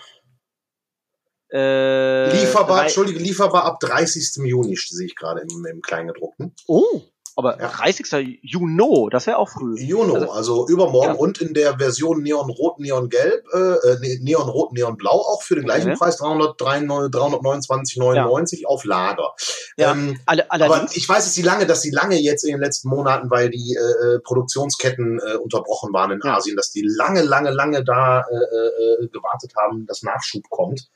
Äh, 1.49 2.29
lieferbar, 2.31 2.77
drei- 2.79 2.83
Entschuldige, 2.83 3.19
lieferbar 3.19 3.63
ab 3.63 3.79
30. 3.79 4.43
Juni, 4.45 4.75
sehe 4.75 5.05
ich 5.05 5.15
gerade 5.15 5.41
im, 5.41 5.65
im 5.65 5.81
Kleingedruckten. 5.81 6.53
Oh, 6.67 7.01
aber 7.37 7.59
Ja. 7.59 7.69
30. 7.69 8.39
Juni, 8.41 9.07
das 9.11 9.27
wäre 9.27 9.37
auch 9.37 9.47
früh. 9.49 9.75
Juno, 9.79 10.15
Also- 10.15 10.31
also, 10.31 10.67
übermorgen 10.67 11.13
Ja. 11.13 11.19
und 11.19 11.39
in 11.39 11.53
der 11.53 11.77
Version 11.77 12.21
Neon-Rot, 12.23 12.79
Neon-Gelb, 12.79 13.45
äh, 13.53 13.57
äh, 13.57 13.99
Ne- 14.01 14.19
Neon-Rot, 14.21 14.73
Neon-Blau 14.73 15.11
auch 15.11 15.41
für 15.43 15.55
den 15.55 15.63
gleichen 15.65 15.89
Okay. 15.91 15.97
Preis 15.99 16.17
329 16.17 17.11
329,99 17.11 18.65
auf 18.67 18.83
Lager. 18.83 19.33
Ja, 19.77 19.91
Ähm, 19.91 20.19
Alle, 20.25 20.49
aber 20.51 20.87
ich 20.93 21.07
weiß, 21.07 21.23
dass 21.25 21.33
die 21.33 21.41
lange, 21.43 21.65
dass 21.65 21.81
die 21.81 21.91
lange 21.91 22.19
jetzt 22.19 22.43
in 22.43 22.51
den 22.51 22.59
letzten 22.61 22.89
Monaten, 22.89 23.29
weil 23.29 23.49
die 23.49 23.75
äh, 23.75 24.15
äh, 24.15 24.19
Produktionsketten 24.19 25.19
äh, 25.19 25.35
unterbrochen 25.37 25.93
waren 25.93 26.11
in 26.11 26.19
Ja. 26.23 26.37
Asien, 26.37 26.55
dass 26.55 26.71
die 26.71 26.81
lange, 26.83 27.21
lange, 27.21 27.51
lange 27.51 27.83
da 27.83 28.21
äh, 28.21 29.03
äh, 29.03 29.07
gewartet 29.07 29.53
haben, 29.55 29.85
dass 29.85 30.03
Nachschub 30.03 30.49
kommt. 30.49 30.87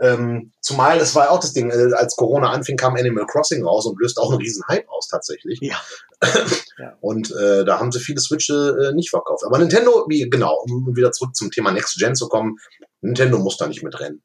Ähm, 0.00 0.52
zumal, 0.60 0.98
das 0.98 1.14
war 1.14 1.26
ja 1.26 1.30
auch 1.30 1.40
das 1.40 1.52
Ding, 1.52 1.70
äh, 1.70 1.94
als 1.94 2.14
Corona 2.16 2.50
anfing, 2.50 2.76
kam 2.76 2.94
Animal 2.94 3.26
Crossing 3.26 3.64
raus 3.64 3.86
und 3.86 4.00
löst 4.00 4.18
auch 4.18 4.30
einen 4.30 4.40
riesen 4.40 4.62
Hype 4.68 4.88
aus 4.88 5.08
tatsächlich. 5.08 5.58
Ja. 5.60 5.80
Ja. 6.80 6.96
Und 7.00 7.32
äh, 7.32 7.64
da 7.64 7.80
haben 7.80 7.90
sie 7.90 7.98
viele 7.98 8.20
Switche 8.20 8.54
äh, 8.54 8.94
nicht 8.94 9.10
verkauft. 9.10 9.42
Aber 9.44 9.58
Nintendo, 9.58 10.06
wie 10.08 10.30
genau, 10.30 10.62
um 10.62 10.94
wieder 10.94 11.10
zurück 11.10 11.34
zum 11.34 11.50
Thema 11.50 11.72
Next 11.72 11.98
Gen 11.98 12.14
zu 12.14 12.28
kommen, 12.28 12.54
Nintendo 13.00 13.36
muss 13.38 13.56
da 13.56 13.66
nicht 13.66 13.82
mitrennen. 13.82 14.22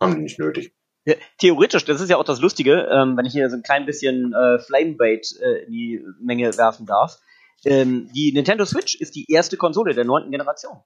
Haben 0.00 0.14
die 0.14 0.22
nicht 0.22 0.38
nötig. 0.38 0.72
Ja, 1.06 1.14
theoretisch, 1.38 1.84
das 1.84 2.00
ist 2.00 2.08
ja 2.08 2.16
auch 2.16 2.24
das 2.24 2.40
Lustige, 2.40 2.86
ähm, 2.92 3.16
wenn 3.16 3.26
ich 3.26 3.32
hier 3.32 3.50
so 3.50 3.56
ein 3.56 3.64
klein 3.64 3.84
bisschen 3.84 4.32
äh, 4.32 4.60
Flamebait 4.60 5.26
äh, 5.40 5.64
in 5.64 5.72
die 5.72 6.04
Menge 6.20 6.56
werfen 6.56 6.86
darf. 6.86 7.18
Ähm, 7.64 8.08
die 8.14 8.30
Nintendo 8.32 8.64
Switch 8.64 8.94
ist 8.94 9.16
die 9.16 9.26
erste 9.28 9.56
Konsole 9.56 9.94
der 9.94 10.04
neunten 10.04 10.30
Generation. 10.30 10.78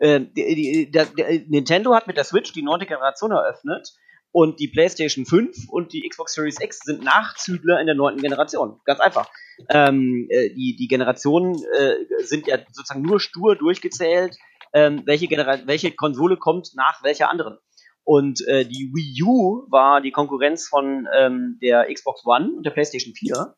Ähm, 0.00 0.32
die, 0.34 0.54
die, 0.54 0.90
der, 0.90 1.06
der, 1.06 1.40
Nintendo 1.46 1.94
hat 1.94 2.06
mit 2.06 2.16
der 2.16 2.24
Switch 2.24 2.52
die 2.52 2.62
neunte 2.62 2.86
Generation 2.86 3.32
eröffnet 3.32 3.92
und 4.32 4.60
die 4.60 4.68
PlayStation 4.68 5.26
5 5.26 5.68
und 5.68 5.92
die 5.92 6.08
Xbox 6.08 6.34
Series 6.34 6.60
X 6.60 6.80
sind 6.84 7.04
Nachzügler 7.04 7.80
in 7.80 7.86
der 7.86 7.94
neunten 7.94 8.22
Generation. 8.22 8.80
Ganz 8.84 9.00
einfach. 9.00 9.28
Ähm, 9.68 10.26
äh, 10.30 10.50
die, 10.50 10.76
die 10.78 10.88
Generationen 10.88 11.54
äh, 11.76 11.94
sind 12.24 12.46
ja 12.46 12.58
sozusagen 12.70 13.02
nur 13.02 13.20
stur 13.20 13.56
durchgezählt, 13.56 14.36
ähm, 14.72 15.02
welche, 15.04 15.26
Genera 15.26 15.66
welche 15.66 15.90
Konsole 15.90 16.36
kommt 16.36 16.70
nach 16.74 17.02
welcher 17.02 17.28
anderen. 17.28 17.58
Und 18.04 18.46
äh, 18.46 18.64
die 18.64 18.90
Wii 18.94 19.22
U 19.24 19.66
war 19.70 20.00
die 20.00 20.10
Konkurrenz 20.10 20.66
von 20.68 21.06
ähm, 21.14 21.58
der 21.62 21.92
Xbox 21.92 22.24
One 22.24 22.52
und 22.56 22.64
der 22.64 22.70
PlayStation 22.70 23.14
4. 23.14 23.54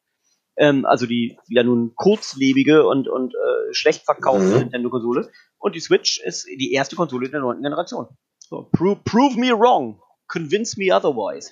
Ähm, 0.56 0.84
also 0.84 1.06
die 1.06 1.38
ja 1.48 1.62
nun 1.62 1.94
kurzlebige 1.94 2.86
und, 2.86 3.08
und 3.08 3.34
äh, 3.34 3.72
schlecht 3.72 4.04
verkaufte 4.04 4.44
Mhm. 4.44 4.58
Nintendo-Konsole. 4.58 5.30
Und 5.62 5.76
die 5.76 5.80
Switch 5.80 6.20
ist 6.20 6.44
die 6.46 6.72
erste 6.72 6.96
Konsole 6.96 7.30
der 7.30 7.40
neunten 7.40 7.62
Generation. 7.62 8.08
So, 8.40 8.68
prove, 8.72 9.00
prove 9.04 9.38
me 9.38 9.52
wrong. 9.52 10.00
Convince 10.26 10.76
me 10.76 10.92
otherwise. 10.92 11.50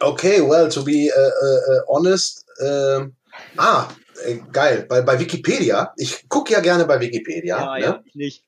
Okay, 0.00 0.40
well, 0.40 0.68
to 0.70 0.82
be 0.82 1.10
uh, 1.10 1.20
uh, 1.20 1.80
honest, 1.88 2.44
ähm, 2.60 3.16
ah, 3.58 3.88
äh, 4.24 4.38
geil, 4.52 4.86
bei, 4.88 5.02
bei 5.02 5.18
Wikipedia, 5.18 5.92
ich 5.96 6.28
gucke 6.28 6.52
ja 6.54 6.60
gerne 6.60 6.86
bei 6.86 6.98
Wikipedia, 7.00 7.78
ne? 7.78 8.02
ich 8.06 8.14
nicht. 8.14 8.44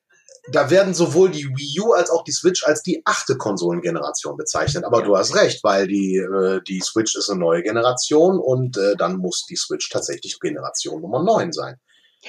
da 0.53 0.71
werden 0.71 0.95
sowohl 0.95 1.31
die 1.31 1.45
Wii 1.45 1.81
U 1.81 1.93
als 1.93 2.11
auch 2.11 2.25
die 2.25 2.33
Switch 2.33 2.65
als 2.65 2.83
die 2.83 3.03
achte 3.05 3.37
Konsolengeneration 3.37 4.37
bezeichnet. 4.37 4.85
Aber 4.85 5.01
Ja. 5.01 5.07
du 5.07 5.17
hast 5.17 5.35
recht, 5.35 5.63
weil 5.65 5.87
die, 5.87 6.17
äh, 6.17 6.61
die 6.67 6.81
Switch 6.81 7.15
ist 7.17 7.31
eine 7.31 7.41
neue 7.41 7.63
Generation 7.63 8.39
und 8.39 8.77
äh, 8.79 8.97
dann 8.97 9.17
muss 9.17 9.45
die 9.47 9.57
Switch 9.57 9.91
tatsächlich 9.91 10.39
Generation 10.41 11.03
Nummer 11.03 11.23
9 11.23 11.53
sein. 11.53 11.77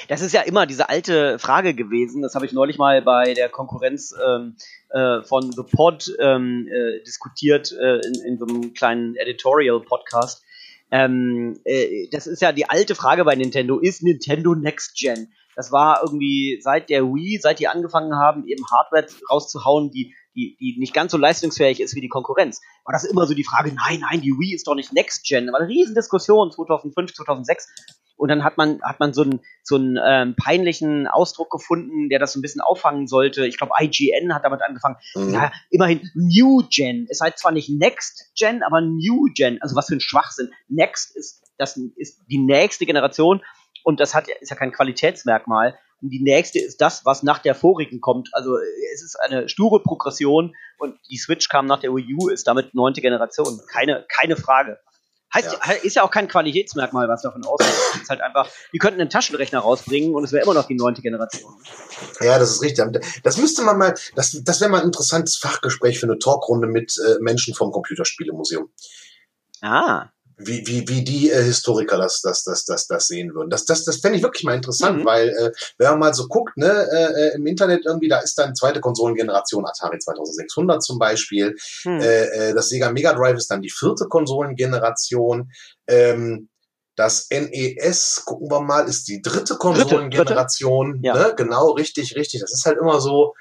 Das 0.07 0.21
ist 0.21 0.33
ja 0.33 0.41
immer 0.41 0.65
diese 0.65 0.89
alte 0.89 1.39
Frage 1.39 1.73
gewesen. 1.73 2.21
Das 2.21 2.35
habe 2.35 2.45
ich 2.45 2.53
neulich 2.53 2.77
mal 2.77 3.01
bei 3.01 3.33
der 3.33 3.49
Konkurrenz 3.49 4.13
ähm, 4.23 4.55
äh, 4.89 5.23
von 5.23 5.51
The 5.51 5.63
Pod 5.63 6.11
ähm, 6.19 6.67
äh, 6.67 7.03
diskutiert 7.03 7.71
äh, 7.71 7.99
in, 8.05 8.13
in 8.25 8.37
so 8.37 8.45
einem 8.45 8.73
kleinen 8.73 9.15
Editorial-Podcast. 9.15 10.43
Ähm, 10.91 11.59
äh, 11.65 12.07
das 12.11 12.27
ist 12.27 12.41
ja 12.41 12.51
die 12.51 12.69
alte 12.69 12.95
Frage 12.95 13.25
bei 13.25 13.35
Nintendo. 13.35 13.79
Ist 13.79 14.03
Nintendo 14.03 14.55
Next 14.55 14.95
Gen? 14.95 15.31
Das 15.55 15.71
war 15.71 16.01
irgendwie 16.03 16.59
seit 16.61 16.89
der 16.89 17.03
Wii, 17.03 17.39
seit 17.41 17.59
die 17.59 17.67
angefangen 17.67 18.15
haben, 18.15 18.47
eben 18.47 18.63
Hardware 18.71 19.07
rauszuhauen, 19.29 19.91
die, 19.91 20.15
die, 20.35 20.55
die 20.57 20.77
nicht 20.79 20.93
ganz 20.93 21.11
so 21.11 21.17
leistungsfähig 21.17 21.81
ist 21.81 21.95
wie 21.95 22.01
die 22.01 22.07
Konkurrenz. 22.07 22.61
War 22.85 22.93
das 22.93 23.03
immer 23.03 23.27
so 23.27 23.33
die 23.33 23.43
Frage, 23.43 23.73
nein, 23.73 23.99
nein, 23.99 24.21
die 24.21 24.31
Wii 24.31 24.55
ist 24.55 24.67
doch 24.67 24.75
nicht 24.75 24.93
Next 24.93 25.25
Gen. 25.25 25.47
Da 25.47 25.53
war 25.53 25.59
eine 25.59 25.67
Riesendiskussion 25.67 26.51
2005, 26.51 27.13
2006. 27.13 27.67
Und 28.19 28.27
dann 28.27 28.43
hat 28.43 28.57
man, 28.57 28.81
hat 28.83 28.99
man 28.99 29.13
so 29.13 29.21
einen, 29.21 29.39
so 29.63 29.75
einen 29.77 29.97
ähm, 30.05 30.35
peinlichen 30.35 31.07
Ausdruck 31.07 31.49
gefunden, 31.49 32.09
der 32.09 32.19
das 32.19 32.33
so 32.33 32.39
ein 32.39 32.41
bisschen 32.41 32.59
auffangen 32.59 33.07
sollte. 33.07 33.47
Ich 33.47 33.57
glaube, 33.57 33.71
IGN 33.79 34.33
hat 34.35 34.43
damit 34.43 34.61
angefangen. 34.61 34.97
Mhm. 35.15 35.33
Ja, 35.33 35.51
immerhin 35.69 36.01
New 36.15 36.61
Gen. 36.69 37.07
Es 37.09 37.21
heißt 37.21 37.37
zwar 37.39 37.53
nicht 37.53 37.69
Next 37.69 38.31
Gen, 38.37 38.61
aber 38.61 38.81
New 38.81 39.27
Gen. 39.33 39.61
Also 39.61 39.77
was 39.77 39.87
für 39.87 39.95
ein 39.95 40.01
Schwachsinn. 40.01 40.51
Next 40.67 41.15
ist, 41.15 41.43
das 41.57 41.77
ist 41.95 42.19
die 42.29 42.39
nächste 42.39 42.85
Generation 42.85 43.41
und 43.85 44.01
das 44.01 44.13
hat, 44.13 44.27
ja- 44.27 44.35
ist 44.41 44.49
ja 44.49 44.57
kein 44.57 44.73
Qualitätsmerkmal. 44.73 45.77
Und 46.01 46.09
die 46.11 46.21
nächste 46.21 46.59
ist 46.59 46.81
das, 46.81 47.05
was 47.05 47.23
nach 47.23 47.39
der 47.39 47.55
vorigen 47.55 48.01
kommt. 48.01 48.29
Also 48.33 48.57
äh, 48.57 48.61
es 48.93 49.01
ist 49.01 49.17
eine 49.21 49.47
sture 49.47 49.81
Progression 49.81 50.53
und 50.77 50.97
die 51.09 51.17
Switch 51.17 51.47
kam 51.47 51.67
nach 51.67 51.79
der 51.79 51.91
Wii 51.95 52.15
U, 52.15 52.27
ist 52.27 52.47
damit 52.47 52.73
neunte 52.73 52.99
Generation. 52.99 53.59
Keine, 53.71 54.05
keine 54.09 54.35
Frage. 54.35 54.77
Heißt, 55.33 55.51
ja. 55.51 55.73
ist 55.73 55.95
ja 55.95 56.03
auch 56.03 56.11
kein 56.11 56.27
Qualitätsmerkmal, 56.27 57.07
was 57.07 57.21
davon 57.21 57.45
ausgeht. 57.45 57.73
Es 57.95 58.01
ist 58.01 58.09
halt 58.09 58.21
einfach, 58.21 58.49
die 58.73 58.77
könnten 58.79 58.99
einen 58.99 59.09
Taschenrechner 59.09 59.59
rausbringen 59.59 60.15
und 60.15 60.23
es 60.23 60.31
wäre 60.31 60.43
immer 60.43 60.55
noch 60.55 60.65
die 60.65 60.75
neunte 60.75 61.01
Generation. 61.01 61.53
Ja, 62.19 62.39
das 62.39 62.51
ist 62.51 62.61
richtig. 62.61 62.85
Das 63.23 63.37
müsste 63.37 63.61
man 63.61 63.77
mal, 63.77 63.93
das, 64.15 64.41
das 64.43 64.61
wäre 64.61 64.71
mal 64.71 64.81
ein 64.81 64.87
interessantes 64.87 65.37
Fachgespräch 65.37 65.99
für 65.99 66.07
eine 66.07 66.17
Talkrunde 66.17 66.67
mit 66.67 66.95
äh, 66.97 67.21
Menschen 67.21 67.53
vom 67.53 67.71
Computerspielemuseum. 67.71 68.69
Ah 69.61 70.09
wie, 70.39 70.65
wie, 70.65 70.87
wie 70.87 71.03
die 71.03 71.29
äh, 71.29 71.43
Historiker 71.43 71.97
das, 71.97 72.21
das, 72.21 72.43
das, 72.43 72.65
das, 72.65 72.87
das 72.87 73.07
sehen 73.07 73.33
würden. 73.35 73.49
Das, 73.49 73.65
das, 73.65 73.83
das 73.83 73.97
fände 73.97 74.17
ich 74.17 74.23
wirklich 74.23 74.43
mal 74.43 74.55
interessant, 74.55 74.99
mhm. 74.99 75.05
weil 75.05 75.29
äh, 75.29 75.51
wenn 75.77 75.89
man 75.91 75.99
mal 75.99 76.13
so 76.13 76.27
guckt, 76.27 76.55
ne, 76.57 76.87
äh, 76.91 77.27
äh, 77.27 77.35
im 77.35 77.45
Internet 77.45 77.85
irgendwie, 77.85 78.07
da 78.07 78.19
ist 78.19 78.37
dann 78.37 78.55
zweite 78.55 78.79
Konsolengeneration 78.79 79.65
Atari 79.65 79.99
2600 79.99 80.81
zum 80.81 80.97
Beispiel. 80.97 81.55
Mhm. 81.83 81.99
Äh, 81.99 82.23
äh, 82.23 82.53
das 82.53 82.69
Sega 82.69 82.91
Mega 82.91 83.13
Drive 83.13 83.37
ist 83.37 83.51
dann 83.51 83.61
die 83.61 83.69
vierte 83.69 84.07
Konsolengeneration. 84.07 85.51
Ähm, 85.87 86.49
das 86.95 87.29
NES, 87.29 88.23
gucken 88.25 88.49
wir 88.49 88.61
mal, 88.61 88.87
ist 88.87 89.07
die 89.07 89.21
dritte 89.21 89.55
Konsolengeneration. 89.55 90.99
Ja. 91.01 91.13
Ne? 91.13 91.33
Genau, 91.35 91.71
richtig, 91.71 92.15
richtig. 92.15 92.41
Das 92.41 92.51
ist 92.51 92.65
halt 92.65 92.77
immer 92.77 92.99
so, 92.99 93.35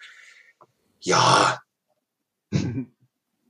ja. 1.00 1.58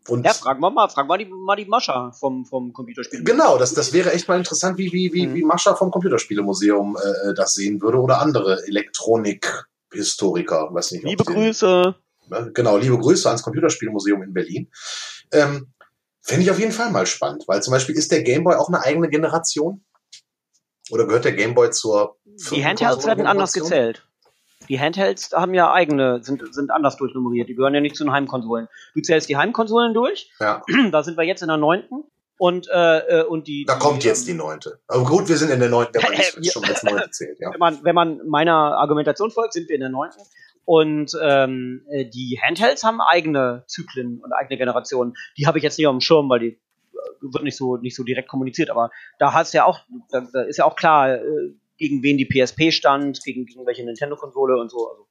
Und 0.08 0.24
ja, 0.24 0.32
fragen 0.32 0.60
wir 0.60 0.70
mal, 0.70 0.88
fragen 0.88 1.08
wir 1.08 1.18
die, 1.18 1.26
mal 1.26 1.56
die 1.56 1.64
Mascha 1.66 2.12
vom, 2.12 2.46
vom 2.46 2.72
Computerspiel. 2.72 3.24
Genau, 3.24 3.58
das, 3.58 3.74
das 3.74 3.92
wäre 3.92 4.12
echt 4.12 4.28
mal 4.28 4.38
interessant, 4.38 4.78
wie, 4.78 4.92
wie, 4.92 5.12
wie, 5.12 5.26
mhm. 5.26 5.34
wie 5.34 5.42
Mascha 5.44 5.74
vom 5.74 5.90
Computerspielemuseum 5.90 6.96
äh, 6.96 7.34
das 7.34 7.54
sehen 7.54 7.82
würde 7.82 7.98
oder 7.98 8.20
andere 8.20 8.64
Elektronik-Historiker. 8.66 10.68
Weiß 10.72 10.92
nicht, 10.92 11.02
liebe 11.04 11.24
Grüße. 11.24 11.96
Ne? 12.28 12.52
Genau, 12.54 12.76
liebe 12.76 12.98
Grüße 12.98 13.28
ans 13.28 13.42
Computerspielemuseum 13.42 14.22
in 14.22 14.32
Berlin. 14.32 14.70
Ähm, 15.32 15.72
Fände 16.28 16.42
ich 16.42 16.50
auf 16.50 16.58
jeden 16.58 16.72
Fall 16.72 16.90
mal 16.90 17.06
spannend, 17.06 17.44
weil 17.46 17.62
zum 17.62 17.72
Beispiel 17.72 17.96
ist 17.96 18.12
der 18.12 18.22
Gameboy 18.22 18.56
auch 18.56 18.68
eine 18.68 18.82
eigene 18.82 19.08
Generation? 19.08 19.82
Oder 20.90 21.06
gehört 21.06 21.24
der 21.24 21.32
Gameboy 21.32 21.70
zur 21.70 22.18
Die 22.50 22.64
Handhelds 22.64 23.06
werden 23.06 23.26
anders 23.26 23.54
gezählt. 23.54 24.06
Die 24.68 24.78
Handhelds 24.78 25.32
haben 25.32 25.54
ja 25.54 25.72
eigene, 25.72 26.22
sind, 26.22 26.42
sind 26.54 26.70
anders 26.70 26.96
durchnummeriert. 26.96 27.48
Die 27.48 27.54
gehören 27.54 27.74
ja 27.74 27.80
nicht 27.80 27.96
zu 27.96 28.04
den 28.04 28.12
Heimkonsolen. 28.12 28.68
Du 28.94 29.00
zählst 29.00 29.28
die 29.28 29.36
Heimkonsolen 29.36 29.94
durch. 29.94 30.30
Ja. 30.40 30.62
Da 30.92 31.02
sind 31.02 31.16
wir 31.16 31.24
jetzt 31.24 31.42
in 31.42 31.48
der 31.48 31.56
neunten. 31.56 32.04
Und, 32.38 32.68
äh, 32.68 32.98
äh 32.98 33.24
und 33.24 33.48
die. 33.48 33.64
Da 33.64 33.74
die, 33.74 33.80
kommt 33.80 34.04
jetzt 34.04 34.28
ähm, 34.28 34.34
die 34.34 34.34
neunte. 34.34 34.78
Aber 34.86 35.04
gut, 35.04 35.28
wir 35.28 35.36
sind 35.36 35.50
in 35.50 35.58
der 35.58 35.68
neunten, 35.68 35.94
wenn 35.94 36.02
man 36.02 36.12
nicht 36.12 36.52
schon 36.52 36.64
als 36.64 36.82
neunte 36.84 37.10
zählt, 37.10 37.38
ja. 37.40 37.52
Wenn 37.52 37.58
man, 37.58 37.78
wenn 37.82 37.94
man 37.94 38.20
meiner 38.28 38.78
Argumentation 38.78 39.30
folgt, 39.30 39.54
sind 39.54 39.68
wir 39.68 39.74
in 39.74 39.80
der 39.80 39.90
neunten. 39.90 40.20
Und 40.64 41.12
ähm, 41.20 41.84
äh, 41.90 42.04
die 42.04 42.38
Handhelds 42.42 42.84
haben 42.84 43.00
eigene 43.00 43.64
Zyklen 43.66 44.20
und 44.20 44.32
eigene 44.32 44.58
Generationen. 44.58 45.14
Die 45.36 45.46
habe 45.46 45.58
ich 45.58 45.64
jetzt 45.64 45.78
nicht 45.78 45.86
auf 45.86 45.94
dem 45.94 46.00
Schirm, 46.00 46.28
weil 46.28 46.40
die 46.40 46.48
äh, 46.48 46.98
wird 47.22 47.42
nicht 47.42 47.56
so 47.56 47.76
nicht 47.76 47.96
so 47.96 48.04
direkt 48.04 48.28
kommuniziert. 48.28 48.70
Aber 48.70 48.90
da 49.18 49.32
hast 49.32 49.52
ja 49.54 49.64
auch, 49.64 49.80
da, 50.10 50.26
da 50.32 50.42
ist 50.42 50.58
ja 50.58 50.64
auch 50.64 50.76
klar, 50.76 51.18
gegen 51.78 52.02
wen 52.02 52.18
die 52.18 52.26
PSP 52.26 52.72
stand, 52.72 53.22
gegen, 53.24 53.46
gegen 53.46 53.66
welche 53.66 53.84
Nintendo-Konsole 53.84 54.58
und 54.58 54.70
so. 54.70 54.88
Also. 54.90 55.06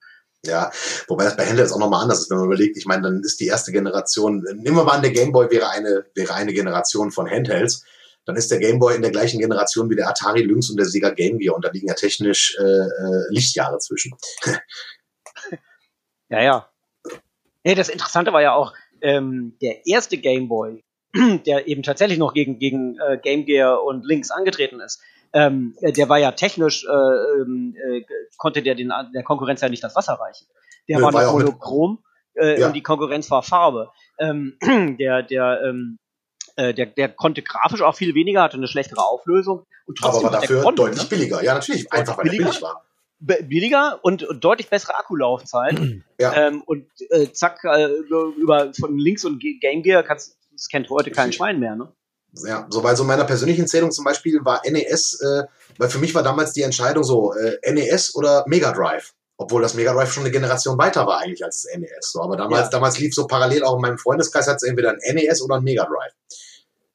Ja, 0.45 0.71
wobei 1.07 1.23
das 1.23 1.35
bei 1.35 1.45
Handhelds 1.45 1.73
auch 1.73 1.79
nochmal 1.79 2.03
anders 2.03 2.21
ist, 2.21 2.29
wenn 2.29 2.37
man 2.37 2.45
überlegt, 2.47 2.77
ich 2.77 2.85
meine, 2.85 3.03
dann 3.03 3.21
ist 3.23 3.39
die 3.39 3.47
erste 3.47 3.71
Generation, 3.71 4.43
nehmen 4.55 4.77
wir 4.77 4.83
mal 4.83 4.95
an, 4.95 5.01
der 5.01 5.11
Gameboy 5.11 5.49
wäre 5.49 5.69
eine, 5.69 6.05
wäre 6.13 6.33
eine 6.33 6.53
Generation 6.53 7.11
von 7.11 7.29
Handhelds, 7.29 7.83
dann 8.25 8.35
ist 8.35 8.51
der 8.51 8.59
Gameboy 8.59 8.95
in 8.95 9.01
der 9.01 9.11
gleichen 9.11 9.39
Generation 9.39 9.89
wie 9.89 9.95
der 9.95 10.09
Atari 10.09 10.43
Lynx 10.43 10.69
und 10.69 10.77
der 10.77 10.85
Sega 10.85 11.09
Game 11.09 11.39
Gear 11.39 11.55
und 11.55 11.65
da 11.65 11.71
liegen 11.71 11.87
ja 11.87 11.95
technisch 11.95 12.57
äh, 12.59 12.63
äh 12.63 13.25
Lichtjahre 13.29 13.79
zwischen. 13.79 14.13
ja, 16.29 16.41
ja. 16.41 16.69
Nee, 17.63 17.75
das 17.75 17.89
Interessante 17.89 18.31
war 18.33 18.41
ja 18.41 18.53
auch, 18.53 18.73
ähm, 19.01 19.57
der 19.61 19.85
erste 19.85 20.17
Gameboy, 20.17 20.83
der 21.45 21.67
eben 21.67 21.83
tatsächlich 21.83 22.19
noch 22.19 22.33
gegen, 22.33 22.59
gegen 22.59 22.97
äh, 22.99 23.17
Game 23.21 23.45
Gear 23.45 23.83
und 23.83 24.05
Lynx 24.05 24.31
angetreten 24.31 24.79
ist, 24.79 25.01
ähm, 25.33 25.75
der 25.81 26.09
war 26.09 26.17
ja 26.17 26.31
technisch, 26.31 26.85
äh, 26.85 27.41
ähm, 27.41 27.75
äh, 27.75 28.01
konnte 28.37 28.61
der 28.61 28.75
den, 28.75 28.91
der 29.13 29.23
Konkurrenz 29.23 29.61
ja 29.61 29.69
nicht 29.69 29.83
das 29.83 29.95
Wasser 29.95 30.13
reichen. 30.13 30.47
Der 30.87 30.97
nee, 30.97 31.03
war, 31.03 31.13
war 31.13 31.31
monochrom 31.31 32.03
äh, 32.35 32.59
ja. 32.59 32.67
und 32.67 32.73
die 32.73 32.83
Konkurrenz 32.83 33.29
war 33.31 33.43
Farbe. 33.43 33.91
Ähm, 34.19 34.57
der, 34.99 35.23
der, 35.23 35.61
ähm, 35.65 35.99
äh, 36.55 36.73
der, 36.73 36.87
der 36.87 37.09
konnte 37.09 37.41
grafisch 37.41 37.81
auch 37.81 37.95
viel 37.95 38.15
weniger, 38.15 38.41
hatte 38.41 38.57
eine 38.57 38.67
schlechtere 38.67 39.01
Auflösung. 39.01 39.65
Und 39.85 39.97
trotzdem 39.97 40.25
Aber 40.25 40.33
war 40.33 40.41
dafür 40.41 40.61
Grund, 40.61 40.79
deutlich 40.79 41.03
ne? 41.03 41.09
billiger. 41.09 41.43
Ja, 41.43 41.53
natürlich. 41.53 41.91
Einfach, 41.91 42.17
weil 42.17 42.25
billiger, 42.25 42.45
er 42.45 42.49
billig 42.49 42.61
war. 42.61 42.83
Billiger 43.19 43.99
und, 44.03 44.23
und 44.23 44.43
deutlich 44.43 44.69
bessere 44.69 44.97
Akkulaufzeit. 44.97 45.79
Ja. 46.19 46.33
Ähm, 46.47 46.63
und 46.65 46.87
äh, 47.11 47.31
zack, 47.31 47.63
äh, 47.63 47.85
über 47.85 48.73
von 48.73 48.97
links 48.97 49.23
und 49.23 49.39
Game 49.39 49.83
Gear 49.83 50.01
kannst, 50.01 50.35
das 50.51 50.67
kennt 50.67 50.89
heute 50.89 51.11
kein 51.11 51.31
Schwein 51.31 51.59
mehr, 51.59 51.75
ne? 51.75 51.93
Ja, 52.33 52.67
so 52.69 52.81
bei 52.81 52.93
so 52.95 53.03
meiner 53.03 53.23
persönlichen 53.23 53.67
Zählung 53.67 53.91
zum 53.91 54.05
Beispiel 54.05 54.39
war 54.43 54.61
NES, 54.69 55.21
äh, 55.21 55.43
weil 55.77 55.89
für 55.89 55.99
mich 55.99 56.13
war 56.13 56.23
damals 56.23 56.53
die 56.53 56.61
Entscheidung 56.61 57.03
so, 57.03 57.33
äh, 57.33 57.57
NES 57.71 58.15
oder 58.15 58.43
Mega 58.47 58.71
Drive. 58.71 59.13
Obwohl 59.37 59.61
das 59.61 59.75
Mega 59.75 59.93
Drive 59.93 60.11
schon 60.11 60.23
eine 60.23 60.31
Generation 60.31 60.77
weiter 60.77 61.05
war 61.05 61.19
eigentlich 61.19 61.43
als 61.43 61.63
das 61.63 61.77
NES. 61.77 62.11
So, 62.11 62.21
aber 62.21 62.37
damals, 62.37 62.65
ja. 62.65 62.69
damals 62.69 62.99
lief 62.99 63.13
so 63.13 63.27
parallel 63.27 63.63
auch 63.63 63.75
in 63.75 63.81
meinem 63.81 63.97
Freundeskreis 63.97 64.47
hat 64.47 64.57
es 64.57 64.63
entweder 64.63 64.91
ein 64.91 65.15
NES 65.15 65.41
oder 65.41 65.55
ein 65.55 65.63
Mega 65.63 65.85
Drive. 65.85 66.13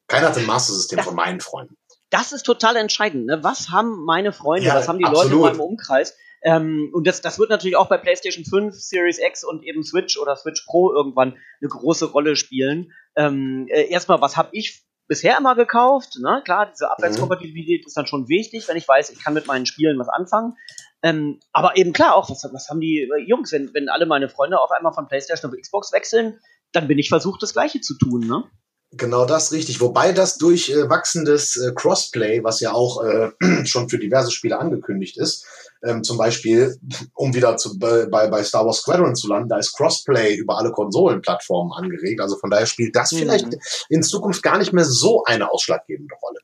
Keiner 0.07 0.27
hat 0.27 0.37
ein 0.37 0.45
Master 0.45 0.73
System 0.73 0.99
von 0.99 1.15
meinen 1.15 1.39
Freunden. 1.39 1.77
Das 2.09 2.31
ist 2.31 2.43
total 2.43 2.75
entscheidend. 2.75 3.25
Ne? 3.25 3.43
Was 3.43 3.69
haben 3.69 4.03
meine 4.05 4.33
Freunde, 4.33 4.67
ja, 4.67 4.75
was 4.75 4.87
haben 4.87 4.99
die 4.99 5.05
absolut. 5.05 5.31
Leute 5.31 5.35
in 5.35 5.57
meinem 5.57 5.61
Umkreis? 5.61 6.15
Ähm, 6.43 6.89
und 6.93 7.07
das, 7.07 7.21
das 7.21 7.39
wird 7.39 7.49
natürlich 7.49 7.77
auch 7.77 7.87
bei 7.87 7.97
PlayStation 7.97 8.45
5, 8.45 8.75
Series 8.75 9.17
X 9.17 9.43
und 9.43 9.63
eben 9.63 9.83
Switch 9.83 10.17
oder 10.19 10.35
Switch 10.35 10.65
Pro 10.65 10.93
irgendwann 10.93 11.37
eine 11.61 11.69
große 11.69 12.05
Rolle 12.11 12.35
spielen. 12.35 12.91
Ähm, 13.15 13.67
äh, 13.69 13.87
erstmal, 13.87 14.21
was 14.21 14.35
habe 14.35 14.49
ich 14.51 14.83
bisher 15.07 15.37
immer 15.37 15.55
gekauft. 15.55 16.17
Ne? 16.19 16.41
Klar, 16.43 16.71
diese 16.71 16.89
Abwärtskompatibilität 16.91 17.81
mhm. 17.81 17.87
ist 17.87 17.97
dann 17.97 18.07
schon 18.07 18.27
wichtig, 18.29 18.67
wenn 18.67 18.77
ich 18.77 18.87
weiß, 18.87 19.09
ich 19.09 19.23
kann 19.23 19.33
mit 19.33 19.47
meinen 19.47 19.65
Spielen 19.65 19.99
was 19.99 20.09
anfangen. 20.09 20.57
Ähm, 21.01 21.39
aber 21.51 21.75
eben 21.75 21.91
klar 21.91 22.15
auch, 22.15 22.29
was, 22.29 22.47
was 22.51 22.69
haben 22.69 22.79
die 22.79 23.01
äh, 23.01 23.27
Jungs, 23.27 23.51
wenn, 23.51 23.73
wenn 23.73 23.89
alle 23.89 24.05
meine 24.05 24.29
Freunde 24.29 24.59
auf 24.59 24.71
einmal 24.71 24.93
von 24.93 25.07
PlayStation 25.07 25.51
auf 25.51 25.57
Xbox 25.59 25.91
wechseln, 25.91 26.39
dann 26.71 26.87
bin 26.87 26.97
ich 26.97 27.09
versucht, 27.09 27.43
das 27.43 27.53
Gleiche 27.53 27.81
zu 27.81 27.97
tun. 27.97 28.25
Ne? 28.25 28.43
Genau 28.91 29.25
das 29.25 29.51
richtig. 29.51 29.81
Wobei 29.81 30.11
das 30.11 30.37
durch 30.37 30.69
äh, 30.69 30.89
wachsendes 30.89 31.57
äh, 31.57 31.73
Crossplay, 31.73 32.43
was 32.43 32.59
ja 32.59 32.73
auch 32.73 33.03
äh, 33.03 33.31
schon 33.65 33.89
für 33.89 33.97
diverse 33.97 34.31
Spiele 34.31 34.59
angekündigt 34.59 35.17
ist, 35.17 35.45
ähm, 35.83 36.03
zum 36.03 36.17
Beispiel, 36.17 36.77
um 37.13 37.33
wieder 37.33 37.57
zu, 37.57 37.77
bei, 37.77 38.05
bei 38.05 38.43
Star 38.43 38.65
Wars 38.65 38.77
Squadron 38.77 39.15
zu 39.15 39.27
landen, 39.27 39.49
da 39.49 39.57
ist 39.57 39.73
Crossplay 39.73 40.35
über 40.35 40.57
alle 40.57 40.71
Konsolenplattformen 40.71 41.73
angeregt. 41.73 42.21
Also 42.21 42.37
von 42.37 42.49
daher 42.49 42.65
spielt 42.65 42.95
das 42.95 43.11
mhm. 43.11 43.17
vielleicht 43.17 43.47
in 43.89 44.03
Zukunft 44.03 44.43
gar 44.43 44.57
nicht 44.57 44.73
mehr 44.73 44.85
so 44.85 45.23
eine 45.25 45.51
ausschlaggebende 45.51 46.15
Rolle. 46.21 46.39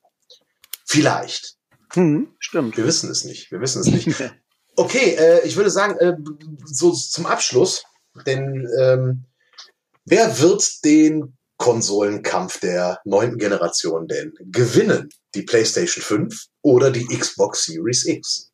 Vielleicht. 0.86 1.56
Mhm, 1.96 2.30
stimmt. 2.40 2.78
Wir 2.78 2.86
wissen 2.86 3.10
es 3.10 3.24
nicht. 3.24 3.52
Wir 3.52 3.62
wissen 3.62 3.82
es 3.82 3.88
nicht. 3.88 4.34
Okay, 4.76 5.16
äh, 5.20 5.46
ich 5.46 5.58
würde 5.58 5.70
sagen, 5.70 5.98
äh, 5.98 6.16
so 6.64 6.94
zum 6.94 7.26
Abschluss, 7.26 7.84
denn 8.26 8.66
ähm, 8.80 9.26
wer 10.06 10.40
wird 10.40 10.86
den 10.86 11.38
Konsolenkampf 11.58 12.62
der 12.62 13.02
neunten 13.04 13.38
Generation 13.38 14.08
denn 14.08 14.34
gewinnen? 14.40 15.10
Die 15.36 15.42
PlayStation 15.42 16.02
5 16.02 16.46
oder 16.62 16.92
die 16.92 17.06
Xbox 17.08 17.66
Series 17.66 18.06
X? 18.06 18.49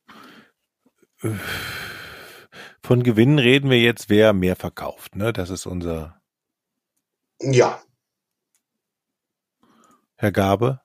Von 2.81 3.03
Gewinnen 3.03 3.39
reden 3.39 3.69
wir 3.69 3.79
jetzt, 3.79 4.09
wer 4.09 4.33
mehr 4.33 4.55
verkauft, 4.55 5.15
ne? 5.15 5.33
Das 5.33 5.49
ist 5.49 5.65
unser. 5.65 6.21
Ja. 7.39 7.81
Herr 10.17 10.31
Gabe? 10.31 10.81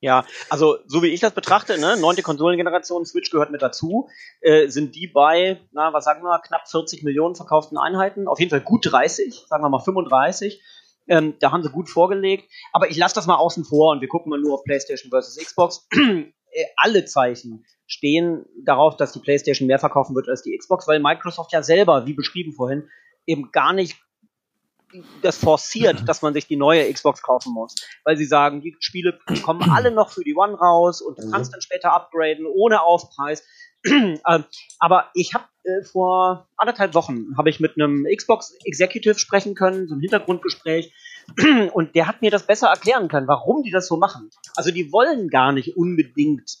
Ja, 0.00 0.26
also 0.50 0.78
so 0.86 1.02
wie 1.04 1.08
ich 1.08 1.20
das 1.20 1.32
betrachte, 1.32 1.78
ne, 1.78 1.96
neunte 1.96 2.22
Konsolengeneration, 2.22 3.06
Switch 3.06 3.30
gehört 3.30 3.52
mit 3.52 3.62
dazu, 3.62 4.08
äh, 4.40 4.66
sind 4.66 4.96
die 4.96 5.06
bei, 5.06 5.60
na, 5.70 5.92
was 5.92 6.04
sagen 6.04 6.24
wir, 6.24 6.40
knapp 6.40 6.68
40 6.68 7.04
Millionen 7.04 7.36
verkauften 7.36 7.78
Einheiten, 7.78 8.26
auf 8.26 8.40
jeden 8.40 8.50
Fall 8.50 8.62
gut 8.62 8.90
30, 8.90 9.44
sagen 9.48 9.62
wir 9.62 9.68
mal 9.68 9.78
35. 9.78 10.60
Ähm, 11.06 11.36
da 11.38 11.52
haben 11.52 11.62
sie 11.62 11.70
gut 11.70 11.88
vorgelegt. 11.88 12.50
Aber 12.72 12.90
ich 12.90 12.96
lasse 12.96 13.14
das 13.14 13.26
mal 13.26 13.36
außen 13.36 13.64
vor 13.64 13.92
und 13.92 14.00
wir 14.00 14.08
gucken 14.08 14.30
mal 14.30 14.40
nur 14.40 14.54
auf 14.54 14.64
PlayStation 14.64 15.10
versus 15.10 15.36
Xbox. 15.36 15.88
Äh, 16.54 16.66
alle 16.76 17.06
Zeichen 17.06 17.64
stehen 17.92 18.46
darauf, 18.64 18.96
dass 18.96 19.12
die 19.12 19.20
PlayStation 19.20 19.66
mehr 19.66 19.78
verkaufen 19.78 20.14
wird 20.14 20.28
als 20.28 20.42
die 20.42 20.56
Xbox, 20.56 20.88
weil 20.88 21.00
Microsoft 21.00 21.52
ja 21.52 21.62
selber, 21.62 22.06
wie 22.06 22.14
beschrieben 22.14 22.52
vorhin, 22.52 22.88
eben 23.26 23.52
gar 23.52 23.72
nicht 23.72 23.96
das 25.22 25.38
forciert, 25.38 26.02
dass 26.08 26.22
man 26.22 26.34
sich 26.34 26.46
die 26.46 26.56
neue 26.56 26.90
Xbox 26.92 27.22
kaufen 27.22 27.52
muss. 27.52 27.74
Weil 28.04 28.16
sie 28.16 28.24
sagen, 28.24 28.62
die 28.62 28.76
Spiele 28.80 29.18
kommen 29.42 29.70
alle 29.70 29.90
noch 29.90 30.10
für 30.10 30.24
die 30.24 30.34
One 30.34 30.54
raus 30.54 31.02
und 31.02 31.18
du 31.18 31.30
kannst 31.30 31.52
dann 31.52 31.60
später 31.60 31.92
upgraden 31.92 32.46
ohne 32.46 32.82
Aufpreis. 32.82 33.44
Ähm, 33.84 34.44
aber 34.78 35.10
ich 35.12 35.34
habe 35.34 35.42
äh, 35.64 35.82
vor 35.82 36.46
anderthalb 36.56 36.94
Wochen 36.94 37.36
habe 37.36 37.50
ich 37.50 37.58
mit 37.58 37.74
einem 37.74 38.06
Xbox 38.16 38.56
Executive 38.64 39.18
sprechen 39.18 39.56
können, 39.56 39.88
so 39.88 39.96
ein 39.96 40.00
Hintergrundgespräch, 40.00 40.94
und 41.72 41.96
der 41.96 42.06
hat 42.06 42.22
mir 42.22 42.30
das 42.30 42.46
besser 42.46 42.68
erklären 42.68 43.08
können, 43.08 43.26
warum 43.26 43.64
die 43.64 43.72
das 43.72 43.88
so 43.88 43.96
machen. 43.96 44.30
Also 44.54 44.70
die 44.70 44.92
wollen 44.92 45.30
gar 45.30 45.50
nicht 45.50 45.76
unbedingt 45.76 46.58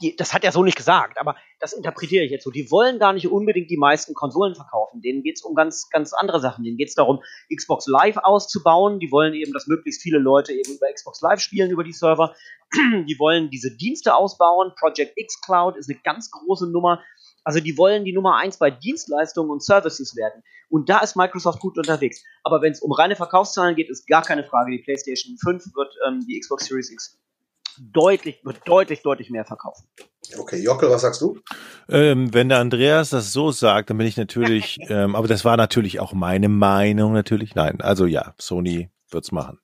die, 0.00 0.16
das 0.16 0.32
hat 0.32 0.44
er 0.44 0.52
so 0.52 0.62
nicht 0.62 0.76
gesagt, 0.76 1.18
aber 1.20 1.36
das 1.58 1.72
interpretiere 1.72 2.24
ich 2.24 2.30
jetzt 2.30 2.44
so. 2.44 2.50
Die 2.50 2.70
wollen 2.70 2.98
gar 2.98 3.12
nicht 3.12 3.28
unbedingt 3.28 3.70
die 3.70 3.76
meisten 3.76 4.14
Konsolen 4.14 4.54
verkaufen. 4.54 5.02
Denen 5.02 5.22
geht 5.22 5.36
es 5.36 5.42
um 5.42 5.54
ganz, 5.54 5.88
ganz 5.90 6.14
andere 6.14 6.40
Sachen. 6.40 6.64
Denen 6.64 6.78
geht 6.78 6.88
es 6.88 6.94
darum, 6.94 7.20
Xbox 7.54 7.86
Live 7.86 8.16
auszubauen. 8.16 8.98
Die 8.98 9.12
wollen 9.12 9.34
eben, 9.34 9.52
dass 9.52 9.66
möglichst 9.66 10.02
viele 10.02 10.18
Leute 10.18 10.52
eben 10.52 10.72
über 10.72 10.92
Xbox 10.92 11.20
Live 11.20 11.40
spielen, 11.40 11.70
über 11.70 11.84
die 11.84 11.92
Server. 11.92 12.34
Die 12.72 13.18
wollen 13.18 13.50
diese 13.50 13.76
Dienste 13.76 14.14
ausbauen. 14.14 14.72
Project 14.78 15.14
X 15.16 15.40
Cloud 15.40 15.76
ist 15.76 15.90
eine 15.90 15.98
ganz 16.04 16.30
große 16.30 16.70
Nummer. 16.70 17.02
Also 17.42 17.58
die 17.58 17.76
wollen 17.76 18.04
die 18.04 18.12
Nummer 18.12 18.36
eins 18.36 18.58
bei 18.58 18.70
Dienstleistungen 18.70 19.50
und 19.50 19.64
Services 19.64 20.14
werden. 20.14 20.44
Und 20.68 20.88
da 20.88 21.00
ist 21.00 21.16
Microsoft 21.16 21.58
gut 21.58 21.76
unterwegs. 21.78 22.22
Aber 22.44 22.62
wenn 22.62 22.70
es 22.70 22.80
um 22.80 22.92
reine 22.92 23.16
Verkaufszahlen 23.16 23.74
geht, 23.74 23.90
ist 23.90 24.06
gar 24.06 24.22
keine 24.22 24.44
Frage. 24.44 24.70
Die 24.70 24.78
PlayStation 24.78 25.36
5 25.36 25.74
wird 25.74 25.92
ähm, 26.06 26.24
die 26.28 26.38
Xbox 26.38 26.66
Series 26.66 26.92
X 26.92 27.18
deutlich, 27.80 28.40
wird 28.44 28.60
deutlich, 28.66 29.02
deutlich 29.02 29.30
mehr 29.30 29.44
verkaufen. 29.44 29.88
Okay, 30.38 30.58
Jockel, 30.62 30.90
was 30.90 31.00
sagst 31.00 31.20
du? 31.22 31.38
Ähm, 31.88 32.32
wenn 32.34 32.48
der 32.48 32.58
Andreas 32.58 33.10
das 33.10 33.32
so 33.32 33.50
sagt, 33.50 33.90
dann 33.90 33.98
bin 33.98 34.06
ich 34.06 34.16
natürlich, 34.16 34.78
ähm, 34.88 35.16
aber 35.16 35.28
das 35.28 35.44
war 35.44 35.56
natürlich 35.56 35.98
auch 35.98 36.12
meine 36.12 36.48
Meinung 36.48 37.12
natürlich. 37.12 37.54
Nein, 37.54 37.80
also 37.80 38.06
ja, 38.06 38.34
Sony 38.38 38.90
wird's 39.10 39.32
machen. 39.32 39.58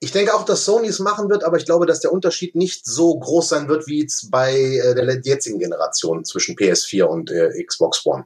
Ich 0.00 0.10
denke 0.10 0.34
auch, 0.34 0.44
dass 0.44 0.64
Sony 0.64 0.88
es 0.88 0.98
machen 0.98 1.30
wird, 1.30 1.44
aber 1.44 1.56
ich 1.56 1.64
glaube, 1.64 1.86
dass 1.86 2.00
der 2.00 2.12
Unterschied 2.12 2.56
nicht 2.56 2.84
so 2.86 3.16
groß 3.18 3.48
sein 3.48 3.68
wird 3.68 3.86
wie 3.86 4.00
jetzt 4.00 4.30
bei 4.30 4.52
äh, 4.52 4.94
der 4.94 5.20
jetzigen 5.22 5.60
Generation 5.60 6.24
zwischen 6.24 6.56
PS4 6.56 7.04
und 7.04 7.30
äh, 7.30 7.50
Xbox 7.64 8.04
One. 8.04 8.24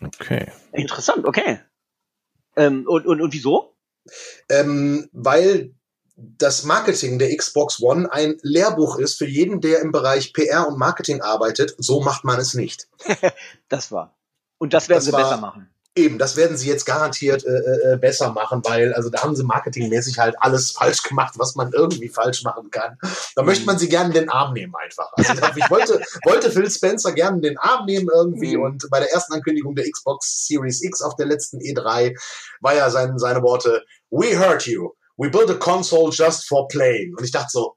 Okay. 0.00 0.50
Interessant, 0.72 1.26
okay. 1.26 1.60
Ähm, 2.56 2.84
und, 2.86 3.06
und, 3.06 3.20
und 3.20 3.32
wieso? 3.32 3.74
Ähm, 4.48 5.08
weil 5.12 5.74
das 6.16 6.64
Marketing 6.64 7.18
der 7.18 7.34
Xbox 7.36 7.80
One 7.80 8.10
ein 8.12 8.36
Lehrbuch 8.42 8.98
ist 8.98 9.16
für 9.18 9.26
jeden, 9.26 9.60
der 9.60 9.80
im 9.80 9.92
Bereich 9.92 10.32
PR 10.32 10.68
und 10.68 10.78
Marketing 10.78 11.20
arbeitet. 11.22 11.74
So 11.78 12.00
macht 12.00 12.24
man 12.24 12.38
es 12.38 12.54
nicht. 12.54 12.88
das 13.68 13.90
war. 13.92 14.14
Und 14.58 14.74
das 14.74 14.88
werden 14.88 14.98
Das 14.98 15.04
sie 15.06 15.12
war- 15.12 15.22
besser 15.22 15.36
machen. 15.38 15.68
Eben, 15.94 16.16
das 16.18 16.36
werden 16.38 16.56
sie 16.56 16.70
jetzt 16.70 16.86
garantiert 16.86 17.44
äh, 17.44 17.50
äh, 17.92 17.96
besser 17.98 18.32
machen, 18.32 18.62
weil 18.64 18.94
also 18.94 19.10
da 19.10 19.22
haben 19.22 19.36
sie 19.36 19.42
marketingmäßig 19.44 20.18
halt 20.18 20.36
alles 20.40 20.70
falsch 20.70 21.02
gemacht, 21.02 21.34
was 21.36 21.54
man 21.54 21.70
irgendwie 21.74 22.08
falsch 22.08 22.44
machen 22.44 22.70
kann. 22.70 22.96
Da 23.36 23.42
möchte 23.42 23.66
man 23.66 23.76
sie 23.78 23.90
gerne 23.90 24.06
in 24.08 24.14
den 24.14 24.30
Arm 24.30 24.54
nehmen 24.54 24.72
einfach. 24.74 25.12
Also 25.18 25.34
ich 25.54 25.68
wollte, 25.70 26.00
wollte 26.24 26.50
Phil 26.50 26.70
Spencer 26.70 27.12
gerne 27.12 27.36
in 27.36 27.42
den 27.42 27.58
Arm 27.58 27.84
nehmen 27.84 28.08
irgendwie 28.10 28.56
Mhm. 28.56 28.62
und 28.62 28.86
bei 28.90 29.00
der 29.00 29.12
ersten 29.12 29.34
Ankündigung 29.34 29.74
der 29.74 29.84
Xbox 29.90 30.46
Series 30.46 30.82
X 30.82 31.02
auf 31.02 31.14
der 31.16 31.26
letzten 31.26 31.58
E3 31.58 32.18
war 32.62 32.74
ja 32.74 32.88
sein, 32.88 33.18
seine 33.18 33.42
Worte, 33.42 33.84
we 34.08 34.38
heard 34.38 34.66
you. 34.66 34.92
We 35.22 35.30
built 35.30 35.48
a 35.50 35.54
console 35.54 36.10
just 36.10 36.48
for 36.48 36.66
playing. 36.66 37.14
Und 37.16 37.24
ich 37.24 37.30
dachte 37.30 37.48
so, 37.50 37.76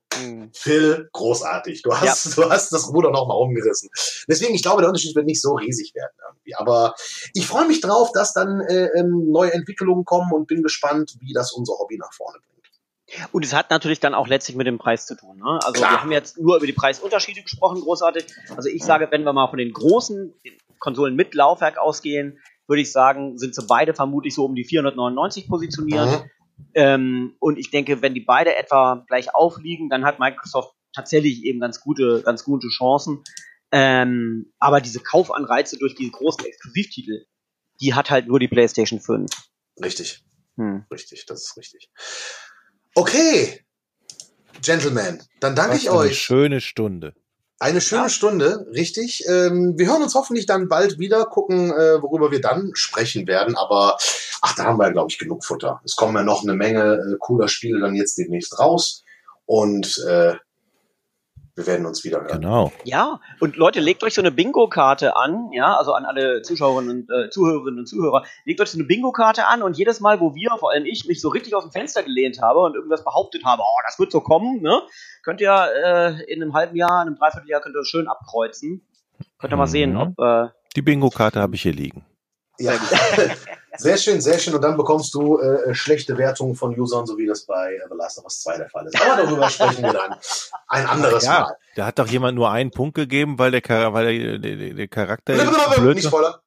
Phil, 0.54 1.10
großartig. 1.14 1.84
Du 1.84 1.94
hast, 1.94 2.26
du 2.38 2.50
hast 2.50 2.72
das 2.72 2.92
Ruder 2.92 3.12
nochmal 3.12 3.38
umgerissen. 3.38 3.90
Deswegen, 4.28 4.56
ich 4.56 4.64
glaube, 4.64 4.82
der 4.82 4.90
Unterschied 4.90 5.16
wird 5.16 5.28
nicht 5.28 5.42
so 5.42 5.54
riesig 5.54 5.94
werden 5.94 6.12
irgendwie. 6.28 6.56
Aber 6.56 6.96
ich 7.34 7.46
freue 7.46 7.68
mich 7.68 7.82
drauf, 7.82 8.12
dass 8.14 8.34
dann 8.34 8.62
äh, 8.62 8.88
ähm, 8.98 9.30
neue 9.30 9.54
Entwicklungen 9.54 10.06
kommen 10.06 10.32
und 10.32 10.48
bin 10.48 10.64
gespannt, 10.64 11.18
wie 11.20 11.34
das 11.34 11.54
unser 11.54 11.74
Hobby 11.74 11.98
nach 11.98 12.14
vorne 12.14 12.40
bringt. 12.40 13.30
Und 13.32 13.46
es 13.46 13.54
hat 13.54 13.70
natürlich 13.70 14.00
dann 14.00 14.16
auch 14.16 14.28
letztlich 14.28 14.58
mit 14.58 14.66
dem 14.66 14.80
Preis 14.80 15.06
zu 15.06 15.16
tun. 15.16 15.38
Ne? 15.38 15.60
Also 15.64 15.74
Klar. 15.74 15.92
wir 15.92 16.02
haben 16.02 16.12
jetzt 16.12 16.40
nur 16.40 16.58
über 16.58 16.66
die 16.66 16.74
Preisunterschiede 16.74 17.44
gesprochen, 17.44 17.82
großartig. 17.82 18.26
Also 18.56 18.70
ich 18.70 18.84
sage, 18.84 19.08
wenn 19.12 19.24
wir 19.24 19.34
mal 19.34 19.48
von 19.48 19.60
den 19.60 19.72
großen 19.72 20.34
Konsolen 20.80 21.16
mit 21.16 21.36
Laufwerk 21.36 21.78
ausgehen, 21.78 22.40
würde 22.68 22.82
ich 22.82 22.92
sagen, 22.92 23.38
sind 23.38 23.54
sie 23.54 23.64
beide 23.68 23.94
vermutlich 23.94 24.34
so 24.34 24.46
um 24.46 24.56
die 24.56 24.64
499 24.64 25.48
positioniert. 25.48 26.24
Mhm. 26.24 26.30
Ähm, 26.74 27.36
und 27.40 27.58
ich 27.58 27.70
denke, 27.72 28.02
wenn 28.02 28.14
die 28.14 28.22
beide 28.22 28.56
etwa 28.56 29.04
gleich 29.08 29.34
aufliegen, 29.34 29.90
dann 29.90 30.06
hat 30.06 30.20
Microsoft 30.20 30.74
tatsächlich 30.94 31.44
eben 31.44 31.60
ganz 31.60 31.82
gute, 31.82 32.22
ganz 32.24 32.44
gute 32.44 32.68
Chancen. 32.70 33.24
Ähm, 33.72 34.54
aber 34.60 34.80
diese 34.82 35.00
Kaufanreize 35.02 35.78
durch 35.78 35.96
die 35.96 36.10
großen 36.12 36.46
Exklusivtitel, 36.46 37.26
die 37.82 37.94
hat 37.94 38.10
halt 38.10 38.28
nur 38.28 38.40
die 38.40 38.48
PlayStation 38.48 39.00
5. 39.02 39.30
Richtig, 39.84 40.24
Hm. 40.58 40.86
richtig, 40.92 41.26
das 41.26 41.44
ist 41.44 41.58
richtig. 41.58 41.90
Okay, 42.94 43.66
Gentlemen, 44.62 45.22
dann 45.42 45.56
danke 45.56 45.74
Was 45.76 45.84
ich 45.84 45.90
eine 45.90 45.98
euch. 46.00 46.18
schöne 46.18 46.62
Stunde. 46.62 47.14
Eine 47.58 47.80
schöne 47.80 48.04
Ja. 48.04 48.10
Stunde, 48.10 48.68
richtig. 48.74 49.24
Ähm, 49.28 49.76
wir 49.78 49.88
hören 49.88 50.04
uns 50.04 50.14
hoffentlich 50.16 50.46
dann 50.46 50.68
bald 50.68 51.00
wieder, 51.00 51.26
gucken, 51.26 51.72
äh, 51.72 52.02
worüber 52.02 52.32
wir 52.32 52.42
dann 52.42 52.72
sprechen 52.74 53.28
werden. 53.28 53.56
Aber 53.56 53.98
ach, 54.42 54.56
da 54.56 54.66
haben 54.66 54.78
wir, 54.78 54.92
glaube 54.92 55.10
ich, 55.10 55.18
genug 55.18 55.46
Futter. 55.46 55.82
Es 55.86 55.96
kommen 55.96 56.16
ja 56.16 56.24
noch 56.24 56.44
eine 56.44 56.54
Menge 56.54 56.96
äh, 56.96 57.16
cooler 57.20 57.48
Spiele 57.48 57.80
dann 57.80 57.96
jetzt 57.96 58.18
demnächst 58.18 58.60
raus. 58.60 59.04
Und 59.46 60.04
äh, 60.08 60.36
wir 61.56 61.66
werden 61.68 61.86
uns 61.86 62.04
wieder 62.04 62.20
hören. 62.22 62.42
Genau. 62.42 62.72
Ja, 62.84 63.20
und 63.40 63.56
Leute, 63.56 63.80
legt 63.80 64.04
euch 64.04 64.14
so 64.14 64.22
eine 64.22 64.32
Bingo-Karte 64.32 65.16
an, 65.16 65.50
ja, 65.54 65.76
also 65.78 65.94
an 65.94 66.04
alle 66.06 66.42
Zuschauerinnen 66.42 67.08
und 67.08 67.10
äh, 67.10 67.30
Zuhörerinnen 67.30 67.80
und 67.80 67.86
Zuhörer, 67.88 68.24
legt 68.44 68.60
euch 68.62 68.70
so 68.70 68.78
eine 68.78 68.86
Bingo-Karte 68.86 69.48
an 69.48 69.64
und 69.64 69.78
jedes 69.78 70.00
Mal, 70.02 70.20
wo 70.20 70.36
wir, 70.36 70.52
vor 70.60 70.72
allem 70.72 70.86
ich, 70.86 71.06
mich 71.08 71.22
so 71.22 71.30
richtig 71.30 71.56
aus 71.56 71.64
dem 71.64 71.72
Fenster 71.72 72.04
gelehnt 72.04 72.42
habe 72.42 72.60
und 72.60 72.76
irgendwas 72.76 73.04
behauptet 73.04 73.46
habe, 73.46 73.62
oh, 73.62 73.80
das 73.86 73.98
wird 74.00 74.12
so 74.12 74.20
kommen, 74.22 74.62
ne, 74.62 74.82
könnt 75.24 75.40
ihr 75.42 75.68
äh, 75.84 76.24
in 76.32 76.42
einem 76.44 76.54
halben 76.54 76.76
Jahr, 76.76 77.02
in 77.02 77.08
einem 77.08 77.16
Dreivierteljahr 77.18 77.62
könnt 77.62 77.76
ihr 77.76 77.80
das 77.80 77.88
schön 77.88 78.08
abkreuzen. 78.08 78.86
Könnt 79.40 79.54
ihr 79.54 79.58
mal 79.58 79.66
Mhm. 79.66 79.70
sehen, 79.72 79.98
ob 79.98 80.20
äh, 80.20 80.50
Die 80.76 80.82
Bingo-Karte 80.82 81.40
habe 81.40 81.56
ich 81.56 81.62
hier 81.62 81.74
liegen. 81.74 82.06
Ja. 82.60 82.74
sehr 83.78 83.98
schön, 83.98 84.22
sehr 84.22 84.40
schön. 84.40 84.54
Und 84.56 84.62
dann 84.62 84.78
bekommst 84.78 85.14
du 85.14 85.40
äh, 85.40 85.74
schlechte 85.74 86.18
Wertungen 86.18 86.56
von 86.56 86.78
Usern, 86.80 87.06
so 87.06 87.18
wie 87.18 87.26
das 87.28 87.46
bei 87.46 87.74
äh, 87.76 87.80
The 87.90 87.96
Last 87.98 88.18
of 88.20 88.26
Us 88.26 88.42
2 88.42 88.58
der 88.58 88.70
Fall 88.70 88.88
ist. 88.88 89.02
Aber 89.02 89.24
darüber 89.24 89.50
sprechen 89.50 89.84
wir 89.84 89.94
dann 89.94 90.16
ein 90.68 90.86
anderes 90.86 91.24
Ja, 91.26 91.40
Mal. 91.42 91.58
da 91.76 91.86
hat 91.88 92.00
doch 92.00 92.08
jemand 92.08 92.36
nur 92.36 92.52
einen 92.52 92.72
Punkt 92.72 92.96
gegeben, 92.96 93.38
weil 93.40 93.52
der, 93.52 93.62
Char 93.66 93.94
weil 93.94 94.38
der, 94.40 94.56
der, 94.58 94.74
der 94.74 94.88
Charakter 94.88 95.34
blöd 95.78 95.96
Nicht 95.96 96.08
Spoiler. 96.08 96.42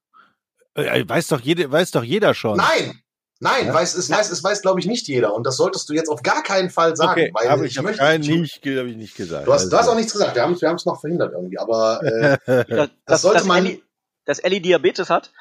Äh, 0.74 1.08
weiß 1.08 1.28
doch 1.28 1.40
jede, 1.40 1.70
weiß 1.70 1.90
doch 1.90 2.04
jeder 2.04 2.34
schon. 2.34 2.56
Nein! 2.56 3.00
Nein, 3.40 3.66
Ja? 3.68 3.74
weiß, 3.74 3.94
es 3.94 4.10
weiß, 4.10 4.32
es 4.32 4.42
weiß, 4.42 4.62
glaube 4.62 4.80
ich, 4.80 4.86
nicht 4.86 5.06
jeder. 5.06 5.32
Und 5.32 5.46
das 5.46 5.56
solltest 5.56 5.88
du 5.88 5.92
jetzt 5.92 6.08
auf 6.08 6.22
gar 6.24 6.42
keinen 6.42 6.70
Fall 6.70 6.96
sagen. 6.96 7.12
okay, 7.12 7.30
weil 7.32 7.48
habe 7.48 7.66
ich, 7.68 7.78
hab 7.78 7.84
möchte- 7.84 8.00
kein, 8.00 8.20
nicht, 8.20 8.56
hab 8.66 8.86
ich 8.86 8.96
nicht 8.96 9.16
gesagt. 9.16 9.46
Du 9.46 9.52
hast, 9.52 9.68
du 9.68 9.76
hast 9.76 9.82
Also- 9.82 9.92
auch 9.92 9.96
nichts 9.96 10.12
gesagt. 10.12 10.34
Wir 10.34 10.42
haben 10.42 10.54
es 10.54 10.60
wir 10.60 10.68
haben's 10.68 10.84
noch 10.86 11.00
verhindert 11.00 11.32
irgendwie. 11.32 11.56
Aber 11.58 12.02
äh, 12.02 12.36
das, 12.68 12.88
das, 13.06 13.22
sollte 13.22 13.38
dass 13.38 13.46
man- 13.46 13.64
Ellie, 13.64 13.82
dass 14.24 14.40
Ellie 14.40 14.60
Diabetes 14.60 15.08
hat. 15.08 15.32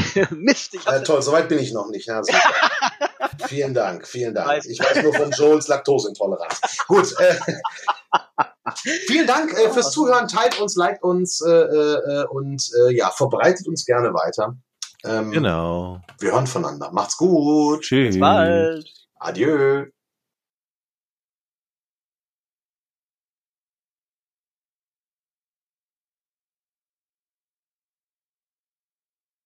Mist, 0.30 0.74
ich 0.74 0.86
äh, 0.86 0.90
hab's 0.90 1.06
toll, 1.06 1.22
soweit 1.22 1.48
bin 1.48 1.58
ich 1.58 1.72
noch 1.72 1.88
nicht. 1.88 2.06
Ja, 2.06 2.22
vielen 3.46 3.74
Dank, 3.74 4.06
vielen 4.06 4.34
Dank. 4.34 4.48
Weiß. 4.48 4.66
Ich 4.66 4.80
weiß 4.80 5.02
nur 5.02 5.14
von 5.14 5.30
Joels 5.30 5.68
Laktoseintoleranz. 5.68 6.60
Gut. 6.88 7.14
Äh, 7.18 7.36
vielen 9.06 9.26
Dank 9.26 9.52
äh, 9.52 9.70
fürs 9.70 9.90
Zuhören. 9.92 10.28
Teilt 10.28 10.60
uns, 10.60 10.76
liked 10.76 11.02
uns 11.02 11.40
äh, 11.40 11.50
äh, 11.50 12.24
und 12.26 12.62
äh, 12.86 12.96
ja, 12.96 13.10
verbreitet 13.10 13.66
uns 13.68 13.84
gerne 13.84 14.12
weiter. 14.12 14.56
Ähm, 15.04 15.30
Genau. 15.30 16.00
Wir 16.18 16.32
hören 16.32 16.46
voneinander. 16.46 16.90
Macht's 16.92 17.16
gut. 17.16 17.82
Tschüss. 17.82 18.14
Bis 18.14 18.20
bald. 18.20 18.86
Adieu. 19.18 19.86